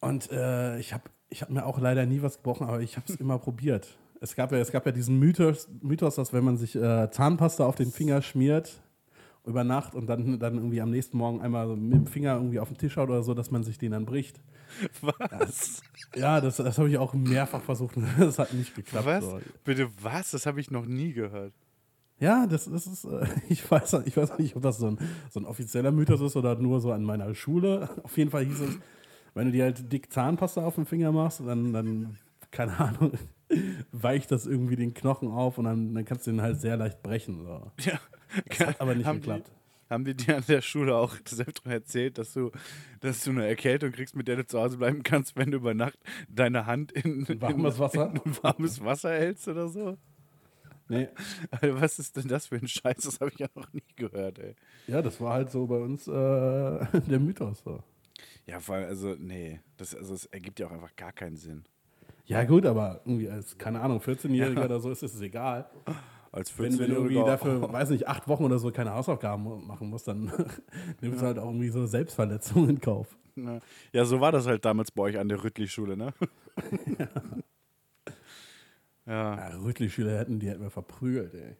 Und 0.00 0.32
äh, 0.32 0.78
ich 0.80 0.92
habe 0.92 1.04
ich 1.28 1.42
hab 1.42 1.50
mir 1.50 1.64
auch 1.66 1.78
leider 1.78 2.04
nie 2.04 2.20
was 2.20 2.38
gebrochen, 2.38 2.66
aber 2.66 2.80
ich 2.80 2.96
habe 2.96 3.06
es 3.08 3.16
immer 3.20 3.38
probiert. 3.38 3.96
Es 4.20 4.34
gab, 4.34 4.50
ja, 4.50 4.58
es 4.58 4.72
gab 4.72 4.84
ja 4.86 4.92
diesen 4.92 5.18
Mythos, 5.20 5.68
Mythos 5.82 6.16
dass 6.16 6.32
wenn 6.32 6.42
man 6.42 6.56
sich 6.56 6.74
äh, 6.74 7.10
Zahnpasta 7.10 7.64
auf 7.64 7.76
den 7.76 7.92
Finger 7.92 8.22
schmiert 8.22 8.82
über 9.44 9.64
Nacht 9.64 9.94
und 9.94 10.06
dann, 10.06 10.38
dann 10.38 10.54
irgendwie 10.54 10.80
am 10.80 10.90
nächsten 10.90 11.16
Morgen 11.18 11.40
einmal 11.40 11.66
so 11.66 11.74
mit 11.74 11.92
dem 11.92 12.06
Finger 12.06 12.34
irgendwie 12.36 12.60
auf 12.60 12.68
den 12.68 12.78
Tisch 12.78 12.96
haut 12.96 13.08
oder 13.08 13.22
so, 13.22 13.34
dass 13.34 13.50
man 13.50 13.64
sich 13.64 13.78
den 13.78 13.92
dann 13.92 14.06
bricht. 14.06 14.40
Was? 15.00 15.82
Ja, 16.14 16.40
das, 16.40 16.56
das 16.56 16.78
habe 16.78 16.88
ich 16.88 16.98
auch 16.98 17.12
mehrfach 17.14 17.62
versucht. 17.62 17.96
Das 18.18 18.38
hat 18.38 18.54
nicht 18.54 18.74
geklappt. 18.74 19.06
Was? 19.06 19.24
So. 19.24 19.40
Bitte 19.64 19.88
was? 20.00 20.30
Das 20.30 20.46
habe 20.46 20.60
ich 20.60 20.70
noch 20.70 20.86
nie 20.86 21.12
gehört. 21.12 21.52
Ja, 22.20 22.46
das, 22.46 22.70
das 22.70 22.86
ist, 22.86 23.04
äh, 23.04 23.26
ich 23.48 23.68
weiß, 23.68 23.94
ich 24.04 24.16
weiß 24.16 24.38
nicht, 24.38 24.54
ob 24.54 24.62
das 24.62 24.78
so 24.78 24.86
ein, 24.86 24.98
so 25.30 25.40
ein 25.40 25.46
offizieller 25.46 25.90
Mythos 25.90 26.20
ist 26.20 26.36
oder 26.36 26.54
nur 26.54 26.80
so 26.80 26.92
an 26.92 27.02
meiner 27.02 27.34
Schule. 27.34 27.88
Auf 28.04 28.16
jeden 28.16 28.30
Fall 28.30 28.44
hieß 28.44 28.60
es, 28.60 28.78
wenn 29.34 29.46
du 29.46 29.52
dir 29.52 29.64
halt 29.64 29.92
dick 29.92 30.12
Zahnpasta 30.12 30.64
auf 30.64 30.76
den 30.76 30.86
Finger 30.86 31.10
machst, 31.10 31.40
dann, 31.44 31.72
dann 31.72 32.16
keine 32.52 32.78
Ahnung, 32.78 33.12
weicht 33.90 34.30
das 34.30 34.46
irgendwie 34.46 34.76
den 34.76 34.94
Knochen 34.94 35.28
auf 35.32 35.58
und 35.58 35.64
dann, 35.64 35.94
dann 35.94 36.04
kannst 36.04 36.26
du 36.26 36.30
den 36.30 36.42
halt 36.42 36.60
sehr 36.60 36.76
leicht 36.76 37.02
brechen. 37.02 37.42
So. 37.44 37.72
Ja. 37.80 37.98
Das 38.46 38.60
hat 38.60 38.80
aber 38.80 38.94
nicht 38.94 39.06
haben 39.06 39.20
geklappt. 39.20 39.48
Die, 39.48 39.90
haben 39.92 40.04
die 40.04 40.14
dir 40.14 40.38
an 40.38 40.44
der 40.48 40.62
Schule 40.62 40.96
auch 40.96 41.14
Öfteren 41.38 41.72
erzählt, 41.72 42.18
dass 42.18 42.32
du, 42.32 42.50
dass 43.00 43.22
du 43.24 43.30
eine 43.30 43.46
Erkältung 43.46 43.92
kriegst, 43.92 44.16
mit 44.16 44.26
der 44.28 44.36
du 44.36 44.46
zu 44.46 44.58
Hause 44.58 44.78
bleiben 44.78 45.02
kannst, 45.02 45.36
wenn 45.36 45.50
du 45.50 45.58
über 45.58 45.74
Nacht 45.74 45.98
deine 46.28 46.66
Hand 46.66 46.92
in, 46.92 47.26
Warmes 47.40 47.78
Wasser? 47.78 48.14
in 48.24 48.42
warmes 48.42 48.82
Wasser 48.82 49.10
hältst 49.10 49.48
oder 49.48 49.68
so? 49.68 49.96
Nee. 50.88 51.08
Alter, 51.50 51.80
was 51.80 51.98
ist 51.98 52.16
denn 52.16 52.28
das 52.28 52.46
für 52.46 52.56
ein 52.56 52.68
Scheiß? 52.68 52.96
Das 52.96 53.20
habe 53.20 53.30
ich 53.32 53.38
ja 53.38 53.48
noch 53.54 53.72
nie 53.72 53.82
gehört, 53.96 54.38
ey. 54.38 54.54
Ja, 54.86 55.00
das 55.00 55.20
war 55.20 55.34
halt 55.34 55.50
so 55.50 55.66
bei 55.66 55.78
uns 55.78 56.06
äh, 56.06 56.10
der 57.10 57.20
Mythos. 57.20 57.62
So. 57.64 57.82
Ja, 58.46 58.60
vor 58.60 58.74
allem, 58.74 58.88
also, 58.88 59.14
nee, 59.18 59.60
das, 59.76 59.94
also, 59.94 60.14
es 60.14 60.26
ergibt 60.26 60.58
ja 60.58 60.66
auch 60.66 60.72
einfach 60.72 60.94
gar 60.96 61.12
keinen 61.12 61.36
Sinn. 61.36 61.64
Ja, 62.26 62.44
gut, 62.44 62.66
aber 62.66 63.00
irgendwie 63.04 63.28
als, 63.28 63.56
keine 63.58 63.80
Ahnung, 63.80 64.00
14-Jähriger 64.00 64.58
Ja. 64.60 64.64
oder 64.64 64.80
so 64.80 64.90
ist 64.90 65.02
es 65.02 65.20
egal. 65.20 65.68
Als 66.32 66.58
Wenn, 66.58 66.78
wenn 66.78 66.88
du 66.88 66.94
irgendwie 66.96 67.16
14-Jähriger- 67.18 67.26
dafür, 67.26 67.72
weiß 67.72 67.90
nicht, 67.90 68.08
acht 68.08 68.26
Wochen 68.26 68.44
oder 68.44 68.58
so 68.58 68.70
keine 68.72 68.94
Hausaufgaben 68.94 69.66
machen 69.66 69.90
musst, 69.90 70.08
dann 70.08 70.32
nimmst 71.00 71.20
du 71.22 71.26
halt 71.26 71.38
auch 71.38 71.46
irgendwie 71.46 71.68
so 71.68 71.78
eine 71.80 71.88
Selbstverletzung 71.88 72.68
in 72.68 72.80
Kauf. 72.80 73.16
Ja, 73.92 74.04
so 74.04 74.20
war 74.20 74.32
das 74.32 74.46
halt 74.46 74.64
damals 74.64 74.90
bei 74.90 75.02
euch 75.04 75.18
an 75.18 75.28
der 75.28 75.42
Rüttli-Schule, 75.44 75.96
ne? 75.96 76.12
ja. 76.98 77.08
Ja, 79.06 79.48
Rüttli-Schüler 79.58 80.18
hätten 80.18 80.38
die 80.38 80.48
hätten 80.48 80.62
wir 80.62 80.70
verprügelt, 80.70 81.34
ey. 81.34 81.56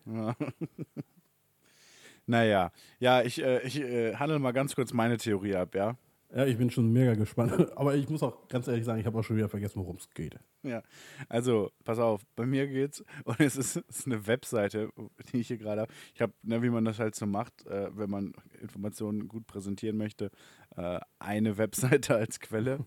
Naja, 2.27 2.71
ja, 3.01 3.23
ich, 3.23 3.43
äh, 3.43 3.63
ich 3.67 3.81
äh, 3.81 4.15
handle 4.15 4.39
mal 4.39 4.53
ganz 4.53 4.75
kurz 4.75 4.93
meine 4.93 5.17
Theorie 5.17 5.57
ab, 5.57 5.75
ja. 5.75 5.97
Ja, 6.35 6.47
ich 6.47 6.57
bin 6.57 6.71
schon 6.71 6.91
mega 6.93 7.15
gespannt. 7.15 7.53
Aber 7.77 7.95
ich 7.95 8.09
muss 8.09 8.23
auch 8.23 8.49
ganz 8.49 8.67
ehrlich 8.67 8.85
sagen, 8.87 8.99
ich 9.01 9.07
habe 9.07 9.19
auch 9.19 9.23
schon 9.23 9.37
wieder 9.37 9.51
vergessen, 9.51 9.81
worum 9.81 9.97
es 9.97 10.09
geht. 10.11 10.39
Ja, 10.63 10.83
also 11.29 11.71
pass 11.85 11.99
auf, 11.99 12.23
bei 12.37 12.47
mir 12.47 12.67
geht's 12.69 13.05
und 13.25 13.39
es 13.41 13.57
ist, 13.57 13.77
es 13.89 13.99
ist 13.99 14.07
eine 14.07 14.27
Webseite, 14.27 14.89
die 15.33 15.41
ich 15.41 15.49
hier 15.49 15.59
gerade 15.59 15.83
habe. 15.83 15.93
Ich 16.15 16.23
habe, 16.23 16.33
ne, 16.43 16.63
wie 16.63 16.71
man 16.71 16.85
das 16.87 16.99
halt 16.99 17.15
so 17.15 17.27
macht, 17.27 17.67
äh, 17.67 17.91
wenn 17.97 18.09
man 18.09 18.33
Informationen 18.63 19.29
gut 19.29 19.47
präsentieren 19.47 19.99
möchte, 19.99 20.31
äh, 20.77 21.01
eine 21.19 21.57
Webseite 21.59 22.15
als 22.17 22.41
Quelle. 22.41 22.79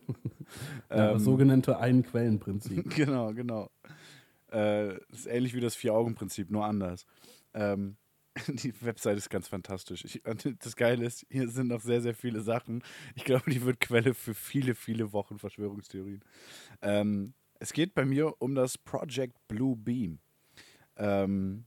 Ja, 0.89 1.09
Ähm, 1.09 1.13
das 1.13 1.23
sogenannte 1.23 1.77
Ein-Quellen-Prinzip. 1.77 2.95
genau, 2.95 3.33
genau. 3.33 3.69
Äh, 4.47 4.95
das 5.09 5.19
ist 5.19 5.25
ähnlich 5.27 5.53
wie 5.53 5.59
das 5.59 5.75
Vier-Augen-Prinzip, 5.75 6.49
nur 6.49 6.65
anders. 6.65 7.05
Ähm, 7.53 7.97
die 8.47 8.73
Webseite 8.81 9.17
ist 9.17 9.29
ganz 9.29 9.47
fantastisch. 9.47 10.03
Ich, 10.05 10.21
das 10.59 10.75
Geile 10.75 11.05
ist, 11.05 11.25
hier 11.29 11.47
sind 11.49 11.67
noch 11.67 11.81
sehr, 11.81 12.01
sehr 12.01 12.15
viele 12.15 12.41
Sachen. 12.41 12.83
Ich 13.15 13.23
glaube, 13.23 13.49
die 13.49 13.63
wird 13.63 13.79
Quelle 13.79 14.13
für 14.13 14.33
viele, 14.33 14.75
viele 14.75 15.13
Wochen 15.13 15.39
Verschwörungstheorien. 15.39 16.21
Ähm, 16.81 17.33
es 17.59 17.71
geht 17.71 17.93
bei 17.93 18.05
mir 18.05 18.41
um 18.41 18.55
das 18.55 18.77
Project 18.77 19.35
Blue 19.47 19.75
Beam. 19.75 20.19
Ähm, 20.97 21.65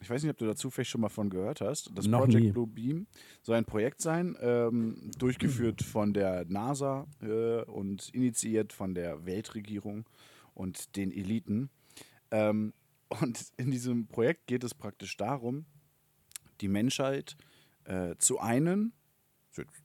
ich 0.00 0.10
weiß 0.10 0.22
nicht, 0.22 0.30
ob 0.30 0.38
du 0.38 0.46
dazu 0.46 0.70
vielleicht 0.70 0.90
schon 0.90 1.00
mal 1.00 1.08
von 1.08 1.30
gehört 1.30 1.60
hast. 1.60 1.90
Das 1.94 2.06
Noch 2.06 2.20
Project 2.20 2.44
nie. 2.44 2.52
Blue 2.52 2.66
Beam 2.66 3.06
soll 3.42 3.56
ein 3.56 3.64
Projekt 3.64 4.00
sein, 4.00 4.36
ähm, 4.40 5.10
durchgeführt 5.18 5.82
von 5.82 6.12
der 6.12 6.44
NASA 6.46 7.06
äh, 7.20 7.62
und 7.62 8.08
initiiert 8.10 8.72
von 8.72 8.94
der 8.94 9.24
Weltregierung 9.24 10.08
und 10.54 10.96
den 10.96 11.12
Eliten. 11.12 11.70
Ähm, 12.30 12.72
und 13.08 13.46
in 13.56 13.70
diesem 13.70 14.06
Projekt 14.06 14.46
geht 14.46 14.64
es 14.64 14.74
praktisch 14.74 15.16
darum, 15.16 15.64
die 16.60 16.68
Menschheit 16.68 17.36
äh, 17.84 18.16
zu 18.18 18.38
einen, 18.38 18.92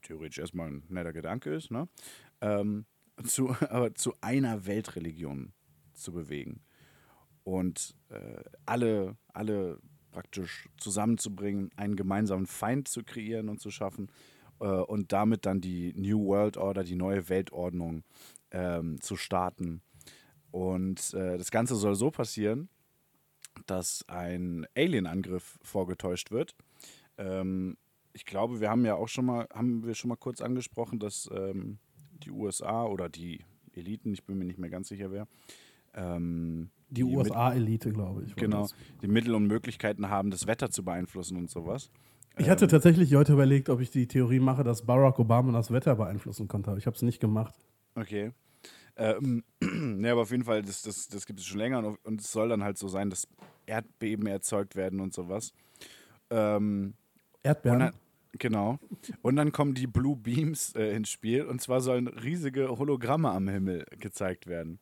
theoretisch 0.04 0.40
erstmal 0.40 0.70
ein 0.70 0.84
netter 0.90 1.14
Gedanke 1.14 1.54
ist, 1.54 1.72
ne? 1.72 1.88
ähm, 2.42 2.86
zu, 3.26 3.50
aber 3.70 3.96
zu 3.96 4.14
einer 4.22 4.66
Weltreligion 4.66 5.54
zu 5.94 6.12
bewegen 6.12 6.62
und 7.44 7.96
äh, 8.10 8.44
alle, 8.66 9.18
alle 9.34 9.80
praktisch 10.12 10.70
zusammenzubringen, 10.78 11.72
einen 11.76 11.96
gemeinsamen 11.96 12.46
Feind 12.46 12.88
zu 12.88 13.04
kreieren 13.04 13.50
und 13.50 13.60
zu 13.60 13.72
schaffen 13.72 14.10
äh, 14.60 14.66
und 14.66 15.12
damit 15.12 15.46
dann 15.46 15.60
die 15.60 15.94
New 15.94 16.26
World 16.26 16.58
Order, 16.58 16.84
die 16.84 16.96
neue 16.96 17.30
Weltordnung 17.30 18.04
ähm, 18.52 19.02
zu 19.02 19.18
starten. 19.18 19.82
Und 20.52 21.14
äh, 21.16 21.38
das 21.38 21.50
Ganze 21.50 21.76
soll 21.76 21.96
so 21.96 22.12
passieren, 22.12 22.70
dass 23.66 24.04
ein 24.08 24.66
Alien-Angriff 24.76 25.60
vorgetäuscht 25.62 26.32
wird. 26.32 26.56
Ähm, 27.18 27.78
ich 28.14 28.26
glaube, 28.26 28.60
wir 28.60 28.70
haben 28.70 28.86
ja 28.86 28.96
auch 28.96 29.08
schon 29.08 29.26
mal, 29.26 29.48
haben 29.54 29.86
wir 29.86 29.96
schon 29.96 30.10
mal 30.10 30.16
kurz 30.16 30.42
angesprochen, 30.42 31.00
dass 31.00 31.30
ähm, 31.34 31.78
die 32.24 32.32
USA 32.32 32.86
oder 32.86 33.10
die 33.10 33.44
Eliten, 33.74 34.14
ich 34.14 34.24
bin 34.24 34.38
mir 34.38 34.46
nicht 34.46 34.60
mehr 34.60 34.70
ganz 34.70 34.88
sicher 34.90 35.12
wer, 35.12 35.28
ähm, 35.96 36.70
Die 36.90 37.04
mit- 37.04 37.16
USA-Elite, 37.16 37.92
glaube 37.92 38.24
ich. 38.26 38.36
genau, 38.36 38.62
das. 38.64 38.76
die 39.02 39.08
Mittel 39.08 39.34
und 39.36 39.48
Möglichkeiten 39.48 40.10
haben, 40.10 40.32
das 40.32 40.48
Wetter 40.48 40.70
zu 40.70 40.84
beeinflussen 40.84 41.38
und 41.38 41.50
sowas. 41.50 41.92
Ich 42.38 42.50
hatte 42.50 42.66
tatsächlich 42.68 43.14
heute 43.14 43.34
überlegt, 43.34 43.70
ob 43.70 43.80
ich 43.80 43.92
die 43.92 44.08
Theorie 44.08 44.40
mache, 44.40 44.64
dass 44.64 44.86
Barack 44.86 45.20
Obama 45.20 45.52
das 45.52 45.70
Wetter 45.72 45.96
beeinflussen 45.96 46.48
konnte. 46.48 46.72
Aber 46.72 46.80
ich 46.80 46.88
habe 46.88 46.96
es 46.96 47.04
nicht 47.04 47.20
gemacht. 47.20 47.54
Okay. 47.94 48.32
Ähm, 48.96 49.44
ne, 49.62 50.12
aber 50.12 50.22
auf 50.22 50.32
jeden 50.32 50.44
Fall, 50.44 50.62
das, 50.62 50.82
das, 50.84 51.08
das 51.08 51.26
gibt 51.26 51.40
es 51.40 51.46
schon 51.46 51.60
länger 51.60 51.80
und, 51.80 51.98
und 52.04 52.22
es 52.22 52.32
soll 52.32 52.50
dann 52.50 52.64
halt 52.64 52.78
so 52.78 52.88
sein, 52.88 53.10
dass 53.10 53.28
Erdbeben 53.66 54.28
erzeugt 54.28 54.76
werden 54.76 55.00
und 55.00 55.14
sowas. 55.14 55.54
Ähm, 56.30 56.94
Erdbeeren. 57.44 57.76
Und 57.76 57.80
dann, 57.80 57.94
genau. 58.38 58.80
Und 59.22 59.36
dann 59.36 59.52
kommen 59.52 59.74
die 59.74 59.88
Blue 59.88 60.16
Beams 60.16 60.76
äh, 60.76 60.96
ins 60.96 61.10
Spiel. 61.10 61.44
Und 61.44 61.62
zwar 61.62 61.82
sollen 61.82 62.08
riesige 62.08 62.70
Hologramme 62.70 63.32
am 63.32 63.48
Himmel 63.48 63.86
gezeigt 64.00 64.48
werden. 64.48 64.80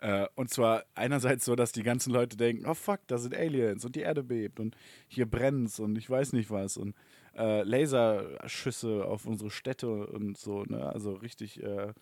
Äh, 0.00 0.26
und 0.34 0.50
zwar 0.50 0.84
einerseits 0.94 1.44
so, 1.44 1.54
dass 1.56 1.72
die 1.72 1.82
ganzen 1.82 2.12
Leute 2.12 2.36
denken, 2.36 2.66
oh 2.66 2.74
fuck, 2.74 3.00
da 3.06 3.18
sind 3.18 3.34
Aliens 3.34 3.84
und 3.84 3.96
die 3.96 4.00
Erde 4.00 4.22
bebt 4.22 4.60
und 4.60 4.76
hier 5.08 5.24
brennt's 5.24 5.80
und 5.80 5.96
ich 5.96 6.10
weiß 6.10 6.32
nicht 6.34 6.50
was. 6.50 6.76
Und 6.76 6.94
äh, 7.36 7.62
Laserschüsse 7.62 9.04
auf 9.04 9.26
unsere 9.26 9.50
Städte 9.50 10.06
und 10.06 10.38
so, 10.38 10.64
ne? 10.64 10.86
Also 10.86 11.14
richtig 11.14 11.62
äh, 11.62 11.92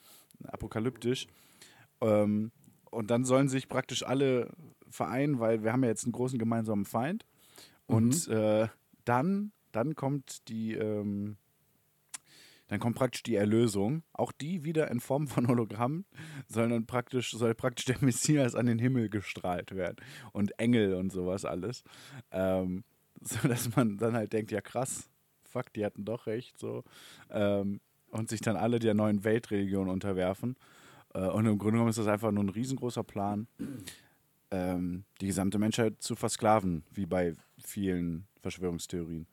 apokalyptisch. 0.44 1.26
Ähm, 2.00 2.52
und 2.90 3.10
dann 3.10 3.24
sollen 3.24 3.48
sich 3.48 3.68
praktisch 3.68 4.02
alle 4.02 4.50
vereinen, 4.90 5.40
weil 5.40 5.62
wir 5.62 5.72
haben 5.72 5.82
ja 5.82 5.88
jetzt 5.88 6.04
einen 6.04 6.12
großen 6.12 6.38
gemeinsamen 6.38 6.84
Feind. 6.84 7.24
Und 7.86 8.28
äh, 8.28 8.68
dann, 9.04 9.52
dann 9.72 9.94
kommt 9.94 10.48
die, 10.48 10.74
ähm, 10.74 11.36
dann 12.68 12.80
kommt 12.80 12.96
praktisch 12.96 13.22
die 13.22 13.34
Erlösung. 13.34 14.02
Auch 14.12 14.32
die 14.32 14.64
wieder 14.64 14.90
in 14.90 15.00
Form 15.00 15.26
von 15.28 15.48
Hologramm 15.48 16.04
soll 16.48 16.68
dann 16.68 16.86
praktisch, 16.86 17.32
soll 17.32 17.54
praktisch 17.54 17.86
der 17.86 17.96
Messias 18.00 18.54
an 18.54 18.66
den 18.66 18.78
Himmel 18.78 19.08
gestrahlt 19.08 19.74
werden. 19.74 19.96
Und 20.32 20.58
Engel 20.58 20.94
und 20.94 21.10
sowas 21.10 21.44
alles. 21.44 21.84
Ähm, 22.30 22.84
so 23.20 23.46
dass 23.46 23.74
man 23.76 23.98
dann 23.98 24.14
halt 24.14 24.32
denkt, 24.32 24.50
ja 24.50 24.60
krass, 24.60 25.08
fuck, 25.52 25.72
die 25.72 25.84
hatten 25.84 26.04
doch 26.04 26.26
recht. 26.26 26.58
So. 26.58 26.84
Ähm, 27.30 27.80
und 28.10 28.28
sich 28.28 28.40
dann 28.40 28.56
alle 28.56 28.78
der 28.78 28.94
neuen 28.94 29.24
Weltreligion 29.24 29.88
unterwerfen. 29.88 30.56
Äh, 31.14 31.28
und 31.28 31.46
im 31.46 31.58
Grunde 31.58 31.74
genommen 31.74 31.90
ist 31.90 31.98
das 31.98 32.06
einfach 32.06 32.30
nur 32.30 32.44
ein 32.44 32.48
riesengroßer 32.50 33.04
Plan, 33.04 33.46
ähm, 34.50 35.04
die 35.20 35.26
gesamte 35.26 35.58
Menschheit 35.58 35.94
zu 36.00 36.14
versklaven, 36.14 36.84
wie 36.92 37.06
bei 37.06 37.34
vielen 37.58 38.26
Verschwörungstheorien. 38.40 39.26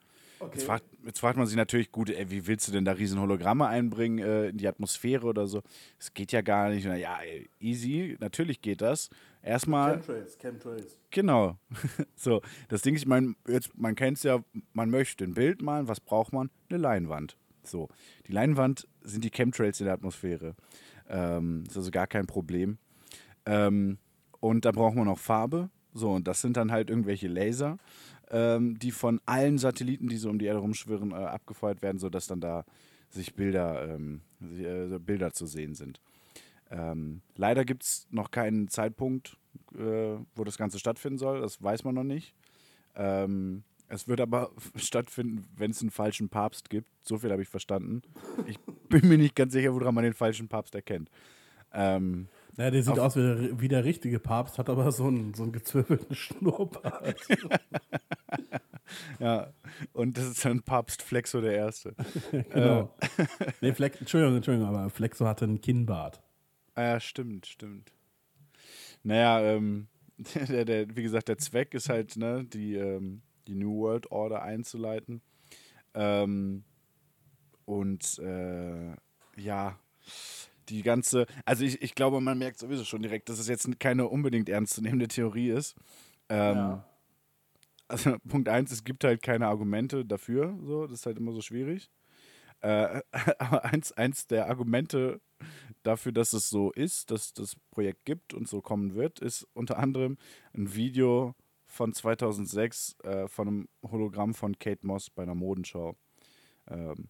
Jetzt, 0.53 0.63
fragt, 0.63 0.85
jetzt 1.03 1.19
fragt 1.19 1.37
man 1.37 1.47
sich 1.47 1.57
natürlich, 1.57 1.91
gut, 1.91 2.09
ey, 2.09 2.29
wie 2.31 2.47
willst 2.47 2.67
du 2.67 2.71
denn 2.71 2.85
da 2.85 2.93
riesen 2.93 3.19
Hologramme 3.19 3.67
einbringen 3.67 4.19
äh, 4.19 4.49
in 4.49 4.57
die 4.57 4.69
Atmosphäre 4.69 5.27
oder 5.27 5.47
so? 5.47 5.61
Das 5.97 6.13
geht 6.13 6.31
ja 6.31 6.41
gar 6.41 6.69
nicht. 6.69 6.85
Na, 6.85 6.95
ja, 6.95 7.19
easy, 7.59 8.15
natürlich 8.21 8.61
geht 8.61 8.81
das. 8.81 9.09
Erstmal, 9.41 9.93
Chemtrails, 9.93 10.37
Chemtrails. 10.37 10.97
genau. 11.11 11.57
so, 12.15 12.41
das 12.67 12.81
Ding 12.81 12.95
ist, 12.95 13.01
ich 13.01 13.07
meine, 13.07 13.35
jetzt, 13.47 13.77
man 13.77 13.95
kennt 13.95 14.17
es 14.17 14.23
ja, 14.23 14.43
man 14.73 14.89
möchte 14.89 15.23
ein 15.23 15.33
Bild 15.33 15.61
malen, 15.61 15.87
was 15.87 15.99
braucht 15.99 16.33
man? 16.33 16.49
Eine 16.69 16.79
Leinwand. 16.79 17.37
So, 17.63 17.89
die 18.27 18.33
Leinwand 18.33 18.87
sind 19.01 19.23
die 19.23 19.31
Chemtrails 19.31 19.79
in 19.79 19.85
der 19.85 19.93
Atmosphäre. 19.93 20.55
Ähm, 21.07 21.63
ist 21.67 21.77
also 21.77 21.91
gar 21.91 22.07
kein 22.07 22.27
Problem. 22.27 22.77
Ähm, 23.45 23.97
und 24.39 24.65
da 24.65 24.71
braucht 24.71 24.95
man 24.95 25.05
noch 25.05 25.19
Farbe. 25.19 25.69
So, 25.93 26.11
und 26.11 26.27
das 26.27 26.41
sind 26.41 26.57
dann 26.57 26.71
halt 26.71 26.89
irgendwelche 26.89 27.27
Laser, 27.27 27.77
ähm, 28.29 28.77
die 28.77 28.91
von 28.91 29.19
allen 29.25 29.57
Satelliten, 29.57 30.07
die 30.07 30.17
so 30.17 30.29
um 30.29 30.37
die 30.37 30.45
Erde 30.45 30.59
rumschwirren, 30.59 31.11
äh, 31.11 31.15
abgefeuert 31.15 31.81
werden, 31.81 31.97
sodass 31.97 32.27
dann 32.27 32.41
da 32.41 32.65
sich 33.09 33.33
Bilder, 33.33 33.95
ähm, 33.95 34.21
äh, 34.41 34.99
Bilder 34.99 35.31
zu 35.33 35.47
sehen 35.47 35.73
sind. 35.73 35.99
Ähm, 36.71 37.21
leider 37.35 37.65
gibt 37.65 37.83
es 37.83 38.07
noch 38.11 38.31
keinen 38.31 38.67
Zeitpunkt, 38.67 39.37
äh, 39.75 40.17
wo 40.35 40.43
das 40.43 40.57
Ganze 40.57 40.79
stattfinden 40.79 41.17
soll. 41.17 41.41
Das 41.41 41.61
weiß 41.61 41.83
man 41.83 41.95
noch 41.95 42.03
nicht. 42.03 42.35
Ähm, 42.95 43.63
es 43.87 44.07
wird 44.07 44.21
aber 44.21 44.51
stattfinden, 44.75 45.45
wenn 45.55 45.71
es 45.71 45.81
einen 45.81 45.91
falschen 45.91 46.29
Papst 46.29 46.69
gibt. 46.69 46.89
So 47.01 47.17
viel 47.17 47.31
habe 47.31 47.41
ich 47.41 47.49
verstanden. 47.49 48.03
Ich 48.45 48.59
bin 48.89 49.07
mir 49.07 49.17
nicht 49.17 49.35
ganz 49.35 49.53
sicher, 49.53 49.73
woran 49.73 49.95
man 49.95 50.03
den 50.03 50.13
falschen 50.13 50.47
Papst 50.47 50.75
erkennt. 50.75 51.09
Ähm, 51.71 52.27
Ja, 52.57 52.71
der 52.71 52.81
sieht 52.83 52.97
aus 52.99 53.15
wie 53.15 53.21
der, 53.21 53.61
wie 53.61 53.67
der 53.67 53.83
richtige 53.83 54.19
Papst, 54.19 54.57
hat 54.57 54.69
aber 54.69 54.91
so 54.91 55.05
einen, 55.05 55.33
so 55.33 55.43
einen 55.43 55.51
gezwirbelten 55.51 56.15
Schnurrbart. 56.15 57.15
ja, 59.19 59.53
und 59.93 60.17
das 60.17 60.25
ist 60.25 60.45
dann 60.45 60.61
Papst 60.63 61.01
Flexo 61.03 61.41
der 61.41 61.53
Erste. 61.53 61.95
genau. 62.31 62.91
nee, 63.61 63.73
Flex, 63.73 63.99
Entschuldigung, 63.99 64.35
Entschuldigung, 64.35 64.67
aber 64.67 64.89
Flexo 64.89 65.27
hatte 65.27 65.45
einen 65.45 65.61
Kinnbart. 65.61 66.21
Ah 66.79 66.83
ja, 66.93 66.99
stimmt, 67.01 67.45
stimmt. 67.45 67.91
Naja, 69.03 69.41
ähm, 69.41 69.87
der, 70.17 70.63
der, 70.63 70.95
wie 70.95 71.03
gesagt, 71.03 71.27
der 71.27 71.37
Zweck 71.37 71.73
ist 71.73 71.89
halt, 71.89 72.15
ne, 72.15 72.45
die, 72.45 72.75
ähm, 72.75 73.21
die 73.47 73.55
New 73.55 73.81
World 73.81 74.09
Order 74.13 74.43
einzuleiten. 74.43 75.21
Ähm, 75.93 76.63
und 77.65 78.17
äh, 78.19 78.93
ja, 79.35 79.77
die 80.69 80.81
ganze, 80.83 81.25
also 81.43 81.65
ich, 81.65 81.81
ich 81.81 81.95
glaube, 81.95 82.21
man 82.21 82.37
merkt 82.37 82.59
sowieso 82.59 82.85
schon 82.85 83.01
direkt, 83.01 83.27
dass 83.27 83.39
es 83.39 83.49
jetzt 83.49 83.67
keine 83.81 84.07
unbedingt 84.07 84.47
ernstzunehmende 84.47 85.09
Theorie 85.09 85.49
ist. 85.49 85.75
Ähm, 86.29 86.55
Ja. 86.57 86.85
Also 87.89 88.17
Punkt 88.27 88.47
eins, 88.47 88.71
es 88.71 88.85
gibt 88.85 89.03
halt 89.03 89.21
keine 89.21 89.47
Argumente 89.47 90.05
dafür, 90.05 90.57
so, 90.63 90.87
das 90.87 90.99
ist 90.99 91.05
halt 91.05 91.17
immer 91.17 91.33
so 91.33 91.41
schwierig. 91.41 91.89
Äh, 92.61 93.01
aber 93.39 93.65
eins, 93.65 93.91
eins 93.93 94.27
der 94.27 94.47
Argumente 94.47 95.21
dafür, 95.83 96.11
dass 96.11 96.33
es 96.33 96.49
so 96.49 96.71
ist, 96.71 97.11
dass 97.11 97.33
das 97.33 97.55
Projekt 97.71 98.05
gibt 98.05 98.33
und 98.33 98.47
so 98.47 98.61
kommen 98.61 98.95
wird, 98.95 99.19
ist 99.19 99.47
unter 99.53 99.77
anderem 99.77 100.17
ein 100.53 100.73
Video 100.73 101.35
von 101.67 101.93
2006 101.93 102.97
äh, 103.03 103.27
von 103.27 103.47
einem 103.47 103.69
Hologramm 103.83 104.33
von 104.33 104.57
Kate 104.57 104.85
Moss 104.85 105.09
bei 105.09 105.23
einer 105.23 105.35
Modenschau. 105.35 105.95
Ähm, 106.67 107.09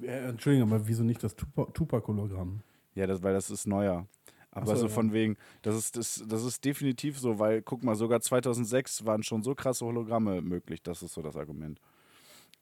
Äh, 0.00 0.28
Entschuldigung, 0.28 0.72
aber 0.72 0.86
wieso 0.86 1.04
nicht 1.04 1.22
das 1.22 1.34
Tupa- 1.36 1.72
Tupac-Hologramm? 1.72 2.62
ja, 2.94 3.06
das, 3.06 3.22
weil 3.22 3.32
das 3.34 3.50
ist 3.50 3.66
neuer. 3.66 4.06
Aber 4.50 4.76
so, 4.76 4.82
so 4.82 4.86
ja. 4.86 4.92
von 4.92 5.12
wegen, 5.12 5.36
das 5.62 5.74
ist, 5.74 5.96
das, 5.96 6.22
das 6.28 6.44
ist 6.44 6.64
definitiv 6.64 7.18
so, 7.18 7.40
weil, 7.40 7.60
guck 7.62 7.82
mal, 7.82 7.96
sogar 7.96 8.20
2006 8.20 9.04
waren 9.04 9.24
schon 9.24 9.42
so 9.42 9.54
krasse 9.56 9.84
Hologramme 9.84 10.42
möglich. 10.42 10.80
Das 10.82 11.02
ist 11.02 11.12
so 11.14 11.22
das 11.22 11.36
Argument. 11.36 11.80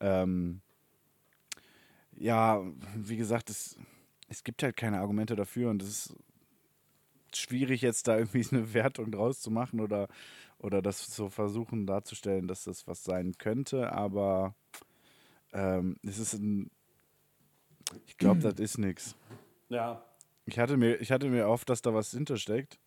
Ähm, 0.00 0.62
ja, 2.16 2.62
wie 2.96 3.16
gesagt, 3.16 3.50
es, 3.50 3.76
es 4.32 4.44
gibt 4.44 4.62
halt 4.62 4.76
keine 4.76 5.00
Argumente 5.00 5.36
dafür 5.36 5.70
und 5.70 5.82
es 5.82 5.88
ist 5.88 6.16
schwierig, 7.34 7.82
jetzt 7.82 8.08
da 8.08 8.18
irgendwie 8.18 8.44
eine 8.50 8.74
Wertung 8.74 9.12
draus 9.12 9.40
zu 9.40 9.50
machen 9.50 9.80
oder, 9.80 10.08
oder 10.58 10.82
das 10.82 11.14
so 11.14 11.28
versuchen 11.28 11.86
darzustellen, 11.86 12.48
dass 12.48 12.64
das 12.64 12.86
was 12.86 13.04
sein 13.04 13.34
könnte, 13.38 13.92
aber 13.92 14.54
ähm, 15.52 15.96
es 16.02 16.18
ist 16.18 16.34
ein. 16.34 16.70
Ich 18.06 18.16
glaube, 18.16 18.40
das 18.40 18.54
ist 18.54 18.78
nichts. 18.78 19.16
Ja. 19.68 20.02
Ich 20.46 20.58
hatte 20.58 20.78
mir, 20.78 20.98
ich 21.00 21.12
hatte 21.12 21.28
mir 21.28 21.40
erhofft, 21.42 21.68
dass 21.68 21.82
da 21.82 21.92
was 21.92 22.10
hintersteckt. 22.10 22.78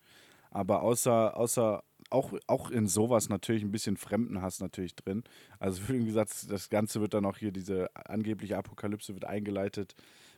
Aber 0.49 0.81
außer, 0.81 1.37
außer 1.37 1.83
auch, 2.09 2.33
auch 2.47 2.71
in 2.71 2.87
sowas 2.87 3.29
natürlich 3.29 3.61
ein 3.61 3.71
bisschen 3.71 3.97
Fremdenhass 3.97 4.61
natürlich 4.61 4.95
drin. 4.95 5.23
Also 5.59 5.87
wie 5.89 6.05
gesagt, 6.05 6.49
das 6.49 6.69
Ganze 6.69 7.01
wird 7.01 7.13
dann 7.13 7.25
auch 7.25 7.37
hier, 7.37 7.51
diese 7.51 7.95
angebliche 7.95 8.57
Apokalypse 8.57 9.13
wird 9.13 9.25
eingeleitet 9.25 9.95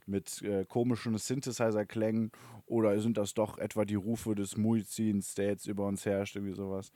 mit 0.07 0.41
äh, 0.41 0.65
komischen 0.65 1.17
Synthesizer-Klängen 1.17 2.31
oder 2.65 2.99
sind 2.99 3.17
das 3.17 3.33
doch 3.33 3.57
etwa 3.57 3.85
die 3.85 3.95
Rufe 3.95 4.35
des 4.35 4.57
Muizins, 4.57 5.35
der 5.35 5.47
jetzt 5.47 5.67
über 5.67 5.85
uns 5.85 6.05
herrscht, 6.05 6.35
irgendwie 6.35 6.55
sowas. 6.55 6.91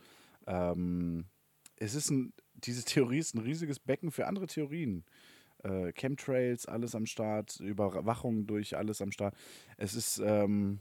Ähm, 0.48 1.26
es 1.78 1.96
ist 1.96 2.10
ein, 2.12 2.34
diese 2.54 2.84
Theorie 2.84 3.20
ist 3.20 3.36
ein 3.36 3.42
riesiges 3.42 3.80
Becken 3.80 4.12
für 4.12 4.28
andere 4.28 4.48
Theorien. 4.48 5.04
Äh, 5.64 5.92
Chemtrails, 5.94 6.66
alles 6.66 6.96
am 6.96 7.06
Start, 7.06 7.60
Überwachung 7.60 8.48
durch 8.48 8.76
alles 8.78 9.02
am 9.02 9.12
Start. 9.12 9.36
Es 9.78 9.94
ist, 9.94 10.20
ähm, 10.24 10.80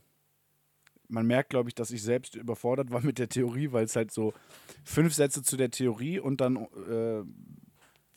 man 1.08 1.26
merkt, 1.26 1.50
glaube 1.50 1.68
ich, 1.68 1.74
dass 1.74 1.90
ich 1.90 2.02
selbst 2.02 2.36
überfordert 2.36 2.90
war 2.90 3.02
mit 3.02 3.18
der 3.18 3.28
Theorie, 3.28 3.72
weil 3.72 3.84
es 3.84 3.96
halt 3.96 4.10
so 4.10 4.32
fünf 4.84 5.14
Sätze 5.14 5.42
zu 5.42 5.56
der 5.56 5.70
Theorie 5.70 6.18
und 6.18 6.40
dann 6.40 6.56
äh, 6.56 7.22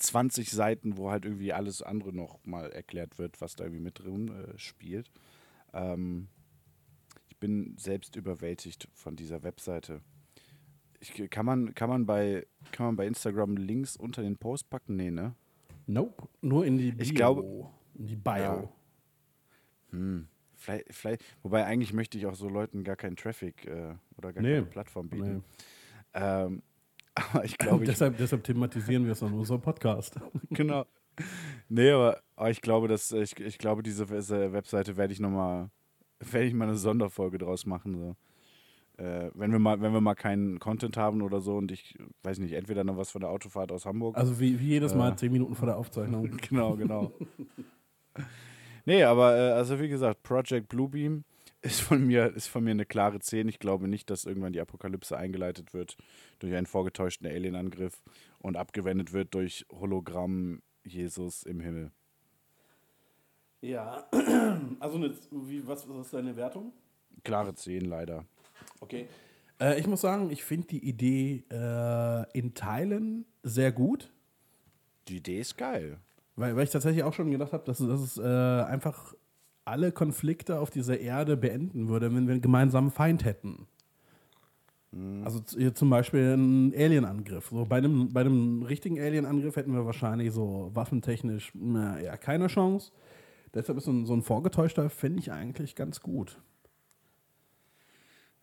20 0.03 0.51
Seiten, 0.51 0.97
wo 0.97 1.09
halt 1.11 1.25
irgendwie 1.25 1.53
alles 1.53 1.81
andere 1.81 2.13
noch 2.13 2.39
mal 2.45 2.71
erklärt 2.71 3.17
wird, 3.17 3.39
was 3.41 3.55
da 3.55 3.63
irgendwie 3.63 3.83
mit 3.83 3.99
drin 3.99 4.29
äh, 4.29 4.57
spielt. 4.57 5.11
Ähm, 5.73 6.27
ich 7.29 7.37
bin 7.37 7.75
selbst 7.77 8.15
überwältigt 8.15 8.87
von 8.93 9.15
dieser 9.15 9.43
Webseite. 9.43 10.01
Ich, 10.99 11.13
kann, 11.29 11.45
man, 11.45 11.73
kann, 11.75 11.89
man 11.89 12.05
bei, 12.05 12.45
kann 12.71 12.85
man 12.85 12.95
bei 12.95 13.05
Instagram 13.07 13.57
Links 13.57 13.97
unter 13.97 14.21
den 14.21 14.37
Post 14.37 14.69
packen? 14.69 14.95
Nee, 14.95 15.11
ne? 15.11 15.35
Nope. 15.85 16.29
Nur 16.41 16.65
in 16.65 16.77
die 16.77 16.91
Bio. 16.91 17.01
Ich 17.03 17.15
glaube- 17.15 17.69
In 17.95 18.07
die 18.07 18.15
Bio. 18.15 18.33
Ja. 18.37 18.69
Hm. 19.91 20.27
Vielleicht, 20.55 20.93
vielleicht, 20.93 21.23
wobei 21.43 21.65
eigentlich 21.65 21.91
möchte 21.91 22.17
ich 22.17 22.25
auch 22.25 22.35
so 22.35 22.47
Leuten 22.47 22.85
gar 22.85 22.95
keinen 22.95 23.17
Traffic 23.17 23.65
äh, 23.65 23.95
oder 24.17 24.31
gar 24.31 24.41
Nee. 24.41 24.53
keine 24.55 24.65
Plattform 24.65 25.09
bieten. 25.09 25.37
Nee. 25.37 25.41
Ähm, 26.13 26.61
aber 27.15 27.45
ich 27.45 27.57
glaube, 27.57 27.85
deshalb, 27.85 28.17
deshalb 28.17 28.43
thematisieren 28.43 29.05
wir 29.05 29.11
es 29.13 29.21
in 29.21 29.33
unserem 29.33 29.61
Podcast. 29.61 30.19
genau. 30.49 30.85
Nee, 31.69 31.91
aber, 31.91 32.21
aber 32.35 32.49
ich 32.49 32.61
glaube, 32.61 32.87
dass 32.87 33.11
ich, 33.11 33.39
ich 33.39 33.57
glaube, 33.57 33.83
diese 33.83 34.05
diese 34.05 34.51
Webseite 34.51 34.97
werde 34.97 35.13
ich 35.13 35.19
nochmal, 35.19 35.69
werde 36.19 36.47
ich 36.47 36.53
mal 36.53 36.67
eine 36.67 36.77
Sonderfolge 36.77 37.37
draus 37.37 37.65
machen. 37.65 37.95
So. 37.95 38.15
Äh, 39.03 39.31
wenn 39.33 39.51
wir 39.51 39.59
mal, 39.59 39.81
wenn 39.81 39.93
wir 39.93 40.01
mal 40.01 40.15
keinen 40.15 40.59
Content 40.59 40.97
haben 40.97 41.21
oder 41.21 41.39
so 41.39 41.55
und 41.57 41.71
ich 41.71 41.97
weiß 42.23 42.39
nicht, 42.39 42.53
entweder 42.53 42.83
noch 42.83 42.97
was 42.97 43.11
von 43.11 43.21
der 43.21 43.29
Autofahrt 43.29 43.71
aus 43.71 43.85
Hamburg. 43.85 44.17
Also 44.17 44.39
wie, 44.39 44.59
wie 44.59 44.67
jedes 44.67 44.93
Mal 44.95 45.09
Ja. 45.09 45.17
zehn 45.17 45.31
Minuten 45.31 45.55
vor 45.55 45.65
der 45.67 45.77
Aufzeichnung. 45.77 46.29
genau, 46.49 46.75
genau. 46.75 47.11
nee, 48.85 49.03
aber 49.03 49.35
äh, 49.35 49.51
also 49.51 49.79
wie 49.79 49.89
gesagt, 49.89 50.21
Project 50.23 50.67
Bluebeam 50.69 51.23
ist 51.63 51.81
von 51.81 52.05
mir 52.05 52.33
ist 52.35 52.47
von 52.47 52.63
mir 52.63 52.71
eine 52.71 52.85
klare 52.85 53.19
10. 53.19 53.47
Ich 53.47 53.59
glaube 53.59 53.87
nicht, 53.87 54.09
dass 54.09 54.25
irgendwann 54.25 54.53
die 54.53 54.61
Apokalypse 54.61 55.17
eingeleitet 55.17 55.73
wird 55.73 55.97
durch 56.39 56.53
einen 56.53 56.65
vorgetäuschten 56.67 57.27
Alienangriff 57.27 58.03
und 58.39 58.57
abgewendet 58.57 59.13
wird 59.13 59.33
durch 59.33 59.65
Hologramm 59.71 60.61
Jesus 60.83 61.43
im 61.43 61.59
Himmel. 61.61 61.91
Ja, 63.61 64.05
also 64.79 64.97
eine, 64.97 65.13
wie, 65.31 65.65
was, 65.65 65.87
was 65.87 66.05
ist 66.07 66.13
deine 66.13 66.35
Wertung? 66.35 66.73
Klare 67.23 67.55
10 67.55 67.85
leider. 67.85 68.25
Okay. 68.81 69.07
Äh, 69.59 69.79
ich 69.79 69.87
muss 69.87 70.01
sagen, 70.01 70.29
ich 70.31 70.43
finde 70.43 70.67
die 70.67 70.85
Idee 70.85 71.45
äh, 71.49 72.29
in 72.37 72.53
Teilen 72.53 73.25
sehr 73.41 73.71
gut, 73.71 74.11
Die 75.07 75.17
Idee 75.17 75.39
ist 75.39 75.57
geil. 75.57 75.97
weil, 76.35 76.55
weil 76.55 76.63
ich 76.65 76.71
tatsächlich 76.71 77.03
auch 77.03 77.13
schon 77.13 77.31
gedacht 77.31 77.53
habe, 77.53 77.63
dass, 77.65 77.77
dass 77.77 78.01
es 78.01 78.17
äh, 78.17 78.21
einfach 78.23 79.13
alle 79.65 79.91
Konflikte 79.91 80.59
auf 80.59 80.69
dieser 80.69 80.99
Erde 80.99 81.37
beenden 81.37 81.87
würde, 81.87 82.13
wenn 82.13 82.27
wir 82.27 82.33
einen 82.33 82.41
gemeinsamen 82.41 82.91
Feind 82.91 83.23
hätten. 83.25 83.67
Also 85.23 85.39
z- 85.39 85.59
hier 85.59 85.73
zum 85.73 85.89
Beispiel 85.89 86.35
ein 86.35 86.73
Alienangriff. 86.75 87.49
So 87.49 87.65
bei 87.65 87.77
einem, 87.77 88.13
bei 88.13 88.21
einem 88.21 88.61
richtigen 88.63 88.99
Alienangriff 88.99 89.55
hätten 89.55 89.73
wir 89.73 89.85
wahrscheinlich 89.85 90.31
so 90.31 90.69
waffentechnisch 90.73 91.51
na, 91.55 91.99
eher 91.99 92.17
keine 92.17 92.47
Chance. 92.47 92.91
Deshalb 93.53 93.77
ist 93.79 93.85
so 93.85 93.91
ein, 93.91 94.05
so 94.05 94.13
ein 94.13 94.21
vorgetäuschter, 94.21 94.89
finde 94.89 95.19
ich 95.19 95.31
eigentlich 95.31 95.75
ganz 95.75 96.01
gut. 96.01 96.39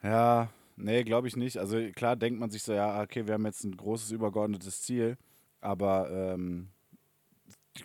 Ja, 0.03 0.51
nee, 0.77 1.05
glaube 1.05 1.29
ich 1.29 1.37
nicht. 1.37 1.59
Also 1.59 1.79
klar 1.95 2.17
denkt 2.17 2.41
man 2.41 2.51
sich 2.51 2.63
so, 2.63 2.73
ja, 2.73 3.03
okay, 3.03 3.27
wir 3.27 3.35
haben 3.35 3.47
jetzt 3.47 3.65
ein 3.65 3.77
großes 3.77 4.11
übergeordnetes 4.13 4.83
Ziel, 4.83 5.17
aber 5.61 6.11
ähm, 6.11 6.69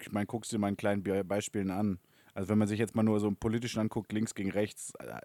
ich 0.02 0.12
meine, 0.12 0.26
guckst 0.26 0.52
dir 0.52 0.58
mal 0.60 0.70
in 0.70 0.78
kleinen 0.78 1.04
Be 1.04 1.24
Beispielen 1.24 1.72
an. 1.72 2.00
Also 2.36 2.50
wenn 2.50 2.58
man 2.58 2.68
sich 2.68 2.78
jetzt 2.80 2.96
mal 2.96 3.02
nur 3.04 3.20
so 3.20 3.28
im 3.30 3.38
politischen 3.38 3.80
anguckt, 3.80 4.12
links 4.12 4.36
gegen 4.36 4.52
rechts 4.52 4.94
äh, 5.00 5.22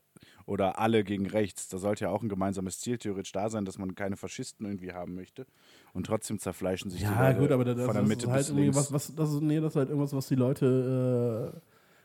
oder 0.46 0.78
alle 0.78 1.02
gegen 1.04 1.26
rechts, 1.26 1.68
da 1.68 1.78
sollte 1.78 2.04
ja 2.04 2.10
auch 2.10 2.22
ein 2.22 2.28
gemeinsames 2.28 2.78
Ziel 2.80 2.98
theoretisch 2.98 3.32
da 3.32 3.50
sein, 3.50 3.64
dass 3.64 3.78
man 3.78 3.94
keine 3.96 4.16
Faschisten 4.16 4.64
irgendwie 4.64 4.92
haben 4.92 5.16
möchte. 5.16 5.46
Und 5.92 6.06
trotzdem 6.06 6.38
zerfleischen 6.38 6.90
sich 6.90 7.04
die 7.04 7.06
Ja, 7.06 7.20
Leute 7.28 7.40
gut, 7.40 7.50
aber 7.50 7.64
das, 7.64 7.84
von 7.84 7.94
der 7.94 8.02
das 8.02 8.08
Mitte 8.08 8.26
ist 8.26 8.32
halt 8.32 8.46
bis 8.46 8.54
links. 8.56 8.76
was, 8.76 8.92
was, 8.92 9.14
das 9.14 9.32
ist, 9.34 9.42
nee, 9.42 9.58
das 9.60 9.72
ist 9.72 9.76
halt 9.76 9.88
irgendwas, 9.88 10.12
was 10.14 10.28
die 10.28 10.36
Leute, 10.36 11.52
äh, 11.56 11.60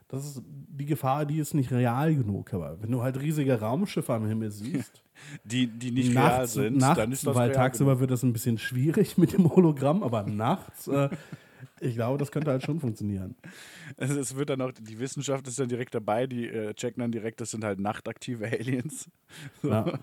das 0.08 0.26
ist 0.26 0.42
die 0.46 0.86
Gefahr, 0.86 1.26
die 1.26 1.38
ist 1.40 1.54
nicht 1.54 1.72
real 1.72 2.16
genug. 2.16 2.54
Aber 2.54 2.82
wenn 2.82 2.92
du 2.92 3.02
halt 3.04 3.20
riesige 3.22 3.60
Raumschiffe 3.60 4.14
am 4.14 4.26
Himmel 4.28 4.50
siehst, 4.52 5.04
die, 5.44 5.68
die 5.68 5.92
nicht 5.92 6.16
real 6.16 6.48
nachts, 6.48 6.54
sind, 6.54 6.78
nachts 6.78 6.96
dann 6.96 7.12
ist 7.12 7.26
das 7.28 7.36
weil 7.36 7.50
real 7.50 7.52
tagsüber 7.52 7.92
genug. 7.92 8.00
wird 8.00 8.12
das 8.12 8.24
ein 8.24 8.34
bisschen 8.34 8.58
schwierig 8.58 9.18
mit 9.20 9.34
dem 9.34 9.50
Hologramm, 9.56 10.02
aber 10.04 10.24
nachts, 10.24 10.88
äh, 10.88 11.10
ich 11.80 11.96
glaube, 11.96 12.18
das 12.18 12.32
könnte 12.32 12.52
halt 12.52 12.64
schon 12.64 12.80
funktionieren. 12.80 13.36
Also 13.98 14.20
es 14.20 14.36
wird 14.36 14.50
dann 14.50 14.62
auch, 14.62 14.72
die 14.72 15.00
Wissenschaft 15.00 15.48
ist 15.48 15.60
dann 15.60 15.70
direkt 15.70 15.94
dabei, 15.94 16.28
die 16.28 16.48
äh, 16.48 16.74
checken 16.74 17.02
dann 17.02 17.12
direkt, 17.12 17.40
das 17.40 17.52
sind 17.52 17.64
halt 17.64 17.80
nachtaktive 17.80 18.46
Aliens. 18.46 19.10
Ja. 19.64 20.00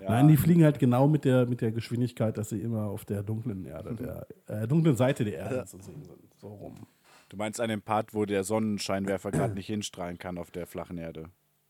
Ja. 0.00 0.08
Nein, 0.08 0.28
die 0.28 0.38
fliegen 0.38 0.64
halt 0.64 0.78
genau 0.78 1.06
mit 1.08 1.26
der, 1.26 1.44
mit 1.44 1.60
der 1.60 1.72
Geschwindigkeit, 1.72 2.38
dass 2.38 2.48
sie 2.48 2.60
immer 2.60 2.86
auf 2.86 3.04
der 3.04 3.22
dunklen 3.22 3.66
Erde, 3.66 3.94
der 3.94 4.26
äh, 4.46 4.66
dunklen 4.66 4.96
Seite 4.96 5.24
der 5.24 5.34
Erde 5.34 5.66
zu 5.66 5.78
sehen 5.78 6.02
sind. 6.02 6.18
So 6.40 6.48
rum. 6.48 6.86
Du 7.28 7.36
meinst 7.36 7.60
an 7.60 7.68
dem 7.68 7.82
Part, 7.82 8.14
wo 8.14 8.24
der 8.24 8.42
Sonnenscheinwerfer 8.42 9.30
gerade 9.30 9.52
nicht 9.54 9.66
hinstrahlen 9.66 10.18
kann 10.18 10.38
auf 10.38 10.50
der 10.50 10.66
flachen 10.66 10.96
Erde. 10.96 11.26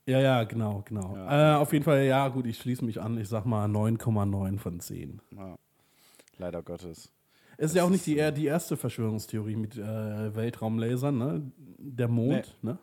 Ja, 0.07 0.21
ja, 0.21 0.45
genau, 0.45 0.83
genau. 0.87 1.14
Ja. 1.16 1.57
Äh, 1.57 1.59
auf 1.59 1.73
jeden 1.73 1.85
Fall, 1.85 2.05
ja, 2.05 2.29
gut, 2.29 2.47
ich 2.47 2.59
schließe 2.59 2.85
mich 2.85 3.01
an. 3.01 3.18
Ich 3.18 3.29
sag 3.29 3.45
mal 3.45 3.68
9,9 3.68 4.59
von 4.59 4.81
10. 4.81 5.21
Ja. 5.37 5.59
Leider 6.39 6.62
Gottes. 6.62 7.12
Es 7.61 7.72
ist 7.72 7.76
ja 7.76 7.84
auch 7.84 7.90
nicht 7.90 8.06
die, 8.06 8.14
die 8.32 8.46
erste 8.46 8.78
Verschwörungstheorie 8.78 9.54
mit 9.54 9.76
äh, 9.76 10.34
Weltraumlasern, 10.34 11.18
ne? 11.18 11.52
Der 11.76 12.08
Mond, 12.08 12.56
ne? 12.62 12.78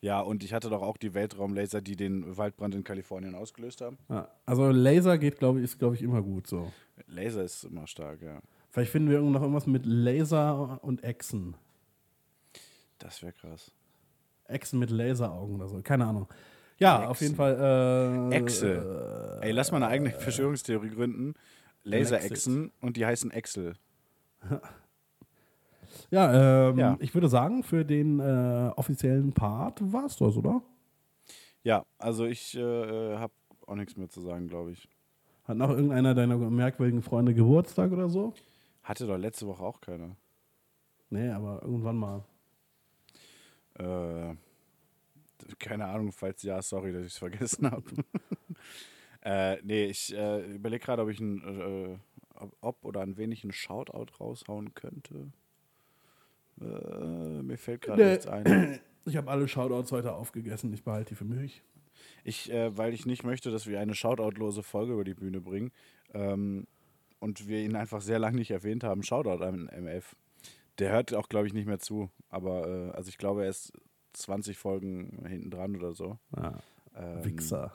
Ja, 0.00 0.20
und 0.20 0.42
ich 0.42 0.52
hatte 0.52 0.68
doch 0.68 0.82
auch 0.82 0.96
die 0.96 1.14
Weltraumlaser, 1.14 1.80
die 1.80 1.94
den 1.94 2.36
Waldbrand 2.36 2.74
in 2.74 2.82
Kalifornien 2.82 3.36
ausgelöst 3.36 3.80
haben. 3.80 3.96
Ja. 4.08 4.28
Also 4.46 4.70
Laser 4.70 5.16
geht, 5.16 5.38
glaube 5.38 5.60
ich, 5.60 5.64
ist, 5.64 5.78
glaube 5.78 5.94
ich, 5.94 6.02
immer 6.02 6.22
gut 6.22 6.48
so. 6.48 6.72
Laser 7.06 7.44
ist 7.44 7.62
immer 7.64 7.86
stark, 7.86 8.20
ja. 8.20 8.40
Vielleicht 8.70 8.90
finden 8.90 9.10
wir 9.10 9.20
noch 9.20 9.42
irgendwas 9.42 9.68
mit 9.68 9.86
Laser 9.86 10.82
und 10.82 11.04
Echsen. 11.04 11.54
Das 12.98 13.22
wäre 13.22 13.32
krass. 13.32 13.70
Echsen 14.46 14.80
mit 14.80 14.90
Laseraugen 14.90 15.54
oder 15.54 15.68
so, 15.68 15.80
keine 15.82 16.04
Ahnung. 16.04 16.26
Ja, 16.78 17.08
auf 17.08 17.20
jeden 17.20 17.36
Fall. 17.36 18.30
Äh, 18.32 18.36
Echse. 18.36 19.38
Ey, 19.40 19.52
lass 19.52 19.70
mal 19.70 19.76
eine 19.78 19.86
eigene 19.86 20.10
Verschwörungstheorie 20.10 20.90
gründen. 20.90 21.34
Laserechsen 21.84 22.72
und 22.80 22.96
die 22.96 23.06
heißen 23.06 23.30
Excel. 23.30 23.74
Ja, 26.10 26.68
ähm, 26.70 26.78
Ja. 26.78 26.96
ich 27.00 27.12
würde 27.14 27.28
sagen, 27.28 27.62
für 27.62 27.84
den 27.84 28.20
äh, 28.20 28.70
offiziellen 28.76 29.32
Part 29.32 29.80
war 29.92 30.06
es 30.06 30.16
das, 30.16 30.36
oder? 30.36 30.62
Ja, 31.64 31.84
also 31.98 32.24
ich 32.24 32.54
äh, 32.56 33.16
habe 33.16 33.32
auch 33.66 33.74
nichts 33.74 33.96
mehr 33.96 34.08
zu 34.08 34.20
sagen, 34.20 34.48
glaube 34.48 34.72
ich. 34.72 34.88
Hat 35.44 35.56
noch 35.56 35.70
irgendeiner 35.70 36.14
deiner 36.14 36.36
merkwürdigen 36.36 37.02
Freunde 37.02 37.34
Geburtstag 37.34 37.90
oder 37.92 38.08
so? 38.08 38.32
Hatte 38.82 39.06
doch 39.06 39.18
letzte 39.18 39.46
Woche 39.46 39.62
auch 39.62 39.80
keiner. 39.80 40.16
Nee, 41.10 41.30
aber 41.30 41.62
irgendwann 41.62 41.96
mal. 41.96 42.24
Äh, 43.74 44.34
keine 45.58 45.86
Ahnung, 45.86 46.12
falls 46.12 46.42
ja, 46.42 46.60
sorry, 46.62 46.92
dass 46.92 47.02
ich 47.02 47.12
es 47.12 47.18
vergessen 47.18 47.70
habe. 47.70 47.84
Äh, 49.22 49.56
nee, 49.62 49.86
ich 49.86 50.14
äh, 50.16 50.54
überlege 50.54 50.84
gerade, 50.84 51.02
ob 51.02 51.08
ich 51.08 51.20
ein, 51.20 51.42
äh, 51.42 51.98
ob, 52.60 52.84
oder 52.84 53.00
an 53.00 53.16
wen 53.16 53.32
ich 53.32 53.42
einen 53.44 53.52
Shoutout 53.52 54.12
raushauen 54.20 54.74
könnte. 54.74 55.32
Äh, 56.60 57.42
mir 57.42 57.58
fällt 57.58 57.82
gerade 57.82 58.02
Nee. 58.02 58.10
nichts 58.10 58.26
ein. 58.26 58.80
Ich 59.04 59.16
habe 59.16 59.30
alle 59.30 59.48
Shoutouts 59.48 59.90
heute 59.92 60.12
aufgegessen. 60.14 60.72
Ich 60.72 60.84
behalte 60.84 61.10
die 61.10 61.14
für 61.14 61.24
mich. 61.24 61.62
Ich, 62.24 62.50
äh, 62.52 62.76
weil 62.76 62.92
ich 62.92 63.06
nicht 63.06 63.24
möchte, 63.24 63.50
dass 63.50 63.66
wir 63.66 63.80
eine 63.80 63.94
Shoutout-lose 63.94 64.62
Folge 64.62 64.92
über 64.92 65.04
die 65.04 65.14
Bühne 65.14 65.40
bringen 65.40 65.72
ähm, 66.14 66.66
und 67.20 67.48
wir 67.48 67.60
ihn 67.60 67.74
einfach 67.74 68.00
sehr 68.02 68.18
lange 68.18 68.36
nicht 68.36 68.50
erwähnt 68.50 68.84
haben. 68.84 69.02
Shoutout 69.02 69.42
an 69.42 69.68
MF. 69.68 70.14
Der 70.78 70.92
hört 70.92 71.14
auch, 71.14 71.28
glaube 71.28 71.46
ich, 71.46 71.54
nicht 71.54 71.66
mehr 71.66 71.78
zu. 71.78 72.10
Aber 72.28 72.66
äh, 72.68 72.90
also 72.96 73.08
ich 73.08 73.18
glaube, 73.18 73.44
er 73.44 73.50
ist 73.50 73.72
20 74.12 74.58
Folgen 74.58 75.24
hinten 75.26 75.50
dran 75.50 75.74
oder 75.76 75.92
so. 75.94 76.18
Ja. 76.36 76.58
Ähm, 76.94 77.24
Wichser. 77.24 77.72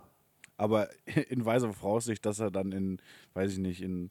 Aber 0.64 0.88
in 1.30 1.44
weiser 1.46 1.74
Voraussicht, 1.74 2.26
dass 2.26 2.40
er 2.40 2.52
dann 2.52 2.72
in, 2.72 3.00
weiß 3.34 3.52
ich 3.54 3.58
nicht, 3.60 3.82
in 3.82 4.10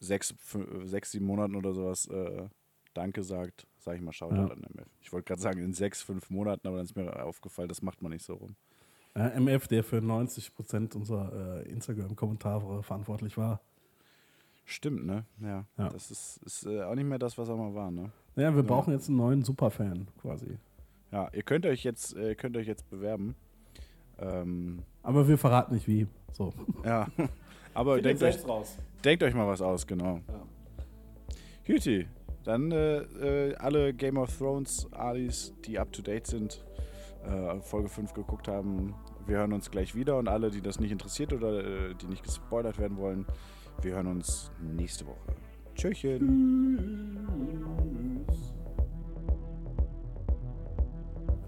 sechs, 0.00 0.34
fü- 0.34 0.86
sechs 0.86 1.10
sieben 1.12 1.26
Monaten 1.26 1.54
oder 1.54 1.74
sowas 1.74 2.06
äh, 2.06 2.48
Danke 2.94 3.22
sagt, 3.22 3.66
sage 3.78 3.98
ich 3.98 4.02
mal 4.02 4.12
Shoutout 4.12 4.36
Ja. 4.36 4.46
an 4.48 4.62
MF. 4.74 4.86
Ich 5.00 5.12
wollte 5.12 5.26
gerade 5.26 5.40
sagen, 5.42 5.60
in 5.60 5.72
sechs, 5.74 6.02
fünf 6.02 6.30
Monaten, 6.30 6.66
aber 6.66 6.76
dann 6.78 6.86
ist 6.86 6.96
mir 6.96 7.24
aufgefallen, 7.24 7.68
das 7.68 7.82
macht 7.82 8.00
man 8.02 8.12
nicht 8.12 8.24
so 8.24 8.34
rum. 8.34 8.54
Ja, 9.14 9.28
MF, 9.38 9.68
der 9.68 9.84
für 9.84 9.98
90% 9.98 10.94
unserer 10.96 11.60
äh, 11.66 11.68
Instagram-Kommentare 11.70 12.82
verantwortlich 12.82 13.36
war. 13.36 13.60
Stimmt, 14.64 15.04
ne? 15.04 15.24
Ja. 15.40 15.66
Ja. 15.76 15.88
Das 15.90 16.10
ist, 16.10 16.38
ist 16.44 16.66
äh, 16.66 16.82
auch 16.82 16.94
nicht 16.94 17.04
mehr 17.06 17.18
das, 17.18 17.36
was 17.36 17.48
er 17.48 17.56
mal 17.56 17.74
war, 17.74 17.90
ne? 17.90 18.10
Ja, 18.36 18.54
wir 18.54 18.62
brauchen 18.62 18.92
jetzt 18.92 19.08
einen 19.08 19.18
neuen 19.18 19.42
Superfan 19.42 20.06
quasi. 20.20 20.56
Ja, 21.10 21.28
ihr 21.34 21.42
könnt 21.42 21.66
euch 21.66 21.84
jetzt, 21.84 22.16
äh, 22.16 22.34
könnt 22.34 22.56
euch 22.56 22.66
jetzt 22.66 22.88
bewerben. 22.88 23.34
Ähm, 24.18 24.82
Aber 25.02 25.26
wir 25.26 25.38
verraten 25.38 25.74
nicht 25.74 25.88
wie. 25.88 26.06
So. 26.32 26.52
ja. 26.84 27.06
Aber 27.74 28.00
denkt 28.00 28.22
euch, 28.22 28.46
raus. 28.46 28.76
denkt 29.04 29.22
euch 29.22 29.34
mal 29.34 29.46
was 29.46 29.62
aus, 29.62 29.86
genau. 29.86 30.20
Ja. 30.28 30.42
Juti, 31.64 32.06
dann 32.44 32.70
äh, 32.72 32.98
äh, 32.98 33.54
alle 33.56 33.94
Game 33.94 34.18
of 34.18 34.36
Thrones 34.36 34.88
Alis, 34.92 35.54
die 35.64 35.78
up 35.78 35.92
to 35.92 36.02
date 36.02 36.26
sind, 36.26 36.64
äh, 37.24 37.60
Folge 37.60 37.88
5 37.88 38.12
geguckt 38.12 38.48
haben. 38.48 38.94
Wir 39.26 39.38
hören 39.38 39.52
uns 39.52 39.70
gleich 39.70 39.94
wieder 39.94 40.18
und 40.18 40.28
alle, 40.28 40.50
die 40.50 40.60
das 40.60 40.80
nicht 40.80 40.90
interessiert 40.90 41.32
oder 41.32 41.64
äh, 41.64 41.94
die 41.94 42.06
nicht 42.06 42.24
gespoilert 42.24 42.78
werden 42.78 42.98
wollen, 42.98 43.26
wir 43.80 43.94
hören 43.94 44.08
uns 44.08 44.50
nächste 44.60 45.06
Woche. 45.06 45.34
Tschüsschen. 45.74 47.26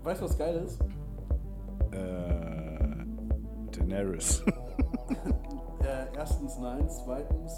Weißt 0.02 0.20
du, 0.20 0.24
was 0.26 0.38
geil 0.38 0.62
ist? 0.64 0.80
Äh, 1.94 3.04
Daenerys. 3.72 4.42
Äh, 5.84 6.06
erstens 6.16 6.56
nein, 6.58 6.88
zweitens, 6.88 7.52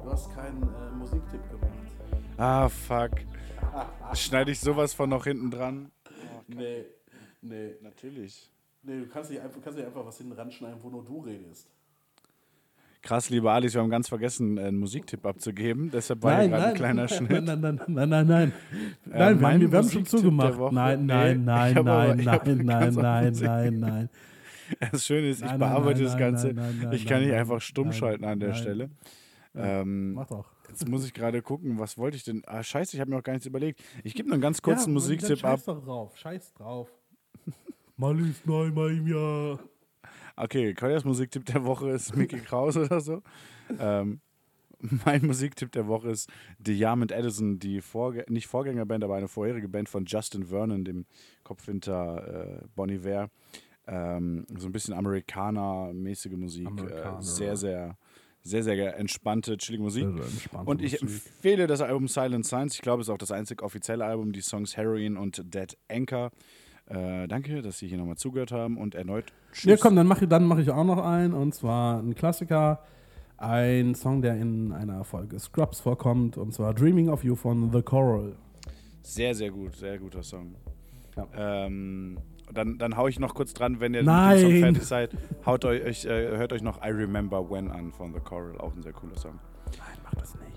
du 0.00 0.08
hast 0.08 0.32
keinen 0.36 0.62
äh, 0.62 0.90
Musiktipp 0.96 1.42
gemacht. 1.50 2.38
ah, 2.38 2.68
fuck. 2.68 3.10
Schneide 4.14 4.52
ich 4.52 4.60
sowas 4.60 4.94
von 4.94 5.10
noch 5.10 5.24
hinten 5.24 5.50
dran? 5.50 5.90
Nee, 6.46 6.84
nee, 7.42 7.74
Natürlich. 7.82 8.48
nee, 8.82 9.00
du 9.00 9.08
kannst 9.08 9.30
nicht 9.32 9.40
einfach, 9.42 9.60
kannst 9.60 9.76
nicht 9.78 9.86
einfach 9.86 10.06
was 10.06 10.16
hinten 10.16 10.32
ranschneiden, 10.34 10.78
wo 10.80 10.90
nur 10.90 11.04
du 11.04 11.18
redest. 11.22 11.68
Krass, 13.06 13.30
liebe 13.30 13.52
Alice, 13.52 13.72
wir 13.72 13.82
haben 13.82 13.88
ganz 13.88 14.08
vergessen, 14.08 14.58
einen 14.58 14.78
Musiktipp 14.78 15.24
abzugeben. 15.24 15.92
Deshalb 15.92 16.24
war 16.24 16.40
hier 16.40 16.48
gerade 16.48 16.66
ein 16.66 16.74
kleiner 16.74 17.02
nein, 17.02 17.08
Schnitt. 17.08 17.30
Nein, 17.30 17.44
nein, 17.44 17.60
nein, 17.60 17.80
nein, 17.86 18.08
nein, 18.08 18.26
nein. 18.26 18.52
Äh, 19.12 19.18
Nein, 19.18 19.36
wir 19.36 19.42
mein 19.42 19.62
haben, 19.62 19.70
wir 19.70 19.78
haben 19.78 19.90
schon 19.90 20.06
zugemacht. 20.06 20.58
Nein, 20.72 21.06
nein, 21.06 21.44
nein, 21.44 21.74
nein, 21.84 21.84
nein, 21.84 22.64
nein, 22.64 22.94
nein, 22.94 23.32
nein, 23.40 23.78
nein. 23.78 24.10
Das 24.90 25.06
Schöne 25.06 25.28
ist, 25.28 25.36
ich 25.36 25.42
Nein, 25.42 25.50
nein, 25.50 25.58
bearbeite 25.60 26.00
nein, 26.00 26.04
das 26.04 26.12
nein, 26.14 26.18
Ganze. 26.20 26.46
nein, 26.52 26.80
nein, 26.82 26.92
ich 26.94 27.06
kann 27.06 27.18
nein, 27.18 27.22
nicht 27.22 27.30
nein, 27.30 27.40
einfach 27.40 27.60
stumm 27.60 27.88
nein, 27.88 27.96
schalten 27.96 28.24
an 28.24 28.40
der 28.40 28.48
nein. 28.48 28.58
Stelle. 28.58 28.90
Ähm, 29.54 30.14
Mach 30.14 30.26
doch. 30.26 30.50
jetzt 30.68 30.88
muss 30.88 31.06
ich 31.06 31.14
gerade 31.14 31.42
gucken, 31.42 31.78
was 31.78 31.96
wollte 31.96 32.16
ich 32.16 32.24
denn? 32.24 32.42
Ah, 32.44 32.64
scheiße, 32.64 32.96
ich 32.96 33.00
habe 33.00 33.08
mir 33.12 33.18
auch 33.18 33.22
gar 33.22 33.34
nichts 33.34 33.46
überlegt. 33.46 33.84
Ich 34.02 34.14
gebe 34.16 34.28
nur 34.28 34.34
einen 34.34 34.42
ganz 34.42 34.60
kurzen 34.60 34.92
Musiktipp 34.92 35.44
ab. 35.44 35.60
Scheiß 35.60 35.64
doch 35.66 35.84
drauf, 35.84 36.16
scheiß 36.16 36.54
drauf. 36.54 36.88
Mal 37.96 38.18
ist 38.18 38.44
neunmal 38.44 38.90
im 38.96 39.06
Jahr. 39.06 39.60
Okay, 40.36 40.74
Koljas 40.74 41.04
Musiktipp 41.04 41.46
der 41.46 41.64
Woche 41.64 41.90
ist 41.90 42.14
Mickey 42.14 42.38
Krause 42.40 42.84
oder 42.84 43.00
so. 43.00 43.22
Ähm, 43.78 44.20
mein 45.04 45.24
Musiktipp 45.24 45.72
der 45.72 45.86
Woche 45.86 46.10
ist 46.10 46.30
The 46.64 46.74
Yam 46.74 47.02
and 47.02 47.12
Edison, 47.12 47.58
die 47.58 47.80
Vorgä 47.80 48.24
nicht 48.28 48.46
Vorgängerband, 48.46 49.02
aber 49.02 49.16
eine 49.16 49.28
vorherige 49.28 49.68
Band 49.68 49.88
von 49.88 50.04
Justin 50.04 50.44
Vernon, 50.44 50.84
dem 50.84 51.06
Kopf 51.42 51.64
hinter 51.64 52.60
äh, 52.60 52.66
Bon 52.74 52.88
Iver. 52.88 53.30
Ähm, 53.86 54.46
so 54.58 54.66
ein 54.68 54.72
bisschen 54.72 54.94
Amerikaner-mäßige 54.94 56.36
Musik. 56.36 56.66
Äh, 56.66 56.68
Amerikaner. 56.68 57.22
sehr, 57.22 57.56
sehr, 57.56 57.96
sehr, 58.42 58.62
sehr 58.62 58.96
entspannte, 58.98 59.56
chillige 59.56 59.82
Musik. 59.84 60.04
Entspannte 60.04 60.70
Und 60.70 60.82
ich 60.82 61.00
Musik. 61.00 61.26
empfehle 61.26 61.66
das 61.66 61.80
Album 61.80 62.08
Silent 62.08 62.44
Signs. 62.44 62.74
Ich 62.74 62.82
glaube, 62.82 63.00
es 63.00 63.08
ist 63.08 63.12
auch 63.14 63.18
das 63.18 63.32
einzig 63.32 63.62
offizielle 63.62 64.04
Album. 64.04 64.32
Die 64.32 64.42
Songs 64.42 64.76
Heroin 64.76 65.16
und 65.16 65.54
Dead 65.54 65.76
Anchor. 65.88 66.30
Äh, 66.88 67.26
danke, 67.26 67.62
dass 67.62 67.78
Sie 67.78 67.88
hier 67.88 67.98
nochmal 67.98 68.16
zugehört 68.16 68.52
haben 68.52 68.78
und 68.78 68.94
erneut 68.94 69.32
Tschüss. 69.52 69.64
Ja, 69.64 69.76
komm, 69.76 69.96
dann 69.96 70.06
mache 70.06 70.26
mach 70.40 70.58
ich 70.58 70.70
auch 70.70 70.84
noch 70.84 71.04
einen. 71.04 71.34
Und 71.34 71.54
zwar 71.54 72.00
ein 72.00 72.14
Klassiker. 72.14 72.80
Ein 73.38 73.94
Song, 73.94 74.22
der 74.22 74.36
in 74.36 74.72
einer 74.72 75.04
Folge 75.04 75.38
Scrubs 75.38 75.80
vorkommt. 75.80 76.38
Und 76.38 76.54
zwar 76.54 76.72
Dreaming 76.72 77.08
of 77.08 77.22
You 77.22 77.34
von 77.34 77.70
The 77.70 77.82
Coral. 77.82 78.34
Sehr, 79.02 79.34
sehr 79.34 79.50
gut, 79.50 79.76
sehr 79.76 79.98
guter 79.98 80.22
Song. 80.22 80.54
Ja. 81.16 81.66
Ähm, 81.66 82.18
dann, 82.52 82.78
dann 82.78 82.96
hau 82.96 83.08
ich 83.08 83.18
noch 83.18 83.34
kurz 83.34 83.52
dran, 83.52 83.80
wenn 83.80 83.94
ihr 83.94 84.02
Nein. 84.02 84.36
mit 84.36 84.42
dem 84.42 84.50
Song 84.50 84.60
fertig 84.60 84.82
seid. 84.84 85.10
Haut 85.44 85.64
euch, 85.64 86.04
äh, 86.04 86.36
hört 86.36 86.52
euch 86.52 86.62
noch 86.62 86.82
I 86.84 86.90
Remember 86.90 87.50
When 87.50 87.70
an 87.70 87.92
von 87.92 88.14
The 88.14 88.20
Coral, 88.20 88.58
auch 88.58 88.74
ein 88.74 88.82
sehr 88.82 88.92
cooler 88.92 89.16
Song. 89.16 89.38
Nein, 89.78 89.98
mach 90.04 90.14
das 90.14 90.34
nicht. 90.34 90.55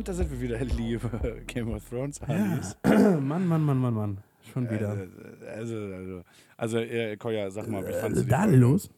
Und 0.00 0.08
da 0.08 0.14
sind 0.14 0.30
wir 0.30 0.40
wieder, 0.40 0.58
liebe 0.64 1.42
Game 1.46 1.74
of 1.74 1.86
Thrones 1.86 2.22
Amis. 2.22 2.74
Mann, 2.84 3.46
Mann, 3.46 3.62
Mann, 3.62 3.76
Mann, 3.76 3.92
Mann. 3.92 4.18
Schon 4.50 4.70
wieder. 4.70 4.92
Also, 5.46 5.76
also, 5.76 5.76
also, 5.76 6.24
also 6.56 6.78
äh, 6.78 7.18
Kolja, 7.18 7.50
sag 7.50 7.68
mal, 7.68 7.86
wie 7.86 7.92
fandest 7.92 8.22
du 8.22 8.24
die 8.24 8.30
da 8.30 8.44
Folge? 8.44 8.56
los. 8.56 8.90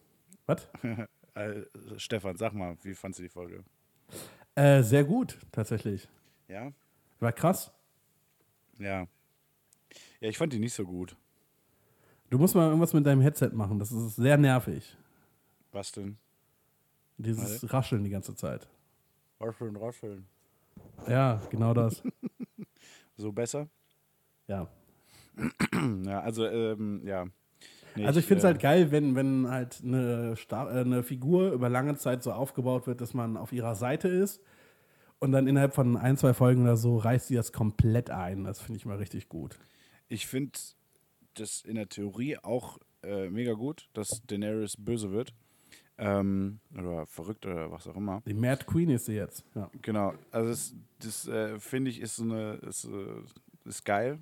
Was? 0.47 0.69
Äh, 1.35 1.63
Stefan, 1.97 2.37
sag 2.37 2.53
mal, 2.53 2.77
wie 2.83 2.95
fandest 2.95 3.19
du 3.19 3.23
die 3.25 3.29
Folge? 3.31 3.65
Äh, 4.55 4.83
sehr 4.83 5.03
gut, 5.03 5.39
tatsächlich. 5.51 6.07
Ja? 6.47 6.71
War 7.19 7.33
krass. 7.33 7.73
Ja. 8.79 9.09
Ja, 10.21 10.29
ich 10.29 10.39
fand 10.39 10.53
die 10.53 10.61
nicht 10.61 10.75
so 10.75 10.85
gut. 10.85 11.17
Du 12.31 12.39
musst 12.39 12.55
mal 12.55 12.67
irgendwas 12.69 12.93
mit 12.93 13.05
deinem 13.07 13.23
Headset 13.23 13.51
machen. 13.55 13.81
Das 13.81 13.91
ist 13.91 14.15
sehr 14.17 14.37
nervig. 14.37 14.97
Was 15.73 15.91
denn? 15.91 16.17
Dieses 17.17 17.73
Rascheln 17.73 18.05
die 18.05 18.11
ganze 18.11 18.37
Zeit. 18.37 18.69
Rascheln, 19.41 19.75
rascheln. 19.75 20.27
Ja, 21.09 21.41
genau 21.51 21.75
das. 21.75 22.03
So 23.17 23.31
besser? 23.31 23.69
ja. 24.49 24.69
Ja, 26.05 26.21
also, 26.21 26.47
ähm, 26.47 27.03
ja. 27.05 27.27
Nee, 27.95 28.07
Also 28.07 28.21
ich 28.21 28.27
finde 28.27 28.39
es 28.39 28.45
äh, 28.45 28.49
halt 28.49 28.61
geil, 28.61 28.91
wenn, 28.91 29.15
wenn 29.15 29.49
halt 29.49 29.81
eine, 29.85 30.35
Star 30.37 30.75
äh, 30.75 30.81
eine 30.81 31.03
Figur 31.03 31.53
über 31.53 31.69
lange 31.69 31.97
Zeit 31.97 32.23
so 32.23 32.33
aufgebaut 32.33 32.87
wird, 32.87 33.01
dass 33.01 33.15
man 33.15 33.37
auf 33.37 33.53
ihrer 33.53 33.75
Seite 33.75 34.09
ist 34.09 34.43
und 35.19 35.33
dann 35.33 35.47
innerhalb 35.47 35.75
von 35.75 35.97
ein, 35.97 36.17
zwei 36.17 36.35
Folgen 36.35 36.63
oder 36.63 36.77
so 36.77 36.97
reißt 36.97 37.29
sie 37.29 37.35
das 37.35 37.53
komplett 37.53 38.11
ein. 38.11 38.45
Das 38.45 38.61
finde 38.61 38.79
ich 38.79 38.87
mal 38.87 38.97
richtig 38.97 39.29
gut. 39.29 39.59
Ich 40.09 40.27
finde 40.27 40.59
das 41.35 41.63
in 41.63 41.77
der 41.77 41.89
Theorie 41.89 42.39
auch 42.39 42.79
äh, 43.03 43.29
mega 43.29 43.53
gut, 43.53 43.89
dass 43.93 44.23
Daenerys 44.27 44.77
böse 44.77 45.13
wird. 45.13 45.33
Ähm, 45.99 46.61
oder 46.77 47.07
verrückt 47.07 47.47
oder 47.47 47.71
was 47.71 47.87
auch 47.87 47.97
immer. 47.97 48.23
Die 48.27 48.35
Mad 48.35 48.65
Queen 48.67 48.91
ist 48.91 49.07
sie 49.07 49.15
jetzt. 49.15 49.45
Ja. 49.55 49.71
Genau, 49.83 50.15
also 50.31 50.49
das, 50.49 50.75
das 51.01 51.29
äh, 51.29 51.61
finde 51.61 51.91
ich 51.91 52.01
ist 52.01 52.17
so 52.17 52.25
eine, 52.25 52.55
ist, 52.55 52.85
äh, 52.85 53.69
ist 53.69 53.85
geil. 53.85 54.19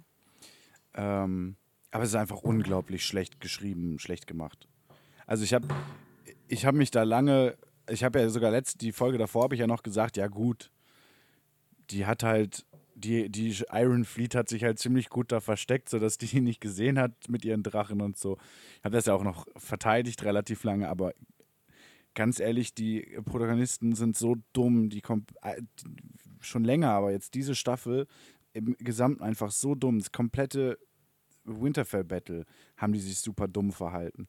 Ähm, 0.95 1.57
aber 1.91 2.05
es 2.05 2.11
ist 2.11 2.16
einfach 2.16 2.43
unglaublich 2.43 3.05
schlecht 3.05 3.41
geschrieben, 3.41 3.99
schlecht 3.99 4.27
gemacht. 4.27 4.68
Also 5.27 5.45
ich 5.45 5.55
habe 5.55 5.68
ich 6.49 6.66
hab 6.66 6.75
mich 6.75 6.91
da 6.91 7.05
lange, 7.05 7.57
ich 7.89 8.05
habe 8.05 8.21
ja 8.21 8.29
sogar 8.29 8.51
letzte, 8.51 8.79
die 8.79 8.93
Folge 8.93 9.18
davor 9.18 9.45
habe 9.45 9.55
ich 9.55 9.61
ja 9.61 9.66
noch 9.66 9.83
gesagt, 9.83 10.16
ja 10.16 10.27
gut, 10.27 10.71
die 11.91 12.07
hat 12.07 12.23
halt, 12.23 12.66
die, 12.95 13.29
die 13.29 13.57
Iron 13.73 14.05
Fleet 14.05 14.35
hat 14.35 14.49
sich 14.49 14.64
halt 14.64 14.79
ziemlich 14.79 15.09
gut 15.09 15.33
da 15.33 15.41
versteckt, 15.41 15.89
sodass 15.89 16.18
die 16.18 16.37
ihn 16.37 16.45
nicht 16.45 16.61
gesehen 16.61 16.99
hat 16.99 17.12
mit 17.29 17.45
ihren 17.45 17.62
Drachen 17.62 18.01
und 18.01 18.16
so. 18.16 18.39
Ich 18.79 18.85
habe 18.85 18.97
das 18.97 19.07
ja 19.07 19.14
auch 19.14 19.25
noch 19.25 19.47
verteidigt 19.57 20.25
relativ 20.25 20.64
lange, 20.64 20.89
aber 20.89 21.12
ganz 22.15 22.41
ehrlich, 22.41 22.75
die 22.75 23.19
Protagonisten 23.25 23.95
sind 23.95 24.17
so 24.17 24.37
dumm, 24.53 24.91
die 24.91 25.01
kommt 25.01 25.31
äh, 25.43 25.63
schon 26.41 26.65
länger, 26.65 26.91
aber 26.91 27.13
jetzt 27.13 27.35
diese 27.35 27.55
Staffel 27.55 28.07
im 28.53 28.77
Gesamten 28.79 29.23
einfach 29.23 29.51
so 29.51 29.75
dumm. 29.75 29.99
Das 29.99 30.13
komplette 30.13 30.79
Winterfell 31.45 32.05
Battle 32.05 32.45
haben 32.77 32.93
die 32.93 33.01
sich 33.01 33.19
super 33.19 33.49
dumm 33.49 33.73
verhalten. 33.73 34.29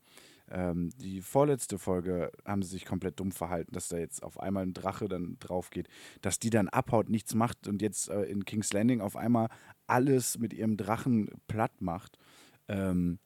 Ähm, 0.50 0.90
die 0.98 1.22
vorletzte 1.22 1.80
Folge 1.80 2.32
haben 2.46 2.62
sie 2.62 2.70
sich 2.70 2.86
komplett 2.86 3.20
dumm 3.20 3.32
verhalten, 3.32 3.74
dass 3.74 3.88
da 3.88 3.98
jetzt 3.98 4.22
auf 4.22 4.40
einmal 4.40 4.64
ein 4.64 4.74
Drache 4.74 5.08
dann 5.08 5.38
drauf 5.40 5.70
geht, 5.70 5.88
dass 6.22 6.40
die 6.40 6.50
dann 6.50 6.68
abhaut, 6.68 7.10
nichts 7.10 7.36
macht 7.36 7.68
und 7.68 7.82
jetzt 7.82 8.10
äh, 8.10 8.24
in 8.24 8.44
King's 8.44 8.74
Landing 8.74 9.00
auf 9.00 9.16
einmal 9.16 9.48
alles 9.88 10.38
mit 10.40 10.54
ihrem 10.54 10.76
Drachen 10.76 11.30
platt 11.48 11.82
macht 11.82 12.18
ähm, 12.68 13.20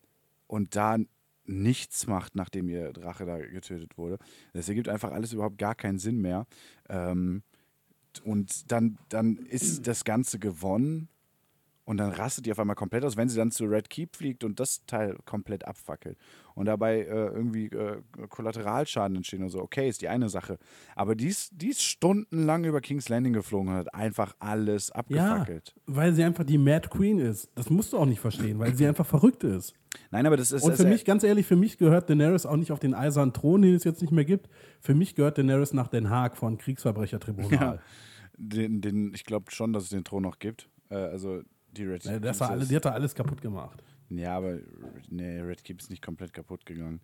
und 0.46 0.76
da 0.76 0.98
nichts 1.46 2.08
macht, 2.08 2.36
nachdem 2.36 2.70
ihr 2.70 2.94
Drache 2.94 3.26
da 3.26 3.38
getötet 3.38 3.98
wurde. 3.98 4.18
Das 4.54 4.70
ergibt 4.70 4.90
einfach 4.90 5.12
alles 5.12 5.34
überhaupt 5.34 5.58
gar 5.58 5.76
keinen 5.76 6.00
Sinn 6.00 6.22
mehr. 6.22 6.48
Ähm, 6.90 7.44
und 8.24 8.72
dann, 8.72 8.98
dann 9.10 9.38
ist 9.38 9.88
das 9.88 10.04
Ganze 10.06 10.40
gewonnen 10.40 11.10
und 11.86 11.98
dann 11.98 12.12
rastet 12.12 12.46
die 12.48 12.52
auf 12.52 12.60
einmal 12.60 12.76
komplett 12.76 13.06
aus, 13.06 13.16
wenn 13.16 13.30
sie 13.30 13.38
dann 13.38 13.52
zu 13.52 13.66
Red 13.66 13.90
Keep 13.90 14.16
fliegt 14.16 14.44
und 14.44 14.60
das 14.60 14.86
Teil 14.88 15.18
komplett 15.26 15.66
abfackelt. 15.68 16.18
Und 16.56 16.66
dabei 16.66 17.02
äh, 17.02 17.06
irgendwie 17.06 17.66
äh, 17.68 18.02
Kollateralschaden 18.30 19.18
entstehen 19.18 19.44
und 19.44 19.50
so. 19.50 19.62
Okay, 19.62 19.88
ist 19.90 20.02
die 20.02 20.08
eine 20.08 20.30
Sache. 20.30 20.58
Aber 20.96 21.16
die 21.16 21.28
ist, 21.28 21.52
die 21.54 21.70
ist 21.70 21.84
stundenlang 21.84 22.64
über 22.64 22.82
King's 22.82 23.10
Landing 23.10 23.34
geflogen 23.34 23.70
und 23.70 23.76
hat 23.76 23.94
einfach 23.94 24.36
alles 24.40 24.90
abgefackelt. 24.92 25.74
Ja, 25.76 25.82
weil 25.96 26.14
sie 26.14 26.24
einfach 26.24 26.44
die 26.44 26.58
Mad 26.58 26.88
Queen 26.90 27.20
ist. 27.20 27.50
Das 27.56 27.70
musst 27.70 27.94
du 27.94 27.98
auch 27.98 28.06
nicht 28.06 28.20
verstehen, 28.20 28.58
weil 28.60 28.76
sie 28.76 28.88
einfach 28.88 29.06
verrückt 29.06 29.44
ist. 29.44 29.74
Nein, 30.12 30.26
aber 30.26 30.38
das 30.38 30.52
ist. 30.52 30.64
Und 30.64 30.76
für 30.76 30.84
ist- 30.84 30.90
mich, 30.90 31.06
ganz 31.06 31.24
ehrlich, 31.24 31.46
für 31.46 31.56
mich 31.56 31.78
gehört 31.78 32.10
Daenerys 32.10 32.46
auch 32.46 32.58
nicht 32.58 32.72
auf 32.72 32.80
den 32.80 32.94
eisernen 32.94 33.34
Thron, 33.34 33.62
den 33.62 33.76
es 33.76 33.84
jetzt 33.84 34.02
nicht 34.02 34.12
mehr 34.12 34.26
gibt. 34.26 34.50
Für 34.80 34.96
mich 34.96 35.16
gehört 35.16 35.38
Daenerys 35.38 35.74
nach 35.74 35.88
Den 35.88 36.10
Haag 36.10 36.36
von 36.38 36.58
Kriegsverbrechertribunal. 36.58 37.80
Den, 38.38 38.82
den, 38.82 39.14
ich 39.14 39.24
glaube 39.24 39.52
schon, 39.52 39.72
dass 39.72 39.84
es 39.84 39.90
den 39.90 40.04
Thron 40.04 40.24
noch 40.24 40.40
gibt. 40.40 40.70
Äh, 40.90 40.96
also 40.96 41.42
die 41.78 41.86
Red 41.86 42.04
Ja, 42.04 42.20
das 42.20 42.40
war 42.40 42.52
alles, 42.52 42.68
die 42.68 42.76
hat 42.76 42.86
da 42.86 42.92
alles 42.92 43.16
kaputt 43.16 43.42
gemacht. 43.42 43.84
Ja, 44.10 44.38
aber 44.38 44.60
nee, 45.10 45.40
Red 45.40 45.64
Keep 45.64 45.82
ist 45.82 45.90
nicht 45.90 46.02
komplett 46.02 46.34
kaputt 46.34 46.66
gegangen. 46.66 47.02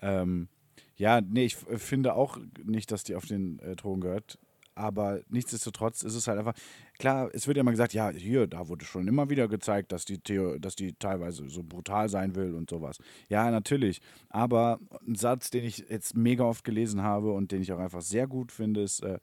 Ähm, 0.00 0.48
ja, 0.96 1.20
nee, 1.20 1.44
ich 1.44 1.56
finde 1.56 2.14
auch 2.14 2.38
nicht, 2.64 2.90
dass 2.90 3.04
die 3.04 3.14
auf 3.14 3.26
den 3.26 3.58
äh, 3.60 3.76
Thron 3.76 4.00
gehört. 4.00 4.38
Aber 4.74 5.20
nichtsdestotrotz 5.28 6.02
ist 6.02 6.14
es 6.14 6.26
halt 6.26 6.38
einfach, 6.38 6.54
klar, 6.98 7.28
es 7.34 7.46
wird 7.46 7.56
ja 7.56 7.60
immer 7.60 7.72
gesagt, 7.72 7.92
ja, 7.92 8.08
hier, 8.08 8.46
da 8.46 8.68
wurde 8.68 8.86
schon 8.86 9.06
immer 9.06 9.28
wieder 9.28 9.46
gezeigt, 9.46 9.92
dass 9.92 10.06
die, 10.06 10.18
Theo, 10.18 10.58
dass 10.58 10.76
die 10.76 10.94
teilweise 10.94 11.46
so 11.48 11.62
brutal 11.62 12.08
sein 12.08 12.34
will 12.34 12.54
und 12.54 12.70
sowas. 12.70 12.96
Ja, 13.28 13.50
natürlich. 13.50 14.00
Aber 14.30 14.80
ein 15.06 15.14
Satz, 15.14 15.50
den 15.50 15.64
ich 15.64 15.84
jetzt 15.90 16.16
mega 16.16 16.44
oft 16.44 16.64
gelesen 16.64 17.02
habe 17.02 17.32
und 17.32 17.52
den 17.52 17.60
ich 17.60 17.72
auch 17.72 17.78
einfach 17.78 18.00
sehr 18.00 18.26
gut 18.26 18.50
finde, 18.50 18.82
ist, 18.82 19.00
äh, 19.02 19.18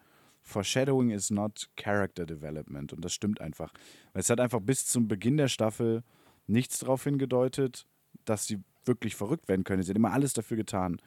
Foreshadowing 0.49 1.11
is 1.11 1.29
not 1.29 1.69
character 1.75 2.25
development. 2.25 2.93
Und 2.93 3.05
das 3.05 3.13
stimmt 3.13 3.39
einfach. 3.41 3.71
Weil 4.13 4.21
es 4.21 4.29
hat 4.29 4.39
einfach 4.39 4.59
bis 4.59 4.85
zum 4.85 5.07
Beginn 5.07 5.37
der 5.37 5.47
Staffel 5.47 6.03
nichts 6.47 6.79
darauf 6.79 7.03
hingedeutet, 7.03 7.85
dass 8.25 8.45
sie 8.45 8.59
wirklich 8.85 9.15
verrückt 9.15 9.47
werden 9.47 9.63
können. 9.63 9.83
Sie 9.83 9.91
hat 9.91 9.97
immer 9.97 10.11
alles 10.11 10.33
dafür 10.33 10.57
getan, 10.57 10.97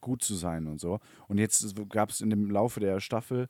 gut 0.00 0.22
zu 0.22 0.34
sein 0.34 0.66
und 0.66 0.80
so. 0.80 1.00
Und 1.28 1.38
jetzt 1.38 1.74
gab 1.88 2.10
es 2.10 2.20
in 2.20 2.30
dem 2.30 2.50
Laufe 2.50 2.80
der 2.80 3.00
Staffel 3.00 3.48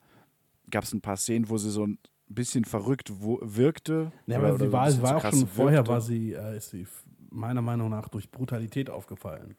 gab 0.70 0.84
es 0.84 0.92
ein 0.92 1.00
paar 1.00 1.16
Szenen, 1.16 1.48
wo 1.48 1.58
sie 1.58 1.70
so 1.70 1.86
ein 1.86 1.98
bisschen 2.28 2.64
verrückt 2.64 3.12
wirkte. 3.20 4.12
Ja, 4.26 4.38
aber 4.38 4.52
sie 4.52 4.66
so 4.66 4.72
war, 4.72 4.86
bisschen 4.86 5.02
war 5.02 5.16
auch 5.16 5.30
schon 5.30 5.46
vorher, 5.46 5.78
wirkte. 5.78 5.92
war 5.92 6.00
sie, 6.00 6.32
äh, 6.32 6.56
ist 6.56 6.70
sie 6.70 6.86
meiner 7.30 7.62
Meinung 7.62 7.90
nach 7.90 8.08
durch 8.08 8.30
Brutalität 8.30 8.88
aufgefallen. 8.88 9.56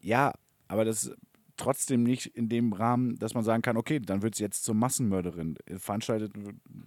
Ja, 0.00 0.32
aber 0.68 0.84
das 0.84 1.10
trotzdem 1.62 2.02
nicht 2.02 2.26
in 2.26 2.48
dem 2.48 2.72
Rahmen, 2.72 3.18
dass 3.18 3.34
man 3.34 3.44
sagen 3.44 3.62
kann, 3.62 3.76
okay, 3.76 4.00
dann 4.00 4.22
wird 4.22 4.34
sie 4.34 4.42
jetzt 4.42 4.64
zur 4.64 4.74
Massenmörderin, 4.74 5.56
veranstaltet 5.78 6.32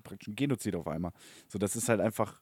praktisch 0.04 0.28
ein 0.28 0.36
Genozid 0.36 0.76
auf 0.76 0.88
einmal. 0.88 1.12
So, 1.48 1.58
das 1.58 1.76
ist 1.76 1.88
halt 1.90 2.02
einfach, 2.02 2.40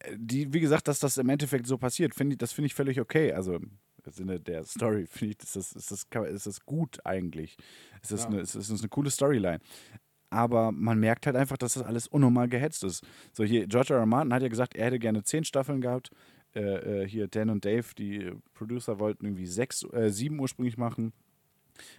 äh, 0.00 0.16
die, 0.18 0.52
wie 0.52 0.60
gesagt, 0.60 0.88
dass 0.88 1.00
das 1.00 1.18
im 1.18 1.28
Endeffekt 1.28 1.66
so 1.66 1.76
passiert, 1.78 2.14
finde 2.14 2.34
ich, 2.34 2.38
das 2.38 2.52
finde 2.52 2.66
ich 2.66 2.74
völlig 2.74 3.00
okay. 3.00 3.32
Also 3.32 3.56
im 3.56 3.78
Sinne 4.10 4.40
der 4.40 4.64
Story 4.64 5.06
finde 5.10 5.34
ich, 5.34 5.42
ist 5.42 5.56
das, 5.56 5.72
ist, 5.72 5.90
das, 5.90 6.06
ist 6.30 6.46
das 6.46 6.60
gut 6.64 7.04
eigentlich. 7.04 7.56
Es 8.02 8.10
ist, 8.10 8.24
Ja. 8.24 8.30
eine, 8.30 8.40
es 8.40 8.54
ist 8.54 8.70
eine 8.70 8.88
coole 8.88 9.10
Storyline. 9.10 9.60
Aber 10.30 10.72
man 10.72 10.98
merkt 10.98 11.26
halt 11.26 11.36
einfach, 11.36 11.58
dass 11.58 11.74
das 11.74 11.82
alles 11.82 12.08
unnormal 12.08 12.48
gehetzt 12.48 12.84
ist. 12.84 13.06
So 13.34 13.44
hier, 13.44 13.66
George 13.66 13.92
R. 13.92 14.00
R. 14.00 14.06
Martin 14.06 14.32
hat 14.32 14.40
ja 14.40 14.48
gesagt, 14.48 14.74
er 14.74 14.86
hätte 14.86 14.98
gerne 14.98 15.22
zehn 15.24 15.44
Staffeln 15.44 15.82
gehabt. 15.82 16.10
Äh, 16.54 17.02
äh, 17.04 17.08
hier 17.08 17.28
Dan 17.28 17.48
und 17.50 17.64
Dave, 17.64 17.86
die 17.96 18.30
Producer, 18.54 18.98
wollten 18.98 19.24
irgendwie 19.24 19.46
sechs, 19.46 19.84
äh, 19.92 20.10
sieben 20.10 20.38
ursprünglich 20.38 20.76
machen 20.76 21.12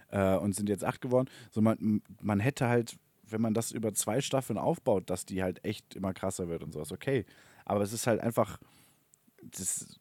äh, 0.09 0.35
und 0.35 0.53
sind 0.55 0.69
jetzt 0.69 0.83
acht 0.83 1.01
geworden. 1.01 1.27
So 1.51 1.61
man, 1.61 2.01
man 2.21 2.39
hätte 2.39 2.67
halt, 2.67 2.97
wenn 3.27 3.41
man 3.41 3.53
das 3.55 3.71
über 3.71 3.93
zwei 3.93 4.21
Staffeln 4.21 4.59
aufbaut, 4.59 5.09
dass 5.09 5.25
die 5.25 5.41
halt 5.41 5.63
echt 5.65 5.95
immer 5.95 6.13
krasser 6.13 6.49
wird 6.49 6.61
und 6.63 6.71
sowas, 6.71 6.91
okay. 6.91 7.25
Aber 7.65 7.81
es 7.81 7.93
ist 7.93 8.05
halt 8.05 8.19
einfach, 8.21 8.59
das 9.41 9.59
ist 9.61 9.99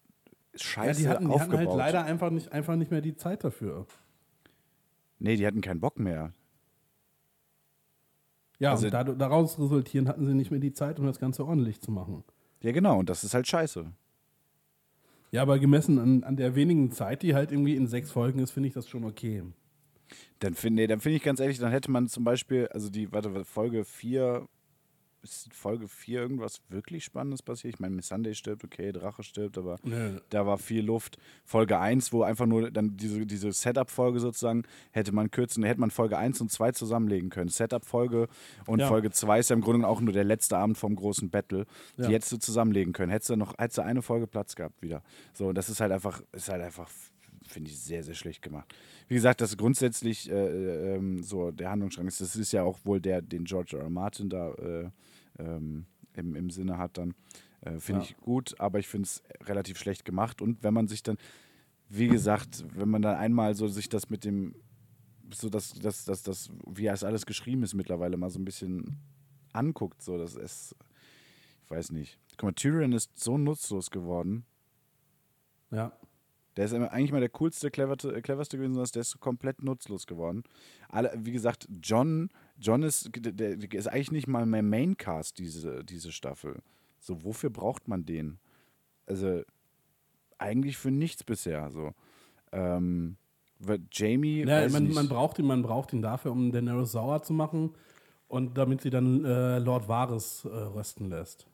Ja, 0.52 0.58
scheiße 0.58 1.00
die 1.02 1.08
hatten, 1.08 1.28
die 1.30 1.40
hatten 1.40 1.56
halt 1.56 1.70
leider 1.74 2.04
einfach 2.04 2.30
nicht, 2.30 2.52
einfach 2.52 2.76
nicht 2.76 2.90
mehr 2.90 3.00
die 3.00 3.16
Zeit 3.16 3.44
dafür. 3.44 3.86
nee, 5.18 5.36
die 5.36 5.46
hatten 5.46 5.62
keinen 5.62 5.80
Bock 5.80 5.98
mehr. 5.98 6.32
Ja, 8.58 8.72
Also- 8.72 8.86
und 8.86 8.92
daraus 9.20 9.58
resultieren 9.58 10.08
hatten 10.08 10.26
sie 10.26 10.34
nicht 10.34 10.50
mehr 10.50 10.60
die 10.60 10.72
Zeit, 10.72 11.00
um 11.00 11.06
das 11.06 11.18
Ganze 11.18 11.44
ordentlich 11.46 11.80
zu 11.80 11.90
machen. 11.90 12.22
Ja, 12.60 12.70
genau, 12.72 12.98
und 12.98 13.08
das 13.08 13.24
ist 13.24 13.34
halt 13.34 13.48
scheiße. 13.48 13.92
Ja, 15.32 15.40
aber 15.42 15.58
gemessen 15.58 15.98
an, 15.98 16.24
an 16.24 16.36
der 16.36 16.54
wenigen 16.54 16.90
Zeit, 16.92 17.22
die 17.22 17.34
halt 17.34 17.50
irgendwie 17.52 17.74
in 17.74 17.86
sechs 17.86 18.10
Folgen 18.10 18.38
ist, 18.38 18.50
finde 18.50 18.68
ich 18.68 18.74
das 18.74 18.86
schon 18.86 19.04
okay. 19.04 19.42
Dann 20.40 20.54
finde 20.54 20.82
nee, 20.82 20.86
dann 20.86 21.00
finde 21.00 21.16
ich 21.16 21.22
ganz 21.22 21.40
ehrlich, 21.40 21.58
dann 21.58 21.70
hätte 21.72 21.90
man 21.90 22.06
zum 22.08 22.22
Beispiel, 22.22 22.68
also 22.68 22.90
die, 22.90 23.10
warte, 23.12 23.44
Folge 23.46 23.84
4, 23.84 24.46
ist 25.22 25.52
Folge 25.54 25.88
4 25.88 26.20
irgendwas 26.20 26.60
wirklich 26.68 27.04
Spannendes 27.04 27.42
passiert? 27.42 27.74
Ich 27.74 27.80
meine, 27.80 27.94
Miss 27.94 28.08
Sunday 28.08 28.34
stirbt, 28.34 28.64
okay, 28.64 28.92
Drache 28.92 29.22
stirbt, 29.22 29.56
aber 29.58 29.78
Nö. 29.82 30.20
da 30.30 30.46
war 30.46 30.58
viel 30.58 30.84
Luft. 30.84 31.18
Folge 31.44 31.78
1, 31.78 32.12
wo 32.12 32.22
einfach 32.22 32.46
nur 32.46 32.70
dann 32.70 32.96
diese, 32.96 33.24
diese 33.26 33.52
Setup-Folge 33.52 34.20
sozusagen, 34.20 34.64
hätte 34.90 35.12
man 35.12 35.30
kürzen, 35.30 35.62
hätte 35.64 35.80
man 35.80 35.90
Folge 35.90 36.18
1 36.18 36.40
und 36.40 36.50
2 36.50 36.72
zusammenlegen 36.72 37.30
können. 37.30 37.48
Setup-Folge 37.50 38.28
und 38.66 38.80
Ja. 38.80 38.88
Folge 38.88 39.10
2 39.10 39.38
ist 39.38 39.50
ja 39.50 39.54
im 39.56 39.62
Grunde 39.62 39.86
auch 39.86 40.00
nur 40.00 40.12
der 40.12 40.24
letzte 40.24 40.56
Abend 40.56 40.76
vom 40.78 40.96
großen 40.96 41.30
Battle. 41.30 41.66
Die 41.98 42.02
Ja. 42.02 42.08
hättest 42.08 42.32
du 42.32 42.36
zusammenlegen 42.38 42.92
können. 42.92 43.10
Hättest 43.12 43.30
du 43.30 43.36
noch, 43.36 43.54
hättest 43.58 43.78
du 43.78 43.82
eine 43.82 44.02
Folge 44.02 44.26
Platz 44.26 44.54
gehabt 44.56 44.82
wieder. 44.82 45.02
So, 45.34 45.48
und 45.48 45.54
das 45.56 45.68
ist 45.68 45.80
halt 45.80 45.92
einfach, 45.92 46.22
ist 46.32 46.48
halt 46.48 46.62
einfach, 46.62 46.90
finde 47.46 47.70
ich, 47.70 47.78
sehr, 47.80 48.02
sehr 48.02 48.14
schlecht 48.14 48.42
gemacht. 48.42 48.74
Wie 49.08 49.14
gesagt, 49.14 49.40
das 49.40 49.56
grundsätzlich 49.56 50.30
äh, 50.30 50.94
ähm, 50.96 51.22
so 51.22 51.50
der 51.50 51.70
Handlungsstrang 51.70 52.06
ist, 52.06 52.20
das 52.20 52.36
ist 52.36 52.52
ja 52.52 52.62
auch 52.62 52.78
wohl 52.84 53.00
der, 53.00 53.22
den 53.22 53.44
George 53.44 53.76
R. 53.76 53.84
R. 53.84 53.90
Martin 53.90 54.28
da 54.28 54.52
äh, 54.54 54.90
ähm, 55.38 55.86
im, 56.14 56.34
im 56.36 56.50
Sinne 56.50 56.78
hat 56.78 56.98
dann. 56.98 57.14
Äh, 57.60 57.78
finde 57.78 58.02
Ja. 58.02 58.08
ich 58.08 58.16
gut, 58.16 58.58
aber 58.60 58.78
ich 58.78 58.88
finde 58.88 59.06
es 59.06 59.22
relativ 59.42 59.78
schlecht 59.78 60.04
gemacht. 60.04 60.42
Und 60.42 60.62
wenn 60.62 60.74
man 60.74 60.88
sich 60.88 61.02
dann, 61.02 61.16
wie 61.88 62.08
gesagt, 62.08 62.64
wenn 62.76 62.88
man 62.88 63.02
dann 63.02 63.16
einmal 63.16 63.54
so 63.54 63.68
sich 63.68 63.88
das 63.88 64.10
mit 64.10 64.24
dem, 64.24 64.54
so 65.32 65.48
das, 65.48 65.72
das, 65.74 66.04
das, 66.04 66.22
das, 66.22 66.50
wie 66.66 66.86
es 66.86 67.04
alles 67.04 67.24
geschrieben 67.26 67.62
ist 67.62 67.74
mittlerweile 67.74 68.16
mal 68.16 68.30
so 68.30 68.38
ein 68.38 68.44
bisschen 68.44 68.98
anguckt, 69.52 70.02
so 70.02 70.18
dass 70.18 70.34
es, 70.34 70.74
ich 71.64 71.70
weiß 71.70 71.92
nicht. 71.92 72.18
Guck 72.32 72.42
mal, 72.44 72.52
Tyrion 72.52 72.92
ist 72.92 73.18
so 73.18 73.38
nutzlos 73.38 73.90
geworden. 73.90 74.44
Ja. 75.70 75.92
Der 76.56 76.66
ist 76.66 76.74
eigentlich 76.74 77.12
mal 77.12 77.20
der 77.20 77.30
coolste, 77.30 77.70
cleverste, 77.70 78.20
cleverste 78.20 78.56
gewesen, 78.56 78.74
sondern 78.74 78.90
der 78.92 79.00
ist 79.00 79.10
so 79.10 79.18
komplett 79.18 79.62
nutzlos 79.62 80.06
geworden. 80.06 80.42
Alle, 80.88 81.12
wie 81.16 81.32
gesagt, 81.32 81.66
John, 81.82 82.30
John 82.58 82.82
ist, 82.82 83.10
der, 83.14 83.56
der 83.56 83.72
ist 83.72 83.86
eigentlich 83.86 84.12
nicht 84.12 84.26
mal 84.26 84.44
mehr 84.44 84.62
Maincast, 84.62 85.38
diese, 85.38 85.84
diese 85.84 86.12
Staffel. 86.12 86.62
So, 86.98 87.24
wofür 87.24 87.50
braucht 87.50 87.88
man 87.88 88.04
den? 88.04 88.38
Also, 89.06 89.42
eigentlich 90.38 90.76
für 90.76 90.90
nichts 90.90 91.24
bisher. 91.24 91.70
So. 91.70 91.92
Ähm, 92.52 93.16
Jamie, 93.92 94.44
Ja, 94.44 94.68
man, 94.68 94.92
man, 94.92 95.08
braucht 95.08 95.38
ihn, 95.38 95.46
man 95.46 95.62
braucht 95.62 95.92
ihn 95.92 96.02
dafür, 96.02 96.32
um 96.32 96.50
Daenerys 96.52 96.92
sauer 96.92 97.22
zu 97.22 97.32
machen 97.32 97.74
und 98.28 98.58
damit 98.58 98.80
sie 98.80 98.90
dann 98.90 99.24
äh, 99.24 99.58
Lord 99.58 99.88
Varys 99.88 100.44
äh, 100.44 100.48
rösten 100.48 101.08
lässt. 101.08 101.46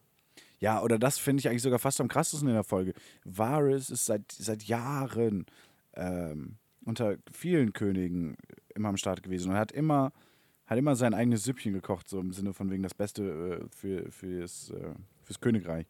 Ja, 0.60 0.82
oder 0.82 0.98
das 0.98 1.18
finde 1.18 1.40
ich 1.40 1.48
eigentlich 1.48 1.62
sogar 1.62 1.78
fast 1.78 2.00
am 2.00 2.08
krassesten 2.08 2.48
in 2.48 2.54
der 2.54 2.64
Folge. 2.64 2.92
Varys 3.24 3.90
ist 3.90 4.06
seit, 4.06 4.30
seit 4.32 4.64
Jahren 4.64 5.46
ähm, 5.94 6.56
unter 6.84 7.16
vielen 7.30 7.72
Königen 7.72 8.36
immer 8.74 8.88
am 8.88 8.96
Start 8.96 9.22
gewesen 9.22 9.50
und 9.50 9.56
hat 9.56 9.72
immer, 9.72 10.12
hat 10.66 10.78
immer 10.78 10.96
sein 10.96 11.14
eigenes 11.14 11.44
Süppchen 11.44 11.72
gekocht, 11.74 12.08
so 12.08 12.18
im 12.20 12.32
Sinne 12.32 12.54
von 12.54 12.70
wegen 12.70 12.82
das 12.82 12.94
Beste 12.94 13.60
äh, 13.62 13.66
für, 13.70 14.10
fürs, 14.10 14.70
äh, 14.70 14.94
fürs 15.22 15.40
Königreich. 15.40 15.86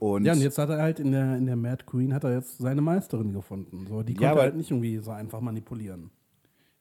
Und, 0.00 0.24
ja, 0.24 0.32
und 0.32 0.40
jetzt 0.40 0.58
hat 0.58 0.70
er 0.70 0.78
halt 0.80 1.00
in 1.00 1.10
der, 1.10 1.36
in 1.36 1.46
der 1.46 1.56
Mad 1.56 1.84
Queen 1.84 2.14
hat 2.14 2.22
er 2.24 2.34
jetzt 2.34 2.58
seine 2.58 2.80
Meisterin 2.80 3.32
gefunden. 3.32 3.86
So, 3.88 4.02
die 4.02 4.12
Ja, 4.12 4.18
konnte 4.18 4.30
aber- 4.32 4.42
halt 4.42 4.56
nicht 4.56 4.70
irgendwie 4.70 4.98
so 4.98 5.10
einfach 5.10 5.40
manipulieren. 5.40 6.10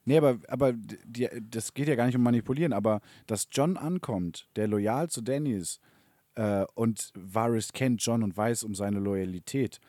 Nee, 0.06 0.18
aber, 0.20 0.38
aber 0.48 0.72
die, 0.74 1.28
das 1.50 1.74
geht 1.74 1.88
ja 1.89 1.95
gar 1.95 2.06
nicht 2.06 2.16
um 2.16 2.24
Manipulieren, 2.24 2.72
aber 2.72 3.02
dass 3.26 3.48
John 3.52 3.76
ankommt, 3.76 4.48
der 4.56 4.68
loyal 4.68 5.10
zu 5.10 5.22
Danny 5.22 5.52
ist 5.52 5.82
äh, 6.38 6.66
und 6.76 7.12
Varys 7.16 7.74
kennt 7.74 8.02
John 8.04 8.24
und 8.24 8.38
weiß 8.38 8.64
um 8.64 8.76
seine 8.76 9.00
Loyalität, 9.00 9.80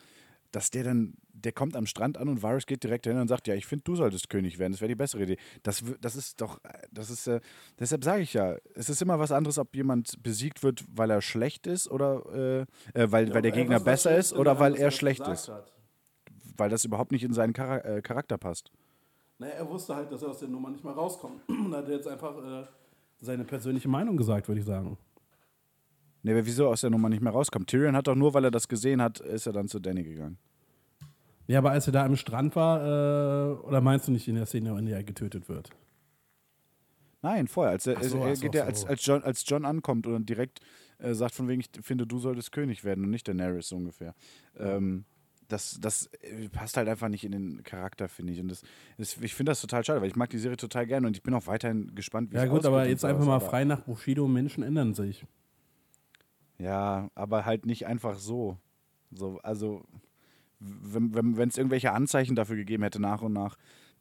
dass 0.50 0.70
der 0.70 0.84
dann 0.84 1.14
der 1.44 1.52
kommt 1.52 1.76
am 1.76 1.86
Strand 1.86 2.18
an 2.18 2.28
und 2.28 2.42
Varys 2.42 2.66
geht 2.66 2.82
direkt 2.82 3.06
hin 3.06 3.16
und 3.16 3.28
sagt, 3.28 3.46
ja, 3.46 3.54
ich 3.54 3.66
finde, 3.66 3.84
du 3.84 3.94
solltest 3.94 4.28
König 4.28 4.58
werden, 4.58 4.72
das 4.72 4.80
wäre 4.80 4.88
die 4.88 4.96
bessere 4.96 5.22
Idee. 5.22 5.36
Das, 5.62 5.84
das 6.00 6.16
ist 6.16 6.40
doch, 6.40 6.58
äh, 6.64 6.70
das 6.90 7.10
ist, 7.10 7.26
äh, 7.26 7.40
deshalb 7.78 8.02
sage 8.02 8.22
ich 8.22 8.34
ja, 8.34 8.56
es 8.74 8.88
ist 8.88 9.00
immer 9.02 9.18
was 9.18 9.30
anderes, 9.30 9.58
ob 9.58 9.74
jemand 9.76 10.20
besiegt 10.22 10.62
wird, 10.62 10.84
weil 10.92 11.10
er 11.10 11.22
schlecht 11.22 11.66
ist 11.66 11.88
oder 11.88 12.66
äh, 12.94 13.00
äh, 13.00 13.12
weil, 13.12 13.32
weil 13.32 13.42
der 13.42 13.52
Gegner 13.52 13.80
besser 13.80 14.16
ist 14.16 14.32
oder 14.32 14.58
weil 14.58 14.74
er 14.74 14.90
schlecht 14.90 15.26
ist. 15.28 15.52
Weil 16.56 16.70
das 16.70 16.84
überhaupt 16.84 17.12
nicht 17.12 17.22
in 17.22 17.32
seinen 17.32 17.54
Chara 17.54 17.78
äh, 17.78 18.02
Charakter 18.02 18.36
passt. 18.36 18.72
Naja, 19.38 19.54
er 19.54 19.68
wusste 19.68 19.94
halt, 19.94 20.10
dass 20.10 20.22
er 20.22 20.30
aus 20.30 20.40
der 20.40 20.48
Nummer 20.48 20.70
nicht 20.70 20.82
mehr 20.82 20.94
rauskommt. 20.94 21.42
da 21.70 21.76
hat 21.76 21.88
er 21.88 21.94
jetzt 21.94 22.08
einfach 22.08 22.36
äh, 22.36 22.66
seine 23.20 23.44
persönliche 23.44 23.88
Meinung 23.88 24.16
gesagt, 24.16 24.48
würde 24.48 24.60
ich 24.60 24.66
sagen. 24.66 24.98
Nee, 26.22 26.32
aber 26.32 26.44
wieso 26.46 26.68
aus 26.68 26.80
der 26.80 26.90
Nummer 26.90 27.08
nicht 27.08 27.22
mehr 27.22 27.32
rauskommt? 27.32 27.68
Tyrion 27.68 27.96
hat 27.96 28.06
doch 28.06 28.14
nur, 28.14 28.34
weil 28.34 28.44
er 28.44 28.50
das 28.50 28.68
gesehen 28.68 29.00
hat, 29.00 29.20
ist 29.20 29.46
er 29.46 29.52
dann 29.52 29.68
zu 29.68 29.78
Danny 29.78 30.02
gegangen. 30.02 30.38
Ja, 31.46 31.58
aber 31.58 31.70
als 31.70 31.86
er 31.86 31.92
da 31.92 32.04
am 32.04 32.16
Strand 32.16 32.56
war, 32.56 32.82
äh, 32.82 33.54
oder 33.60 33.80
meinst 33.80 34.08
du 34.08 34.12
nicht 34.12 34.28
in 34.28 34.34
der 34.34 34.46
Szene, 34.46 34.78
in 34.78 34.86
der 34.86 34.96
er 34.96 35.04
getötet 35.04 35.48
wird? 35.48 35.70
Nein, 37.22 37.48
vorher. 37.48 37.72
Als, 37.72 37.86
er, 37.86 38.02
so, 38.04 38.18
er 38.18 38.36
so, 38.36 38.42
geht 38.42 38.54
er, 38.54 38.66
als, 38.66 38.84
als, 38.84 39.04
John, 39.04 39.22
als 39.22 39.44
John 39.46 39.64
ankommt 39.64 40.06
und 40.06 40.28
direkt 40.28 40.60
äh, 40.98 41.14
sagt 41.14 41.34
von 41.34 41.48
wegen, 41.48 41.60
ich 41.60 41.70
finde, 41.82 42.06
du 42.06 42.18
solltest 42.18 42.52
König 42.52 42.84
werden 42.84 43.04
und 43.04 43.10
nicht 43.10 43.26
Daenerys 43.26 43.68
so 43.68 43.76
ungefähr. 43.76 44.14
Ähm, 44.56 45.04
das, 45.48 45.78
das 45.80 46.10
äh, 46.20 46.48
passt 46.50 46.76
halt 46.76 46.88
einfach 46.88 47.08
nicht 47.08 47.24
in 47.24 47.32
den 47.32 47.62
Charakter, 47.62 48.08
finde 48.08 48.34
ich. 48.34 48.40
Und 48.40 48.48
das, 48.48 48.62
das, 48.98 49.16
ich 49.20 49.34
finde 49.34 49.50
das 49.50 49.60
total 49.60 49.84
schade, 49.84 50.00
weil 50.00 50.08
ich 50.08 50.16
mag 50.16 50.30
die 50.30 50.38
Serie 50.38 50.56
total 50.56 50.86
gerne 50.86 51.06
und 51.06 51.16
ich 51.16 51.22
bin 51.22 51.34
auch 51.34 51.46
weiterhin 51.46 51.94
gespannt, 51.94 52.30
wie 52.32 52.36
Ja 52.36 52.44
es 52.44 52.50
gut, 52.50 52.66
aber 52.66 52.86
jetzt 52.86 53.04
einfach 53.04 53.24
mal 53.24 53.40
frei 53.40 53.64
nach 53.64 53.80
Bushido, 53.80 54.28
Menschen 54.28 54.62
ändern 54.62 54.94
sich. 54.94 55.24
Ja, 56.58 57.10
aber 57.14 57.44
halt 57.44 57.66
nicht 57.66 57.86
einfach 57.86 58.18
so. 58.18 58.56
so 59.10 59.38
also, 59.42 59.84
wenn 60.60 61.12
es 61.12 61.36
wenn, 61.36 61.50
irgendwelche 61.50 61.92
Anzeichen 61.92 62.34
dafür 62.34 62.56
gegeben 62.56 62.82
hätte, 62.82 63.00
nach 63.00 63.22
und 63.22 63.32
nach, 63.32 63.56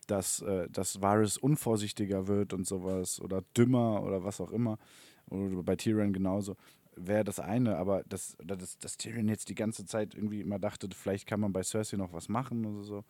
dass, 0.08 0.41
äh, 0.41 0.68
dass 0.70 1.01
Varys 1.01 1.38
unvorsichtiger 1.38 2.28
wird 2.28 2.53
und 2.53 2.66
sowas 2.66 3.22
oder 3.22 3.43
dümmer 3.55 4.01
oder 4.03 4.24
was 4.24 4.41
auch 4.41 4.51
immer, 4.51 4.80
oder 5.30 5.64
bei 5.64 5.76
Tyrion 5.76 6.14
genauso, 6.14 6.55
wäre 6.95 7.24
das 7.24 7.39
eine, 7.39 7.78
aber 7.78 8.03
dass, 8.10 8.36
dass, 8.43 8.80
dass 8.80 8.97
Tyrion 8.97 9.28
jetzt 9.30 9.49
die 9.49 9.55
ganze 9.55 9.86
Zeit 9.86 10.16
irgendwie 10.16 10.41
immer 10.41 10.58
dachte, 10.60 10.89
vielleicht 10.93 11.28
kann 11.28 11.39
man 11.39 11.53
bei 11.53 11.62
Cersei 11.64 11.97
noch 11.97 12.14
was 12.14 12.30
machen 12.30 12.66
oder 12.66 12.84
so. 12.84 13.03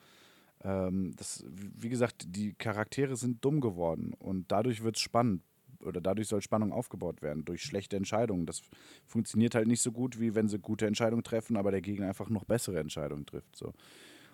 Ähm, 0.64 1.14
das, 1.16 1.46
wie 1.48 1.90
gesagt, 1.90 2.26
die 2.36 2.54
Charaktere 2.54 3.16
sind 3.16 3.46
dumm 3.46 3.62
geworden 3.62 4.14
und 4.20 4.52
dadurch 4.52 4.84
wird 4.84 4.98
es 4.98 5.02
spannend 5.02 5.44
oder 5.84 6.02
dadurch 6.02 6.28
soll 6.28 6.42
Spannung 6.42 6.72
aufgebaut 6.72 7.22
werden 7.22 7.46
durch 7.46 7.62
schlechte 7.64 7.98
Entscheidungen. 7.98 8.46
Das 8.46 8.62
funktioniert 9.06 9.56
halt 9.56 9.68
nicht 9.68 9.82
so 9.82 9.92
gut, 9.92 10.20
wie 10.20 10.36
wenn 10.36 10.48
sie 10.48 10.60
gute 10.60 10.88
Entscheidungen 10.88 11.24
treffen, 11.24 11.58
aber 11.58 11.72
der 11.72 11.82
Gegner 11.82 12.08
einfach 12.08 12.30
noch 12.30 12.46
bessere 12.46 12.80
Entscheidungen 12.80 13.26
trifft. 13.26 13.56
So. 13.56 13.74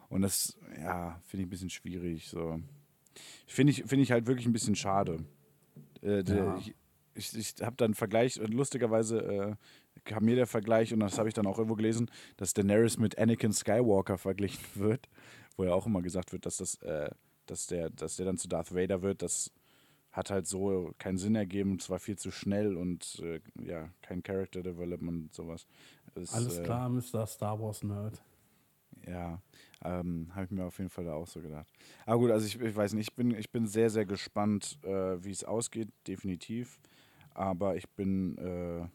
Und 0.10 0.22
das, 0.22 0.58
ja, 0.80 1.20
finde 1.26 1.44
ich 1.44 1.48
ein 1.48 1.50
bisschen 1.50 1.70
schwierig. 1.70 2.28
So. 2.28 2.60
Finde 3.48 3.72
ich, 3.72 3.84
find 3.86 4.02
ich 4.02 4.12
halt 4.12 4.28
wirklich 4.28 4.46
ein 4.46 4.54
bisschen 4.54 4.76
schade. 4.76 5.26
Äh, 6.02 6.24
der, 6.24 6.36
Ja. 6.36 6.58
Ich, 6.58 6.76
ich, 7.16 7.38
ich 7.38 7.56
habe 7.62 7.76
dann 7.78 7.88
einen 7.88 7.94
Vergleich, 7.94 8.38
lustigerweise 8.38 9.22
äh, 9.22 9.56
kam 10.04 10.26
mir 10.26 10.36
der 10.36 10.48
Vergleich, 10.48 10.94
und 10.94 11.00
das 11.00 11.18
habe 11.18 11.28
ich 11.28 11.34
dann 11.34 11.46
auch 11.46 11.58
irgendwo 11.58 11.76
gelesen, 11.76 12.10
dass 12.38 12.54
Daenerys 12.54 12.98
mit 12.98 13.18
Anakin 13.18 13.54
Skywalker 13.54 14.18
verglichen 14.18 14.64
wird, 14.76 15.10
wo 15.56 15.64
ja 15.64 15.74
auch 15.74 15.86
immer 15.86 16.02
gesagt 16.02 16.32
wird, 16.32 16.46
dass, 16.46 16.58
das, 16.58 16.76
äh, 16.82 17.10
dass, 17.46 17.68
der, 17.68 17.90
dass 17.90 18.16
der 18.16 18.26
dann 18.26 18.38
zu 18.38 18.48
Darth 18.48 18.74
Vader 18.74 19.02
wird. 19.02 19.22
Das 19.22 19.52
hat 20.14 20.30
halt 20.30 20.48
so 20.48 20.94
keinen 21.00 21.18
Sinn 21.18 21.36
ergeben, 21.36 21.78
es 21.80 21.90
war 21.90 22.00
viel 22.00 22.18
zu 22.18 22.32
schnell 22.32 22.78
und 22.78 23.20
äh, 23.24 23.42
ja, 23.62 23.90
kein 24.02 24.24
Character 24.24 24.64
Development 24.64 25.24
und 25.24 25.34
sowas. 25.34 25.68
Es, 26.16 26.34
Alles 26.34 26.60
äh, 26.60 26.64
klar, 26.64 26.88
Mr. 26.90 27.26
Star 27.28 27.60
Wars 27.60 27.84
Nerd. 27.84 28.24
ja, 29.08 29.42
ähm, 29.84 30.30
habe 30.34 30.46
ich 30.46 30.52
mir 30.52 30.66
auf 30.66 30.78
jeden 30.78 30.90
Fall 30.90 31.06
da 31.06 31.14
auch 31.14 31.28
so 31.28 31.42
gedacht. 31.42 31.68
Aber 32.06 32.20
gut, 32.20 32.32
also 32.32 32.46
ich, 32.46 32.60
ich 32.60 32.76
weiß 32.76 32.94
nicht, 32.94 33.10
ich 33.10 33.16
bin, 33.16 33.32
ich 33.36 33.52
bin 33.52 33.68
sehr, 33.68 33.90
sehr 33.90 34.06
gespannt, 34.06 34.80
äh, 34.84 35.24
wie 35.24 35.32
es 35.32 35.44
ausgeht, 35.44 35.90
definitiv. 36.08 36.80
Aber 37.34 37.76
ich 37.76 37.90
bin, 37.90 38.38
äh, 38.38 38.88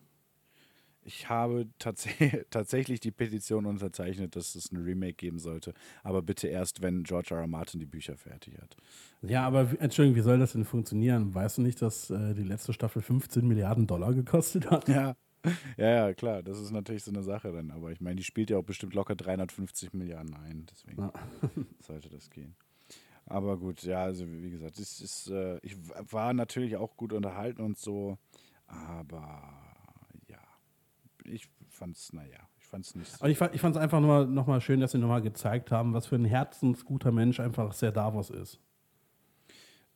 ich 1.09 1.29
habe 1.31 1.67
tats 1.79 2.07
tatsächlich 2.51 3.01
die 3.01 3.11
Petition 3.11 3.65
unterzeichnet, 3.65 4.37
dass 4.37 4.55
es 4.55 4.71
ein 4.71 4.77
Remake 4.77 5.15
geben 5.15 5.39
sollte. 5.39 5.73
Aber 6.03 6.21
bitte 6.21 6.49
erst, 6.49 6.83
wenn 6.83 7.03
George 7.03 7.35
R. 7.35 7.41
R. 7.41 7.47
Martin 7.47 7.81
die 7.81 7.87
Bücher 7.87 8.17
fertig 8.17 8.59
hat. 8.61 8.77
Ja, 9.23 9.47
aber 9.47 9.69
Entschuldigung, 9.81 10.17
wie 10.17 10.23
soll 10.23 10.39
das 10.39 10.53
denn 10.53 10.67
funktionieren? 10.67 11.35
Weißt 11.35 11.59
du 11.59 11.63
nicht, 11.63 11.81
dass 11.81 12.11
äh, 12.11 12.35
die 12.35 12.43
letzte 12.43 12.75
Staffel 12.75 13.01
15 13.01 13.47
Milliarden 13.49 13.87
Dollar 13.87 14.13
gekostet 14.15 14.71
hat? 14.71 14.89
Ja. 14.89 15.17
Ja, 15.77 15.89
ja, 16.09 16.15
klar, 16.15 16.43
das 16.43 16.59
ist 16.59 16.73
natürlich 16.73 17.05
so 17.05 17.13
eine 17.13 17.23
Sache 17.23 17.53
dann. 17.53 17.71
Aber 17.71 17.93
ich 17.93 18.01
meine, 18.01 18.17
die 18.17 18.25
spielt 18.25 18.51
ja 18.51 18.59
auch 18.59 18.65
bestimmt 18.65 18.93
locker 18.93 19.15
350 19.15 19.93
Milliarden 19.95 20.35
ein. 20.35 20.67
Deswegen 20.69 21.01
Ja. 21.01 21.13
sollte 21.81 22.11
das 22.11 22.29
gehen. 22.29 22.57
Aber 23.25 23.57
gut, 23.57 23.85
ja, 23.85 24.03
also 24.03 24.27
wie 24.27 24.51
gesagt, 24.51 24.81
es 24.81 25.01
ist, 25.01 25.31
äh, 25.31 25.59
ich 25.63 25.77
war 26.11 26.35
natürlich 26.35 26.77
auch 26.77 26.97
gut 26.97 27.13
unterhalten 27.13 27.63
und 27.63 27.79
so, 27.79 28.19
aber 28.67 29.68
ich 31.29 31.49
fand's, 31.68 32.12
naja, 32.12 32.39
ich 32.59 32.66
fand's 32.66 32.95
nicht 32.95 33.11
so. 33.11 33.20
Aber 33.20 33.29
ich, 33.31 33.39
fa- 33.39 33.51
ich 33.53 33.61
fand 33.61 33.76
es 33.76 33.83
einfach 33.83 34.01
nur 34.01 34.26
noch 34.26 34.47
mal 34.47 34.61
schön, 34.61 34.81
dass 34.81 34.93
sie 34.93 34.99
nochmal 34.99 35.22
gezeigt 35.22 35.70
haben, 35.70 35.95
was 35.95 36.07
für 36.07 36.16
ein 36.16 36.24
herzensguter 36.24 37.12
Mensch 37.12 37.41
einfach 37.41 37.72
Ser 37.72 37.93
Davos 37.93 38.31
ist. 38.31 38.61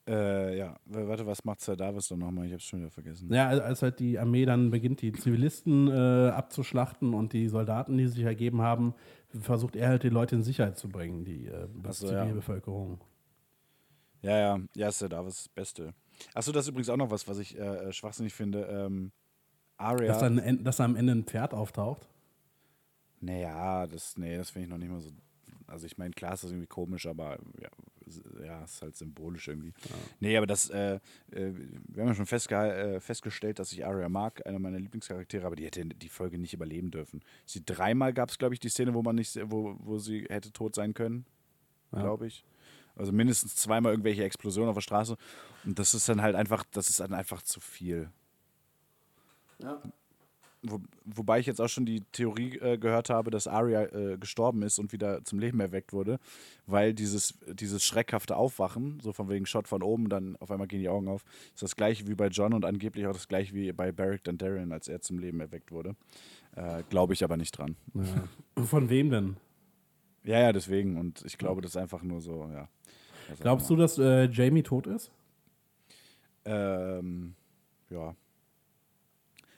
Äh, 0.09 0.59
ja, 0.59 0.74
warte, 0.87 1.26
was 1.26 1.45
macht 1.45 1.61
Sir 1.61 1.76
Davis 1.76 2.09
doch 2.09 2.16
nochmal? 2.16 2.47
Ich 2.47 2.53
hab's 2.53 2.64
schon 2.64 2.80
wieder 2.80 2.91
vergessen. 2.91 3.33
Ja, 3.33 3.49
als- 3.49 3.83
halt 3.83 4.01
die 4.01 4.18
Armee 4.18 4.45
dann 4.45 4.70
beginnt, 4.70 5.01
die 5.01 5.12
Zivilisten 5.12 5.87
äh, 5.89 6.30
abzuschlachten 6.30 7.14
und 7.14 7.33
die 7.33 7.49
Soldaten, 7.49 7.97
die 7.97 8.09
sich 8.09 8.24
ergeben 8.24 8.62
haben, 8.62 8.95
versucht 9.28 9.76
er 9.76 9.89
halt 9.91 10.03
die 10.03 10.09
Leute 10.09 10.35
in 10.35 10.43
Sicherheit 10.43 10.76
zu 10.76 10.89
bringen, 10.89 11.24
die 11.24 11.47
äh, 11.47 11.68
so, 11.91 12.11
ja. 12.11 12.22
Zivilbevölkerung. 12.22 13.01
Ja, 14.22 14.37
ja, 14.39 14.61
ja, 14.74 14.91
Sir 14.91 15.09
Davis 15.09 15.35
ist 15.35 15.47
das 15.47 15.49
Beste. 15.51 15.95
Achso, 16.35 16.51
das 16.51 16.64
ist 16.64 16.70
übrigens 16.70 16.89
auch 16.89 16.97
noch 16.97 17.11
was, 17.12 17.28
was 17.28 17.39
ich 17.39 17.57
äh, 17.57 17.61
äh, 17.89 17.93
schwachsinnig 17.93 18.35
finde. 18.35 18.62
Ähm, 18.64 19.12
Arya. 19.83 20.09
Dass, 20.09 20.20
dann, 20.20 20.64
dass 20.64 20.76
da 20.76 20.85
am 20.85 20.97
Ende 20.97 21.12
ein 21.12 21.24
Pferd 21.24 21.55
auftaucht. 21.55 22.09
Naja, 23.20 23.87
das, 23.87 24.16
nee, 24.16 24.37
das 24.37 24.51
finde 24.51 24.64
ich 24.66 24.70
noch 24.70 24.78
nicht 24.78 24.91
mal 24.91 25.01
so. 25.01 25.11
Also 25.66 25.87
ich 25.87 25.97
meine, 25.97 26.11
klar 26.12 26.35
ist 26.35 26.45
das 26.45 26.51
irgendwie 26.51 26.66
komisch, 26.66 27.07
aber 27.07 27.39
ja, 27.61 27.68
ja 28.45 28.64
ist 28.64 28.83
halt 28.83 28.97
symbolisch 28.97 29.49
irgendwie. 29.49 29.72
Nee, 30.20 30.37
aber 30.37 30.47
das, 30.47 30.68
äh, 30.68 30.97
äh, 31.30 31.53
wir 31.89 32.03
haben 32.03 32.09
ja 32.09 32.14
schon 32.14 32.26
festge 32.26 32.57
äh, 32.57 33.01
festgestellt, 33.01 33.59
dass 33.59 33.72
ich 33.72 33.87
Arya 33.87 34.09
mag, 34.09 34.45
einer 34.47 34.59
meiner 34.59 34.78
Lieblingscharaktere, 34.78 35.47
aber 35.47 35.57
die 35.57 35.64
hätte 35.64 35.85
die 35.87 36.09
Folge 36.09 36.37
nicht 36.37 36.53
überleben 36.53 36.91
dürfen. 36.91 37.22
Sie 37.47 37.64
dreimal 37.64 38.12
gab 38.12 38.28
es, 38.28 38.39
glaube 38.39 38.55
ich, 38.55 38.61
die 38.61 38.68
Szene, 38.68 38.93
wo 38.93 39.03
man 39.03 39.14
nicht, 39.14 39.39
wo, 39.51 39.76
wo 39.78 39.99
sie 39.99 40.26
hätte 40.28 40.53
tot 40.53 40.74
sein 40.74 40.93
können, 40.93 41.24
Ja. 41.93 42.03
glaube 42.03 42.26
ich. 42.26 42.45
Also 42.95 43.12
mindestens 43.12 43.55
zweimal 43.57 43.93
irgendwelche 43.93 44.24
Explosionen 44.24 44.68
auf 44.68 44.76
der 44.76 44.83
Straße. 44.83 45.16
Und 45.64 45.78
das 45.78 45.95
ist 45.95 46.07
dann 46.09 46.20
halt 46.20 46.35
einfach, 46.35 46.64
das 46.72 46.91
ist 46.91 47.01
dann 47.01 47.14
einfach 47.14 47.41
zu 47.41 47.61
viel. 47.61 48.11
Ja. 49.63 49.81
Wo, 50.65 50.81
wobei 51.05 51.41
ich 51.41 51.47
jetzt 51.47 51.61
auch 51.61 51.69
schon 51.69 51.87
die 51.87 52.03
Theorie 52.13 52.57
äh, 52.59 52.79
gehört 52.79 53.11
habe, 53.11 53.33
dass 53.33 53.49
Arya 53.49 53.83
äh, 53.87 54.17
gestorben 54.17 54.63
ist 54.63 54.79
und 54.79 54.93
wieder 54.93 55.25
zum 55.25 55.41
Leben 55.41 55.59
erweckt 55.59 55.93
wurde, 55.93 56.21
weil 56.67 56.95
dieses, 56.95 57.35
dieses 57.53 57.85
schreckhafte 57.85 58.37
Aufwachen, 58.37 59.01
so 59.01 59.13
von 59.13 59.29
wegen 59.29 59.45
Shot 59.45 59.67
von 59.67 59.83
oben, 59.83 60.09
dann 60.09 60.37
auf 60.37 60.53
einmal 60.53 60.69
gehen 60.69 60.78
die 60.78 60.89
Augen 60.89 61.09
auf, 61.09 61.24
ist 61.53 61.65
das 61.65 61.74
gleiche 61.74 62.07
wie 62.07 62.15
bei 62.15 62.28
John 62.28 62.55
und 62.55 62.65
angeblich 62.65 63.09
auch 63.09 63.12
das 63.12 63.27
gleiche 63.27 63.55
wie 63.55 63.73
bei 63.73 63.91
Beric 63.91 64.23
Dondarrion, 64.23 64.70
als 64.70 64.86
er 64.86 65.01
zum 65.01 65.19
Leben 65.19 65.41
erweckt 65.41 65.73
wurde. 65.73 65.97
Äh, 66.55 66.85
Glaube 66.91 67.15
ich 67.15 67.24
aber 67.24 67.36
nicht 67.36 67.59
dran. 67.59 67.74
Ja. 67.95 68.65
Von 68.65 68.89
wem 68.89 69.11
denn? 69.11 69.36
Ja, 70.23 70.39
ja, 70.39 70.53
deswegen. 70.53 70.97
Und 70.97 71.24
ich 71.24 71.39
glaube, 71.39 71.61
das 71.61 71.73
ist 71.73 71.77
einfach 71.77 72.05
nur 72.05 72.20
so, 72.20 72.49
ja. 72.53 72.69
Glaubst 73.41 73.69
du, 73.70 73.77
dass 73.77 73.99
äh, 73.99 74.27
Jamie 74.27 74.62
tot 74.62 74.86
ist? 74.86 75.11
Ähm, 76.45 77.35
ja. 77.91 78.15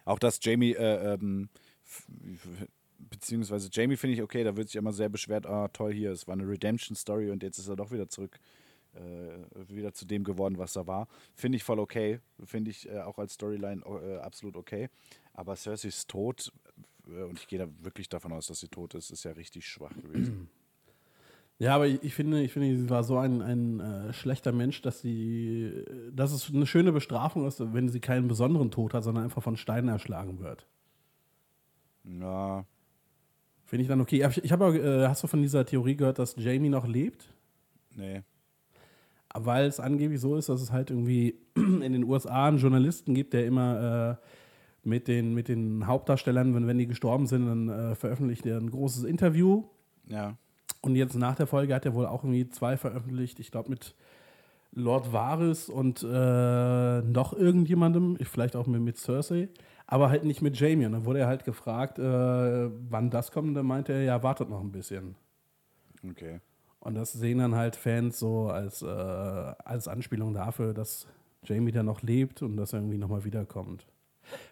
Auch 0.04 0.18
dass 0.18 0.38
Jamie, 0.42 0.72
äh, 0.72 1.14
ähm, 1.14 1.48
beziehungsweise 2.98 3.68
Jamie 3.72 3.96
finde 3.96 4.14
ich 4.14 4.22
okay, 4.22 4.44
da 4.44 4.56
wird 4.56 4.68
sich 4.68 4.76
immer 4.76 4.92
sehr 4.92 5.08
beschwert, 5.08 5.46
ah 5.46 5.68
toll 5.68 5.92
hier, 5.92 6.12
es 6.12 6.26
war 6.26 6.34
eine 6.34 6.48
Redemption-Story 6.48 7.30
und 7.30 7.42
jetzt 7.42 7.58
ist 7.58 7.68
er 7.68 7.76
doch 7.76 7.90
wieder 7.90 8.08
zurück, 8.08 8.38
äh, 8.94 9.68
wieder 9.68 9.92
zu 9.92 10.06
dem 10.06 10.24
geworden, 10.24 10.58
was 10.58 10.76
er 10.76 10.86
war. 10.86 11.08
Finde 11.34 11.56
ich 11.56 11.64
voll 11.64 11.78
okay, 11.78 12.20
finde 12.44 12.70
ich 12.70 12.88
äh, 12.88 13.00
auch 13.00 13.18
als 13.18 13.34
Storyline 13.34 13.82
äh, 13.84 14.18
absolut 14.18 14.56
okay. 14.56 14.88
Aber 15.32 15.56
Cerseis 15.56 16.06
Tod, 16.06 16.52
äh, 17.08 17.22
und 17.22 17.38
ich 17.38 17.46
gehe 17.46 17.58
da 17.58 17.68
wirklich 17.80 18.08
davon 18.08 18.32
aus, 18.32 18.46
dass 18.46 18.60
sie 18.60 18.68
tot 18.68 18.94
ist, 18.94 19.10
ist 19.10 19.24
ja 19.24 19.32
richtig 19.32 19.66
schwach 19.66 19.94
gewesen. 19.94 20.48
Ja, 21.58 21.76
aber 21.76 21.86
ich, 21.86 22.02
ich 22.02 22.14
finde, 22.14 22.42
ich 22.42 22.52
finde, 22.52 22.76
sie 22.76 22.90
war 22.90 23.04
so 23.04 23.16
ein, 23.18 23.40
ein 23.40 23.80
äh, 23.80 24.12
schlechter 24.12 24.52
Mensch, 24.52 24.82
dass 24.82 25.00
sie, 25.00 25.72
dass 26.12 26.32
es 26.32 26.52
eine 26.52 26.66
schöne 26.66 26.92
Bestrafung 26.92 27.46
ist, 27.46 27.60
wenn 27.72 27.88
sie 27.88 28.00
keinen 28.00 28.28
besonderen 28.28 28.70
Tod 28.70 28.92
hat, 28.94 29.04
sondern 29.04 29.24
einfach 29.24 29.42
von 29.42 29.56
Steinen 29.56 29.88
erschlagen 29.88 30.40
wird. 30.40 30.66
ja, 32.04 32.64
Finde 33.64 33.82
ich 33.82 33.88
dann 33.88 34.00
okay. 34.00 34.26
Ich, 34.28 34.44
ich 34.44 34.52
habe, 34.52 34.76
äh, 34.78 35.08
hast 35.08 35.22
du 35.22 35.26
von 35.26 35.42
dieser 35.42 35.64
Theorie 35.64 35.96
gehört, 35.96 36.18
dass 36.18 36.36
Jamie 36.36 36.68
noch 36.68 36.86
lebt? 36.86 37.32
nee. 37.96 38.22
Weil 39.36 39.66
es 39.66 39.80
angeblich 39.80 40.20
so 40.20 40.36
ist, 40.36 40.48
dass 40.48 40.60
es 40.60 40.70
halt 40.70 40.90
irgendwie 40.90 41.34
in 41.56 41.92
den 41.92 42.04
USA 42.04 42.46
einen 42.46 42.58
Journalisten 42.58 43.14
gibt, 43.14 43.32
der 43.32 43.46
immer 43.46 44.18
äh, 44.22 44.88
mit, 44.88 45.08
den, 45.08 45.34
mit 45.34 45.48
den 45.48 45.86
Hauptdarstellern, 45.88 46.54
wenn, 46.54 46.68
wenn 46.68 46.78
die 46.78 46.86
gestorben 46.86 47.26
sind, 47.26 47.46
dann 47.46 47.68
äh, 47.68 47.94
veröffentlicht 47.96 48.46
er 48.46 48.58
ein 48.58 48.70
großes 48.70 49.04
Interview 49.04 49.64
Ja. 50.06 50.36
Und 50.84 50.96
jetzt 50.96 51.14
nach 51.14 51.34
der 51.34 51.46
Folge 51.46 51.74
hat 51.74 51.86
er 51.86 51.94
wohl 51.94 52.06
auch 52.06 52.24
irgendwie 52.24 52.46
zwei 52.50 52.76
veröffentlicht. 52.76 53.40
Ich 53.40 53.50
glaube 53.50 53.70
mit 53.70 53.94
Lord 54.72 55.14
Varys 55.14 55.70
und 55.70 56.02
äh, 56.02 57.00
noch 57.00 57.32
irgendjemandem, 57.32 58.18
vielleicht 58.22 58.54
auch 58.54 58.66
mit, 58.66 58.82
mit 58.82 58.98
Cersei, 58.98 59.48
aber 59.86 60.10
halt 60.10 60.24
nicht 60.24 60.42
mit 60.42 60.60
Jamie. 60.60 60.84
Und 60.84 60.92
dann 60.92 61.06
wurde 61.06 61.20
er 61.20 61.26
halt 61.26 61.44
gefragt, 61.46 61.98
äh, 61.98 62.02
wann 62.02 63.08
das 63.08 63.32
kommt. 63.32 63.48
Und 63.48 63.54
dann 63.54 63.64
meinte 63.64 63.94
er, 63.94 64.02
ja, 64.02 64.22
wartet 64.22 64.50
noch 64.50 64.60
ein 64.60 64.72
bisschen. 64.72 65.14
Okay. 66.06 66.40
Und 66.80 66.96
das 66.96 67.14
sehen 67.14 67.38
dann 67.38 67.54
halt 67.54 67.76
Fans 67.76 68.18
so 68.18 68.48
als, 68.48 68.82
äh, 68.82 68.86
als 68.86 69.88
Anspielung 69.88 70.34
dafür, 70.34 70.74
dass 70.74 71.06
Jamie 71.44 71.72
da 71.72 71.82
noch 71.82 72.02
lebt 72.02 72.42
und 72.42 72.58
dass 72.58 72.74
er 72.74 72.80
irgendwie 72.80 72.98
nochmal 72.98 73.24
wiederkommt. 73.24 73.86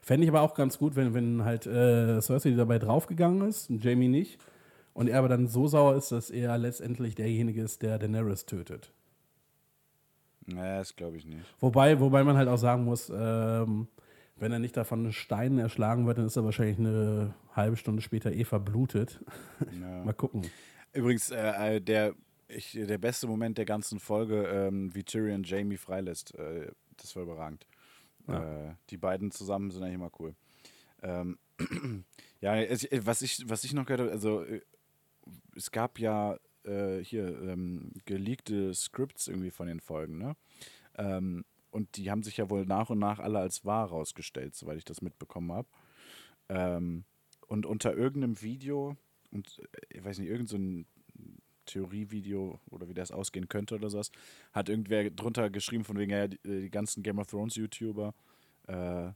Fände 0.01 0.25
ich 0.25 0.31
aber 0.31 0.41
auch 0.41 0.55
ganz 0.55 0.79
gut, 0.79 0.97
wenn, 0.97 1.13
wenn 1.13 1.45
halt 1.45 1.67
äh, 1.67 2.23
Cersei 2.23 2.53
dabei 2.53 2.79
draufgegangen 2.79 3.47
ist 3.47 3.69
und 3.69 3.85
Jamie 3.85 4.09
nicht. 4.09 4.41
Und 4.95 5.09
er 5.09 5.19
aber 5.19 5.29
dann 5.29 5.49
so 5.49 5.67
sauer 5.69 5.97
ist, 5.97 6.13
dass 6.13 6.31
er 6.31 6.59
letztendlich 6.59 7.15
derjenige 7.15 7.63
ist, 7.63 7.83
der 7.83 7.99
Daenerys 7.99 8.45
tötet. 8.45 8.93
Naja, 10.47 10.79
das 10.79 10.97
glaube 10.97 11.17
ich 11.17 11.25
nicht. 11.25 11.43
Wobei, 11.61 12.01
wobei 12.01 12.25
man 12.25 12.37
halt 12.37 12.49
auch 12.49 12.59
sagen 12.59 12.85
muss, 12.85 13.11
ähm, 13.15 13.89
wenn 14.37 14.53
er 14.53 14.59
nicht 14.59 14.77
davon 14.77 15.13
Steinen 15.13 15.59
erschlagen 15.59 16.07
wird, 16.07 16.19
dann 16.19 16.27
ist 16.27 16.37
er 16.37 16.45
wahrscheinlich 16.45 16.79
eine 16.79 17.35
halbe 17.55 17.77
Stunde 17.77 18.03
später 18.03 18.33
eh 18.33 18.45
verblutet. 18.45 19.21
Ja. 19.81 20.05
Mal 20.05 20.13
gucken. 20.13 20.43
Übrigens, 20.93 21.31
äh, 21.31 21.77
äh, 21.77 21.81
der, 21.81 22.15
ich, 22.49 22.73
der 22.73 22.99
beste 22.99 23.29
Moment 23.29 23.57
der 23.57 23.65
ganzen 23.65 24.01
Folge, 24.01 24.45
ähm, 24.49 24.93
wie 24.95 25.05
Tyrion 25.05 25.45
Jamie 25.45 25.77
freilässt, 25.77 26.35
äh, 26.35 26.73
das 26.97 27.15
war 27.15 27.23
überragend. 27.23 27.67
Äh, 28.29 28.75
die 28.91 28.97
beiden 28.97 29.31
zusammen 29.31 29.71
sind 29.71 29.83
eigentlich 29.83 29.95
immer 29.95 30.11
cool. 30.19 30.35
Ähm, 31.03 31.39
ja, 32.41 32.55
was, 33.05 33.23
ich, 33.23 33.49
was 33.49 33.65
ich 33.65 33.73
noch 33.73 33.87
gehört 33.87 34.01
habe, 34.01 34.11
also 34.11 34.43
äh, 34.43 34.61
es 35.57 35.71
gab 35.71 35.99
ja 35.99 36.39
äh, 36.65 36.99
hier 36.99 37.27
ähm, 37.43 37.93
geleakte 38.05 38.75
Scripts 38.75 39.29
irgendwie 39.29 39.51
von 39.51 39.67
den 39.67 39.81
Folgen, 39.81 40.19
ne? 40.19 40.37
Ähm, 40.97 41.45
und 41.71 41.97
die 41.97 42.11
haben 42.11 42.23
sich 42.23 42.37
ja 42.37 42.51
wohl 42.51 42.67
nach 42.67 42.91
und 42.91 42.99
nach 42.99 43.19
alle 43.19 43.39
als 43.39 43.65
wahr 43.65 43.89
rausgestellt, 43.89 44.55
soweit 44.55 44.77
ich 44.77 44.85
das 44.85 45.01
mitbekommen 45.01 45.53
habe. 45.53 45.69
Ähm, 46.51 47.05
und 47.47 47.65
unter 47.65 47.97
irgendeinem 47.97 48.43
Video, 48.43 48.97
und 49.31 49.59
äh, 49.59 49.97
ich 49.97 50.05
weiß 50.05 50.19
nicht, 50.19 50.29
irgendein 50.29 50.87
so 50.87 50.93
Theorievideo 51.67 52.61
oder 52.71 52.89
wie 52.89 52.95
das 52.95 53.11
ausgehen 53.11 53.49
könnte 53.49 53.77
oder 53.77 53.89
sowas, 53.89 54.11
hat 54.53 54.69
irgendwer 54.69 55.11
drunter 55.11 55.49
geschrieben 55.51 55.85
von 55.85 55.97
wegen, 55.97 56.13
ja, 56.13 56.29
die, 56.29 56.39
die 56.45 56.71
ganzen 56.71 57.03
Game 57.03 57.19
of 57.19 57.29
Thrones 57.29 57.57
YouTuber 57.57 58.15
äh, 58.67 59.13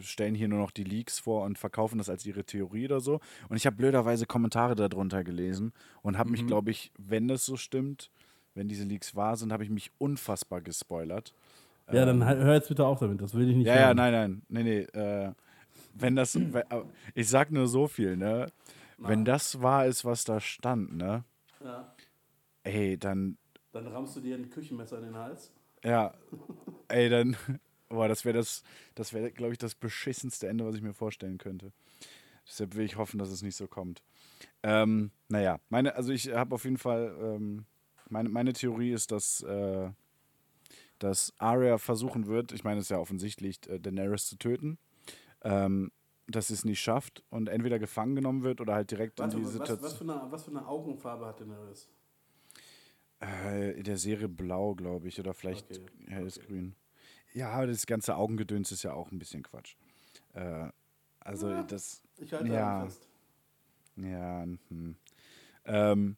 stellen 0.00 0.34
hier 0.34 0.48
nur 0.48 0.58
noch 0.58 0.70
die 0.70 0.84
Leaks 0.84 1.18
vor 1.18 1.44
und 1.44 1.58
verkaufen 1.58 1.98
das 1.98 2.08
als 2.08 2.24
ihre 2.26 2.44
Theorie 2.44 2.86
oder 2.86 3.00
so. 3.00 3.20
Und 3.48 3.56
ich 3.56 3.66
habe 3.66 3.76
blöderweise 3.76 4.26
Kommentare 4.26 4.74
darunter 4.74 5.24
gelesen 5.24 5.72
und 6.02 6.18
habe 6.18 6.30
mich, 6.30 6.46
glaube 6.46 6.70
ich, 6.70 6.92
wenn 6.98 7.28
das 7.28 7.44
so 7.46 7.56
stimmt, 7.56 8.10
wenn 8.54 8.68
diese 8.68 8.84
Leaks 8.84 9.14
wahr 9.16 9.36
sind, 9.36 9.52
habe 9.52 9.64
ich 9.64 9.70
mich 9.70 9.90
unfassbar 9.98 10.60
gespoilert. 10.60 11.34
Ja, 11.92 12.04
dann 12.06 12.24
halt- 12.24 12.38
hör 12.42 12.54
jetzt 12.54 12.68
bitte 12.68 12.86
auf 12.86 13.00
damit, 13.00 13.20
das 13.20 13.34
will 13.34 13.48
ich 13.50 13.56
nicht 13.56 13.66
Ja, 13.66 13.74
ja, 13.76 13.86
hören. 13.88 13.96
nein, 13.96 14.12
nein, 14.12 14.42
nee, 14.48 14.62
nee. 14.62 14.78
Äh, 15.00 15.32
wenn 15.94 16.16
das, 16.16 16.34
äh, 16.34 16.64
ich 17.14 17.28
sag 17.28 17.50
nur 17.50 17.66
so 17.66 17.86
viel, 17.88 18.16
ne? 18.16 18.46
Wenn 18.96 19.24
das 19.24 19.60
wahr 19.60 19.86
ist, 19.86 20.04
was 20.04 20.24
da 20.24 20.40
stand, 20.40 20.96
ne? 20.96 21.24
Ja. 21.62 21.94
Ey, 22.62 22.96
dann, 22.96 23.36
Dann 23.72 23.86
rammst 23.88 24.16
du 24.16 24.20
dir 24.20 24.36
ein 24.36 24.48
Küchenmesser 24.50 24.98
in 24.98 25.04
den 25.04 25.16
Hals. 25.16 25.52
ja, 25.84 26.14
ey, 26.88 27.08
dann, 27.10 27.36
boah, 27.94 28.08
das 28.08 28.24
wäre 28.24 28.36
das, 28.36 28.62
das 28.94 29.12
wäre, 29.12 29.30
glaube 29.32 29.52
ich, 29.52 29.58
das 29.58 29.74
beschissenste 29.74 30.48
Ende, 30.48 30.66
was 30.66 30.74
ich 30.74 30.82
mir 30.82 30.94
vorstellen 30.94 31.38
könnte. 31.38 31.72
Deshalb 32.46 32.74
will 32.74 32.84
ich 32.84 32.96
hoffen, 32.96 33.18
dass 33.18 33.30
es 33.30 33.42
nicht 33.42 33.56
so 33.56 33.66
kommt. 33.66 34.02
Ähm, 34.62 35.10
naja, 35.28 35.58
meine, 35.70 35.94
also 35.94 36.12
ich 36.12 36.32
habe 36.32 36.54
auf 36.54 36.64
jeden 36.64 36.76
Fall, 36.76 37.16
ähm, 37.20 37.64
meine, 38.08 38.28
meine 38.28 38.52
Theorie 38.52 38.92
ist, 38.92 39.12
dass, 39.12 39.42
äh, 39.42 39.90
dass 40.98 41.32
Arya 41.38 41.78
versuchen 41.78 42.26
wird, 42.26 42.52
ich 42.52 42.64
meine, 42.64 42.80
es 42.80 42.86
ist 42.86 42.90
ja 42.90 42.98
offensichtlich, 42.98 43.66
äh, 43.68 43.80
Daenerys 43.80 44.26
zu 44.26 44.36
töten, 44.36 44.78
ähm, 45.42 45.90
dass 46.26 46.48
sie 46.48 46.54
es 46.54 46.64
nicht 46.64 46.80
schafft 46.80 47.22
und 47.30 47.48
entweder 47.48 47.78
gefangen 47.78 48.14
genommen 48.14 48.42
wird 48.42 48.60
oder 48.60 48.74
halt 48.74 48.90
direkt 48.90 49.18
Warte, 49.20 49.36
in 49.36 49.42
die 49.42 49.46
was, 49.46 49.52
Situation. 49.52 49.82
was, 49.82 49.94
für 49.94 50.04
eine, 50.04 50.32
was 50.32 50.44
für 50.44 50.50
eine 50.50 50.66
Augenfarbe 50.66 51.26
hat 51.26 51.40
Daenerys? 51.40 51.88
Äh, 53.22 53.72
in 53.78 53.84
der 53.84 53.96
Serie 53.96 54.28
blau, 54.28 54.74
glaube 54.74 55.08
ich, 55.08 55.18
oder 55.18 55.32
vielleicht 55.34 55.70
Okay, 55.70 55.86
helles 56.08 56.38
okay. 56.38 56.72
Ja, 57.34 57.50
aber 57.50 57.66
das 57.66 57.86
ganze 57.86 58.16
Augengedöns 58.16 58.70
ist 58.72 58.84
ja 58.84 58.92
auch 58.94 59.10
ein 59.10 59.18
bisschen 59.18 59.42
Quatsch. 59.42 59.74
Äh, 60.34 60.68
also 61.20 61.62
das, 61.64 62.02
Ich 62.18 62.32
halte 62.32 62.48
Ja. 62.48 62.84
fest. 62.84 63.08
ja, 63.96 64.42
hm. 64.68 64.96
ähm, 65.64 66.16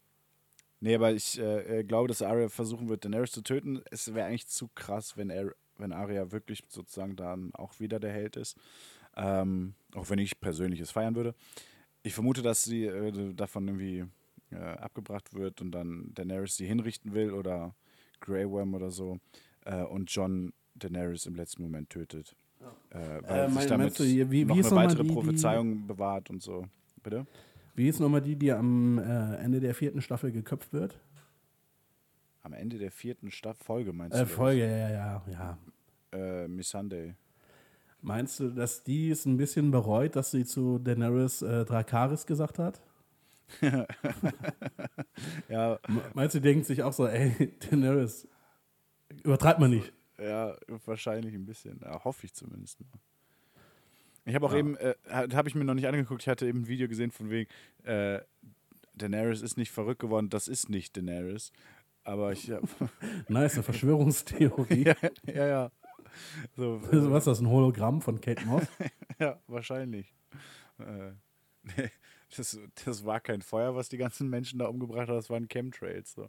nee, 0.81 0.95
aber 0.95 1.13
ich 1.13 1.39
äh, 1.39 1.81
äh, 1.81 1.85
glaube, 1.85 2.09
dass 2.09 2.21
Arya 2.21 2.49
versuchen 2.49 2.89
wird, 2.89 3.05
Daenerys 3.05 3.33
zu 3.33 3.43
töten. 3.43 3.83
Es 3.91 4.15
wäre 4.15 4.27
eigentlich 4.27 4.47
zu 4.47 4.69
krass, 4.75 5.17
wenn 5.17 5.31
er, 5.31 5.55
wenn 5.79 5.93
Arya 5.93 6.33
wirklich 6.33 6.65
sozusagen 6.69 7.17
dann 7.17 7.55
auch 7.55 7.81
wieder 7.81 7.99
der 7.99 8.13
Held 8.13 8.37
ist. 8.37 8.57
Ähm, 9.17 9.75
auch 9.95 10.11
wenn 10.11 10.19
ich 10.19 10.39
persönlich 10.41 10.81
es 10.81 10.91
feiern 10.91 11.15
würde. 11.15 11.35
Ich 12.03 12.13
vermute, 12.13 12.43
dass 12.43 12.63
sie 12.63 12.85
äh, 12.85 13.33
davon 13.35 13.67
irgendwie 13.69 14.05
äh, 14.51 14.57
abgebracht 14.57 15.33
wird 15.33 15.63
und 15.63 15.71
dann 15.73 16.13
Daenerys 16.13 16.57
sie 16.57 16.67
hinrichten 16.67 17.15
will 17.15 17.33
oder 17.33 17.75
Grey 18.21 18.49
Worm 18.51 18.75
oder 18.75 18.91
so 18.91 19.19
äh, 19.65 19.83
und 19.83 20.11
John 20.11 20.53
Daenerys 20.79 21.27
im 21.27 21.35
letzten 21.35 21.63
Moment 21.63 21.91
tötet. 21.91 22.35
Äh, 22.91 22.99
weil 23.23 23.39
Äh, 23.45 23.47
sich 23.47 23.55
mein- 23.55 23.69
damit 23.69 23.99
du, 23.99 24.05
wie- 24.05 24.31
wie 24.31 24.45
noch 24.45 24.57
ist 24.59 24.67
eine 24.73 24.77
weitere 24.77 25.03
die- 25.03 25.09
die- 25.09 25.15
Prophezeiung 25.15 25.87
bewahrt 25.87 26.31
und 26.31 26.43
so. 26.43 26.67
Bitte? 27.03 27.27
Wie 27.75 27.89
ist 27.89 28.01
nochmal 28.01 28.23
die, 28.23 28.37
die 28.37 28.53
am 28.53 28.99
äh, 28.99 29.37
Ende 29.37 29.61
der 29.61 29.75
vierten 29.75 30.01
Staffel 30.01 30.33
geköpft 30.33 30.73
wird? 30.73 30.99
Am 32.43 32.53
Ende 32.53 32.79
der 32.79 32.91
vierten 32.91 33.31
Staffel 33.31 33.63
Folge 33.65 33.93
meinst 33.93 34.17
Äh, 34.17 34.21
du? 34.21 34.27
Folge, 34.27 34.63
ja, 34.67 34.91
ja, 34.91 35.23
ja. 35.31 35.59
Äh, 36.13 36.49
Miss 36.49 36.71
Sunday. 36.71 37.15
Meinst 38.01 38.39
du, 38.41 38.51
dass 38.51 38.85
die 38.85 39.11
es 39.11 39.27
ein 39.27 39.37
bisschen 39.37 39.71
bereut, 39.71 40.15
dass 40.17 40.31
sie 40.31 40.45
zu 40.45 40.79
Daenerys 40.79 41.43
äh, 41.43 41.65
Drakaris 41.65 42.25
gesagt 42.27 42.59
hat? 42.59 42.81
Ja, 45.49 45.79
Meinst 46.15 46.35
du, 46.35 46.41
die 46.41 46.49
denkt 46.49 46.67
sich 46.67 46.83
auch 46.83 46.93
so, 46.93 47.07
ey, 47.07 47.53
Daenerys, 47.71 48.29
übertreibt 49.25 49.61
man 49.61 49.71
nicht. 49.71 49.93
Ja, 50.21 50.57
wahrscheinlich 50.87 51.35
ein 51.35 51.45
bisschen. 51.47 51.81
Ja, 51.83 52.05
hoffe 52.05 52.27
ich 52.27 52.35
zumindest. 52.35 52.81
mal. 52.81 52.89
Ich 54.25 54.35
habe 54.35 54.47
auch 54.47 54.53
Ja. 54.53 54.59
eben, 54.59 54.77
äh, 54.77 54.95
habe 55.11 55.49
ich 55.49 55.55
mir 55.55 55.65
noch 55.65 55.75
nicht 55.75 55.87
angeguckt, 55.87 56.23
ich 56.23 56.29
hatte 56.29 56.47
eben 56.47 56.61
ein 56.63 56.69
Video 56.69 56.89
gesehen 56.89 57.11
von 57.13 57.31
wegen, 57.31 57.49
äh, 57.85 58.21
Daenerys 58.95 59.43
ist 59.43 59.57
nicht 59.57 59.71
verrückt 59.71 60.01
geworden, 60.01 60.31
das 60.31 60.49
ist 60.49 60.69
nicht 60.71 60.97
Daenerys. 60.97 61.53
Aber 62.03 62.33
ich 62.33 62.51
hab, 62.51 62.63
Nice, 63.29 63.55
eine 63.55 63.63
Verschwörungstheorie. 63.63 64.85
ja, 64.87 64.95
ja, 65.27 65.47
ja. 65.47 65.71
So, 66.57 66.81
Also, 66.91 67.11
Was 67.13 67.23
ist 67.23 67.27
das, 67.27 67.41
ein 67.41 67.49
Hologramm 67.49 68.01
von 68.01 68.21
Kate 68.21 68.45
Moss? 68.47 68.65
Ja, 69.19 69.39
wahrscheinlich. 69.47 70.15
Äh, 70.79 71.13
das, 72.37 72.59
das 72.85 73.05
war 73.05 73.21
kein 73.21 73.43
Feuer, 73.43 73.75
was 73.77 73.89
die 73.89 73.97
ganzen 73.99 74.29
Menschen 74.29 74.59
da 74.59 74.67
umgebracht 74.67 75.09
hat, 75.09 75.17
das 75.17 75.31
waren 75.31 75.49
Chemtrails. 75.49 76.13
So. 76.13 76.29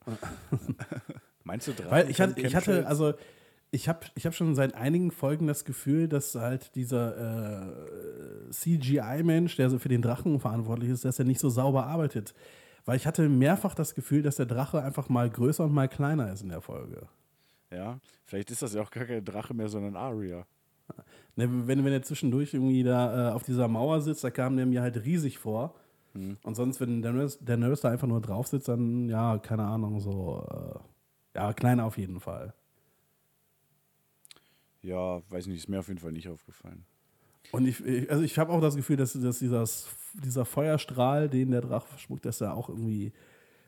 Meinst 1.44 1.68
du 1.68 1.74
Drachen 1.74 1.92
Weil 1.92 2.10
ich 2.10 2.20
hatte, 2.20 2.42
ich 2.42 2.56
hatte 2.56 2.86
also 2.88 3.14
ich 3.72 3.90
habe 3.90 4.00
ich 4.16 4.26
hab 4.26 4.34
schon 4.34 4.56
seit 4.56 4.76
einigen 4.76 5.12
Folgen 5.12 5.48
das 5.48 5.66
Gefühl, 5.66 6.08
dass 6.08 6.36
halt 6.36 6.76
dieser 6.76 8.48
äh, 8.48 8.50
CGI-Mensch, 8.50 9.56
der 9.58 9.70
so 9.70 9.78
für 9.78 9.90
den 9.90 10.02
Drachen 10.02 10.40
verantwortlich 10.40 10.90
ist, 10.90 11.06
dass 11.06 11.20
er 11.20 11.26
nicht 11.26 11.40
so 11.40 11.50
sauber 11.50 11.86
arbeitet. 11.86 12.34
Weil 12.86 12.96
ich 12.96 13.06
hatte 13.06 13.28
mehrfach 13.28 13.76
das 13.76 13.96
Gefühl, 13.96 14.22
dass 14.22 14.38
der 14.38 14.46
Drache 14.46 14.82
einfach 14.82 15.10
mal 15.10 15.30
größer 15.30 15.66
und 15.66 15.74
mal 15.74 15.90
kleiner 15.90 16.32
ist 16.32 16.42
in 16.42 16.50
der 16.50 16.62
Folge. 16.62 17.08
Ja, 17.70 18.00
vielleicht 18.26 18.50
ist 18.50 18.62
das 18.62 18.74
ja 18.74 18.82
auch 18.82 18.92
gar 18.92 19.04
kein 19.04 19.26
Drache 19.26 19.54
mehr, 19.54 19.68
sondern 19.68 19.96
Aria. 19.96 20.46
Ne, 21.36 21.68
wenn, 21.68 21.86
wenn 21.86 21.94
er 21.94 22.02
zwischendurch 22.02 22.54
irgendwie 22.56 22.82
da 22.82 23.30
äh, 23.30 23.34
auf 23.34 23.44
dieser 23.44 23.68
Mauer 23.68 24.02
sitzt, 24.02 24.24
da 24.24 24.32
kam 24.32 24.58
der 24.58 24.66
mir 24.66 24.82
halt 24.82 25.06
riesig 25.06 25.38
vor. 25.38 25.76
Hm. 26.14 26.38
Und 26.44 26.56
sonst, 26.56 26.80
wenn 26.82 27.04
der 27.04 27.14
Nurse, 27.14 27.38
der 27.44 27.58
Nurse 27.58 27.84
da 27.84 27.92
einfach 27.92 28.08
nur 28.08 28.22
drauf 28.22 28.48
sitzt, 28.48 28.70
dann, 28.70 29.08
ja, 29.08 29.38
keine 29.38 29.66
Ahnung, 29.66 30.00
so, 30.00 30.48
äh, 30.50 31.38
ja, 31.38 31.54
kleiner 31.54 31.86
auf 31.86 31.98
jeden 32.00 32.20
Fall. 32.20 32.56
Ja, 34.82 35.22
weiß 35.30 35.48
nicht, 35.48 35.58
ist 35.58 35.70
mir 35.70 35.80
auf 35.80 35.88
jeden 35.88 36.00
Fall 36.00 36.12
nicht 36.12 36.30
aufgefallen. 36.30 36.86
Und 37.52 37.68
ich, 37.68 37.84
ich 37.86 38.10
also 38.12 38.24
ich 38.24 38.38
habe 38.38 38.52
auch 38.52 38.62
das 38.62 38.76
Gefühl, 38.76 38.98
dass, 38.98 39.14
dass 39.14 39.40
dieses, 39.40 39.88
dieser 40.14 40.46
Feuerstrahl, 40.46 41.30
den 41.30 41.52
der 41.52 41.62
Drache 41.62 41.88
verschmuckt, 41.88 42.26
dass 42.26 42.42
er 42.42 42.54
auch 42.54 42.70
irgendwie 42.70 43.14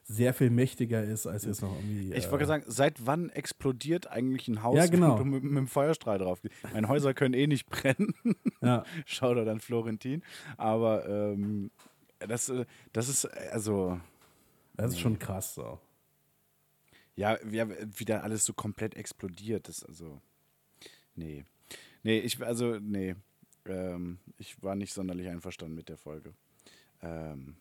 sehr 0.10 0.34
viel 0.34 0.50
mächtiger 0.50 1.04
ist, 1.04 1.28
als 1.28 1.46
jetzt 1.46 1.62
noch 1.62 1.74
irgendwie. 1.76 2.14
Ich 2.14 2.26
äh, 2.26 2.32
wollte 2.32 2.48
sagen, 2.48 2.64
seit 2.68 3.06
wann 3.06 3.30
explodiert 3.30 4.08
eigentlich 4.08 4.48
ein 4.48 4.64
Haus, 4.64 4.76
Ja, 4.76 4.88
genau. 4.88 5.20
wenn 5.20 5.26
du 5.26 5.26
mit, 5.26 5.44
mit 5.44 5.52
einem 5.52 5.68
Feuerstrahl 5.68 6.18
drauf 6.18 6.42
gehst? 6.42 6.56
Meine 6.74 6.88
Häuser 6.88 7.14
können 7.14 7.36
eh 7.36 7.48
nicht 7.48 7.70
brennen. 7.70 8.14
Ja. 8.62 8.84
Schau 9.06 9.34
da 9.36 9.46
dann 9.46 9.62
Florentin. 9.62 10.22
Aber 10.58 11.08
ähm, 11.08 11.72
das, 12.20 12.50
äh, 12.50 12.66
das 12.92 13.08
ist, 13.08 13.24
äh, 13.24 13.50
also, 13.54 14.02
Das 14.76 14.92
ist 14.92 15.00
schon 15.00 15.18
krass 15.18 15.56
so. 15.56 15.80
ja, 17.16 17.38
da 17.38 18.20
alles 18.20 18.44
so 18.44 18.52
komplett 18.52 18.96
explodiert. 18.96 19.70
Das, 19.70 19.86
also, 19.86 20.20
nee. 21.20 21.46
Nee, 22.04 22.20
ich, 22.20 22.42
also, 22.44 22.78
nee. 22.80 23.16
Ähm, 23.66 24.20
ich 24.38 24.62
war 24.64 24.76
nicht 24.76 24.94
sonderlich 24.94 25.28
einverstanden 25.28 25.76
mit 25.76 25.90
der 25.90 25.98
Folge. 25.98 26.34
Ähm, 27.02 27.56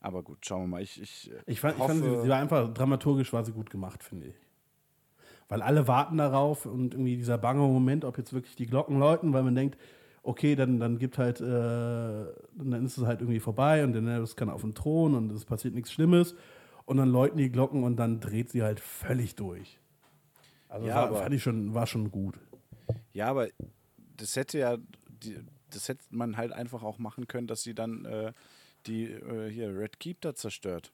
Aber 0.00 0.22
gut, 0.22 0.44
schauen 0.46 0.62
wir 0.62 0.66
mal. 0.68 0.82
Ich, 0.82 1.00
ich, 1.00 1.30
äh, 1.30 1.36
Ich 1.46 1.60
fand, 1.60 1.74
ich 1.74 1.80
hoffe, 1.80 1.92
fand 1.94 2.04
sie, 2.04 2.22
sie 2.22 2.28
war 2.28 2.38
einfach 2.38 2.72
dramaturgisch 2.72 3.32
war 3.32 3.44
sie 3.44 3.52
gut 3.52 3.70
gemacht, 3.70 4.02
finde 4.02 4.28
ich. 4.28 4.34
Weil 5.48 5.62
alle 5.62 5.88
warten 5.88 6.18
darauf 6.18 6.66
und 6.66 6.94
irgendwie 6.94 7.16
dieser 7.16 7.38
bange 7.38 7.60
Moment, 7.60 8.04
ob 8.04 8.18
jetzt 8.18 8.32
wirklich 8.32 8.54
die 8.56 8.66
Glocken 8.66 8.98
läuten, 8.98 9.32
weil 9.32 9.42
man 9.42 9.54
denkt, 9.54 9.78
okay, 10.22 10.54
dann, 10.56 10.78
dann 10.78 10.98
gibt 10.98 11.16
halt, 11.18 11.40
äh, 11.40 11.44
dann 11.44 12.84
ist 12.84 12.98
es 12.98 13.06
halt 13.06 13.20
irgendwie 13.20 13.40
vorbei 13.40 13.82
und 13.82 13.92
Daenerys 13.94 14.36
kann 14.36 14.50
auf 14.50 14.60
den 14.60 14.74
Thron 14.74 15.14
und 15.14 15.32
es 15.32 15.44
passiert 15.44 15.74
nichts 15.74 15.90
Schlimmes 15.92 16.34
und 16.84 16.98
dann 16.98 17.08
läuten 17.08 17.38
die 17.38 17.50
Glocken 17.50 17.82
und 17.82 17.96
dann 17.96 18.20
dreht 18.20 18.50
sie 18.50 18.62
halt 18.62 18.80
völlig 18.80 19.36
durch. 19.36 19.78
Also 20.68 20.86
Ja, 20.86 21.10
war, 21.10 21.22
fand 21.22 21.34
ich 21.34 21.42
schon, 21.42 21.72
war 21.74 21.86
schon 21.86 22.10
gut. 22.10 22.38
Ja, 23.12 23.28
aber 23.28 23.48
das 24.16 24.36
hätte 24.36 24.58
ja, 24.58 24.76
die, 25.22 25.38
das 25.70 25.88
hätte 25.88 26.04
man 26.10 26.36
halt 26.36 26.52
einfach 26.52 26.82
auch 26.82 26.98
machen 26.98 27.26
können, 27.28 27.46
dass 27.46 27.62
sie 27.62 27.74
dann 27.74 28.04
äh, 28.04 28.32
die 28.86 29.04
äh, 29.06 29.50
hier 29.50 29.76
Red 29.76 29.98
Keep 30.00 30.20
da 30.20 30.34
zerstört. 30.34 30.92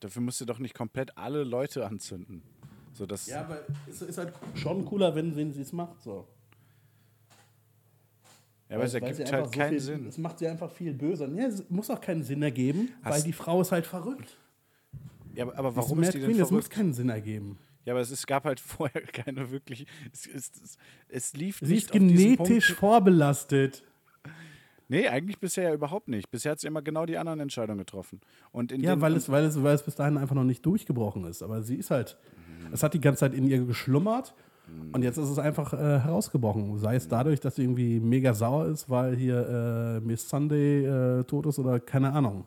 Dafür 0.00 0.22
musst 0.22 0.40
du 0.40 0.44
doch 0.44 0.58
nicht 0.58 0.74
komplett 0.74 1.16
alle 1.16 1.44
Leute 1.44 1.86
anzünden. 1.86 2.42
So, 2.92 3.06
das, 3.06 3.26
Ja, 3.26 3.40
aber 3.42 3.60
es 3.88 4.02
ist 4.02 4.18
halt 4.18 4.32
schon 4.54 4.84
cooler, 4.84 5.14
wenn, 5.14 5.34
wenn 5.36 5.52
sie 5.52 5.62
es 5.62 5.72
macht. 5.72 6.02
So. 6.02 6.26
ja, 8.68 8.76
aber 8.76 8.84
es 8.84 8.94
Weil- 8.94 9.02
weil 9.02 9.10
ergibt 9.10 9.32
halt 9.32 9.44
so 9.46 9.50
keinen 9.52 9.70
viel, 9.70 9.80
Sinn. 9.80 10.06
Es 10.06 10.18
macht 10.18 10.38
sie 10.38 10.48
einfach 10.48 10.70
viel 10.70 10.92
böser. 10.92 11.28
Ja, 11.28 11.46
es 11.46 11.68
muss 11.70 11.88
auch 11.90 12.00
keinen 12.00 12.22
Sinn 12.22 12.42
ergeben, 12.42 12.90
weil 13.02 13.14
Hast- 13.14 13.26
die 13.26 13.32
Frau 13.32 13.60
ist 13.60 13.72
halt 13.72 13.86
verrückt. 13.86 14.36
Ja, 15.34 15.44
aber, 15.44 15.56
aber 15.56 15.76
warum 15.76 16.02
ist 16.02 16.12
die 16.14 16.18
denn 16.18 16.28
Queen, 16.28 16.38
das 16.38 16.50
muss 16.50 16.64
verrückt? 16.66 16.74
keinen 16.74 16.92
Sinn 16.92 17.08
ergeben. 17.08 17.58
Ja, 17.84 17.94
aber 17.94 18.00
es, 18.00 18.10
es 18.10 18.26
gab 18.26 18.44
halt 18.44 18.60
vorher 18.60 19.02
keine 19.02 19.50
wirklich. 19.50 19.86
Es, 20.12 20.26
es, 20.26 20.78
es, 21.08 21.32
lief 21.34 21.58
Sie 21.60 21.74
nicht 21.74 21.84
ist 21.84 21.92
auf 21.92 21.98
diesen 21.98 22.16
genetisch 22.16 22.72
vorbelastet. 22.74 23.82
Nee, 24.88 25.08
eigentlich 25.08 25.38
bisher 25.38 25.64
ja 25.64 25.74
überhaupt 25.74 26.08
nicht. 26.08 26.30
Bisher 26.30 26.52
hat 26.52 26.60
sie 26.60 26.66
immer 26.66 26.82
genau 26.82 27.06
die 27.06 27.16
anderen 27.16 27.40
Entscheidungen 27.40 27.78
getroffen. 27.78 28.20
Und 28.50 28.72
in 28.72 28.82
Ja, 28.82 29.00
weil 29.00 29.14
es, 29.14 29.30
weil, 29.30 29.44
es, 29.44 29.62
weil 29.62 29.74
es 29.74 29.82
bis 29.82 29.94
dahin 29.94 30.18
einfach 30.18 30.34
noch 30.34 30.44
nicht 30.44 30.66
durchgebrochen 30.66 31.24
ist. 31.24 31.42
Aber 31.42 31.62
sie 31.62 31.76
ist 31.76 31.90
halt, 31.90 32.18
es 32.72 32.82
hat 32.82 32.92
die 32.92 33.00
ganze 33.00 33.20
Zeit 33.20 33.32
in 33.32 33.46
ihr 33.46 33.64
geschlummert 33.64 34.34
und 34.92 35.02
jetzt 35.02 35.16
ist 35.16 35.28
es 35.28 35.38
einfach 35.38 35.72
äh, 35.72 36.00
herausgebrochen. 36.00 36.78
Sei 36.78 36.96
es 36.96 37.08
dadurch, 37.08 37.40
dass 37.40 37.56
sie 37.56 37.62
irgendwie 37.62 38.00
mega 38.00 38.34
sauer 38.34 38.66
ist, 38.66 38.88
weil 38.88 39.16
hier 39.16 39.48
äh, 39.48 40.00
Miss 40.00 40.28
Sunday 40.28 40.84
äh, 40.84 41.24
tot 41.24 41.46
ist 41.46 41.58
oder 41.58 41.80
keine 41.80 42.12
Ahnung. 42.12 42.46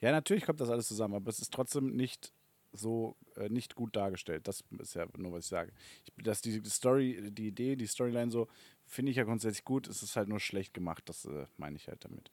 Ja, 0.00 0.12
natürlich 0.12 0.44
kommt 0.44 0.60
das 0.60 0.68
alles 0.68 0.86
zusammen, 0.86 1.14
aber 1.14 1.30
es 1.30 1.40
ist 1.40 1.52
trotzdem 1.52 1.96
nicht 1.96 2.32
so 2.74 3.16
äh, 3.36 3.48
nicht 3.48 3.74
gut 3.74 3.96
dargestellt. 3.96 4.46
Das 4.46 4.64
ist 4.78 4.94
ja 4.94 5.06
nur, 5.16 5.32
was 5.32 5.44
ich 5.44 5.50
sage. 5.50 5.72
Ich, 6.04 6.24
dass 6.24 6.42
die 6.42 6.60
Story, 6.66 7.30
die 7.30 7.48
Idee, 7.48 7.76
die 7.76 7.86
Storyline 7.86 8.30
so, 8.30 8.48
finde 8.86 9.10
ich 9.10 9.16
ja 9.16 9.24
grundsätzlich 9.24 9.64
gut. 9.64 9.88
Es 9.88 10.02
ist 10.02 10.16
halt 10.16 10.28
nur 10.28 10.40
schlecht 10.40 10.74
gemacht. 10.74 11.08
Das 11.08 11.24
äh, 11.24 11.46
meine 11.56 11.76
ich 11.76 11.88
halt 11.88 12.04
damit. 12.04 12.30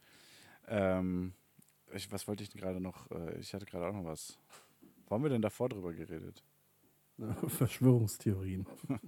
Ähm, 0.68 1.34
ich, 1.93 2.11
was 2.11 2.27
wollte 2.27 2.43
ich 2.43 2.49
denn 2.49 2.61
gerade 2.61 2.81
noch? 2.81 3.09
Äh, 3.11 3.39
ich 3.39 3.53
hatte 3.53 3.65
gerade 3.65 3.88
auch 3.88 3.93
noch 3.93 4.05
was. 4.05 4.38
Wo 5.07 5.15
haben 5.15 5.23
wir 5.23 5.30
denn 5.30 5.41
davor 5.41 5.69
drüber 5.69 5.93
geredet? 5.93 6.43
Verschwörungstheorien. 7.47 8.65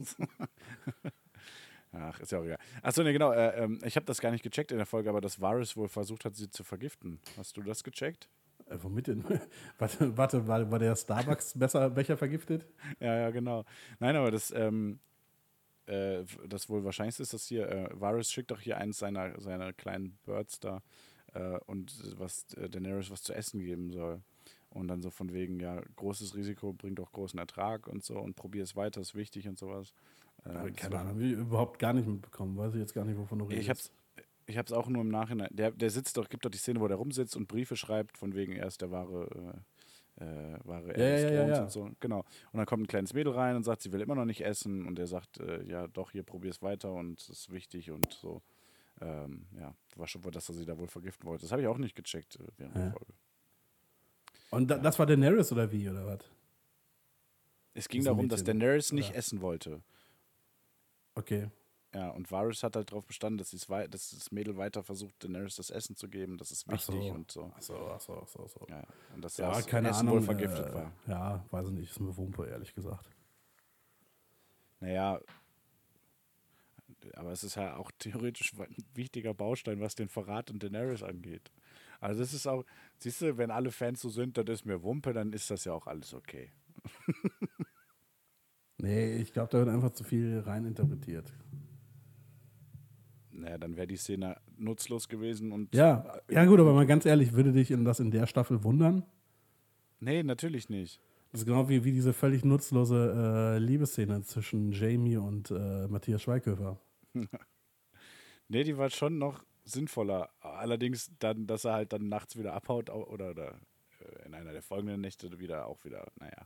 Ach, 1.92 2.20
ist 2.20 2.32
ja 2.32 2.40
auch 2.40 2.44
egal. 2.44 2.58
Achso, 2.82 3.04
ne, 3.04 3.14
genau. 3.14 3.32
Äh, 3.32 3.64
ähm, 3.64 3.80
ich 3.84 3.96
habe 3.96 4.06
das 4.06 4.20
gar 4.20 4.32
nicht 4.32 4.44
gecheckt 4.44 4.72
in 4.72 4.78
der 4.78 4.88
Folge, 4.88 5.10
aber 5.10 5.22
dass 5.22 5.40
Varys 5.40 5.78
wohl 5.78 5.88
versucht 5.88 6.26
hat, 6.26 6.36
sie 6.36 6.50
zu 6.50 6.64
vergiften. 6.64 7.20
Hast 7.38 7.56
du 7.56 7.62
das 7.62 7.84
gecheckt? 7.84 8.28
Äh, 8.74 8.84
womit 8.84 9.08
denn? 9.08 9.24
warte, 9.78 10.18
warte 10.18 10.48
war, 10.48 10.72
war 10.72 10.80
der 10.80 10.96
Starbucks-Becher 10.96 12.18
vergiftet? 12.18 12.66
Ja, 13.00 13.18
ja, 13.18 13.30
genau. 13.32 13.66
Nein, 14.00 14.16
aber 14.16 14.32
das, 14.32 14.52
ähm, 14.52 15.00
äh, 15.86 16.24
das 16.48 16.70
wohl 16.70 16.84
wahrscheinlichste 16.84 17.24
ist, 17.24 17.34
dass 17.34 17.46
hier, 17.46 17.70
äh, 17.70 17.90
Varys 17.94 18.32
schickt 18.32 18.52
doch 18.52 18.62
hier 18.62 18.78
eins 18.78 18.98
seiner, 18.98 19.40
seiner 19.40 19.74
kleinen 19.74 20.18
Birds 20.26 20.60
da 20.60 20.82
äh, 21.34 21.58
und 21.66 22.20
was 22.20 22.54
äh, 22.56 22.70
Daenerys 22.70 23.12
was 23.12 23.24
zu 23.24 23.34
essen 23.34 23.60
geben 23.60 23.92
soll. 23.92 24.22
Und 24.70 24.88
dann 24.88 25.04
so 25.04 25.12
von 25.12 25.34
wegen, 25.34 25.60
ja, 25.60 25.80
großes 25.98 26.36
Risiko 26.36 26.74
bringt 26.74 27.00
auch 27.00 27.12
großen 27.12 27.38
Ertrag 27.38 27.88
und 27.88 28.04
so 28.04 28.18
und 28.18 28.36
probier 28.36 28.64
es 28.64 28.76
weiter, 28.76 29.02
ist 29.02 29.14
wichtig 29.14 29.48
und 29.48 29.60
sowas. 29.60 29.94
Äh, 30.46 30.72
Keine 30.72 31.00
Ahnung, 31.00 31.22
ich 31.22 31.34
überhaupt 31.34 31.78
gar 31.78 31.94
nicht 31.94 32.08
mitbekommen. 32.08 32.58
Weiß 32.58 32.74
ich 32.74 32.80
jetzt 32.80 32.94
gar 32.94 33.06
nicht, 33.06 33.18
wovon 33.18 33.40
du 33.40 33.46
redest. 33.46 33.62
Ich 33.62 33.70
hab's, 33.70 33.92
ich 34.46 34.58
hab's 34.58 34.72
auch 34.72 34.88
nur 34.88 35.02
im 35.02 35.10
Nachhinein. 35.10 35.50
Der, 35.52 35.72
der 35.72 35.90
sitzt 35.90 36.18
doch, 36.18 36.30
gibt 36.30 36.46
doch 36.46 36.50
die 36.52 36.58
Szene, 36.58 36.80
wo 36.80 36.88
der 36.88 36.98
rumsitzt 36.98 37.36
und 37.36 37.48
Briefe 37.48 37.76
schreibt, 37.76 38.18
von 38.18 38.34
wegen 38.36 38.54
er 38.54 38.68
ist 38.68 38.82
der 38.82 38.92
wahre, 38.92 39.62
äh, 40.20 40.24
äh, 40.24 40.60
wahre 40.64 40.98
Ja, 40.98 41.18
ja, 41.18 41.32
ja, 41.32 41.48
ja. 41.48 41.64
und 41.64 41.72
so. 41.72 41.90
Genau. 42.00 42.20
Und 42.52 42.58
dann 42.58 42.66
kommt 42.66 42.84
ein 42.84 42.88
kleines 42.88 43.14
Mädel 43.14 43.34
rein 43.34 43.56
und 43.56 43.64
sagt, 43.64 43.82
sie 43.82 43.92
will 43.92 44.02
immer 44.02 44.16
noch 44.16 44.26
nicht 44.26 44.42
essen 44.46 44.86
und 44.86 45.00
er 45.00 45.08
sagt, 45.08 45.40
äh, 45.40 45.64
ja 45.64 45.88
doch, 45.88 46.12
hier 46.12 46.24
probier 46.24 46.52
es 46.52 46.62
weiter 46.62 46.92
und 46.94 47.20
es 47.22 47.30
ist 47.30 47.52
wichtig 47.52 47.92
und 47.92 48.12
so. 48.14 48.42
Ähm, 49.02 49.48
ja, 49.60 49.74
war 49.96 50.08
schon 50.08 50.24
wohl, 50.24 50.32
dass 50.32 50.48
er 50.50 50.56
sie 50.56 50.66
da 50.66 50.78
wohl 50.78 50.88
vergiften 50.88 51.26
wollte. 51.28 51.42
Das 51.44 51.52
habe 51.52 51.62
ich 51.62 51.68
auch 51.68 51.78
nicht 51.80 51.96
gecheckt 51.96 52.36
äh, 52.36 52.44
während 52.58 52.76
der 52.76 52.84
Ja. 52.86 52.92
Folge. 52.92 53.14
Und 54.52 54.68
da, 54.70 54.78
das 54.78 55.00
war 55.00 55.06
Daenerys 55.08 55.52
oder 55.52 55.72
wie, 55.72 55.90
oder 55.90 56.06
was? 56.06 56.20
Es 57.74 57.90
ging 57.90 58.04
So 58.04 58.12
darum, 58.12 58.30
dass 58.30 58.44
Daenerys 58.44 58.92
nicht 58.92 59.10
oder? 59.10 59.18
essen 59.18 59.42
wollte. 59.42 59.82
Okay. 61.16 61.50
Ja, 61.94 62.10
und 62.10 62.32
Varys 62.32 62.64
hat 62.64 62.76
halt 62.76 62.92
darauf 62.92 63.06
bestanden, 63.06 63.38
dass, 63.38 63.52
dass 63.52 63.90
das 63.90 64.32
Mädel 64.32 64.58
weiter 64.58 64.84
versucht, 64.84 65.24
Daenerys 65.24 65.58
das 65.58 65.70
Essen 65.70 65.96
zu 65.96 66.10
geben. 66.10 66.38
Das 66.38 66.52
ist 66.52 66.66
Ach 66.68 66.80
so. 66.80 66.94
wichtig 66.94 67.12
und 67.12 67.32
so. 67.32 67.52
Ach 67.56 67.62
so, 67.62 67.76
ach 67.94 68.02
so, 68.02 68.20
ach 68.24 68.28
so, 68.28 68.48
so. 68.48 68.66
Ja, 68.68 68.84
und 69.14 69.24
dass 69.24 69.38
Ja, 69.38 69.52
das 69.52 69.68
keine 69.68 69.90
Essen 69.90 70.08
Ahnung. 70.08 70.16
wohl 70.16 70.22
vergiftet 70.24 70.70
äh, 70.70 70.74
war. 70.74 70.92
Ja, 71.08 71.46
weiß 71.52 71.68
ich 71.68 71.74
nicht. 71.74 71.92
Ist 71.92 72.00
mir 72.00 72.16
Wumpe, 72.18 72.48
ehrlich 72.48 72.74
gesagt. 72.74 73.10
Naja, 74.80 75.22
aber 77.16 77.32
es 77.32 77.44
ist 77.44 77.56
ja 77.56 77.76
auch 77.78 77.92
theoretisch 78.00 78.54
ein 78.58 78.76
wichtiger 78.96 79.34
Baustein, 79.34 79.80
was 79.80 79.94
den 79.96 80.10
Verrat 80.10 80.50
und 80.50 80.64
Daenerys 80.64 81.04
angeht. 81.04 81.52
Also 82.00 82.22
das 82.22 82.34
ist 82.34 82.48
auch, 82.48 82.66
siehst 82.98 83.22
du, 83.22 83.38
wenn 83.38 83.52
alle 83.52 83.72
Fans 83.72 84.02
so 84.02 84.10
sind, 84.10 84.38
das 84.38 84.46
ist 84.50 84.66
mir 84.66 84.82
Wumpe, 84.84 85.14
dann 85.14 85.32
ist 85.32 85.50
das 85.52 85.66
ja 85.66 85.74
auch 85.74 85.86
alles 85.88 86.14
okay. 86.14 86.52
Nee, 88.78 89.16
ich 89.18 89.32
glaube, 89.32 89.50
da 89.52 89.60
wird 89.60 89.70
einfach 89.70 89.92
zu 89.92 90.04
viel 90.04 90.40
reininterpretiert. 90.40 91.32
Naja, 93.34 93.58
dann 93.58 93.76
wäre 93.76 93.88
die 93.88 93.98
Szene 93.98 94.38
nutzlos 94.58 95.08
gewesen 95.08 95.52
und. 95.52 95.74
Ja, 95.74 96.20
ja 96.30 96.46
gut, 96.46 96.60
aber 96.60 96.74
mal 96.74 96.86
ganz 96.86 97.06
ehrlich, 97.06 97.34
würde 97.34 97.52
dich 97.52 97.72
in 97.72 97.84
das 97.84 98.00
in 98.00 98.12
der 98.12 98.28
Staffel 98.28 98.64
wundern? 98.64 99.04
Nee, 100.00 100.24
natürlich 100.24 100.70
nicht. 100.70 101.00
Das 101.32 101.42
ist 101.42 101.48
genau 101.48 101.68
wie, 101.68 101.84
wie 101.84 101.92
diese 101.92 102.14
völlig 102.14 102.46
nutzlose 102.46 103.56
äh, 103.56 103.58
Liebesszene 103.58 104.22
zwischen 104.22 104.72
Jamie 104.72 105.18
und 105.18 105.50
äh, 105.50 105.88
Matthias 105.88 106.22
Schweighöfer. 106.22 106.80
Nee, 108.50 108.64
die 108.66 108.78
war 108.78 108.90
schon 108.90 109.18
noch 109.18 109.44
sinnvoller. 109.64 110.30
Allerdings 110.42 111.12
dann, 111.20 111.48
dass 111.48 111.66
er 111.66 111.74
halt 111.74 111.94
dann 111.94 112.08
nachts 112.10 112.38
wieder 112.38 112.54
abhaut 112.54 112.90
au- 112.90 113.08
oder, 113.08 113.32
oder 113.32 113.60
äh, 114.00 114.26
in 114.28 114.34
einer 114.34 114.52
der 114.52 114.62
folgenden 114.62 115.02
Nächte 115.02 115.40
wieder 115.40 115.66
auch 115.66 115.84
wieder, 115.86 116.06
naja. 116.20 116.46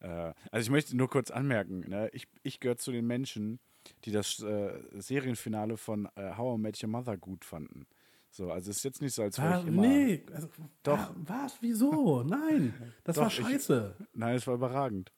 Äh, 0.00 0.34
also 0.50 0.66
ich 0.66 0.70
möchte 0.70 0.96
nur 0.96 1.08
kurz 1.08 1.30
anmerken, 1.30 1.80
ne? 1.88 2.08
ich, 2.12 2.26
ich 2.42 2.60
gehöre 2.60 2.76
zu 2.78 2.90
den 2.92 3.06
Menschen, 3.06 3.60
die 4.04 4.10
das 4.12 4.40
äh, 4.40 4.72
Serienfinale 4.98 5.76
von 5.76 6.08
äh, 6.16 6.36
How 6.36 6.58
I 6.58 6.60
Met 6.60 6.82
Your 6.82 6.90
Mother 6.90 7.16
gut 7.16 7.44
fanden. 7.44 7.86
So, 8.30 8.50
also 8.50 8.70
es 8.70 8.78
ist 8.78 8.82
jetzt 8.84 9.02
nicht 9.02 9.14
so, 9.14 9.22
als 9.22 9.38
wäre 9.38 9.54
Ah, 9.56 9.60
ich 9.60 9.66
immer... 9.66 9.82
nee, 9.82 10.24
also, 10.32 10.48
Doch. 10.82 10.98
ah, 10.98 11.14
was? 11.26 11.58
Wieso? 11.60 12.22
Nein, 12.22 12.72
das 13.04 13.16
Doch, 13.16 13.22
war 13.22 13.28
ich- 13.28 13.34
scheiße. 13.34 13.94
Nein, 14.14 14.36
es 14.36 14.46
war 14.46 14.54
überragend. 14.54 15.12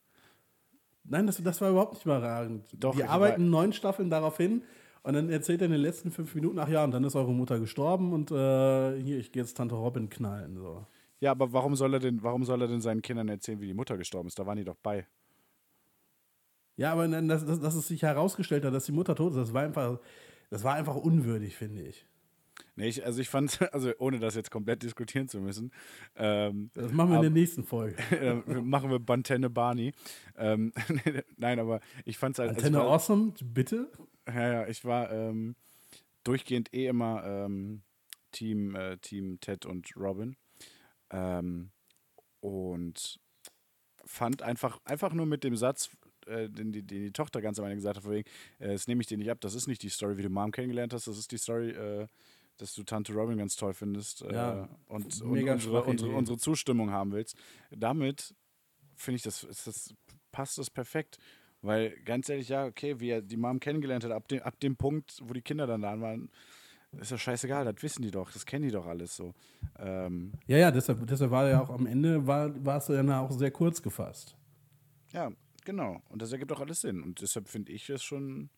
Nein, 1.05 1.27
das, 1.27 1.43
das 1.43 1.61
war 1.61 1.71
überhaupt 1.71 1.95
nicht 1.95 2.05
überragend. 2.07 2.67
Doch, 2.73 2.95
Die 2.95 3.03
ich 3.03 3.09
arbeiten 3.09 3.51
neun 3.51 3.73
Staffeln 3.73 4.11
darauf 4.11 4.37
hin 4.39 4.63
und 5.03 5.13
dann 5.15 5.29
erzählt 5.29 5.61
er 5.61 5.67
in 5.67 5.73
den 5.73 5.81
letzten 5.83 6.11
fünf 6.11 6.35
Minuten, 6.35 6.59
ach 6.59 6.69
ja, 6.69 6.83
und 6.83 6.91
dann 6.93 7.05
ist 7.05 7.15
eure 7.15 7.33
Mutter 7.33 7.61
gestorben 7.61 8.13
und 8.13 8.31
äh, 8.31 9.01
hier, 9.03 9.19
ich 9.19 9.31
gehe 9.31 9.43
jetzt 9.43 9.57
Tante 9.57 9.75
Robin 9.75 10.09
knallen. 10.09 10.57
So. 10.57 10.87
Ja, 11.21 11.31
aber 11.33 11.53
warum 11.53 11.77
soll 11.77 11.93
er 11.95 12.01
denn, 12.01 12.23
warum 12.23 12.45
soll 12.45 12.63
er 12.63 12.69
denn 12.69 12.81
seinen 12.81 13.03
Kindern 13.03 13.29
erzählen, 13.29 13.61
wie 13.61 13.67
die 13.67 13.75
Mutter 13.75 13.97
gestorben 13.99 14.29
ist? 14.29 14.39
Da 14.39 14.47
waren 14.47 14.57
die 14.57 14.65
doch 14.65 14.77
bei. 14.83 15.07
Ja, 16.77 16.93
aber 16.93 17.07
dann, 17.09 17.29
dass, 17.29 17.45
dass, 17.47 17.61
dass 17.61 17.75
es 17.75 17.87
sich 17.89 18.03
herausgestellt 18.03 18.65
hat, 18.65 18.75
dass 18.75 18.87
die 18.87 18.93
Mutter 18.93 19.15
tot 19.15 19.31
ist, 19.33 19.37
das 19.39 19.53
war 19.55 19.63
einfach, 19.63 20.01
das 20.51 20.65
war 20.65 20.75
einfach 20.75 20.97
unwürdig, 20.97 21.57
finde 21.57 21.83
ich. 21.83 22.07
Nee, 22.77 22.89
ich, 22.89 23.05
also 23.05 23.21
ich 23.21 23.29
fand, 23.29 23.61
also 23.73 23.93
ohne 23.99 24.19
das 24.19 24.35
jetzt 24.35 24.51
komplett 24.51 24.83
diskutieren 24.83 25.29
zu 25.29 25.41
müssen, 25.41 25.73
ähm, 26.17 26.71
Das 26.75 26.93
machen 26.93 27.11
wir 27.11 27.19
Aber- 27.19 27.27
in 27.27 27.35
der 27.35 27.41
nächsten 27.43 27.65
Folge. 27.65 27.97
äh, 28.11 28.35
machen 28.61 28.91
wir 28.91 28.99
Bantenne 28.99 29.51
Barney. 29.51 29.93
Ähm, 30.37 30.73
nein, 31.37 31.59
aber 31.61 31.81
ich 32.05 32.19
fand 32.19 32.35
es 32.37 32.39
halt. 32.41 32.51
Antenne 32.51 32.79
es 32.79 32.83
war, 32.85 32.91
Awesome, 32.93 33.33
bitte? 33.45 33.91
Ja, 34.27 34.53
ja, 34.53 34.67
ich 34.67 34.85
war 34.85 35.11
ähm, 35.13 35.55
durchgehend 36.25 36.73
eh 36.75 36.87
immer 36.87 37.23
ähm, 37.25 37.83
Team, 38.33 38.75
äh, 38.75 38.97
Team 38.99 39.39
Ted 39.41 39.67
und 39.67 39.95
Robin. 39.97 40.37
Ähm, 41.11 41.71
und 42.41 43.21
fand 44.05 44.43
einfach, 44.43 44.81
einfach 44.85 45.13
nur 45.13 45.27
mit 45.27 45.45
dem 45.45 45.57
Satz, 45.57 45.91
äh, 46.27 46.49
den, 46.49 46.73
die, 46.73 46.83
den 46.83 47.03
die 47.05 47.13
Tochter 47.13 47.41
ganz 47.41 47.59
am 47.59 47.65
Ende 47.65 47.77
gesagt 47.77 47.97
hat, 47.97 48.05
von 48.05 48.13
wegen, 48.13 48.29
äh, 48.59 48.73
das 48.73 48.87
nehme 48.87 49.01
ich 49.01 49.07
dir 49.07 49.19
nicht 49.19 49.31
ab, 49.31 49.41
das 49.41 49.55
ist 49.55 49.67
nicht 49.67 49.83
die 49.83 49.89
Story, 49.89 50.17
wie 50.17 50.23
du 50.23 50.29
Mom 50.31 50.51
kennengelernt 50.51 50.93
hast, 50.93 51.07
das 51.07 51.19
ist 51.19 51.33
die 51.33 51.39
Story, 51.39 51.71
äh, 51.71 52.07
dass 52.57 52.75
du 52.75 52.83
Tante 52.85 53.13
Robin 53.13 53.39
ganz 53.39 53.57
toll 53.57 53.75
findest 53.75 54.23
äh, 54.23 54.35
Ja, 54.35 54.69
und, 54.87 55.21
und 55.23 55.49
unsere, 55.49 55.83
unsere, 55.83 56.11
unsere 56.13 56.39
Zustimmung 56.39 56.91
haben 56.91 57.13
willst. 57.13 57.37
Damit 57.71 58.35
finde 58.95 59.17
ich, 59.17 59.23
das, 59.23 59.47
das 59.65 59.95
passt 60.31 60.59
das 60.59 60.71
perfekt. 60.71 61.19
Weil 61.63 61.97
ganz 62.05 62.29
ehrlich, 62.29 62.51
ja, 62.51 62.67
okay, 62.67 63.01
wie 63.01 63.09
er 63.09 63.23
die 63.23 63.39
Mom 63.39 63.59
kennengelernt 63.59 64.05
hat, 64.05 64.13
ab 64.13 64.29
dem, 64.29 64.43
ab 64.43 64.61
dem 64.61 64.77
Punkt, 64.77 65.19
wo 65.25 65.33
die 65.33 65.41
Kinder 65.41 65.67
dann 65.67 65.81
da 65.81 65.99
waren, 65.99 66.29
ist 67.01 67.11
doch 67.11 67.19
scheißegal, 67.19 67.65
das 67.65 67.83
wissen 67.83 68.03
die 68.03 68.11
doch, 68.11 68.31
das 68.31 68.45
kennen 68.45 68.67
die 68.67 68.71
doch 68.71 68.87
alles 68.87 69.17
so. 69.17 69.33
Ähm, 69.79 70.33
Ja, 70.47 70.59
ja, 70.59 70.71
deshalb, 70.71 71.07
deshalb 71.07 71.31
war 71.31 71.49
ja 71.49 71.63
auch 71.63 71.71
am 71.71 71.87
Ende, 71.87 72.27
war, 72.27 72.53
war 72.65 72.77
es 72.77 72.87
dann 72.87 73.11
auch 73.11 73.31
sehr 73.33 73.51
kurz 73.51 73.81
gefasst. 73.83 74.37
ja, 75.13 75.33
genau. 75.65 76.03
Und 76.09 76.23
das 76.23 76.33
ergibt 76.33 76.51
doch 76.51 76.61
alles 76.61 76.81
Sinn. 76.81 77.03
Und 77.03 77.21
deshalb 77.21 77.49
finde 77.49 77.73
ich 77.73 77.89
es 77.91 78.03
schon. 78.03 78.51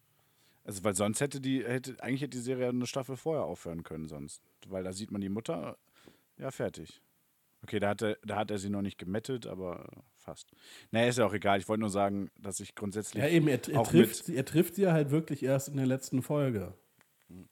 Also, 0.64 0.82
weil 0.82 0.94
sonst 0.96 1.20
hätte 1.20 1.40
die, 1.40 1.64
hätte, 1.64 2.02
eigentlich 2.02 2.22
hätte 2.22 2.36
die 2.36 2.42
Serie 2.42 2.68
eine 2.68 2.86
Staffel 2.86 3.16
vorher 3.16 3.44
aufhören 3.44 3.84
können, 3.84 4.08
sonst. 4.08 4.42
Weil 4.68 4.82
da 4.84 4.92
sieht 4.92 5.12
man 5.12 5.20
die 5.20 5.28
Mutter, 5.28 5.78
ja, 6.38 6.50
fertig. 6.50 7.00
Okay, 7.62 7.78
da 7.78 7.90
hat 7.90 8.02
er, 8.02 8.16
da 8.24 8.36
hat 8.36 8.50
er 8.50 8.58
sie 8.58 8.68
noch 8.70 8.82
nicht 8.82 8.98
gemettet, 8.98 9.46
aber 9.46 9.88
fast. 10.16 10.50
Naja, 10.90 11.08
ist 11.08 11.18
ja 11.18 11.26
auch 11.26 11.32
egal. 11.34 11.58
Ich 11.58 11.68
wollte 11.68 11.80
nur 11.80 11.90
sagen, 11.90 12.30
dass 12.40 12.60
ich 12.60 12.74
grundsätzlich. 12.74 13.22
Ja, 13.22 13.28
eben, 13.28 13.46
er, 13.48 13.60
er, 13.68 13.80
auch 13.80 13.88
trifft, 13.88 14.24
sie- 14.26 14.36
er 14.36 14.44
trifft 14.44 14.74
sie 14.74 14.82
ja 14.82 14.92
halt 14.92 15.10
wirklich 15.10 15.42
erst 15.42 15.68
in 15.68 15.76
der 15.76 15.86
letzten 15.86 16.22
Folge. 16.22 16.74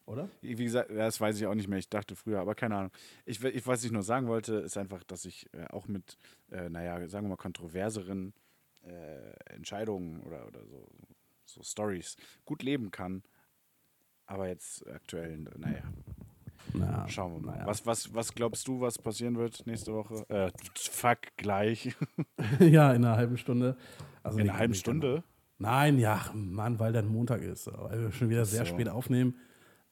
Oder? 0.05 0.29
Wie 0.41 0.55
gesagt, 0.55 0.89
das 0.89 1.19
weiß 1.19 1.37
ich 1.37 1.47
auch 1.47 1.53
nicht 1.55 1.67
mehr. 1.67 1.79
Ich 1.79 1.89
dachte 1.89 2.15
früher, 2.15 2.39
aber 2.39 2.55
keine 2.55 2.77
Ahnung. 2.77 2.91
Ich, 3.25 3.43
ich, 3.43 3.67
was 3.67 3.83
ich 3.83 3.91
nur 3.91 4.03
sagen 4.03 4.27
wollte, 4.27 4.55
ist 4.55 4.77
einfach, 4.77 5.03
dass 5.03 5.25
ich 5.25 5.47
äh, 5.53 5.65
auch 5.67 5.87
mit, 5.87 6.17
äh, 6.51 6.69
naja, 6.69 7.05
sagen 7.09 7.25
wir 7.25 7.29
mal, 7.31 7.35
kontroverseren 7.35 8.33
äh, 8.85 9.33
Entscheidungen 9.53 10.21
oder, 10.21 10.45
oder 10.47 10.65
so, 10.65 10.87
so 11.45 11.63
Stories 11.63 12.15
gut 12.45 12.63
leben 12.63 12.91
kann. 12.91 13.23
Aber 14.27 14.47
jetzt 14.47 14.85
aktuell, 14.87 15.37
naja, 15.57 15.83
Na, 16.73 17.07
schauen 17.07 17.33
wir 17.33 17.39
mal. 17.41 17.51
naja. 17.53 17.67
Was, 17.67 17.85
was, 17.85 18.13
was 18.13 18.33
glaubst 18.33 18.67
du, 18.67 18.81
was 18.81 18.97
passieren 18.97 19.35
wird 19.37 19.65
nächste 19.67 19.93
Woche? 19.93 20.25
Äh, 20.29 20.51
fuck, 20.75 21.19
gleich. 21.37 21.95
ja, 22.59 22.91
in 22.93 23.05
einer 23.05 23.17
halben 23.17 23.37
Stunde. 23.37 23.77
Also 24.23 24.39
In 24.39 24.49
einer 24.49 24.57
halben 24.57 24.73
Stunde? 24.73 25.23
Nein, 25.57 25.99
ja, 25.99 26.19
Mann, 26.33 26.79
weil 26.79 26.91
dann 26.91 27.07
Montag 27.07 27.41
ist. 27.41 27.67
Weil 27.71 28.01
wir 28.01 28.11
schon 28.11 28.29
wieder 28.29 28.45
sehr 28.45 28.65
So. 28.65 28.73
spät 28.73 28.89
aufnehmen. 28.89 29.35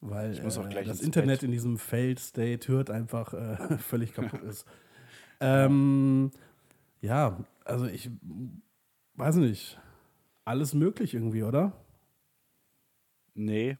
Weil 0.01 0.41
muss 0.41 0.57
auch 0.57 0.65
äh, 0.65 0.69
gleich 0.69 0.87
das 0.87 0.97
ins 0.97 1.05
Internet 1.05 1.39
Bett. 1.39 1.43
in 1.43 1.51
diesem 1.51 1.77
Failed 1.77 2.19
State 2.19 2.67
hört 2.67 2.89
einfach 2.89 3.33
äh, 3.33 3.77
völlig 3.77 4.13
kaputt 4.15 4.41
ist. 4.41 4.65
Ähm, 5.39 6.31
ja, 7.01 7.39
also 7.63 7.85
ich 7.85 8.09
weiß 9.15 9.35
nicht. 9.37 9.79
Alles 10.45 10.73
möglich 10.73 11.13
irgendwie, 11.13 11.43
oder? 11.43 11.73
Nee. 13.33 13.77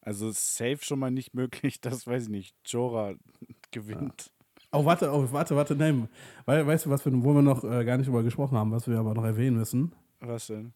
Also 0.00 0.30
safe 0.30 0.78
schon 0.80 0.98
mal 0.98 1.10
nicht 1.10 1.34
möglich, 1.34 1.80
dass, 1.80 2.06
weiß 2.06 2.24
ich 2.24 2.28
nicht, 2.28 2.56
Jorah 2.64 3.14
gewinnt. 3.70 4.30
Oh, 4.72 4.84
warte, 4.84 5.10
oh, 5.12 5.30
warte, 5.32 5.56
warte, 5.56 5.76
nein. 5.76 6.08
Weil, 6.44 6.66
weißt 6.66 6.86
du, 6.86 6.90
was 6.90 7.04
wir, 7.04 7.12
wo 7.24 7.34
wir 7.34 7.42
noch 7.42 7.64
äh, 7.64 7.84
gar 7.84 7.96
nicht 7.96 8.08
drüber 8.08 8.22
gesprochen 8.22 8.58
haben, 8.58 8.72
was 8.72 8.88
wir 8.88 8.98
aber 8.98 9.14
noch 9.14 9.24
erwähnen 9.24 9.56
müssen? 9.56 9.94
Was 10.20 10.48
denn? 10.48 10.72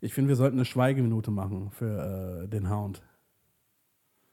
Ich 0.00 0.12
finde, 0.12 0.28
wir 0.28 0.36
sollten 0.36 0.56
eine 0.56 0.64
Schweigeminute 0.66 1.30
machen 1.30 1.70
für 1.70 2.42
äh, 2.44 2.48
den 2.48 2.68
Hound. 2.70 3.02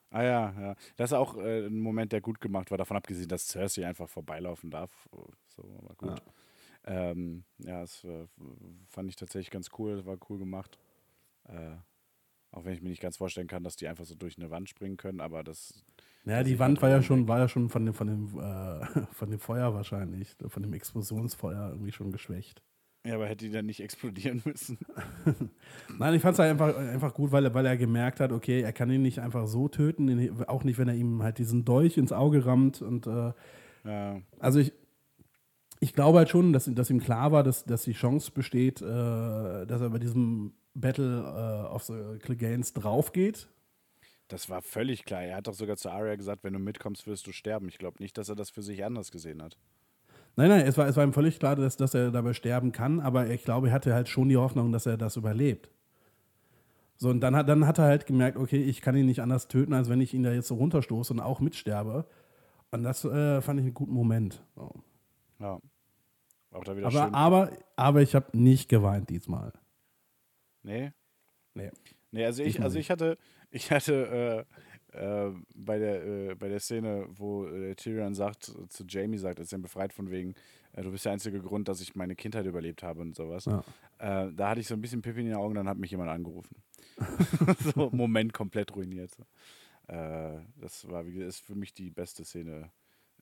Ah 0.10 0.24
ja, 0.24 0.54
ja. 0.60 0.76
Das 0.98 1.12
ist 1.12 1.18
auch 1.18 1.38
äh, 1.38 1.68
ein 1.68 1.80
Moment, 1.80 2.12
der 2.12 2.20
gut 2.20 2.42
gemacht 2.42 2.70
war, 2.70 2.78
davon 2.78 2.98
abgesehen, 2.98 3.30
dass 3.30 3.48
Cersei 3.48 3.88
einfach 3.88 4.10
vorbeilaufen 4.10 4.70
darf. 4.70 4.92
So, 5.48 5.64
aber 5.78 5.96
gut. 5.96 6.20
Ja, 6.20 6.34
ähm, 6.86 7.44
ja 7.60 7.82
das 7.82 8.04
äh, 8.04 8.28
fand 8.90 9.10
ich 9.10 9.16
tatsächlich 9.16 9.52
ganz 9.52 9.70
cool, 9.78 9.96
das 9.98 10.06
war 10.06 10.18
cool 10.30 10.40
gemacht. 10.40 10.78
Äh, 11.46 11.76
auch 12.52 12.66
wenn 12.66 12.74
ich 12.74 12.82
mir 12.82 12.90
nicht 12.90 13.02
ganz 13.02 13.18
vorstellen 13.18 13.48
kann, 13.48 13.64
dass 13.64 13.78
die 13.78 13.88
einfach 13.88 14.06
so 14.06 14.16
durch 14.16 14.38
eine 14.38 14.50
Wand 14.52 14.70
springen 14.70 14.98
können, 14.98 15.22
aber 15.22 15.44
das. 15.44 15.84
Ja, 16.26 16.40
Das 16.40 16.48
die 16.48 16.60
Wand 16.60 16.76
man 16.76 16.82
war 16.82 16.90
ja 16.90 17.02
schon, 17.02 17.28
war 17.28 17.40
ja 17.40 17.48
schon 17.48 17.70
von 17.70 17.86
dem, 17.86 17.94
von 17.94 18.08
dem, 18.08 18.40
äh, 18.40 18.86
von 19.14 19.30
dem 19.32 19.40
Feuer 19.40 19.74
wahrscheinlich, 19.74 20.36
von 20.48 20.62
dem 20.62 20.74
Explosionsfeuer 20.74 21.70
irgendwie 21.70 21.92
schon 21.92 22.12
geschwächt. 22.12 22.62
Ja, 23.06 23.16
aber 23.16 23.28
hätte 23.28 23.46
die 23.46 23.52
dann 23.52 23.66
nicht 23.66 23.82
explodieren 23.82 24.42
müssen. 24.46 24.78
Nein, 25.98 26.14
ich 26.14 26.22
fand 26.22 26.34
es 26.34 26.40
halt 26.40 26.52
einfach, 26.52 26.76
einfach 26.76 27.14
gut, 27.14 27.32
weil 27.32 27.46
er, 27.46 27.54
weil 27.54 27.66
er 27.66 27.78
gemerkt 27.78 28.20
hat, 28.20 28.32
okay, 28.32 28.62
er 28.62 28.74
kann 28.74 28.92
ihn 28.92 29.02
nicht 29.02 29.20
einfach 29.20 29.48
so 29.48 29.68
töten, 29.70 30.46
auch 30.48 30.64
nicht, 30.64 30.78
wenn 30.78 30.88
er 30.88 30.96
ihm 30.96 31.24
halt 31.24 31.38
diesen 31.40 31.66
Dolch 31.66 31.98
ins 31.98 32.12
Auge 32.12 32.46
rammt. 32.46 32.82
Und 32.82 33.08
äh, 33.08 33.34
Ja, 33.84 34.22
also 34.40 34.60
ich, 34.60 34.74
ich 35.82 35.94
glaube 35.94 36.20
halt 36.20 36.30
schon, 36.30 36.54
dass, 36.54 36.70
dass 36.74 36.90
ihm 36.92 37.00
klar 37.00 37.32
war, 37.32 37.44
dass, 37.44 37.66
dass 37.66 37.84
die 37.84 37.94
Chance 37.94 38.32
besteht, 38.32 38.82
äh, 38.82 38.86
dass 39.66 39.82
er 39.82 39.90
bei 39.90 39.98
diesem 39.98 40.54
Battle 40.76 41.66
äh, 41.68 41.74
of 41.74 41.84
the 41.84 42.20
Cleganes 42.20 42.74
draufgeht. 42.74 43.50
das 44.28 44.50
war 44.50 44.62
völlig 44.62 45.04
klar. 45.04 45.24
Er 45.24 45.38
hat 45.38 45.48
doch 45.48 45.56
sogar 45.56 45.76
zu 45.76 45.90
Arya 45.90 46.16
gesagt, 46.16 46.44
wenn 46.44 46.54
du 46.54 46.60
mitkommst, 46.60 47.08
wirst 47.08 47.26
du 47.26 47.32
sterben. 47.32 47.68
Ich 47.68 47.80
glaube 47.80 47.98
nicht, 48.00 48.18
dass 48.18 48.30
er 48.30 48.36
das 48.36 48.52
für 48.52 48.62
sich 48.62 48.86
anders 48.86 49.12
gesehen 49.12 49.42
hat. 49.42 49.58
Nein, 50.36 50.50
nein, 50.50 50.66
es 50.66 50.78
war, 50.78 50.88
es 50.88 50.96
war 50.96 51.04
ihm 51.04 51.14
völlig 51.14 51.40
klar, 51.40 51.56
dass, 51.56 51.76
dass 51.76 51.96
er 51.96 52.12
dabei 52.12 52.34
sterben 52.34 52.72
kann, 52.72 53.02
aber 53.02 53.30
ich 53.30 53.44
glaube, 53.44 53.68
er 53.68 53.74
hatte 53.74 53.94
halt 53.94 54.08
schon 54.08 54.30
die 54.30 54.38
Hoffnung, 54.38 54.72
dass 54.72 54.86
er 54.86 54.98
das 54.98 55.18
überlebt. 55.18 55.70
So, 56.96 57.10
und 57.10 57.20
dann 57.22 57.36
hat, 57.36 57.50
dann 57.50 57.66
hat 57.66 57.80
er 57.80 57.86
halt 57.86 58.06
gemerkt, 58.06 58.38
okay, 58.38 58.62
ich 58.62 58.82
kann 58.82 58.96
ihn 58.96 59.08
nicht 59.08 59.22
anders 59.22 59.48
töten, 59.48 59.74
als 59.74 59.90
wenn 59.90 60.00
ich 60.00 60.14
ihn 60.14 60.24
da 60.24 60.32
jetzt 60.32 60.48
so 60.48 60.56
runterstoße 60.56 61.12
und 61.12 61.20
auch 61.20 61.40
mitsterbe. 61.40 62.06
Und 62.70 62.84
das 62.84 63.04
äh, 63.04 63.42
fand 63.42 63.60
ich 63.60 63.66
einen 63.66 63.74
guten 63.74 63.94
Moment. 63.94 64.46
So. 64.56 64.72
Ja. 65.42 65.60
Auch 66.52 66.64
da 66.64 66.76
wieder 66.76 66.88
Aber, 66.88 67.04
schön. 67.06 67.16
aber, 67.16 67.52
aber 67.76 68.02
ich 68.02 68.14
habe 68.14 68.38
nicht 68.38 68.70
geweint 68.70 69.10
diesmal. 69.10 69.54
Nee? 70.64 70.92
Nee. 71.54 71.72
Nee, 72.12 72.26
also 72.26 72.44
ich, 72.44 72.62
also 72.62 72.78
ich 72.78 72.92
hatte, 72.92 73.18
ich 73.50 73.72
hatte 73.72 74.46
äh, 74.92 75.28
äh, 75.28 75.34
bei, 75.56 75.80
der, 75.80 76.06
äh, 76.06 76.36
bei 76.36 76.50
der 76.50 76.60
Szene, 76.60 77.08
wo 77.10 77.46
äh, 77.46 77.74
Tyrion 77.76 78.14
sagt, 78.14 78.54
zu 78.68 78.84
Jamie 78.86 79.18
sagt, 79.18 79.40
als 79.40 79.54
er 79.54 79.60
ihn 79.60 79.62
befreit 79.62 79.94
von 79.94 80.12
wegen, 80.12 80.36
äh, 80.74 80.82
du 80.82 80.92
bist 80.92 81.06
der 81.06 81.14
einzige 81.14 81.42
Grund, 81.42 81.70
dass 81.70 81.80
ich 81.80 81.96
meine 81.96 82.16
Kindheit 82.16 82.46
überlebt 82.46 82.84
habe 82.84 83.00
und 83.00 83.16
sowas. 83.16 83.46
Ja. 83.46 83.64
Äh, 84.00 84.34
da 84.34 84.50
hatte 84.50 84.60
ich 84.60 84.68
so 84.68 84.74
ein 84.74 84.82
bisschen 84.82 85.02
Pippi 85.02 85.22
in 85.22 85.28
den 85.28 85.36
Augen, 85.36 85.56
dann 85.56 85.70
hat 85.70 85.78
mich 85.78 85.92
jemand 85.92 86.10
angerufen. 86.10 86.58
so, 87.74 87.90
Moment 87.92 88.34
komplett 88.34 88.76
ruiniert. 88.76 89.12
Das 89.88 90.88
war, 90.90 91.06
wie 91.06 91.12
gesagt, 91.12 91.28
ist 91.28 91.44
für 91.44 91.56
mich 91.56 91.74
die 91.74 91.90
beste 91.90 92.24
Szene 92.24 92.72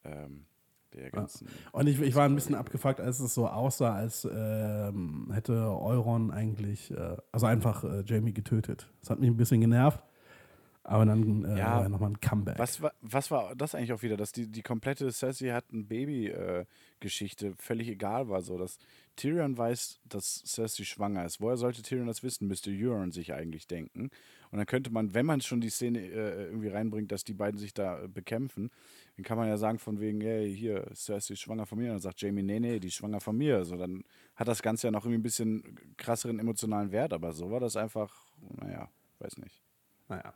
ähm, 0.04 0.46
der 0.94 1.12
ganzen. 1.12 1.48
Und 1.72 1.88
ich, 1.88 2.00
ich 2.02 2.16
war 2.16 2.26
ein 2.26 2.36
bisschen 2.36 2.56
abgefuckt, 2.56 3.00
als 3.00 3.20
es 3.20 3.34
so 3.34 3.48
aussah, 3.48 3.94
als 3.96 4.28
ähm, 4.32 5.30
hätte 5.34 5.54
Euron 5.54 6.32
eigentlich, 6.32 6.92
äh, 6.92 7.18
also 7.32 7.46
einfach 7.46 7.84
äh, 7.84 8.04
Jamie 8.06 8.34
getötet. 8.34 8.90
Das 9.02 9.10
hat 9.10 9.20
mich 9.20 9.30
ein 9.30 9.38
bisschen 9.38 9.62
genervt. 9.62 10.04
Aber 10.84 11.06
dann 11.06 11.46
äh, 11.46 11.60
Ja. 11.60 11.78
war 11.82 11.90
nochmal 11.90 12.10
ein 12.12 12.20
Comeback. 12.20 12.58
Was 12.58 12.82
war, 12.82 12.94
was 13.02 13.30
war 13.30 13.56
das 13.56 13.76
eigentlich 13.76 13.94
auch 13.94 14.02
wieder, 14.02 14.18
dass 14.18 14.32
die, 14.32 14.48
die 14.48 14.64
komplette 14.64 15.12
Cersei 15.12 15.52
hat 15.52 15.72
ein 15.72 15.88
Baby-Geschichte 15.88 17.54
völlig 17.58 17.90
egal 17.90 18.30
war, 18.30 18.42
so 18.42 18.58
dass 18.58 18.78
Tyrion 19.16 19.58
weiß, 19.58 20.00
dass 20.06 20.42
Cersei 20.46 20.86
schwanger 20.86 21.26
ist. 21.26 21.42
Woher 21.42 21.58
sollte 21.58 21.82
Tyrion 21.84 22.08
das 22.08 22.24
wissen? 22.24 22.48
Müsste 22.48 22.72
Euron 22.72 23.12
sich 23.12 23.34
eigentlich 23.34 23.68
denken. 23.68 24.10
Und 24.52 24.58
dann 24.58 24.66
könnte 24.66 24.92
man, 24.92 25.14
wenn 25.14 25.26
man 25.26 25.42
schon 25.42 25.62
die 25.62 25.70
Szene 25.70 26.00
äh, 26.00 26.46
irgendwie 26.46 26.70
reinbringt, 26.70 27.12
dass 27.12 27.24
die 27.24 27.34
beiden 27.34 27.60
sich 27.60 27.74
da 27.74 28.04
äh, 28.04 28.08
bekämpfen, 28.08 28.72
dann 29.16 29.24
kann 29.24 29.38
man 29.38 29.48
ja 29.48 29.58
sagen 29.58 29.78
von 29.78 30.00
wegen, 30.00 30.22
hey, 30.22 30.54
hier, 30.56 30.88
Cersei 30.96 31.34
ist 31.34 31.42
schwanger 31.42 31.68
von 31.68 31.78
mir. 31.78 31.86
Und 31.86 31.92
dann 31.92 32.00
sagt 32.00 32.22
Jamie, 32.22 32.42
nee, 32.42 32.60
nee, 32.60 32.80
die 32.80 32.88
ist 32.88 32.96
schwanger 32.96 33.20
von 33.20 33.38
mir. 33.38 33.58
Also 33.58 33.78
dann 33.78 34.04
hat 34.36 34.48
das 34.48 34.62
Ganze 34.64 34.88
ja 34.88 34.92
noch 34.92 35.06
irgendwie 35.06 35.20
ein 35.20 35.24
bisschen 35.24 35.78
krasseren 35.98 36.40
emotionalen 36.40 36.92
Wert, 36.92 37.14
aber 37.14 37.34
so 37.34 37.52
war 37.52 37.60
das 37.60 37.76
einfach, 37.76 38.26
naja, 38.60 38.90
weiß 39.20 39.38
nicht. 39.38 39.62
Naja. 40.08 40.34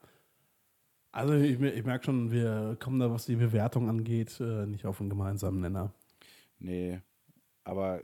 Also 1.12 1.34
ich, 1.36 1.60
ich 1.60 1.84
merke 1.84 2.06
schon, 2.06 2.32
wir 2.32 2.78
kommen 2.80 3.00
da, 3.00 3.10
was 3.10 3.26
die 3.26 3.36
Bewertung 3.36 3.90
angeht, 3.90 4.40
äh, 4.40 4.66
nicht 4.68 4.86
auf 4.86 5.00
einen 5.00 5.10
gemeinsamen 5.10 5.62
Nenner. 5.62 5.92
Nee, 6.60 7.02
aber 7.64 8.02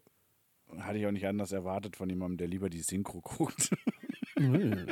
hatte 0.77 0.97
ich 0.97 1.07
auch 1.07 1.11
nicht 1.11 1.27
anders 1.27 1.51
erwartet 1.51 1.95
von 1.95 2.09
jemandem, 2.09 2.37
der 2.37 2.47
lieber 2.47 2.69
die 2.69 2.81
Synchro 2.81 3.21
guckt. 3.21 3.71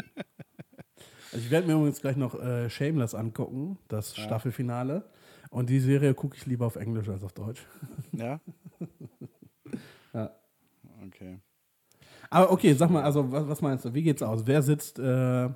Also 1.32 1.46
ich 1.46 1.52
werde 1.52 1.68
mir 1.68 1.74
übrigens 1.74 2.02
gleich 2.02 2.16
noch 2.16 2.36
äh, 2.36 2.70
Shameless 2.70 3.16
angucken, 3.16 3.78
das 3.88 4.16
Staffelfinale. 4.16 5.04
Und 5.50 5.70
die 5.70 5.80
Serie 5.80 6.14
gucke 6.14 6.36
ich 6.36 6.46
lieber 6.46 6.66
auf 6.66 6.76
Englisch 6.76 7.10
als 7.10 7.24
auf 7.24 7.34
Deutsch. 7.34 7.66
ja? 8.12 8.40
Ja. 10.14 10.34
Okay. 11.06 11.42
Aber 12.30 12.52
okay, 12.52 12.74
sag 12.74 12.90
mal, 12.90 13.04
also 13.04 13.32
was, 13.32 13.48
was 13.48 13.62
meinst 13.62 13.86
du? 13.86 13.94
Wie 13.94 14.02
geht's 14.02 14.24
aus? 14.24 14.48
Wer 14.48 14.62
sitzt 14.64 14.98
äh, 14.98 15.50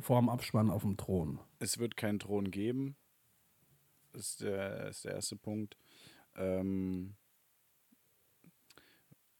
vor 0.00 0.20
dem 0.20 0.28
Abspann 0.28 0.70
auf 0.70 0.82
dem 0.82 0.96
Thron? 0.96 1.40
Es 1.58 1.78
wird 1.78 1.96
keinen 1.96 2.20
Thron 2.20 2.50
geben. 2.50 2.96
Ist 4.12 4.40
der, 4.40 4.88
ist 4.88 5.04
der 5.04 5.14
erste 5.14 5.36
Punkt. 5.36 5.76
Ähm, 6.36 7.16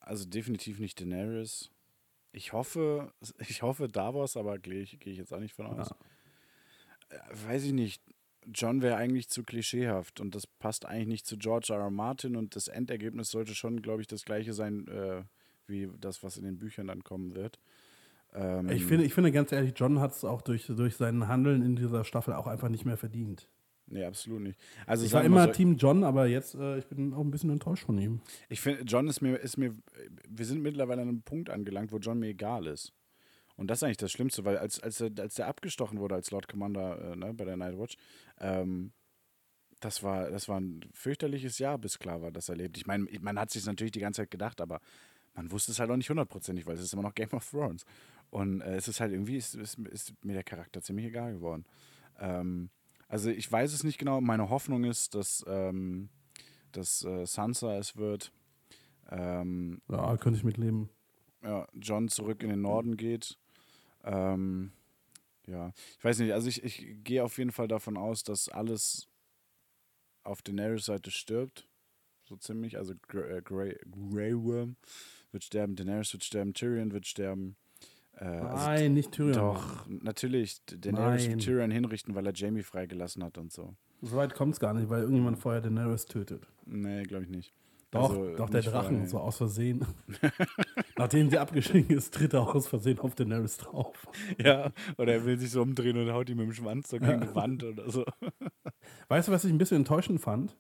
also 0.01 0.24
definitiv 0.26 0.78
nicht 0.78 1.01
Daenerys. 1.01 1.70
Ich 2.35 2.52
hoffe, 2.52 3.12
ich 3.39 3.62
hoffe 3.62 3.89
Davos, 3.89 4.36
aber 4.36 4.59
gehe 4.59 4.81
ich, 4.82 4.98
gehe 5.01 5.12
ich 5.12 5.19
jetzt 5.19 5.32
auch 5.32 5.40
nicht 5.40 5.55
von 5.55 5.66
aus. 5.66 5.94
Äh, 7.09 7.19
Weiß 7.48 7.65
ich 7.65 7.73
nicht. 7.73 8.02
John 8.52 8.82
wäre 8.82 8.97
eigentlich 8.97 9.31
zu 9.31 9.43
klischeehaft 9.43 10.20
und 10.20 10.35
das 10.35 10.47
passt 10.47 10.85
eigentlich 10.85 11.09
nicht 11.09 11.27
zu 11.27 11.39
George 11.39 11.73
R. 11.73 11.81
R. 11.81 11.90
Martin 11.90 12.36
und 12.36 12.56
das 12.56 12.69
Endergebnis 12.69 13.31
sollte 13.31 13.55
schon, 13.55 13.81
glaube 13.81 14.02
ich, 14.02 14.06
das 14.06 14.24
gleiche 14.24 14.52
sein 14.52 14.86
äh, 14.89 15.23
wie 15.66 15.89
das, 15.98 16.23
was 16.23 16.36
in 16.36 16.44
den 16.44 16.59
Büchern 16.59 16.89
dann 16.89 17.02
kommen 17.05 17.35
wird. 17.35 17.59
Ähm, 18.35 18.69
Ich 18.69 18.85
finde, 18.85 19.06
ich 19.06 19.15
finde 19.15 19.32
ganz 19.32 19.51
ehrlich, 19.52 19.73
John 19.77 19.98
hat 20.01 20.12
es 20.12 20.24
auch 20.24 20.43
durch, 20.43 20.66
durch 20.66 20.97
sein 20.97 21.27
Handeln 21.27 21.62
in 21.62 21.77
dieser 21.77 22.05
Staffel 22.05 22.35
auch 22.35 22.47
einfach 22.47 22.69
nicht 22.69 22.85
mehr 22.85 22.98
verdient. 22.98 23.48
Nee, 23.86 24.05
absolut 24.05 24.40
nicht. 24.40 24.59
Also 24.86 25.05
Ich 25.05 25.12
war 25.12 25.23
immer 25.24 25.47
so- 25.47 25.52
Team 25.52 25.77
John, 25.77 26.05
aber 26.05 26.27
jetzt, 26.27 26.55
äh, 26.55 26.78
ich 26.78 26.86
bin 26.86 27.12
auch 27.12 27.20
ein 27.20 27.31
bisschen 27.31 27.51
enttäuscht 27.51 27.85
von 27.85 27.98
ihm. 27.98 28.20
Ich 28.48 28.61
finde, 28.61 28.82
John 28.85 29.06
ist 29.09 29.20
mir, 29.20 29.36
ist 29.36 29.59
mir, 29.59 29.74
wir 30.28 30.47
sind 30.47 30.62
mittlerweile 30.62 31.02
an 31.02 31.09
einem 31.09 31.23
Punkt 31.23 31.51
angelangt, 31.51 31.93
wo 31.93 31.98
John 31.98 32.19
mir 32.19 32.28
egal 32.28 32.66
ist. 32.66 32.93
Und 33.56 33.69
das 33.69 33.78
ist 33.78 33.82
eigentlich 33.85 33.98
das 33.98 34.11
Schlimmste, 34.11 34.44
weil 34.44 34.56
als, 34.59 34.81
als, 34.81 35.01
er, 35.01 35.11
als 35.19 35.35
der 35.35 35.47
abgestochen 35.48 35.98
wurde 35.98 36.15
als 36.15 36.31
Lord 36.31 36.48
Commander 36.48 37.12
äh, 37.12 37.16
ne, 37.16 37.35
bei 37.35 37.44
der 37.44 37.56
Nightwatch, 37.56 37.97
ähm, 38.40 38.93
das 39.81 40.02
war, 40.02 40.31
das 40.31 40.48
war 40.48 40.59
ein 40.61 40.81
fürchterliches 40.94 41.59
Jahr, 41.59 41.77
bis 41.78 41.98
klar 41.98 42.23
war, 42.23 42.32
dass 42.32 42.48
er 42.48 42.56
lebt. 42.56 42.77
Ich 42.78 42.86
meine, 42.86 43.06
man 43.20 43.39
hat 43.39 43.51
sich 43.51 43.65
natürlich 43.66 43.93
die 43.93 44.01
ganze 44.01 44.23
Zeit 44.23 44.31
gedacht, 44.31 44.61
aber 44.62 44.81
man 45.35 45.51
wusste 45.51 45.73
es 45.73 45.78
halt 45.78 45.90
auch 45.90 45.97
nicht 45.97 46.09
hundertprozentig, 46.09 46.66
weil 46.66 46.74
es 46.77 46.81
ist 46.82 46.93
immer 46.94 47.02
noch 47.02 47.15
Game 47.15 47.31
of 47.32 47.48
Thrones. 47.48 47.85
Und 48.31 48.62
äh, 48.62 48.77
es 48.77 48.89
ist 48.89 49.01
halt 49.01 49.12
irgendwie, 49.12 49.36
ist, 49.36 49.55
ist, 49.55 49.78
ist 49.78 50.15
mir 50.24 50.32
der 50.32 50.43
Charakter 50.44 50.81
ziemlich 50.81 51.06
egal 51.06 51.35
geworden. 51.35 51.65
Ähm, 52.19 52.70
also 53.14 53.30
ich 53.30 53.50
weiß 53.50 53.72
es 53.72 53.84
nicht 53.84 53.98
genau. 53.98 54.20
Meine 54.20 54.48
Hoffnung 54.50 54.82
ist, 54.82 55.14
dass, 55.14 55.44
ähm, 55.46 56.08
dass 56.72 57.04
äh, 57.04 57.24
Sansa 57.26 57.76
es 57.78 57.96
wird. 57.96 58.32
Ähm, 59.08 59.80
Ja, 59.88 60.16
könnte 60.16 60.36
ich 60.36 60.44
mitleben. 60.44 60.88
ja, 61.40 61.68
John 61.74 62.08
zurück 62.08 62.42
in 62.42 62.48
den 62.48 62.60
Norden 62.62 62.96
geht. 62.96 63.38
Ähm, 64.02 64.72
ja, 65.46 65.72
ich 65.96 66.04
weiß 66.04 66.18
nicht, 66.18 66.32
also 66.32 66.48
ich, 66.48 66.64
ich 66.64 67.04
gehe 67.04 67.22
auf 67.22 67.38
jeden 67.38 67.52
Fall 67.52 67.68
davon 67.68 67.96
aus, 67.96 68.24
dass 68.24 68.48
alles 68.48 69.06
auf 70.24 70.42
Daenerys 70.42 70.86
Seite 70.86 71.12
stirbt. 71.12 71.68
So 72.24 72.34
ziemlich. 72.36 72.78
Also 72.78 72.94
Grey, 73.06 73.36
äh, 73.38 73.42
Grey, 73.42 73.78
Grey 74.10 74.34
Worm 74.34 74.74
wird 75.30 75.44
sterben, 75.44 75.76
Daenerys 75.76 76.12
wird 76.12 76.24
sterben, 76.24 76.52
Tyrion 76.52 76.90
wird 76.90 77.06
sterben. 77.06 77.54
Äh, 78.18 78.24
also 78.24 78.66
Nein, 78.66 78.94
nicht 78.94 79.12
Tyrion. 79.12 79.32
doch, 79.34 79.86
natürlich. 79.88 80.64
Daenerys 80.66 81.28
Nein. 81.28 81.38
Tyrion 81.38 81.70
hinrichten, 81.70 82.14
weil 82.14 82.26
er 82.26 82.32
Jamie 82.34 82.62
freigelassen 82.62 83.24
hat 83.24 83.38
und 83.38 83.52
so. 83.52 83.74
So 84.02 84.16
weit 84.16 84.34
kommt 84.34 84.54
es 84.54 84.60
gar 84.60 84.74
nicht, 84.74 84.88
weil 84.88 85.00
irgendjemand 85.02 85.38
vorher 85.38 85.60
Daenerys 85.60 86.06
tötet. 86.06 86.46
Nee, 86.66 87.02
glaube 87.04 87.24
ich 87.24 87.30
nicht. 87.30 87.52
Doch, 87.90 88.10
Also, 88.10 88.36
doch 88.36 88.50
der 88.50 88.62
Drachen, 88.62 88.90
vorher, 88.96 89.08
so 89.08 89.18
aus 89.18 89.36
Versehen. 89.36 89.86
Nachdem 90.98 91.30
sie 91.30 91.38
abgeschrieben 91.38 91.96
ist, 91.96 92.12
tritt 92.12 92.32
er 92.34 92.42
aus 92.54 92.66
Versehen 92.66 92.98
auf 92.98 93.14
Daenerys 93.14 93.56
drauf. 93.58 94.06
Ja, 94.38 94.72
oder 94.98 95.12
er 95.14 95.24
will 95.24 95.38
sich 95.38 95.50
so 95.50 95.62
umdrehen 95.62 95.96
und 95.96 96.12
haut 96.12 96.28
ihn 96.28 96.36
mit 96.36 96.46
dem 96.46 96.52
Schwanz 96.52 96.88
so 96.90 96.98
gegen 96.98 97.20
die 97.20 97.34
Wand 97.34 97.62
oder 97.62 97.88
so. 97.90 98.04
Weißt 99.08 99.28
du, 99.28 99.32
was 99.32 99.44
ich 99.44 99.52
ein 99.52 99.58
bisschen 99.58 99.78
enttäuschend 99.78 100.20
fand? 100.20 100.56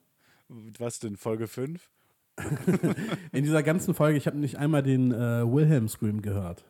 Was 0.78 1.00
denn, 1.00 1.16
Folge 1.16 1.48
5? 1.48 1.90
In 3.32 3.42
dieser 3.44 3.62
ganzen 3.62 3.94
Folge, 3.94 4.16
ich 4.18 4.26
habe 4.26 4.38
nicht 4.38 4.56
einmal 4.58 4.82
den 4.82 5.12
äh, 5.12 5.44
Wilhelm 5.44 5.88
Scream 5.88 6.22
gehört. 6.22 6.64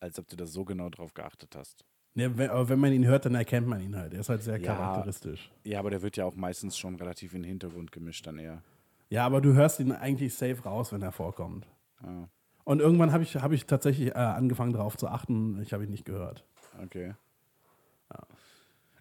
Als 0.00 0.18
ob 0.18 0.28
du 0.28 0.36
da 0.36 0.46
so 0.46 0.64
genau 0.64 0.88
drauf 0.90 1.14
geachtet 1.14 1.54
hast. 1.56 1.84
Ne, 2.14 2.36
wenn, 2.38 2.50
aber 2.50 2.68
wenn 2.68 2.78
man 2.78 2.92
ihn 2.92 3.04
hört, 3.06 3.26
dann 3.26 3.34
erkennt 3.34 3.66
man 3.66 3.80
ihn 3.80 3.96
halt. 3.96 4.12
Er 4.14 4.20
ist 4.20 4.28
halt 4.28 4.42
sehr 4.42 4.58
Ja. 4.58 4.74
charakteristisch. 4.74 5.50
Ja, 5.64 5.78
aber 5.80 5.90
der 5.90 6.02
wird 6.02 6.16
ja 6.16 6.24
auch 6.24 6.34
meistens 6.36 6.76
schon 6.78 6.96
relativ 6.96 7.34
in 7.34 7.42
den 7.42 7.48
Hintergrund 7.48 7.92
gemischt 7.92 8.26
dann 8.26 8.38
eher. 8.38 8.62
Ja, 9.10 9.24
aber 9.26 9.40
du 9.40 9.54
hörst 9.54 9.80
ihn 9.80 9.92
eigentlich 9.92 10.34
safe 10.34 10.62
raus, 10.64 10.92
wenn 10.92 11.02
er 11.02 11.12
vorkommt. 11.12 11.66
Ah, 12.02 12.28
Und 12.64 12.80
irgendwann 12.80 13.12
habe 13.12 13.22
ich, 13.22 13.36
hab 13.36 13.52
ich 13.52 13.66
tatsächlich 13.66 14.08
äh, 14.10 14.12
angefangen 14.18 14.72
darauf 14.72 14.96
zu 14.96 15.08
achten. 15.08 15.60
Ich 15.62 15.72
habe 15.72 15.84
ihn 15.84 15.90
nicht 15.90 16.04
gehört. 16.04 16.44
okay. 16.82 17.14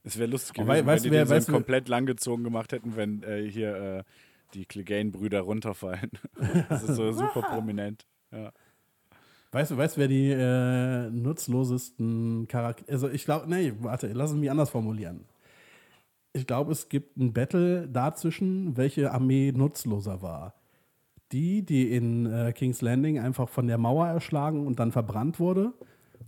Es 0.04 0.18
wäre 0.18 0.30
lustig 0.30 0.54
gewesen, 0.54 0.68
wei- 0.70 0.86
weißt 0.86 1.04
wenn 1.06 1.12
die 1.12 1.18
wer- 1.18 1.26
den 1.26 1.42
so 1.42 1.52
komplett 1.52 1.90
langgezogen 1.90 2.44
gemacht 2.44 2.72
hätten, 2.72 2.96
wenn 2.96 3.24
äh, 3.24 3.50
hier 3.50 3.76
äh, 3.76 4.04
die 4.54 4.66
Clegane-Brüder 4.66 5.42
runterfallen. 5.42 6.12
das 6.70 6.84
ist 6.84 6.96
so 6.96 7.12
super 7.14 7.42
prominent. 7.42 8.06
Ja. 8.32 8.52
Weißt 9.52 9.72
du, 9.72 9.78
weißt 9.78 9.96
du, 9.98 10.02
wer 10.02 10.08
die 10.08 10.30
äh, 10.30 11.10
nutzlosesten 11.10 12.48
Charaktere. 12.48 12.92
Also 12.92 13.10
ich 13.10 13.26
glaube, 13.26 13.50
nee, 13.50 13.74
warte, 13.80 14.08
lass 14.14 14.32
es 14.32 14.38
mich 14.38 14.52
anders 14.52 14.70
formulieren. 14.70 15.26
Ich 16.34 16.46
glaube, 16.46 16.72
es 16.72 16.90
gibt 16.90 17.18
ein 17.18 17.34
Battle 17.34 17.88
dazwischen, 17.88 18.76
welche 18.78 19.12
Armee 19.12 19.52
nutzloser 19.56 20.22
war. 20.22 20.54
Die, 21.32 21.64
die 21.66 21.92
in 21.94 22.26
äh, 22.32 22.54
King's 22.54 22.82
Landing 22.82 23.20
einfach 23.20 23.50
von 23.50 23.68
der 23.68 23.78
Mauer 23.78 24.08
erschlagen 24.08 24.66
und 24.68 24.80
dann 24.80 24.92
verbrannt 24.92 25.40
wurde. 25.40 25.74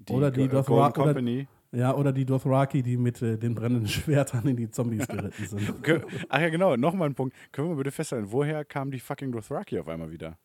Die 0.08 0.14
oder 0.14 0.32
die 0.32 0.48
Go- 0.48 0.56
Dothra 0.58 0.90
Golden 0.90 1.28
oder, 1.72 1.80
ja, 1.80 1.94
oder 1.96 2.12
die 2.12 2.26
Dothraki, 2.26 2.82
die 2.82 2.98
mit 2.98 3.22
äh, 3.22 3.38
den 3.38 3.54
brennenden 3.54 3.88
Schwertern 3.88 4.48
in 4.48 4.58
die 4.58 4.72
Zombies 4.72 5.08
geritten 5.08 5.46
sind. 5.46 5.74
Ach 6.30 6.40
ja, 6.40 6.50
genau, 6.50 6.76
nochmal 6.76 7.10
ein 7.10 7.16
Punkt. 7.16 7.36
Können 7.52 7.70
wir 7.70 7.76
bitte 7.76 7.91
festhalten, 7.91 8.32
woher 8.32 8.66
kamen 8.66 8.91
die 8.91 9.00
fucking 9.00 9.32
Dothraki 9.32 9.80
auf 9.80 9.88
einmal 9.88 10.10
wieder? 10.12 10.38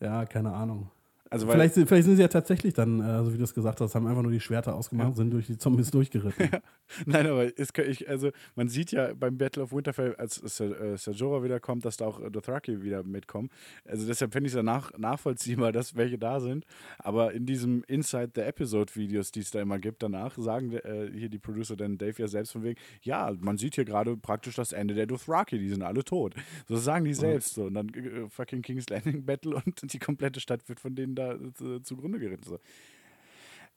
Ja, 0.00 0.26
keine 0.26 0.52
Ahnung. 0.52 0.90
Also, 1.30 1.46
Vielleicht, 1.48 1.74
sind- 1.74 1.88
vielleicht 1.88 2.04
sind 2.04 2.16
sie 2.16 2.22
ja 2.22 2.28
tatsächlich 2.28 2.74
dann, 2.74 3.00
äh, 3.00 3.24
so 3.24 3.32
wie 3.32 3.38
du 3.38 3.44
es 3.44 3.52
gesagt 3.54 3.80
hast, 3.80 3.94
haben 3.94 4.06
einfach 4.06 4.22
nur 4.22 4.30
die 4.32 4.40
Schwerter 4.40 4.74
ausgemacht, 4.74 5.16
sind 5.16 5.30
durch 5.32 5.46
die 5.46 5.58
Zombies 5.58 5.90
durchgeritten. 5.90 6.50
Nein, 7.06 7.26
aber 7.26 7.58
es, 7.58 7.72
kann- 7.72 7.86
ich, 7.88 8.08
also 8.08 8.30
man 8.54 8.68
sieht 8.68 8.92
ja 8.92 9.12
beim 9.14 9.36
Battle 9.36 9.62
of 9.64 9.72
Winterfell, 9.72 10.14
als 10.16 10.38
äh, 10.60 10.96
Ser 10.96 11.12
Jorah 11.12 11.42
wiederkommt, 11.42 11.84
dass 11.84 11.96
da 11.96 12.06
auch 12.06 12.20
äh, 12.20 12.30
Dothraki 12.30 12.82
wieder 12.82 13.02
mitkommen. 13.02 13.50
Also 13.84 14.06
deshalb 14.06 14.32
finde 14.32 14.46
ich 14.46 14.52
es 14.52 14.56
ja 14.56 14.62
nach, 14.62 14.96
nachvollziehbar, 14.96 15.72
dass 15.72 15.96
welche 15.96 16.16
da 16.18 16.38
sind. 16.38 16.64
Aber 16.98 17.32
in 17.32 17.44
diesem 17.44 17.82
Inside 17.88 18.30
the 18.36 18.42
Episode 18.42 18.94
Videos, 18.94 19.32
die 19.32 19.40
es 19.40 19.50
da 19.50 19.60
immer 19.60 19.78
gibt 19.80 20.02
danach, 20.04 20.36
sagen 20.38 20.72
äh, 20.72 21.10
hier 21.12 21.28
die 21.28 21.38
Producer 21.38 21.76
dann 21.76 21.98
Dave 21.98 22.14
ja 22.22 22.28
selbst 22.28 22.52
von 22.52 22.62
wegen, 22.62 22.78
ja, 23.02 23.32
man 23.40 23.56
sieht 23.58 23.74
hier 23.74 23.84
gerade 23.84 24.16
praktisch 24.16 24.54
das 24.54 24.72
Ende 24.72 24.94
der 24.94 25.06
Dothraki, 25.06 25.58
die 25.58 25.70
sind 25.70 25.82
alle 25.82 26.04
tot. 26.04 26.34
So 26.68 26.76
sagen 26.76 27.04
die 27.04 27.14
selbst 27.14 27.54
so. 27.54 27.64
Und 27.64 27.74
dann 27.74 27.88
äh, 27.88 28.28
fucking 28.30 28.62
King's 28.62 28.88
Landing 28.88 29.24
Battle 29.24 29.56
und 29.66 29.92
die 29.92 29.98
komplette 29.98 30.38
Stadt 30.40 30.68
wird 30.68 30.78
von 30.78 30.94
denen 30.94 31.15
da 31.16 31.32
äh, 31.34 31.82
zugrunde 31.82 32.18
geritten. 32.18 32.44
So. 32.44 32.58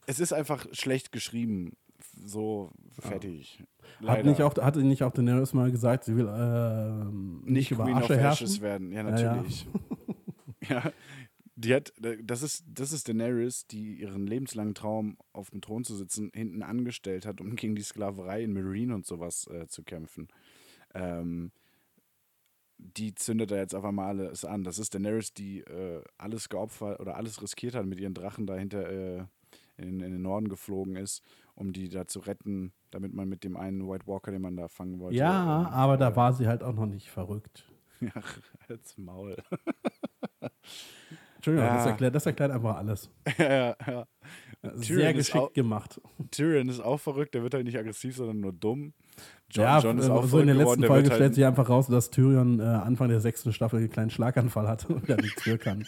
Es 0.05 0.19
ist 0.19 0.33
einfach 0.33 0.67
schlecht 0.73 1.11
geschrieben. 1.11 1.75
So 2.25 2.71
fertig. 2.99 3.59
Hat 3.59 3.99
Leider. 3.99 4.29
nicht, 4.29 4.41
auch, 4.41 4.55
hatte 4.57 4.83
nicht 4.83 5.03
auch 5.03 5.11
Daenerys 5.11 5.53
mal 5.53 5.71
gesagt, 5.71 6.05
sie 6.05 6.15
will 6.15 6.29
ähm, 6.31 7.41
nicht, 7.45 7.71
über 7.71 7.85
Queen 7.85 7.97
of 7.97 8.03
Asche 8.03 8.17
herrschen? 8.17 8.45
Ashes 8.45 8.61
werden. 8.61 8.91
Ja, 8.91 9.03
Ja, 9.09 9.17
ja. 9.19 9.35
natürlich. 9.35 9.67
Ja, 10.67 10.91
Die 11.55 11.73
hat, 11.73 11.93
das 12.23 12.41
ist, 12.43 12.63
das 12.67 12.91
ist 12.93 13.07
Daenerys, 13.07 13.65
die 13.67 13.95
ihren 13.95 14.27
lebenslangen 14.27 14.75
Traum, 14.75 15.17
auf 15.33 15.49
dem 15.49 15.61
Thron 15.61 15.83
zu 15.83 15.95
sitzen, 15.95 16.31
hinten 16.33 16.63
angestellt 16.63 17.25
hat, 17.25 17.41
um 17.41 17.55
gegen 17.55 17.75
die 17.75 17.81
Sklaverei 17.81 18.43
in 18.43 18.53
Marine 18.53 18.95
und 18.95 19.05
sowas 19.05 19.47
äh, 19.47 19.67
zu 19.67 19.83
kämpfen. 19.83 20.27
Ähm, 20.93 21.51
die 22.79 23.13
zündet 23.13 23.51
da 23.51 23.57
jetzt 23.57 23.75
auf 23.75 23.83
einmal 23.83 24.07
alles 24.07 24.45
an. 24.45 24.63
Das 24.63 24.79
ist 24.79 24.93
Daenerys, 24.95 25.33
die 25.33 25.59
äh, 25.59 26.01
alles 26.17 26.49
geopfert 26.49 26.99
oder 26.99 27.17
alles 27.17 27.41
riskiert 27.41 27.75
hat, 27.75 27.85
mit 27.85 27.99
ihren 27.99 28.13
Drachen 28.13 28.47
dahinter 28.47 28.89
äh, 28.89 29.25
in, 29.77 29.99
in 29.99 30.11
den 30.11 30.21
Norden 30.21 30.47
geflogen 30.49 30.95
ist, 30.95 31.23
um 31.55 31.73
die 31.73 31.89
da 31.89 32.05
zu 32.07 32.19
retten, 32.19 32.73
damit 32.91 33.13
man 33.13 33.27
mit 33.29 33.43
dem 33.43 33.57
einen 33.57 33.87
White 33.87 34.07
Walker, 34.07 34.31
den 34.31 34.41
man 34.41 34.55
da 34.55 34.67
fangen 34.69 34.99
wollte. 34.99 35.17
Ja, 35.17 35.63
äh, 35.63 35.71
aber 35.71 35.97
da 35.97 36.15
war 36.15 36.33
sie 36.33 36.47
halt 36.47 36.63
auch 36.63 36.73
noch 36.73 36.85
nicht 36.87 37.09
verrückt. 37.09 37.65
Ja, 38.01 38.13
als 38.69 38.97
Maul. 38.97 39.35
Entschuldigung, 41.35 41.67
das, 41.69 41.83
Ja. 41.83 41.91
erklärt, 41.91 42.15
das 42.15 42.25
erklärt 42.25 42.51
einfach 42.51 42.77
alles. 42.77 43.09
ja, 43.37 43.45
ja, 43.45 43.75
ja. 43.85 44.07
Sehr 44.61 44.73
Tyrion 44.81 45.09
ist 45.11 45.27
geschickt 45.27 45.37
auch- 45.37 45.53
gemacht. 45.53 46.01
Tyrion 46.31 46.67
ist 46.67 46.81
auch 46.81 46.97
verrückt, 46.99 47.33
der 47.33 47.43
wird 47.43 47.53
halt 47.53 47.63
nicht 47.65 47.77
aggressiv, 47.77 48.15
sondern 48.17 48.41
nur 48.41 48.51
dumm. 48.51 48.93
John, 49.49 49.63
ja, 49.63 49.79
John 49.79 49.97
ist 49.97 50.07
äh, 50.07 50.11
auch 50.11 50.25
so 50.25 50.39
in 50.39 50.47
der 50.47 50.55
geworden, 50.55 50.67
letzten 50.67 50.81
der 50.81 50.87
Folge 50.89 51.05
stellt 51.07 51.21
halt, 51.21 51.35
sich 51.35 51.45
einfach 51.45 51.69
raus, 51.69 51.87
dass 51.87 52.09
Tyrion 52.09 52.59
äh, 52.59 52.63
Anfang 52.63 53.07
der 53.09 53.21
sechsten 53.21 53.53
Staffel 53.53 53.79
einen 53.79 53.89
kleinen 53.89 54.09
Schlaganfall 54.11 54.67
hatte 54.67 54.87
und 54.93 55.09
er 55.09 55.17
nichts 55.17 55.41
für 55.43 55.57
kann. 55.57 55.85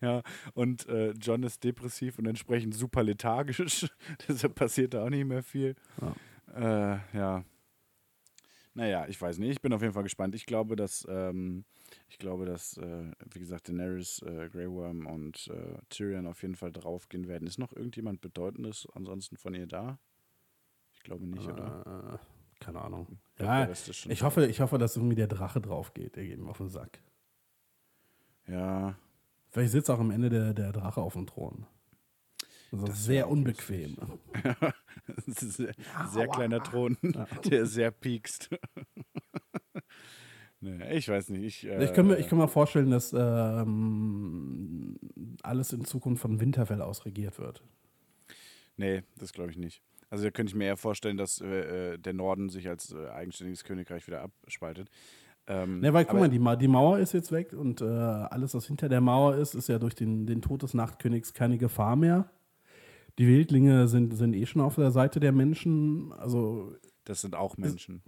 ja, 0.00 0.22
und 0.54 0.88
äh, 0.88 1.10
John 1.20 1.42
ist 1.42 1.62
depressiv 1.64 2.18
und 2.18 2.26
entsprechend 2.26 2.74
super 2.74 3.02
lethargisch. 3.02 3.86
Deshalb 4.28 4.54
passiert 4.54 4.94
da 4.94 5.04
auch 5.04 5.10
nicht 5.10 5.26
mehr 5.26 5.42
viel. 5.42 5.76
Ja. 6.56 6.94
Äh, 6.94 6.98
ja. 7.16 7.44
Naja, 8.74 9.06
ich 9.08 9.20
weiß 9.20 9.38
nicht. 9.38 9.50
Ich 9.50 9.60
bin 9.60 9.72
auf 9.72 9.82
jeden 9.82 9.92
Fall 9.94 10.02
gespannt. 10.04 10.34
Ich 10.34 10.46
glaube, 10.46 10.76
dass, 10.76 11.06
ähm, 11.10 11.64
ich 12.08 12.18
glaube, 12.18 12.46
dass, 12.46 12.76
äh, 12.78 13.12
wie 13.32 13.38
gesagt, 13.38 13.68
Daenerys, 13.68 14.22
äh, 14.22 14.48
Grey 14.48 14.70
Worm 14.70 15.06
und 15.06 15.48
äh, 15.48 15.78
Tyrion 15.88 16.26
auf 16.26 16.42
jeden 16.42 16.56
Fall 16.56 16.72
draufgehen 16.72 17.28
werden. 17.28 17.46
Ist 17.46 17.58
noch 17.58 17.72
irgendjemand 17.72 18.20
Bedeutendes 18.20 18.86
ansonsten 18.94 19.36
von 19.36 19.54
ihr 19.54 19.66
da? 19.66 19.98
Ich 20.94 21.02
glaube 21.02 21.26
nicht, 21.26 21.46
oder? 21.46 22.18
Äh, 22.20 22.64
keine 22.64 22.80
Ahnung. 22.80 23.18
Ich 23.32 23.36
glaub, 23.36 23.50
Ja, 23.50 23.74
schon 23.74 24.10
ich 24.10 24.22
hoffe, 24.22 24.46
ich 24.46 24.60
hoffe, 24.60 24.78
dass 24.78 24.96
irgendwie 24.96 25.14
der 25.16 25.28
Drache 25.28 25.60
drauf 25.60 25.94
geht. 25.94 26.16
Der 26.16 26.24
geht 26.24 26.38
ihm 26.38 26.48
auf 26.48 26.58
den 26.58 26.68
Sack. 26.68 27.00
Ja, 28.46 28.96
Vielleicht 29.50 29.72
sitzt 29.72 29.90
auch 29.90 29.98
am 29.98 30.10
Ende 30.10 30.28
der, 30.28 30.54
der 30.54 30.72
Drache 30.72 31.00
auf 31.00 31.14
dem 31.14 31.26
Thron. 31.26 31.66
Also 32.70 32.86
Das 32.86 33.04
sehr 33.04 33.28
unbequem. 33.28 33.96
Sehr, 35.26 35.72
sehr 36.10 36.28
kleiner 36.28 36.62
Thron, 36.62 36.96
der 37.46 37.64
sehr 37.66 37.90
piekst. 37.90 38.50
Nee, 40.60 40.96
ich 40.96 41.08
weiß 41.08 41.30
nicht. 41.30 41.42
Ich, 41.44 41.66
äh, 41.66 41.84
Ich 41.84 41.92
kann, 41.92 42.06
mir, 42.06 42.18
ich 42.18 42.28
kann 42.28 42.38
mir 42.38 42.48
vorstellen, 42.48 42.90
dass 42.90 43.12
ähm, 43.12 44.98
alles 45.42 45.72
in 45.72 45.84
Zukunft 45.84 46.22
von 46.22 46.40
Winterfell 46.40 46.82
aus 46.82 47.04
regiert 47.04 47.38
wird. 47.38 47.62
Nee, 48.76 49.02
das 49.16 49.32
glaube 49.32 49.50
ich 49.50 49.56
nicht. 49.56 49.82
Also 50.10 50.24
da 50.24 50.30
könnte 50.30 50.50
ich 50.50 50.56
mir 50.56 50.64
eher 50.66 50.76
vorstellen, 50.76 51.16
dass 51.16 51.40
äh, 51.40 51.92
äh, 51.94 51.98
der 51.98 52.14
Norden 52.14 52.48
sich 52.48 52.68
als 52.68 52.92
äh, 52.92 53.08
eigenständiges 53.08 53.64
Königreich 53.64 54.06
wieder 54.06 54.22
abspaltet. 54.22 54.88
Ähm, 55.46 55.80
Ne, 55.80 55.92
weil 55.92 56.04
guck 56.04 56.18
mal, 56.20 56.28
die, 56.28 56.38
Ma 56.38 56.56
die 56.56 56.68
Mauer 56.68 56.98
ist 56.98 57.12
jetzt 57.12 57.32
weg 57.32 57.52
und 57.52 57.80
äh, 57.80 57.84
alles, 57.84 58.54
was 58.54 58.66
hinter 58.66 58.88
der 58.88 59.00
Mauer 59.00 59.36
ist, 59.36 59.54
ist 59.54 59.68
ja 59.68 59.78
durch 59.78 59.94
den, 59.94 60.26
den 60.26 60.40
Tod 60.42 60.62
des 60.62 60.74
Nachtkönigs 60.74 61.34
keine 61.34 61.58
Gefahr 61.58 61.96
mehr. 61.96 62.30
Die 63.18 63.26
Wildlinge 63.26 63.88
sind, 63.88 64.14
sind 64.16 64.34
eh 64.34 64.46
schon 64.46 64.62
auf 64.62 64.76
der 64.76 64.90
Seite 64.92 65.20
der 65.20 65.32
Menschen. 65.32 66.12
Also, 66.12 66.74
Das 67.04 67.20
sind 67.20 67.34
auch 67.34 67.56
Menschen. 67.56 68.02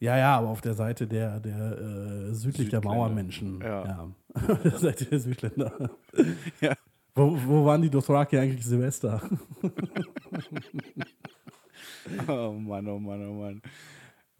Ja, 0.00 0.16
ja, 0.16 0.38
aber 0.38 0.48
auf 0.48 0.62
der 0.62 0.74
Seite 0.74 1.06
der, 1.06 1.40
der 1.40 1.78
äh, 1.78 2.34
südlich 2.34 2.70
der. 2.70 2.82
Mauermenschen. 2.82 3.60
Ja. 3.60 3.84
ja. 3.84 4.08
auf 4.48 4.62
der 4.62 4.78
Seite 4.78 5.04
der 5.04 5.20
Südländer. 5.20 5.90
ja. 6.60 6.74
Wo, 7.14 7.36
wo 7.46 7.64
waren 7.66 7.82
die 7.82 7.90
Dothraki 7.90 8.38
eigentlich 8.38 8.64
Silvester? 8.64 9.20
Oh 12.26 12.52
Mann, 12.52 12.88
oh 12.88 12.98
Mann, 12.98 13.28
oh 13.28 13.34
Mann. 13.34 13.62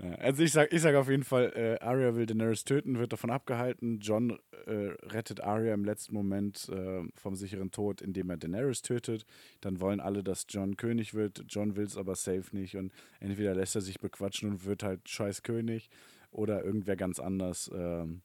Ja, 0.02 0.14
also 0.14 0.42
ich 0.42 0.52
sag, 0.52 0.72
ich 0.72 0.80
sag 0.80 0.94
auf 0.94 1.10
jeden 1.10 1.24
Fall, 1.24 1.52
äh, 1.54 1.84
Arya 1.84 2.14
will 2.14 2.24
Daenerys 2.24 2.64
töten, 2.64 2.98
wird 2.98 3.12
davon 3.12 3.30
abgehalten. 3.30 4.00
John 4.00 4.38
äh, 4.66 4.92
rettet 5.06 5.42
Arya 5.42 5.74
im 5.74 5.84
letzten 5.84 6.14
Moment 6.14 6.70
äh, 6.70 7.02
vom 7.16 7.36
sicheren 7.36 7.70
Tod, 7.70 8.00
indem 8.00 8.30
er 8.30 8.38
Daenerys 8.38 8.82
tötet. 8.82 9.26
Dann 9.60 9.80
wollen 9.80 10.00
alle, 10.00 10.22
dass 10.22 10.46
John 10.48 10.76
König 10.76 11.12
wird. 11.12 11.44
John 11.48 11.76
will 11.76 11.84
es 11.84 11.96
aber 11.98 12.14
safe 12.14 12.44
nicht 12.52 12.76
und 12.76 12.92
entweder 13.20 13.54
lässt 13.54 13.74
er 13.74 13.82
sich 13.82 14.00
bequatschen 14.00 14.50
und 14.50 14.64
wird 14.64 14.82
halt 14.82 15.06
scheiß 15.08 15.42
König 15.42 15.90
oder 16.30 16.64
irgendwer 16.64 16.96
ganz 16.96 17.20
anders. 17.20 17.70
Ähm, 17.74 18.22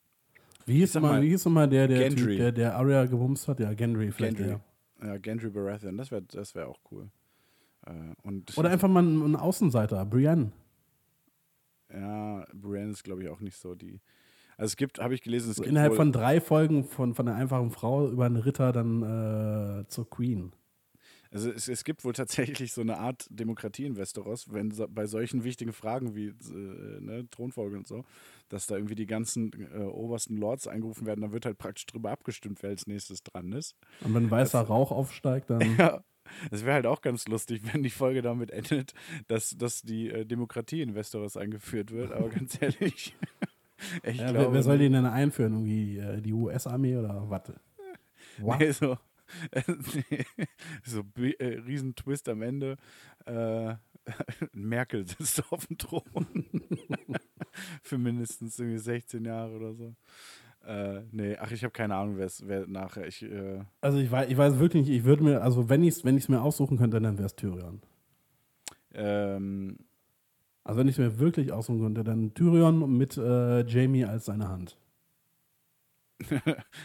Wie 0.65 0.77
hieß 0.77 0.93
sag 0.93 1.01
mal, 1.01 1.13
mal, 1.13 1.21
wie 1.21 1.29
hieß 1.29 1.45
mal 1.45 1.67
der, 1.67 1.87
der, 1.87 2.07
Gendry. 2.07 2.25
typ, 2.25 2.37
der, 2.37 2.51
der 2.53 2.75
Arya 2.75 3.05
gebumst 3.05 3.47
hat? 3.49 3.59
Ja, 3.59 3.73
Gendry 3.73 4.11
vielleicht. 4.11 4.37
Gendry. 4.37 4.53
Ja. 5.01 5.07
Ja, 5.07 5.17
Gendry 5.17 5.49
Baratheon, 5.49 5.97
das 5.97 6.09
wäre 6.09 6.21
das 6.21 6.55
wär 6.55 6.69
auch 6.69 6.79
cool. 6.89 7.09
Äh, 7.85 7.91
und 8.23 8.57
Oder 8.57 8.69
einfach 8.69 8.87
mal 8.87 9.03
ein 9.03 9.35
Außenseiter, 9.35 10.05
Brienne. 10.05 10.51
Ja, 11.93 12.45
Brienne 12.53 12.91
ist, 12.91 13.03
glaube 13.03 13.23
ich, 13.23 13.29
auch 13.29 13.41
nicht 13.41 13.57
so 13.57 13.75
die. 13.75 13.99
Also 14.57 14.71
es 14.71 14.77
gibt, 14.77 14.99
habe 14.99 15.13
ich 15.13 15.21
gelesen, 15.21 15.51
es 15.51 15.57
So 15.57 15.63
gibt 15.63 15.71
innerhalb 15.71 15.91
wohl, 15.91 15.97
von 15.97 16.11
drei 16.11 16.39
Folgen 16.39 16.85
von, 16.85 17.13
von 17.13 17.27
einer 17.27 17.37
einfachen 17.37 17.71
Frau 17.71 18.09
über 18.09 18.25
einen 18.25 18.37
Ritter 18.37 18.71
dann 18.71 19.81
äh, 19.81 19.87
zur 19.87 20.09
Queen. 20.09 20.53
Also 21.31 21.51
es, 21.51 21.67
es 21.67 21.83
gibt 21.83 22.05
wohl 22.05 22.13
tatsächlich 22.13 22.71
so 22.71 22.79
eine 22.79 22.97
Art 22.97 23.27
Demokratie 23.29 23.85
in 23.85 23.97
Westeros, 23.97 24.53
wenn 24.53 24.71
so, 24.71 24.87
bei 24.87 25.05
solchen 25.05 25.43
wichtigen 25.43 25.73
Fragen 25.73 26.15
wie 26.15 26.27
äh, 26.27 27.01
ne, 27.01 27.27
Thronfolge 27.29 27.75
und 27.75 27.87
so, 27.87 28.05
dass 28.47 28.67
da 28.67 28.75
irgendwie 28.75 28.95
die 28.95 29.05
ganzen 29.05 29.51
äh, 29.73 29.79
obersten 29.79 30.37
Lords 30.37 30.67
eingerufen 30.67 31.05
werden, 31.05 31.21
dann 31.21 31.33
wird 31.33 31.45
halt 31.45 31.57
praktisch 31.57 31.87
drüber 31.87 32.11
abgestimmt, 32.11 32.63
wer 32.63 32.69
als 32.69 32.87
nächstes 32.87 33.21
dran 33.23 33.51
ist. 33.51 33.75
Und 34.01 34.13
wenn 34.13 34.31
weißer 34.31 34.61
Rauch 34.61 34.91
aufsteigt, 34.91 35.49
dann. 35.49 35.59
Ja. 35.77 36.01
Es 36.51 36.63
wäre 36.63 36.75
halt 36.75 36.85
auch 36.85 37.01
ganz 37.01 37.27
lustig, 37.27 37.61
wenn 37.73 37.83
die 37.83 37.89
Folge 37.89 38.21
damit 38.21 38.51
endet, 38.51 38.93
dass, 39.27 39.57
dass 39.57 39.81
die 39.81 40.09
äh, 40.09 40.25
Demokratie 40.25 40.81
in 40.81 40.95
Westeros 40.95 41.37
eingeführt 41.37 41.91
wird. 41.91 42.11
Aber 42.11 42.29
ganz 42.29 42.57
ehrlich, 42.61 43.15
ich 44.03 44.17
Ja, 44.17 44.33
wer, 44.33 44.33
glaube, 44.33 44.53
wer 44.53 44.63
soll 44.63 44.77
den 44.77 44.93
denn 44.93 45.05
einführen? 45.05 45.53
Irgendwie 45.53 45.97
äh, 45.97 46.21
die 46.21 46.33
US-Armee 46.33 46.97
oder 46.97 47.29
was? 47.29 47.53
What? 48.37 48.59
Nee, 48.59 48.71
so, 48.71 48.97
so 50.83 51.03
äh, 51.17 51.45
Riesentwist 51.59 52.29
am 52.29 52.43
Ende. 52.43 52.77
Äh, 53.25 53.75
Merkel 54.51 55.07
sitzt 55.07 55.51
auf 55.51 55.65
dem 55.65 55.77
Thron. 55.79 56.27
Für 57.81 57.97
mindestens 57.97 58.59
irgendwie 58.59 58.77
16 58.77 59.25
Jahre 59.25 59.55
oder 59.55 59.73
so. 59.73 59.95
Äh, 60.65 61.03
nee, 61.11 61.37
ach, 61.39 61.51
ich 61.51 61.63
habe 61.63 61.71
keine 61.71 61.95
Ahnung, 61.95 62.17
wer 62.17 62.67
nachher. 62.67 63.05
Ich, 63.07 63.21
äh, 63.21 63.61
Also 63.81 63.99
ich 63.99 64.09
weiß, 64.09 64.29
ich 64.29 64.37
weiß 64.37 64.57
wirklich 64.59 64.87
nicht, 64.87 64.97
ich 64.97 65.03
würde 65.03 65.23
mir, 65.23 65.41
also 65.41 65.69
wenn 65.69 65.83
ich 65.83 65.89
es 65.95 66.03
wenn 66.05 66.17
ich's 66.17 66.29
mir 66.29 66.41
aussuchen 66.41 66.77
könnte, 66.77 66.99
dann 66.99 67.17
wäre 67.17 67.27
es 67.27 67.35
Tyrion. 67.35 67.81
ähm, 68.93 69.77
Also 70.63 70.79
wenn 70.79 70.87
ich 70.87 70.97
es 70.97 70.99
mir 70.99 71.19
wirklich 71.19 71.51
aussuchen 71.51 71.81
könnte, 71.81 72.03
dann 72.03 72.33
Tyrion 72.33 72.97
mit 72.97 73.15
äh, 73.17 73.61
Jamie 73.67 74.05
als 74.05 74.25
seine 74.25 74.47
Hand. 74.49 74.77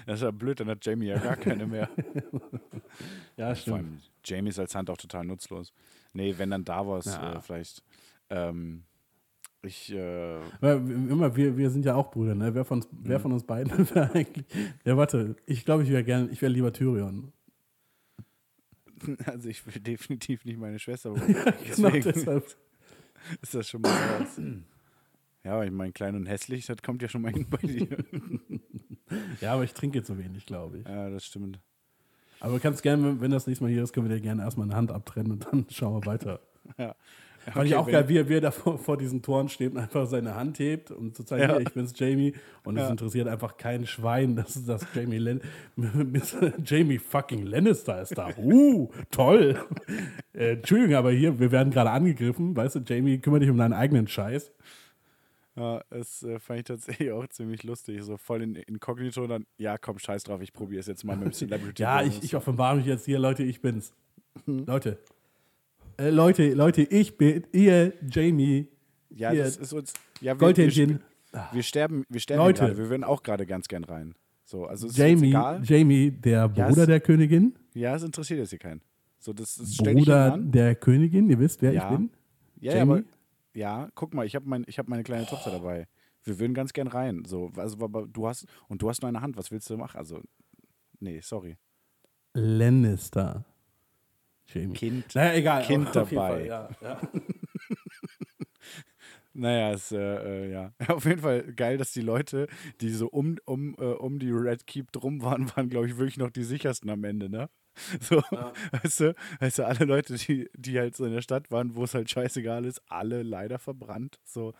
das 0.06 0.16
ist 0.16 0.22
ja 0.22 0.30
blöd, 0.32 0.58
dann 0.60 0.68
hat 0.68 0.84
Jamie 0.84 1.06
ja 1.06 1.18
gar 1.18 1.36
keine 1.36 1.66
mehr. 1.66 1.88
Ja, 3.36 3.54
Vor 3.54 3.76
allem, 3.76 4.00
Jamie 4.24 4.50
ist 4.50 4.58
als 4.58 4.74
Hand 4.74 4.90
auch 4.90 4.98
total 4.98 5.24
nutzlos. 5.24 5.72
Nee, 6.12 6.34
wenn 6.36 6.50
dann 6.50 6.64
Davos 6.64 7.06
Ja. 7.06 7.36
äh, 7.36 7.40
vielleicht. 7.40 7.82
Ähm, 8.28 8.84
ich, 9.62 9.92
äh, 9.92 10.36
immer, 10.62 11.36
wir, 11.36 11.56
wir 11.56 11.70
sind 11.70 11.84
ja 11.84 11.94
auch 11.94 12.10
Brüder, 12.10 12.34
ne? 12.34 12.54
Wer 12.54 12.64
von, 12.64 12.78
uns- 12.78 12.88
wer 12.92 13.18
Mhm. 13.18 13.22
von 13.22 13.32
uns 13.32 13.44
beiden 13.44 13.72
wäre 13.94 14.10
eigentlich. 14.14 14.46
Ja, 14.84 14.96
warte, 14.96 15.36
ich 15.46 15.64
glaube, 15.64 15.82
ich 15.82 15.90
wäre 15.90 16.04
gern, 16.04 16.30
ich 16.32 16.40
wäre 16.42 16.52
lieber 16.52 16.72
Tyrion. 16.72 17.32
also 19.26 19.48
ich 19.48 19.64
will 19.66 19.80
definitiv 19.80 20.44
nicht 20.44 20.58
meine 20.58 20.78
Schwester. 20.78 21.10
aber 21.10 21.20
Genau 21.20 21.90
deshalb. 21.90 22.56
ist 23.42 23.54
das 23.54 23.68
schon 23.68 23.80
mal 23.82 23.90
was. 24.20 24.40
Ja, 25.44 25.52
aber 25.54 25.64
ich 25.64 25.72
meine, 25.72 25.92
klein 25.92 26.14
und 26.16 26.26
hässlich, 26.26 26.66
das 26.66 26.82
kommt 26.82 27.00
ja 27.02 27.08
schon 27.08 27.22
mal 27.22 27.32
hin 27.32 27.46
bei 27.48 27.58
dir. 27.58 27.88
Ja, 29.40 29.54
aber 29.54 29.64
ich 29.64 29.72
trinke 29.72 30.02
zu 30.02 30.18
wenig, 30.18 30.46
glaube 30.46 30.78
ich. 30.78 30.86
ja, 30.86 31.08
das 31.10 31.24
stimmt. 31.24 31.58
Aber 32.40 32.54
du 32.54 32.60
kannst 32.60 32.82
gerne, 32.82 33.04
wenn- 33.04 33.20
wenn 33.20 33.30
das 33.30 33.46
nächste 33.46 33.64
Mal 33.64 33.70
hier 33.72 33.82
ist, 33.82 33.92
können 33.92 34.08
wir 34.08 34.16
dir 34.16 34.22
gerne 34.22 34.42
erstmal 34.42 34.66
eine 34.66 34.76
Hand 34.76 34.90
abtrennen 34.92 35.32
und 35.32 35.46
dann 35.50 35.66
schauen 35.70 36.00
wir 36.00 36.06
weiter. 36.06 36.40
Ja. 36.78 36.94
Fand 37.52 37.66
ich 37.66 37.72
Okay, 37.72 37.74
auch 37.76 37.86
wenn- 37.86 37.92
geil, 37.92 38.08
wie 38.08 38.18
er, 38.18 38.28
wie 38.28 38.34
er 38.34 38.40
da 38.42 38.50
vor, 38.50 38.78
vor 38.78 38.96
diesen 38.96 39.22
Toren 39.22 39.48
steht 39.48 39.72
und 39.72 39.78
einfach 39.78 40.06
seine 40.06 40.34
Hand 40.34 40.58
hebt 40.58 40.90
und 40.90 41.16
zu 41.16 41.24
zeigen, 41.24 41.42
Ja. 41.42 41.52
hier, 41.56 41.60
ich 41.66 41.72
bin's 41.72 41.92
Jamie. 41.96 42.34
Und 42.64 42.76
es 42.76 42.82
Ja. 42.84 42.90
interessiert 42.90 43.28
einfach 43.28 43.56
kein 43.56 43.86
Schwein, 43.86 44.36
dass 44.36 44.64
das 44.66 44.86
Jamie 44.94 45.18
Len 45.18 45.40
Jamie 46.64 46.98
fucking 46.98 47.46
Lannister 47.46 48.02
ist 48.02 48.16
da. 48.16 48.30
Uh, 48.36 48.90
toll. 49.10 49.58
äh, 50.34 50.52
Entschuldigung, 50.52 50.94
aber 50.96 51.10
hier, 51.12 51.38
wir 51.38 51.50
werden 51.50 51.72
gerade 51.72 51.90
angegriffen. 51.90 52.54
Weißt 52.56 52.76
du, 52.76 52.80
Jamie, 52.86 53.18
kümmere 53.18 53.40
dich 53.40 53.50
um 53.50 53.56
deinen 53.56 53.72
eigenen 53.72 54.06
Scheiß. 54.06 54.52
Ja, 55.56 55.82
das 55.90 56.22
äh, 56.22 56.38
fand 56.38 56.60
ich 56.60 56.64
tatsächlich 56.66 57.10
auch 57.10 57.26
ziemlich 57.28 57.64
lustig. 57.64 58.02
So 58.02 58.16
voll 58.16 58.42
in 58.42 58.54
inkognito 58.54 59.22
und 59.24 59.28
dann, 59.30 59.46
ja, 59.58 59.78
komm, 59.78 59.98
scheiß 59.98 60.22
drauf, 60.24 60.40
ich 60.42 60.52
probiere 60.52 60.80
es 60.80 60.86
jetzt 60.86 61.04
mal 61.04 61.16
mit 61.16 61.26
dem 61.26 61.32
Celebrity. 61.32 61.82
Ja, 61.82 62.02
ich, 62.02 62.22
ich 62.22 62.36
offenbare 62.36 62.76
mich 62.76 62.86
jetzt 62.86 63.04
hier, 63.04 63.18
Leute, 63.18 63.42
ich 63.42 63.60
bin's. 63.60 63.92
Leute. 64.46 64.98
Äh, 66.00 66.08
Leute, 66.10 66.54
Leute, 66.54 66.82
ich 66.82 67.18
bin 67.18 67.44
ihr, 67.52 67.92
Jamie, 68.10 68.68
ja, 69.10 69.30
hier, 69.32 69.44
das 69.44 69.56
ist 69.58 69.72
uns. 69.74 69.92
Ja, 70.20 70.32
wir, 70.32 70.40
wir, 70.40 70.46
Goldhändchen. 70.46 71.00
wir 71.52 71.62
sterben, 71.62 72.04
wir 72.08 72.20
sterben 72.20 72.42
Leute. 72.42 72.60
gerade. 72.62 72.78
Wir 72.78 72.88
würden 72.88 73.04
auch 73.04 73.22
gerade 73.22 73.44
ganz 73.44 73.68
gern 73.68 73.84
rein. 73.84 74.14
So, 74.44 74.64
also 74.64 74.86
ist 74.86 74.96
Jamie, 74.96 75.28
egal. 75.28 75.60
Jamie, 75.62 76.10
der 76.10 76.50
Ja, 76.54 76.68
Bruder 76.68 76.82
es- 76.82 76.86
der 76.86 77.00
Königin. 77.00 77.54
Ja, 77.74 77.94
es 77.94 78.02
interessiert 78.02 78.40
jetzt 78.40 78.50
hier 78.50 78.58
keinen. 78.58 78.80
So, 79.18 79.32
das, 79.34 79.56
dich 79.56 79.76
Bruder 79.76 80.38
der 80.38 80.74
Königin, 80.74 81.28
ihr 81.28 81.38
wisst, 81.38 81.60
wer 81.60 81.72
Ja. 81.72 81.84
ich 81.90 81.96
bin. 81.96 82.10
Ja, 82.60 82.72
ja, 82.72 82.78
Jamie? 82.78 82.92
aber, 82.92 83.02
ja, 83.52 83.88
guck 83.94 84.14
mal, 84.14 84.24
ich 84.24 84.34
habe 84.34 84.48
mein, 84.48 84.64
ich 84.66 84.78
hab 84.78 84.88
meine 84.88 85.02
kleine 85.02 85.26
Tochter 85.26 85.50
dabei. 85.50 85.86
Wir 86.24 86.38
würden 86.38 86.54
ganz 86.54 86.72
gern 86.72 86.86
rein. 86.88 87.24
So, 87.26 87.50
also, 87.56 87.76
du 87.76 88.26
hast, 88.26 88.46
und 88.68 88.80
du 88.80 88.88
hast 88.88 89.02
nur 89.02 89.08
eine 89.10 89.20
Hand, 89.20 89.36
was 89.36 89.50
willst 89.50 89.68
du 89.68 89.76
machen? 89.76 89.98
Also, 89.98 90.20
nee, 90.98 91.20
sorry. 91.20 91.56
Lannister. 92.34 93.44
Jamie. 94.52 94.74
Kind. 94.74 95.14
Naja, 95.14 95.34
egal. 95.34 95.62
Kind 95.64 95.86
auf 95.88 95.92
dabei. 95.94 96.10
Fall, 96.16 96.46
ja, 96.46 96.68
ja. 96.82 97.00
Naja, 99.32 99.72
ist, 99.72 99.92
äh, 99.92 100.46
äh, 100.48 100.52
ja. 100.52 100.72
Auf 100.88 101.04
jeden 101.04 101.20
Fall 101.20 101.42
geil, 101.54 101.78
dass 101.78 101.92
die 101.92 102.00
Leute, 102.00 102.48
die 102.80 102.90
so 102.90 103.06
um, 103.06 103.36
um, 103.44 103.76
äh, 103.78 103.84
um 103.84 104.18
die 104.18 104.30
Red 104.32 104.66
Keep 104.66 104.90
drum 104.90 105.22
waren, 105.22 105.48
waren, 105.56 105.68
glaube 105.68 105.86
ich, 105.86 105.96
wirklich 105.98 106.16
noch 106.18 106.30
die 106.30 106.42
sichersten 106.42 106.90
am 106.90 107.04
Ende, 107.04 107.30
ne? 107.30 107.48
So, 108.00 108.20
weißt, 108.82 109.00
du, 109.00 109.14
weißt 109.38 109.60
du, 109.60 109.66
alle 109.66 109.84
Leute, 109.84 110.14
die, 110.14 110.50
die 110.56 110.78
halt 110.78 110.96
so 110.96 111.04
in 111.04 111.12
der 111.12 111.22
Stadt 111.22 111.50
waren, 111.52 111.76
wo 111.76 111.84
es 111.84 111.94
halt 111.94 112.10
scheißegal 112.10 112.64
ist, 112.64 112.82
alle 112.88 113.22
leider 113.22 113.60
verbrannt. 113.60 114.18
So, 114.24 114.52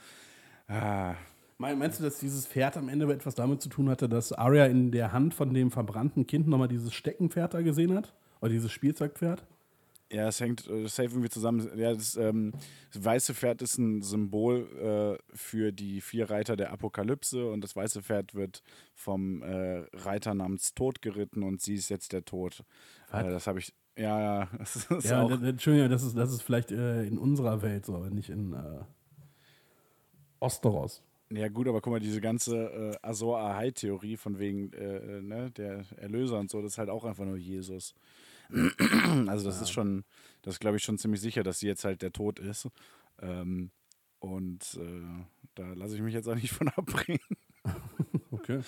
ah, 0.69 1.15
Mein- 1.59 1.77
Meinst 1.79 1.99
du, 1.99 2.05
dass 2.05 2.21
dieses 2.21 2.47
Pferd 2.47 2.77
am 2.77 2.89
Ende 2.89 3.13
etwas 3.13 3.35
damit 3.35 3.61
zu 3.61 3.69
tun 3.69 3.89
hatte, 3.91 4.09
dass 4.09 4.33
Arya 4.33 4.67
in 4.67 4.93
der 4.93 5.13
Hand 5.13 5.35
von 5.35 5.53
dem 5.53 5.73
verbrannten 5.73 6.29
Kind 6.29 6.47
nochmal 6.47 6.69
dieses 6.69 6.95
Steckenpferd 6.95 7.53
da 7.55 7.61
gesehen 7.61 7.93
hat? 7.95 8.15
Oder 8.41 8.53
dieses 8.53 8.71
Spielzeugpferd? 8.71 9.45
Ja, 10.13 10.27
es 10.29 10.41
hängt 10.41 10.67
äh, 10.69 10.89
safe 10.89 11.11
irgendwie 11.11 11.29
zusammen. 11.29 11.71
Ja, 11.79 11.95
das, 11.95 12.17
ähm, 12.17 12.53
das 12.93 13.05
weiße 13.05 13.35
Pferd 13.35 13.63
ist 13.63 13.79
ein 13.79 14.03
Symbol 14.03 15.19
äh, 15.23 15.37
für 15.37 15.71
die 15.73 16.01
vier 16.01 16.29
Reiter 16.31 16.57
der 16.57 16.73
Apokalypse 16.73 17.49
und 17.49 17.63
das 17.63 17.77
weiße 17.77 18.03
Pferd 18.03 18.35
wird 18.35 18.63
vom 18.95 19.43
äh, 19.43 19.85
Reiter 19.93 20.35
namens 20.35 20.75
Tod 20.75 21.01
geritten 21.01 21.45
und 21.45 21.61
sie 21.63 21.75
ist 21.75 21.91
jetzt 21.91 22.13
der 22.13 22.25
Tod. 22.25 22.65
Äh, 23.13 23.31
das 23.31 23.47
habe 23.47 23.61
ich. 23.61 23.73
Ja, 23.97 24.21
ja. 24.21 24.49
Das 24.59 24.77
ist 24.77 25.05
Ja, 25.05 25.23
auch, 25.23 25.31
Entschuldigung, 25.31 25.91
das 25.91 26.03
ist, 26.03 26.17
das 26.17 26.33
ist 26.33 26.43
vielleicht 26.43 26.73
äh, 26.73 27.05
in 27.05 27.17
unserer 27.17 27.63
Welt 27.63 27.87
so, 27.87 27.95
aber 27.95 28.11
nicht 28.11 28.31
in 28.31 28.53
äh, 28.53 28.85
Osteros. 30.41 31.03
ja, 31.33 31.49
gut, 31.49 31.69
aber 31.69 31.81
guck 31.81 31.93
mal, 31.93 32.01
diese 32.01 32.21
ganze 32.21 32.57
äh, 32.57 32.97
Azor 33.03 33.39
Ahai-Theorie 33.39 34.17
von 34.17 34.39
wegen 34.39 34.71
ne, 34.71 35.51
der 35.53 35.85
Erlöser 35.97 36.39
und 36.39 36.51
so, 36.51 36.61
das 36.63 36.73
ist 36.73 36.79
halt 36.79 36.91
auch 36.91 37.05
einfach 37.05 37.25
nur 37.25 37.37
Jesus. 37.37 37.95
Also, 39.27 39.45
das 39.47 39.61
ist 39.61 39.71
schon, 39.71 40.05
das 40.43 40.59
glaube 40.59 40.77
ich 40.77 40.83
schon 40.83 40.99
ziemlich 40.99 41.21
sicher, 41.21 41.43
dass 41.43 41.59
sie 41.61 41.67
jetzt 41.67 41.85
halt 41.85 42.03
der 42.03 42.13
Tod 42.13 42.39
ist. 42.39 42.69
Ähm, 43.21 43.71
und 44.19 44.79
äh, 44.81 45.25
da 45.55 45.73
lasse 45.73 45.97
ich 45.97 46.03
mich 46.03 46.15
jetzt 46.15 46.29
auch 46.29 46.35
nicht 46.35 46.53
von 46.53 46.69
abbringen. 46.77 47.21
Okay. 48.31 48.61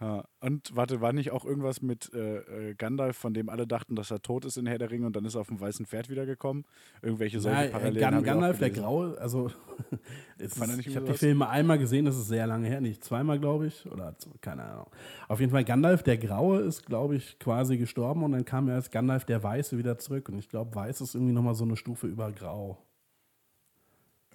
Ja. 0.00 0.24
Und 0.40 0.76
warte, 0.76 1.00
war 1.00 1.14
nicht 1.14 1.30
auch 1.30 1.44
irgendwas 1.46 1.80
mit 1.80 2.12
äh, 2.12 2.70
äh, 2.70 2.74
Gandalf, 2.74 3.16
von 3.16 3.32
dem 3.32 3.48
alle 3.48 3.66
dachten, 3.66 3.96
dass 3.96 4.10
er 4.10 4.20
tot 4.20 4.44
ist 4.44 4.58
in 4.58 4.66
Herr 4.66 4.76
der 4.76 4.90
Ringe 4.90 5.06
und 5.06 5.16
dann 5.16 5.24
ist 5.24 5.34
er 5.36 5.40
auf 5.40 5.48
dem 5.48 5.58
weißen 5.58 5.86
Pferd 5.86 6.10
wiedergekommen? 6.10 6.66
Irgendwelche 7.00 7.40
solche 7.40 7.58
Ja, 7.58 7.64
äh, 7.64 7.70
Parallelen. 7.70 8.00
Gan 8.00 8.22
Gandalf 8.22 8.58
der. 8.58 8.70
Graue, 8.70 9.16
also 9.18 9.50
ist, 10.38 10.56
ich 10.86 10.96
habe 10.96 11.06
die? 11.06 11.14
Filme 11.14 11.48
einmal 11.48 11.78
gesehen, 11.78 12.04
das 12.04 12.16
ist 12.18 12.28
sehr 12.28 12.46
lange 12.46 12.68
her, 12.68 12.82
nicht 12.82 13.02
zweimal, 13.04 13.38
glaube 13.38 13.68
ich, 13.68 13.90
oder 13.90 14.14
keine 14.42 14.64
Ahnung. 14.64 14.90
Auf 15.28 15.40
jeden 15.40 15.50
Fall, 15.50 15.64
Gandalf 15.64 16.02
der 16.02 16.18
Graue 16.18 16.60
ist, 16.60 16.84
glaube 16.84 17.16
ich, 17.16 17.38
quasi 17.38 17.78
gestorben 17.78 18.22
und 18.22 18.32
dann 18.32 18.44
kam 18.44 18.68
er 18.68 18.74
als 18.74 18.90
Gandalf 18.90 19.24
der 19.24 19.42
Weiße 19.42 19.78
wieder 19.78 19.96
zurück 19.96 20.28
und 20.28 20.38
ich 20.38 20.50
glaube, 20.50 20.74
Weiß 20.74 21.00
ist 21.00 21.14
irgendwie 21.14 21.32
nochmal 21.32 21.54
so 21.54 21.64
eine 21.64 21.76
Stufe 21.76 22.06
über 22.06 22.30
Grau. 22.32 22.76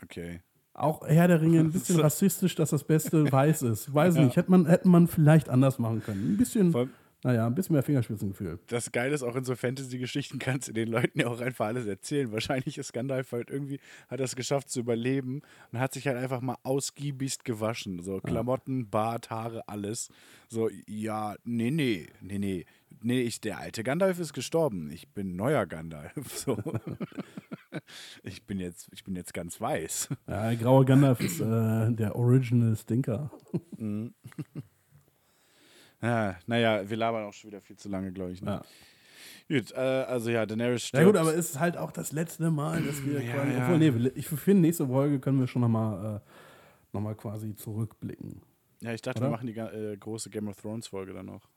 Okay. 0.04 0.42
Auch 0.74 1.06
Herr 1.06 1.28
der 1.28 1.42
Ringe 1.42 1.60
ein 1.60 1.72
bisschen 1.74 2.00
rassistisch, 2.00 2.56
dass 2.56 2.70
das 2.70 2.84
Beste 2.84 3.30
Weiß 3.32 3.62
ist. 3.62 3.94
Weiß 3.94 4.16
nicht, 4.16 4.36
hätte 4.36 4.52
man, 4.52 4.66
hätte 4.66 4.88
man 4.88 5.08
vielleicht 5.08 5.50
anders 5.50 5.80
machen 5.80 6.02
können. 6.04 6.34
Ein 6.34 6.38
bisschen, 6.38 6.72
Vor 6.72 6.82
allem, 6.82 6.90
naja, 7.24 7.46
ein 7.46 7.54
bisschen 7.54 7.74
mehr 7.74 7.84
Fingerspitzengefühl. 7.84 8.58
Das 8.68 8.92
Geile 8.92 9.14
ist 9.14 9.22
auch 9.22 9.36
in 9.36 9.44
so 9.44 9.56
Fantasy-Geschichten 9.56 10.40
kannst 10.40 10.70
du 10.70 10.74
den 10.74 10.88
Leuten 10.88 11.20
ja 11.20 11.28
auch 11.28 11.40
einfach 11.40 11.68
alles 11.68 11.86
erzählen. 11.86 12.32
Wahrscheinlich 12.32 12.80
ist 12.80 12.94
Gandalf 12.94 13.32
halt 13.32 13.52
irgendwie, 13.52 13.80
hat 14.10 14.20
er 14.20 14.26
es 14.26 14.36
geschafft 14.36 14.70
zu 14.72 14.80
überleben 14.80 15.42
und 15.72 15.80
hat 15.80 15.94
sich 15.94 16.08
halt 16.08 16.18
einfach 16.18 16.42
mal 16.42 16.58
ausgiebigst 16.64 17.46
gewaschen. 17.46 18.02
So 18.02 18.20
Klamotten, 18.22 18.90
Bart, 18.90 19.30
Haare, 19.30 19.68
alles. 19.68 20.10
So, 20.50 20.70
ja, 20.88 21.36
nee, 21.44 21.70
nee, 21.70 22.08
nee, 22.22 22.40
nee. 22.40 22.66
Nee, 23.04 23.22
ich, 23.22 23.40
der 23.40 23.60
alte 23.60 23.84
Gandalf 23.84 24.20
ist 24.20 24.34
gestorben. 24.34 24.90
Ich 24.92 25.08
bin 25.10 25.36
neuer 25.36 25.66
Gandalf. 25.66 26.14
So. 26.28 26.58
Ich, 28.24 28.46
bin 28.46 28.60
jetzt, 28.60 28.90
ich 28.94 29.04
bin 29.04 29.16
jetzt 29.16 29.34
ganz 29.34 29.60
weiß. 29.62 30.10
Ja, 30.28 30.50
der 30.50 30.56
graue 30.58 30.86
Gandalf 30.86 31.20
ist 31.22 31.40
äh, 31.40 31.92
der 31.92 32.16
Original 32.16 32.76
Stinker. 32.76 33.32
Ja, 36.02 36.36
naja, 36.48 36.90
wir 36.90 36.98
labern 36.98 37.24
auch 37.26 37.34
schon 37.34 37.52
wieder 37.52 37.62
viel 37.62 37.78
zu 37.78 37.90
lange, 37.90 38.12
glaube 38.12 38.32
ich. 38.32 38.42
Ne? 38.42 38.52
Ja. 38.52 38.62
Gut, 39.58 39.72
äh, 39.74 39.76
also 39.80 40.30
ja, 40.32 40.46
Daenerys 40.46 40.84
Ja 40.84 40.88
stirbt. 40.88 41.06
gut, 41.06 41.18
aber 41.18 41.34
es 41.36 41.52
ist 41.52 41.60
halt 41.60 41.78
auch 41.78 41.92
das 41.92 42.12
letzte 42.12 42.50
Mal, 42.50 42.82
dass 42.84 43.04
wir 43.06 43.22
Ja, 43.22 43.34
quasi, 43.34 43.52
ja. 43.54 43.64
obwohl, 43.66 43.78
nee, 43.78 44.12
ich 44.16 44.28
finde, 44.28 44.62
nächste 44.62 44.88
Folge 44.88 45.20
können 45.20 45.40
wir 45.40 45.48
schon 45.48 45.62
nochmal 45.62 46.18
äh, 46.18 46.20
noch 46.94 47.02
mal 47.02 47.16
quasi 47.16 47.56
zurückblicken. 47.56 48.42
ja, 48.82 48.94
ich 48.94 49.02
dachte, 49.02 49.20
Oder? 49.20 49.28
wir 49.28 49.32
machen 49.32 49.48
die 49.48 49.58
äh, 49.58 49.96
große 49.98 50.30
Game 50.30 50.48
of 50.48 50.56
Thrones 50.60 50.88
Folge 50.88 51.14
dann 51.14 51.28
noch. 51.28 51.48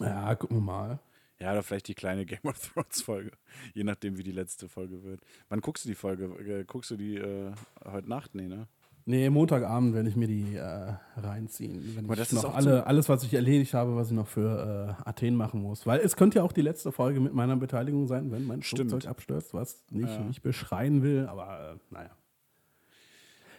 Ja, 0.00 0.34
gucken 0.34 0.58
wir 0.58 0.62
mal. 0.62 0.98
Ja, 1.44 1.52
oder 1.52 1.62
vielleicht 1.62 1.88
die 1.88 1.94
kleine 1.94 2.24
Game 2.26 2.40
of 2.44 2.58
Thrones 2.58 3.02
Folge. 3.02 3.30
Je 3.74 3.84
nachdem, 3.84 4.16
wie 4.16 4.22
die 4.22 4.32
letzte 4.32 4.66
Folge 4.68 5.02
wird. 5.04 5.20
Wann 5.50 5.60
guckst 5.60 5.84
du 5.84 5.90
die 5.90 5.94
Folge? 5.94 6.24
Äh, 6.42 6.64
guckst 6.64 6.90
du 6.90 6.96
die 6.96 7.16
äh, 7.16 7.52
heute 7.84 8.08
Nacht? 8.08 8.34
Nee, 8.34 8.48
ne? 8.48 8.66
Nee, 9.06 9.28
Montagabend 9.28 9.92
werde 9.94 10.08
ich 10.08 10.16
mir 10.16 10.26
die 10.28 10.54
äh, 10.54 10.94
reinziehen. 11.20 11.94
Wenn 11.94 12.06
Aber 12.06 12.14
ich 12.14 12.20
das 12.20 12.32
ist 12.32 12.42
noch 12.42 12.54
alle, 12.54 12.86
alles, 12.86 13.10
was 13.10 13.22
ich 13.24 13.34
erledigt 13.34 13.74
habe, 13.74 13.94
was 13.94 14.08
ich 14.08 14.14
noch 14.16 14.26
für 14.26 14.96
äh, 15.04 15.06
Athen 15.06 15.36
machen 15.36 15.60
muss. 15.60 15.86
Weil 15.86 16.00
es 16.00 16.16
könnte 16.16 16.38
ja 16.38 16.42
auch 16.44 16.52
die 16.52 16.62
letzte 16.62 16.90
Folge 16.90 17.20
mit 17.20 17.34
meiner 17.34 17.56
Beteiligung 17.56 18.06
sein, 18.06 18.32
wenn 18.32 18.46
mein 18.46 18.62
Stimmt. 18.62 18.90
Flugzeug 18.90 19.10
abstürzt, 19.10 19.52
was 19.52 19.84
nicht, 19.90 20.08
Ja. 20.08 20.20
nicht 20.20 20.40
beschreien 20.40 21.02
will, 21.02 21.26
aber 21.26 21.72
äh, 21.74 21.94
naja. 21.94 22.10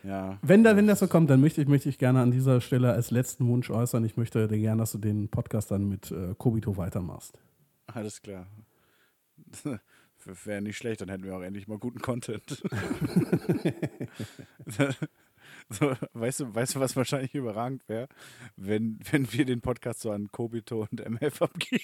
Ja. 0.03 0.39
Wenn, 0.41 0.63
da, 0.63 0.75
wenn 0.75 0.87
das 0.87 0.99
so 0.99 1.07
kommt, 1.07 1.29
dann 1.29 1.41
möchte 1.41 1.61
ich, 1.61 1.67
möchte 1.67 1.89
ich 1.89 1.99
gerne 1.99 2.21
an 2.21 2.31
dieser 2.31 2.59
Stelle 2.61 2.91
als 2.93 3.11
letzten 3.11 3.47
Wunsch 3.47 3.69
äußern, 3.69 4.03
ich 4.03 4.17
möchte 4.17 4.47
dir 4.47 4.57
gerne, 4.57 4.79
dass 4.81 4.93
du 4.93 4.97
den 4.97 5.29
Podcast 5.29 5.69
dann 5.69 5.87
mit 5.87 6.09
äh, 6.11 6.33
Kobito 6.37 6.75
weitermachst. 6.77 7.39
Alles 7.95 8.21
klar. 8.21 8.45
Wäre 10.43 10.61
nicht 10.61 10.77
schlecht, 10.77 10.99
dann 10.99 11.09
hätten 11.09 11.23
wir 11.23 11.35
auch 11.35 11.41
endlich 11.41 11.67
mal 11.67 11.77
guten 11.77 11.99
Content. 11.99 12.43
so, 15.69 15.95
weißt, 16.13 16.39
du, 16.41 16.53
weißt 16.53 16.75
du, 16.75 16.79
was 16.81 16.95
wahrscheinlich 16.97 17.33
überragend 17.33 17.87
wäre? 17.87 18.09
Wenn, 18.57 18.99
wenn 19.11 19.31
wir 19.31 19.45
den 19.45 19.61
Podcast 19.61 20.01
so 20.01 20.11
an 20.11 20.29
Kobito 20.29 20.85
und 20.91 20.99
MF 20.99 21.41
abgeben. 21.41 21.83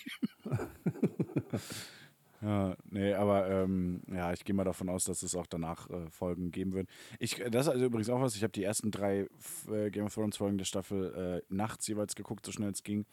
ja, 2.42 2.76
nee, 2.90 3.14
aber 3.14 3.50
ähm, 3.50 4.02
ja, 4.12 4.34
ich 4.34 4.44
gehe 4.44 4.56
mal 4.56 4.66
davon 4.66 4.90
aus, 4.90 5.06
dass 5.06 5.24
es 5.24 5.36
auch 5.36 5.48
danach 5.48 5.90
äh, 5.90 6.10
Folgen 6.10 6.52
geben 6.52 6.74
wird. 6.74 6.90
Ich, 7.20 7.36
das 7.36 7.68
ist 7.68 7.74
also 7.74 7.86
übrigens 7.86 8.10
auch 8.10 8.20
was, 8.20 8.36
ich 8.36 8.44
habe 8.44 8.52
die 8.52 8.64
ersten 8.64 8.92
drei 8.92 9.30
äh, 9.72 9.90
Game 9.92 10.08
of 10.08 10.14
Thrones 10.14 10.36
Folgen 10.36 10.58
der 10.58 10.66
Staffel 10.66 11.42
äh, 11.48 11.54
nachts 11.54 11.88
jeweils 11.88 12.16
geguckt, 12.16 12.46
so 12.46 12.52
schnell 12.52 12.72
es 12.72 12.84
ging. 12.84 13.06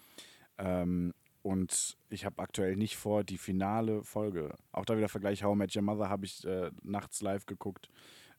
Ähm, 0.57 1.15
und 1.43 1.97
ich 2.10 2.24
habe 2.24 2.43
aktuell 2.43 2.77
nicht 2.77 2.97
vor, 2.97 3.24
die 3.24 3.39
finale 3.39 4.02
Folge, 4.02 4.55
auch 4.73 4.85
da 4.85 4.97
wieder 4.97 5.09
Vergleich 5.09 5.44
How 5.44 5.56
Met 5.56 5.74
Your 5.74 5.82
Mother, 5.82 6.09
habe 6.09 6.24
ich 6.27 6.44
äh, 6.44 6.70
nachts 6.82 7.23
live 7.23 7.47
geguckt. 7.47 7.90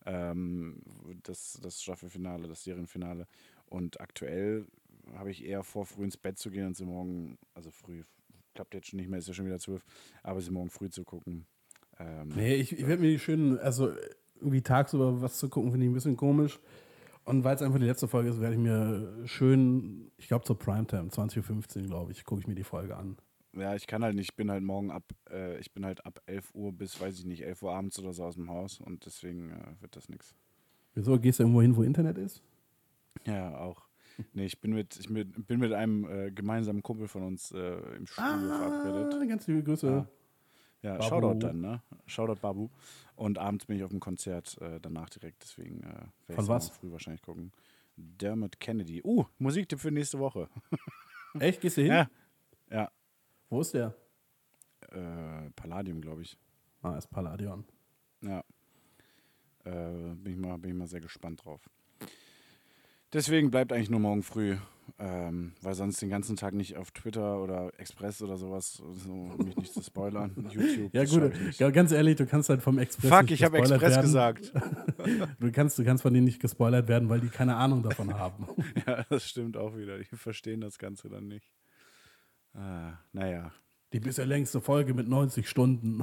Ähm, 0.06 0.82
das, 1.24 1.60
das 1.62 1.82
Staffelfinale, 1.82 2.48
das 2.48 2.64
Serienfinale. 2.64 3.28
Und 3.68 4.00
aktuell 4.00 4.66
habe 5.16 5.32
ich 5.32 5.44
eher 5.44 5.64
vor, 5.64 5.86
früh 5.86 6.04
ins 6.04 6.18
Bett 6.18 6.38
zu 6.38 6.50
gehen 6.50 6.68
und 6.68 6.78
sie 6.78 6.86
morgen, 6.86 7.38
also 7.54 7.72
früh, 7.72 8.04
klappt 8.54 8.74
jetzt 8.74 8.88
schon 8.88 8.98
nicht 8.98 9.10
mehr, 9.10 9.20
ist 9.20 9.28
ja 9.28 9.34
schon 9.34 9.46
wieder 9.46 9.60
zwölf, 9.60 9.86
aber 10.24 10.42
sie 10.42 10.52
morgen 10.52 10.70
früh 10.70 10.90
zu 10.90 11.04
gucken. 11.04 11.46
Ähm, 12.00 12.30
Nee, 12.36 12.56
ich, 12.56 12.74
ich 12.74 12.88
werde 12.88 13.02
mir 13.02 13.10
die 13.10 13.20
schön, 13.20 13.58
also 13.60 13.92
irgendwie 14.36 14.62
tagsüber 14.62 15.22
was 15.22 15.38
zu 15.38 15.50
gucken, 15.50 15.72
finde 15.72 15.86
ich 15.86 15.92
ein 15.92 15.96
bisschen 15.96 16.18
komisch. 16.18 16.60
Und 17.30 17.44
weil 17.44 17.56
es 17.56 17.62
einfach 17.62 17.78
die 17.78 17.86
letzte 17.86 18.08
Folge 18.08 18.30
ist, 18.30 18.42
werde 18.42 18.56
ich 18.56 18.60
mir 18.60 19.28
schön, 19.28 20.12
ich 20.18 20.28
glaube 20.28 20.46
zur 20.46 20.58
Primetime, 20.58 21.10
20.15 21.10 21.82
Uhr, 21.82 21.88
glaube 21.88 22.12
ich, 22.12 22.24
gucke 22.24 22.42
ich 22.42 22.48
mir 22.48 22.56
die 22.56 22.64
Folge 22.64 22.98
an. 22.98 23.18
Ja, 23.54 23.76
ich 23.76 23.86
kann 23.86 24.04
halt 24.04 24.16
nicht, 24.16 24.32
ich 24.32 24.36
bin 24.36 24.50
halt 24.50 24.64
morgen 24.64 24.90
ab, 24.90 25.04
äh, 25.30 25.60
ich 25.60 25.72
bin 25.72 25.86
halt 25.86 26.04
ab 26.08 26.22
11 26.26 26.56
Uhr 26.56 26.72
bis, 26.72 27.00
weiß 27.00 27.20
ich 27.20 27.26
nicht, 27.26 27.44
11 27.44 27.62
Uhr 27.62 27.74
abends 27.74 28.00
oder 28.00 28.14
so 28.14 28.24
aus 28.24 28.34
dem 28.34 28.50
Haus 28.50 28.80
und 28.80 29.06
deswegen 29.06 29.52
äh, 29.52 29.82
wird 29.82 29.96
das 29.96 30.10
nichts. 30.10 30.34
Wieso 30.96 31.20
gehst 31.20 31.38
du 31.38 31.44
irgendwo 31.44 31.62
hin, 31.62 31.76
wo 31.76 31.84
Internet 31.84 32.18
ist? 32.18 32.42
Ja, 33.26 33.58
auch. 33.60 33.88
Nee, 34.34 34.46
ich 34.46 34.60
bin 34.60 34.74
mit, 34.74 34.98
ich 35.00 35.08
bin 35.08 35.60
mit 35.60 35.72
einem 35.72 36.10
äh, 36.10 36.32
gemeinsamen 36.32 36.82
Kumpel 36.82 37.08
von 37.08 37.24
uns 37.24 37.52
äh, 37.52 37.78
im 37.96 38.08
Studio 38.08 38.40
verabredet. 38.40 39.14
Ah, 39.14 39.26
ganz 39.26 39.48
liebe 39.48 39.64
Grüße. 39.64 39.88
Ja. 39.88 40.08
Ja, 40.82 40.98
Babu. 40.98 41.04
Shoutout 41.04 41.40
dann, 41.40 41.62
ne? 41.62 41.82
Shoutout 42.06 42.40
Babu. 42.42 42.70
Und 43.16 43.38
abends 43.38 43.66
bin 43.66 43.78
ich 43.78 43.84
auf 43.84 43.90
dem 43.90 44.00
Konzert 44.00 44.58
äh, 44.62 44.80
danach 44.80 45.10
direkt, 45.10 45.44
deswegen 45.44 45.82
äh, 45.84 46.28
werde 46.28 46.44
ich 46.44 46.48
was? 46.48 46.70
früh 46.70 46.92
wahrscheinlich 46.92 47.22
gucken. 47.22 47.52
Dermot 47.98 48.60
Kennedy. 48.60 49.02
Uh, 49.04 49.26
Musiktipp 49.40 49.80
für 49.80 49.92
nächste 49.92 50.20
Woche. 50.20 50.50
Echt, 51.40 51.60
gehst 51.62 51.78
du 51.78 51.82
hin? 51.82 51.92
Ja. 51.92 52.10
Ja. 52.72 52.92
Wo 53.50 53.62
ist 53.62 53.74
der? 53.74 53.94
Äh, 54.92 55.50
Palladium, 55.56 56.00
glaube 56.00 56.22
ich. 56.22 56.38
Ah, 56.82 56.98
ist 56.98 57.08
Palladion. 57.08 57.66
Ja. 58.22 58.44
Äh, 59.66 60.16
bin, 60.16 60.34
ich 60.34 60.38
mal, 60.38 60.58
bin 60.58 60.72
ich 60.72 60.78
mal 60.78 60.88
sehr 60.88 61.02
gespannt 61.02 61.44
drauf. 61.44 61.70
Deswegen 63.12 63.52
bleibt 63.52 63.74
eigentlich 63.74 63.90
nur 63.90 64.00
morgen 64.00 64.24
früh, 64.24 64.58
ähm, 65.02 65.54
weil 65.62 65.76
sonst 65.76 66.02
den 66.02 66.10
ganzen 66.10 66.36
Tag 66.36 66.54
nicht 66.54 66.76
auf 66.76 66.92
Twitter 66.92 67.42
oder 67.42 67.72
Express 67.78 68.22
oder 68.22 68.36
sowas, 68.36 68.74
so, 68.74 69.12
um 69.12 69.46
mich 69.46 69.56
nicht 69.56 69.74
zu 69.74 69.82
spoilern. 69.82 70.36
YouTube. 70.52 70.94
Ja, 70.94 71.06
gut, 71.06 71.32
ja, 71.58 71.70
ganz 71.70 71.94
ehrlich, 71.94 72.18
du 72.18 72.26
kannst 72.26 72.50
halt 72.50 72.62
vom 72.62 72.78
Express. 72.78 73.10
Fuck, 73.10 73.22
nicht 73.24 73.32
ich 73.32 73.44
habe 73.44 73.60
Express 73.60 73.82
werden. 73.82 74.02
gesagt. 74.02 74.54
Du 75.40 75.52
kannst, 75.54 75.80
du 75.80 75.86
kannst 75.86 76.04
von 76.04 76.14
denen 76.14 76.26
nicht 76.26 76.42
gespoilert 76.42 76.90
werden, 76.90 77.08
weil 77.08 77.22
die 77.22 77.30
keine 77.30 77.56
Ahnung 77.56 77.82
davon 77.82 78.14
haben. 78.14 78.48
Ja, 78.86 79.06
das 79.10 79.28
stimmt 79.28 79.56
auch 79.56 79.78
wieder. 79.78 79.98
Die 79.98 80.04
verstehen 80.04 80.60
das 80.60 80.78
Ganze 80.78 81.08
dann 81.10 81.28
nicht. 81.28 81.50
Ah, 82.54 82.94
naja. 83.14 83.52
Die 83.94 84.00
bisher 84.00 84.26
längste 84.26 84.60
Folge 84.60 84.94
mit 84.94 85.08
90 85.08 85.48
Stunden. 85.50 86.02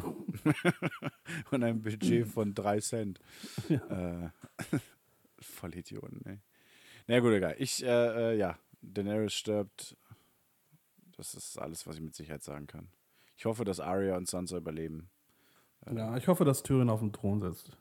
Und 1.51 1.63
ein 1.63 1.83
Budget 1.83 2.27
von 2.27 2.55
3 2.55 2.81
Cent. 2.81 3.21
Äh, 3.69 4.29
Vollidioten, 5.39 6.25
ey. 6.25 6.39
Na 7.07 7.15
ja, 7.15 7.21
gut, 7.21 7.33
egal. 7.33 7.55
Ich, 7.59 7.85
äh, 7.85 8.33
äh, 8.33 8.37
ja, 8.37 8.59
Daenerys 8.93 9.35
stirbt. 9.35 9.97
Das 11.17 11.35
ist 11.35 11.59
alles, 11.59 11.87
was 11.87 11.97
ich 11.97 12.03
mit 12.03 12.15
Sicherheit 12.15 12.43
sagen 12.43 12.67
kann. 12.67 12.89
Ich 13.37 13.45
hoffe, 13.45 13.65
dass 13.65 13.81
Arya 13.81 14.17
und 14.17 14.29
Sansa 14.29 14.57
überleben. 14.57 15.11
Ja, 15.91 16.17
ich 16.17 16.29
hoffe, 16.29 16.45
dass 16.45 16.63
Tyrion 16.63 16.91
auf 16.91 17.01
dem 17.01 17.13
Thron 17.13 17.41
sitzt. 17.41 17.77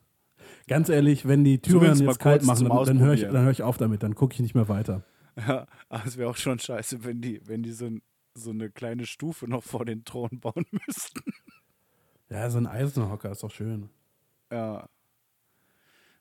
Ganz 0.68 0.88
ehrlich, 0.88 1.26
wenn 1.26 1.44
die 1.44 1.60
Tyrion 1.60 1.98
jetzt 1.98 2.18
kalt 2.18 2.44
machen, 2.44 2.68
dann, 2.68 2.84
dann 2.84 2.98
höre 3.00 3.14
ich, 3.14 3.22
dann 3.22 3.44
hör 3.44 3.50
ich 3.50 3.62
auf 3.62 3.78
damit, 3.78 4.02
dann 4.02 4.14
gucke 4.14 4.34
ich 4.34 4.40
nicht 4.40 4.54
mehr 4.54 4.68
weiter. 4.68 5.02
Ja, 5.36 5.66
aber 5.88 6.06
es 6.06 6.16
wäre 6.16 6.30
auch 6.30 6.36
schon 6.36 6.58
scheiße, 6.58 7.04
wenn 7.04 7.20
die, 7.20 7.40
wenn 7.46 7.62
die 7.62 7.72
so, 7.72 7.90
so 8.34 8.50
eine 8.50 8.70
kleine 8.70 9.06
Stufe 9.06 9.48
noch 9.48 9.62
vor 9.62 9.84
den 9.84 10.04
Thron 10.04 10.40
bauen 10.40 10.66
müssten. 10.86 11.20
Ja, 12.28 12.48
so 12.50 12.58
ein 12.58 12.66
Eisenhocker 12.66 13.30
ist 13.30 13.42
doch 13.42 13.50
schön. 13.50 13.90
Ja. 14.50 14.88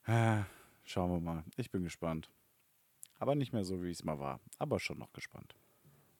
Ah, 0.05 0.43
Schauen 0.87 1.11
wir 1.11 1.19
mal. 1.19 1.43
Ich 1.57 1.71
bin 1.71 1.83
gespannt. 1.83 2.29
Aber 3.25 3.33
nicht 3.33 3.53
mehr 3.53 3.65
so, 3.65 3.81
wie 3.81 3.89
es 3.89 4.03
mal 4.03 4.19
war. 4.19 4.39
Aber 4.59 4.79
schon 4.79 4.99
noch 4.99 5.11
gespannt. 5.11 5.55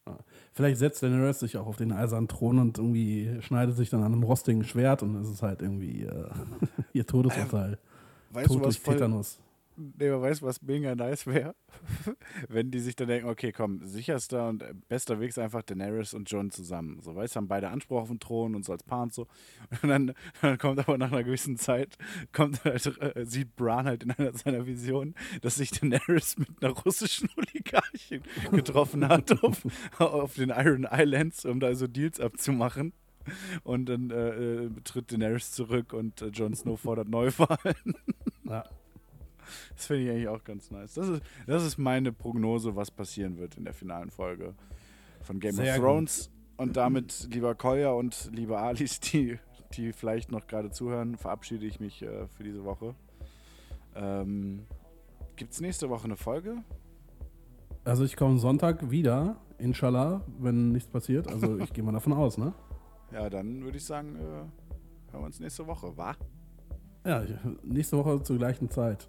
Ja. 0.07 0.18
Vielleicht 0.53 0.77
setzt 0.77 1.03
Daenerys 1.03 1.40
sich 1.40 1.56
auch 1.56 1.68
auf 1.68 1.76
den 1.76 1.91
eisernen 1.91 2.27
Thron 2.27 2.57
und 2.57 2.80
irgendwie 2.80 3.38
schneidet 3.41 3.76
sich 3.76 3.91
dann 3.91 4.02
an 4.02 4.11
einem 4.11 4.23
rostigen 4.23 4.64
Schwert 4.64 5.03
und 5.03 5.15
es 5.18 5.30
ist 5.30 5.44
halt 5.44 5.61
irgendwie 5.61 6.02
äh, 6.02 6.32
ihr 6.94 7.06
Todesurteil. 7.06 7.77
Weißt 8.32 8.48
Tod 8.48 8.56
du, 8.56 8.60
was 8.61 8.76
durch 8.76 8.80
voll, 8.80 8.95
Tetanus. 8.95 9.40
Nee, 9.77 10.11
weißt 10.11 10.41
du, 10.41 10.45
was 10.45 10.61
mega 10.61 10.95
nice 10.95 11.27
wäre? 11.27 11.56
Wenn 12.49 12.72
die 12.72 12.80
sich 12.80 12.95
dann 12.95 13.07
denken, 13.07 13.30
okay, 13.30 13.52
komm, 13.52 13.85
sicherster 13.85 14.47
und 14.47 14.64
bester 14.88 15.19
Weg 15.19 15.30
ist 15.30 15.39
einfach 15.39 15.61
Daenerys 15.64 16.14
und 16.14 16.30
Jon 16.30 16.52
zusammen. 16.52 16.99
So, 17.02 17.15
weißt 17.15 17.35
du, 17.35 17.38
haben 17.38 17.47
beide 17.47 17.69
Anspruch 17.69 18.02
auf 18.02 18.07
den 18.07 18.19
Thron 18.19 18.56
und 18.56 18.65
so 18.65 18.72
als 18.72 18.84
Paar 18.84 19.03
und 19.03 19.14
so. 19.14 19.27
Und 19.81 19.89
dann, 19.89 20.14
dann 20.41 20.57
kommt 20.57 20.80
aber 20.80 20.97
nach 20.97 21.11
einer 21.11 21.23
gewissen 21.23 21.57
Zeit, 21.57 21.97
kommt 22.31 22.64
halt, 22.64 22.85
äh, 23.02 23.26
sieht 23.26 23.56
Bran 23.56 23.85
halt 23.85 24.03
in 24.03 24.11
einer 24.11 24.34
seiner 24.34 24.65
Visionen, 24.65 25.15
dass 25.41 25.56
sich 25.56 25.72
Daenerys 25.72 26.38
mit 26.38 26.49
einer 26.61 26.73
russischen 26.73 27.30
Oligarchin 27.38 28.22
getroffen 28.52 29.07
hat 29.07 29.43
auf, 29.43 29.65
auf 29.99 30.35
den 30.35 30.49
Iron 30.49 30.88
Islands, 30.89 31.45
um 31.45 31.60
da 31.60 31.73
so 31.76 31.88
Deals 31.88 32.19
abzumachen. 32.19 32.93
Und 33.64 33.88
dann 33.88 34.11
äh, 34.11 34.30
äh, 34.30 34.69
tritt 34.84 35.11
Daenerys 35.11 35.52
zurück 35.52 35.93
und 35.93 36.22
äh, 36.22 36.27
Jon 36.27 36.53
Snow 36.53 36.80
fordert 36.80 37.10
Neuwahlen. 37.10 37.95
Ja. 38.43 38.64
Das 39.76 39.88
finde 39.88 40.03
ich 40.03 40.09
eigentlich 40.09 40.27
auch 40.27 40.43
ganz 40.43 40.72
nice. 40.72 40.93
Das 40.93 41.07
ist, 41.07 41.22
das 41.47 41.65
ist 41.65 41.77
meine 41.77 42.11
Prognose, 42.11 42.76
was 42.76 42.91
passieren 42.91 43.38
wird 43.38 43.57
in 43.57 43.65
der 43.65 43.73
finalen 43.73 44.09
Folge 44.09 44.53
von 45.22 45.39
Game 45.39 45.53
Sehr 45.53 45.76
of 45.76 45.81
Thrones. 45.81 46.31
Und 46.57 46.77
damit, 46.77 47.27
lieber 47.31 47.53
Kolja 47.55 47.91
und 47.91 48.30
liebe 48.34 48.57
Alis, 48.57 48.99
die, 48.99 49.38
die 49.73 49.91
vielleicht 49.91 50.31
noch 50.31 50.47
gerade 50.47 50.72
zuhören, 50.72 51.17
verabschiede 51.17 51.65
ich 51.65 51.80
mich 51.80 52.01
äh, 52.01 52.27
für 52.27 52.43
diese 52.43 52.63
Woche. 52.63 52.95
Ähm, 53.95 54.65
Gibt 55.35 55.51
es 55.51 55.59
nächste 55.59 55.89
Woche 55.89 56.05
eine 56.05 56.15
Folge? 56.15 56.63
Also 57.84 58.03
ich 58.03 58.15
komme 58.15 58.38
Sonntag 58.39 58.89
wieder. 58.89 59.38
Inshallah, 59.57 60.22
wenn 60.39 60.72
nichts 60.72 60.89
passiert. 60.89 61.27
Also 61.27 61.59
ich 61.59 61.72
gehe 61.73 61.84
mal 61.84 61.91
davon 61.91 62.13
aus, 62.13 62.38
ne? 62.38 62.53
Ja, 63.11 63.30
dann 63.30 63.63
würde 63.63 63.77
ich 63.77 63.85
sagen, 63.85 64.15
äh, 64.15 64.19
hören 64.19 64.49
wir 65.11 65.26
uns 65.26 65.39
nächste 65.39 65.65
Woche, 65.67 65.95
wa? 65.95 66.15
Ja, 67.05 67.23
nächste 67.63 67.97
Woche 67.97 68.22
zur 68.23 68.38
gleichen 68.38 68.69
Zeit. 68.69 69.07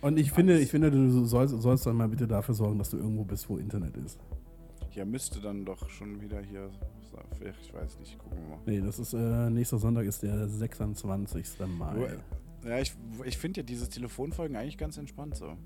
Und 0.00 0.18
ich 0.18 0.30
finde, 0.32 0.58
ich 0.58 0.70
finde, 0.70 0.90
du 0.90 1.24
sollst, 1.24 1.60
sollst 1.60 1.86
dann 1.86 1.96
mal 1.96 2.08
bitte 2.08 2.28
dafür 2.28 2.54
sorgen, 2.54 2.78
dass 2.78 2.90
du 2.90 2.98
irgendwo 2.98 3.24
bist, 3.24 3.48
wo 3.48 3.56
Internet 3.56 3.96
ist. 3.96 4.20
Ja, 4.92 5.04
müsste 5.04 5.40
dann 5.40 5.64
doch 5.64 5.88
schon 5.90 6.20
wieder 6.20 6.40
hier. 6.40 6.70
Ich 7.40 7.74
weiß 7.74 7.98
nicht, 7.98 8.18
gucken 8.18 8.38
wir 8.38 8.56
mal. 8.56 8.62
Nee, 8.66 8.80
das 8.80 8.98
ist, 8.98 9.12
äh, 9.14 9.50
nächster 9.50 9.78
Sonntag 9.78 10.06
ist 10.06 10.22
der 10.22 10.48
26. 10.48 11.46
Mai. 11.78 12.16
Ja, 12.64 12.78
ich, 12.78 12.94
ich 13.24 13.38
finde 13.38 13.60
ja 13.60 13.64
diese 13.64 13.88
Telefonfolgen 13.88 14.56
eigentlich 14.56 14.78
ganz 14.78 14.96
entspannt 14.98 15.36
so. 15.36 15.56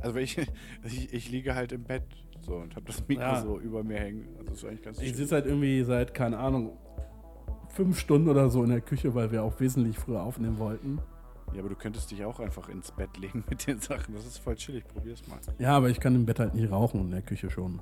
Also 0.00 0.18
ich, 0.18 0.38
ich, 0.84 1.12
ich 1.12 1.30
liege 1.30 1.54
halt 1.54 1.72
im 1.72 1.84
Bett 1.84 2.04
so 2.40 2.56
und 2.56 2.74
habe 2.74 2.86
das 2.86 3.06
Mikro 3.06 3.22
Ja. 3.22 3.42
so 3.42 3.60
über 3.60 3.84
mir 3.84 3.98
hängen. 3.98 4.28
Also 4.38 4.50
das 4.50 4.58
ist 4.58 4.64
eigentlich 4.64 4.82
ganz 4.82 5.00
Ich 5.00 5.16
sitze 5.16 5.34
halt 5.34 5.46
irgendwie 5.46 5.82
seit, 5.82 6.14
keine 6.14 6.38
Ahnung, 6.38 6.76
fünf 7.68 7.98
Stunden 7.98 8.28
oder 8.28 8.50
so 8.50 8.62
in 8.62 8.70
der 8.70 8.80
Küche, 8.80 9.14
weil 9.14 9.30
wir 9.32 9.42
auch 9.42 9.58
wesentlich 9.60 9.98
früher 9.98 10.22
aufnehmen 10.22 10.58
wollten. 10.58 10.98
Ja, 11.52 11.60
aber 11.60 11.68
du 11.68 11.76
könntest 11.76 12.10
dich 12.10 12.24
auch 12.24 12.40
einfach 12.40 12.68
ins 12.68 12.90
Bett 12.92 13.16
legen 13.18 13.44
mit 13.50 13.66
den 13.66 13.78
Sachen. 13.78 14.14
Das 14.14 14.24
ist 14.26 14.38
voll 14.38 14.54
chillig. 14.56 14.84
Probier's 14.88 15.26
mal. 15.28 15.38
Ja, 15.58 15.76
aber 15.76 15.90
ich 15.90 16.00
kann 16.00 16.14
im 16.14 16.24
Bett 16.26 16.38
halt 16.38 16.54
nicht 16.54 16.70
rauchen 16.70 17.00
und 17.00 17.06
in 17.06 17.12
der 17.12 17.22
Küche 17.22 17.50
schon. 17.50 17.80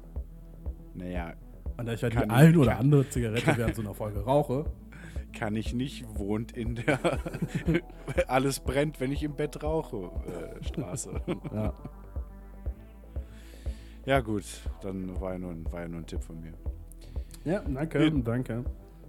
Naja, 0.94 1.34
Und 1.78 1.86
da 1.86 1.92
ich 1.92 2.02
halt 2.02 2.14
Kann 2.14 2.28
die 2.28 2.34
ein 2.34 2.51
ich- 2.52 2.56
oder 2.59 2.72
kann- 2.72 2.80
andere 2.80 3.09
Zigarette 3.09 3.56
während 3.56 3.76
so 3.76 3.82
einer 3.82 3.94
Folge 3.94 4.20
rauche, 4.24 4.64
kann 5.32 5.55
ich 5.55 5.72
nicht, 5.72 6.05
wohnt 6.18 6.51
in 6.56 6.74
der 6.74 6.98
alles 8.26 8.59
brennt, 8.60 8.98
wenn 8.98 9.12
ich 9.12 9.22
im 9.22 9.34
Bett 9.36 9.62
rauche 9.62 10.10
äh, 10.26 10.64
Straße. 10.64 11.20
ja. 11.55 11.72
ja 14.06 14.20
gut, 14.20 14.44
dann 14.82 15.20
war 15.20 15.32
ja, 15.32 15.38
nur 15.38 15.52
ein, 15.52 15.72
war 15.72 15.82
ja 15.82 15.88
nur 15.88 16.01
ein 16.01 16.06
Tipp 16.06 16.22
von 16.24 16.40
mir. 16.40 16.52
Ja, 17.44 17.60
danke, 17.60 18.02
Ja. 18.05 18.10
danke. 18.10 18.64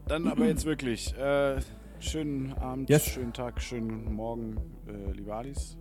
Dann 0.07 0.27
aber 0.27 0.45
jetzt 0.45 0.65
wirklich. 0.65 1.15
Äh, 1.17 1.57
schönen 2.01 2.53
Abend, 2.53 2.89
Yes. 2.89 3.05
schönen 3.05 3.33
Tag, 3.33 3.61
schönen 3.61 4.11
Morgen, 4.13 4.57
äh, 4.87 5.11
liebe 5.11 5.33
Alice. 5.33 5.77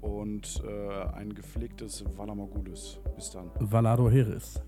Und 0.00 0.62
äh, 0.66 1.02
ein 1.14 1.34
gepflegtes 1.34 2.04
Valamogulis. 2.16 2.98
Bis 3.16 3.30
dann. 3.32 3.50
Valado 3.58 4.08
Heris. 4.10 4.62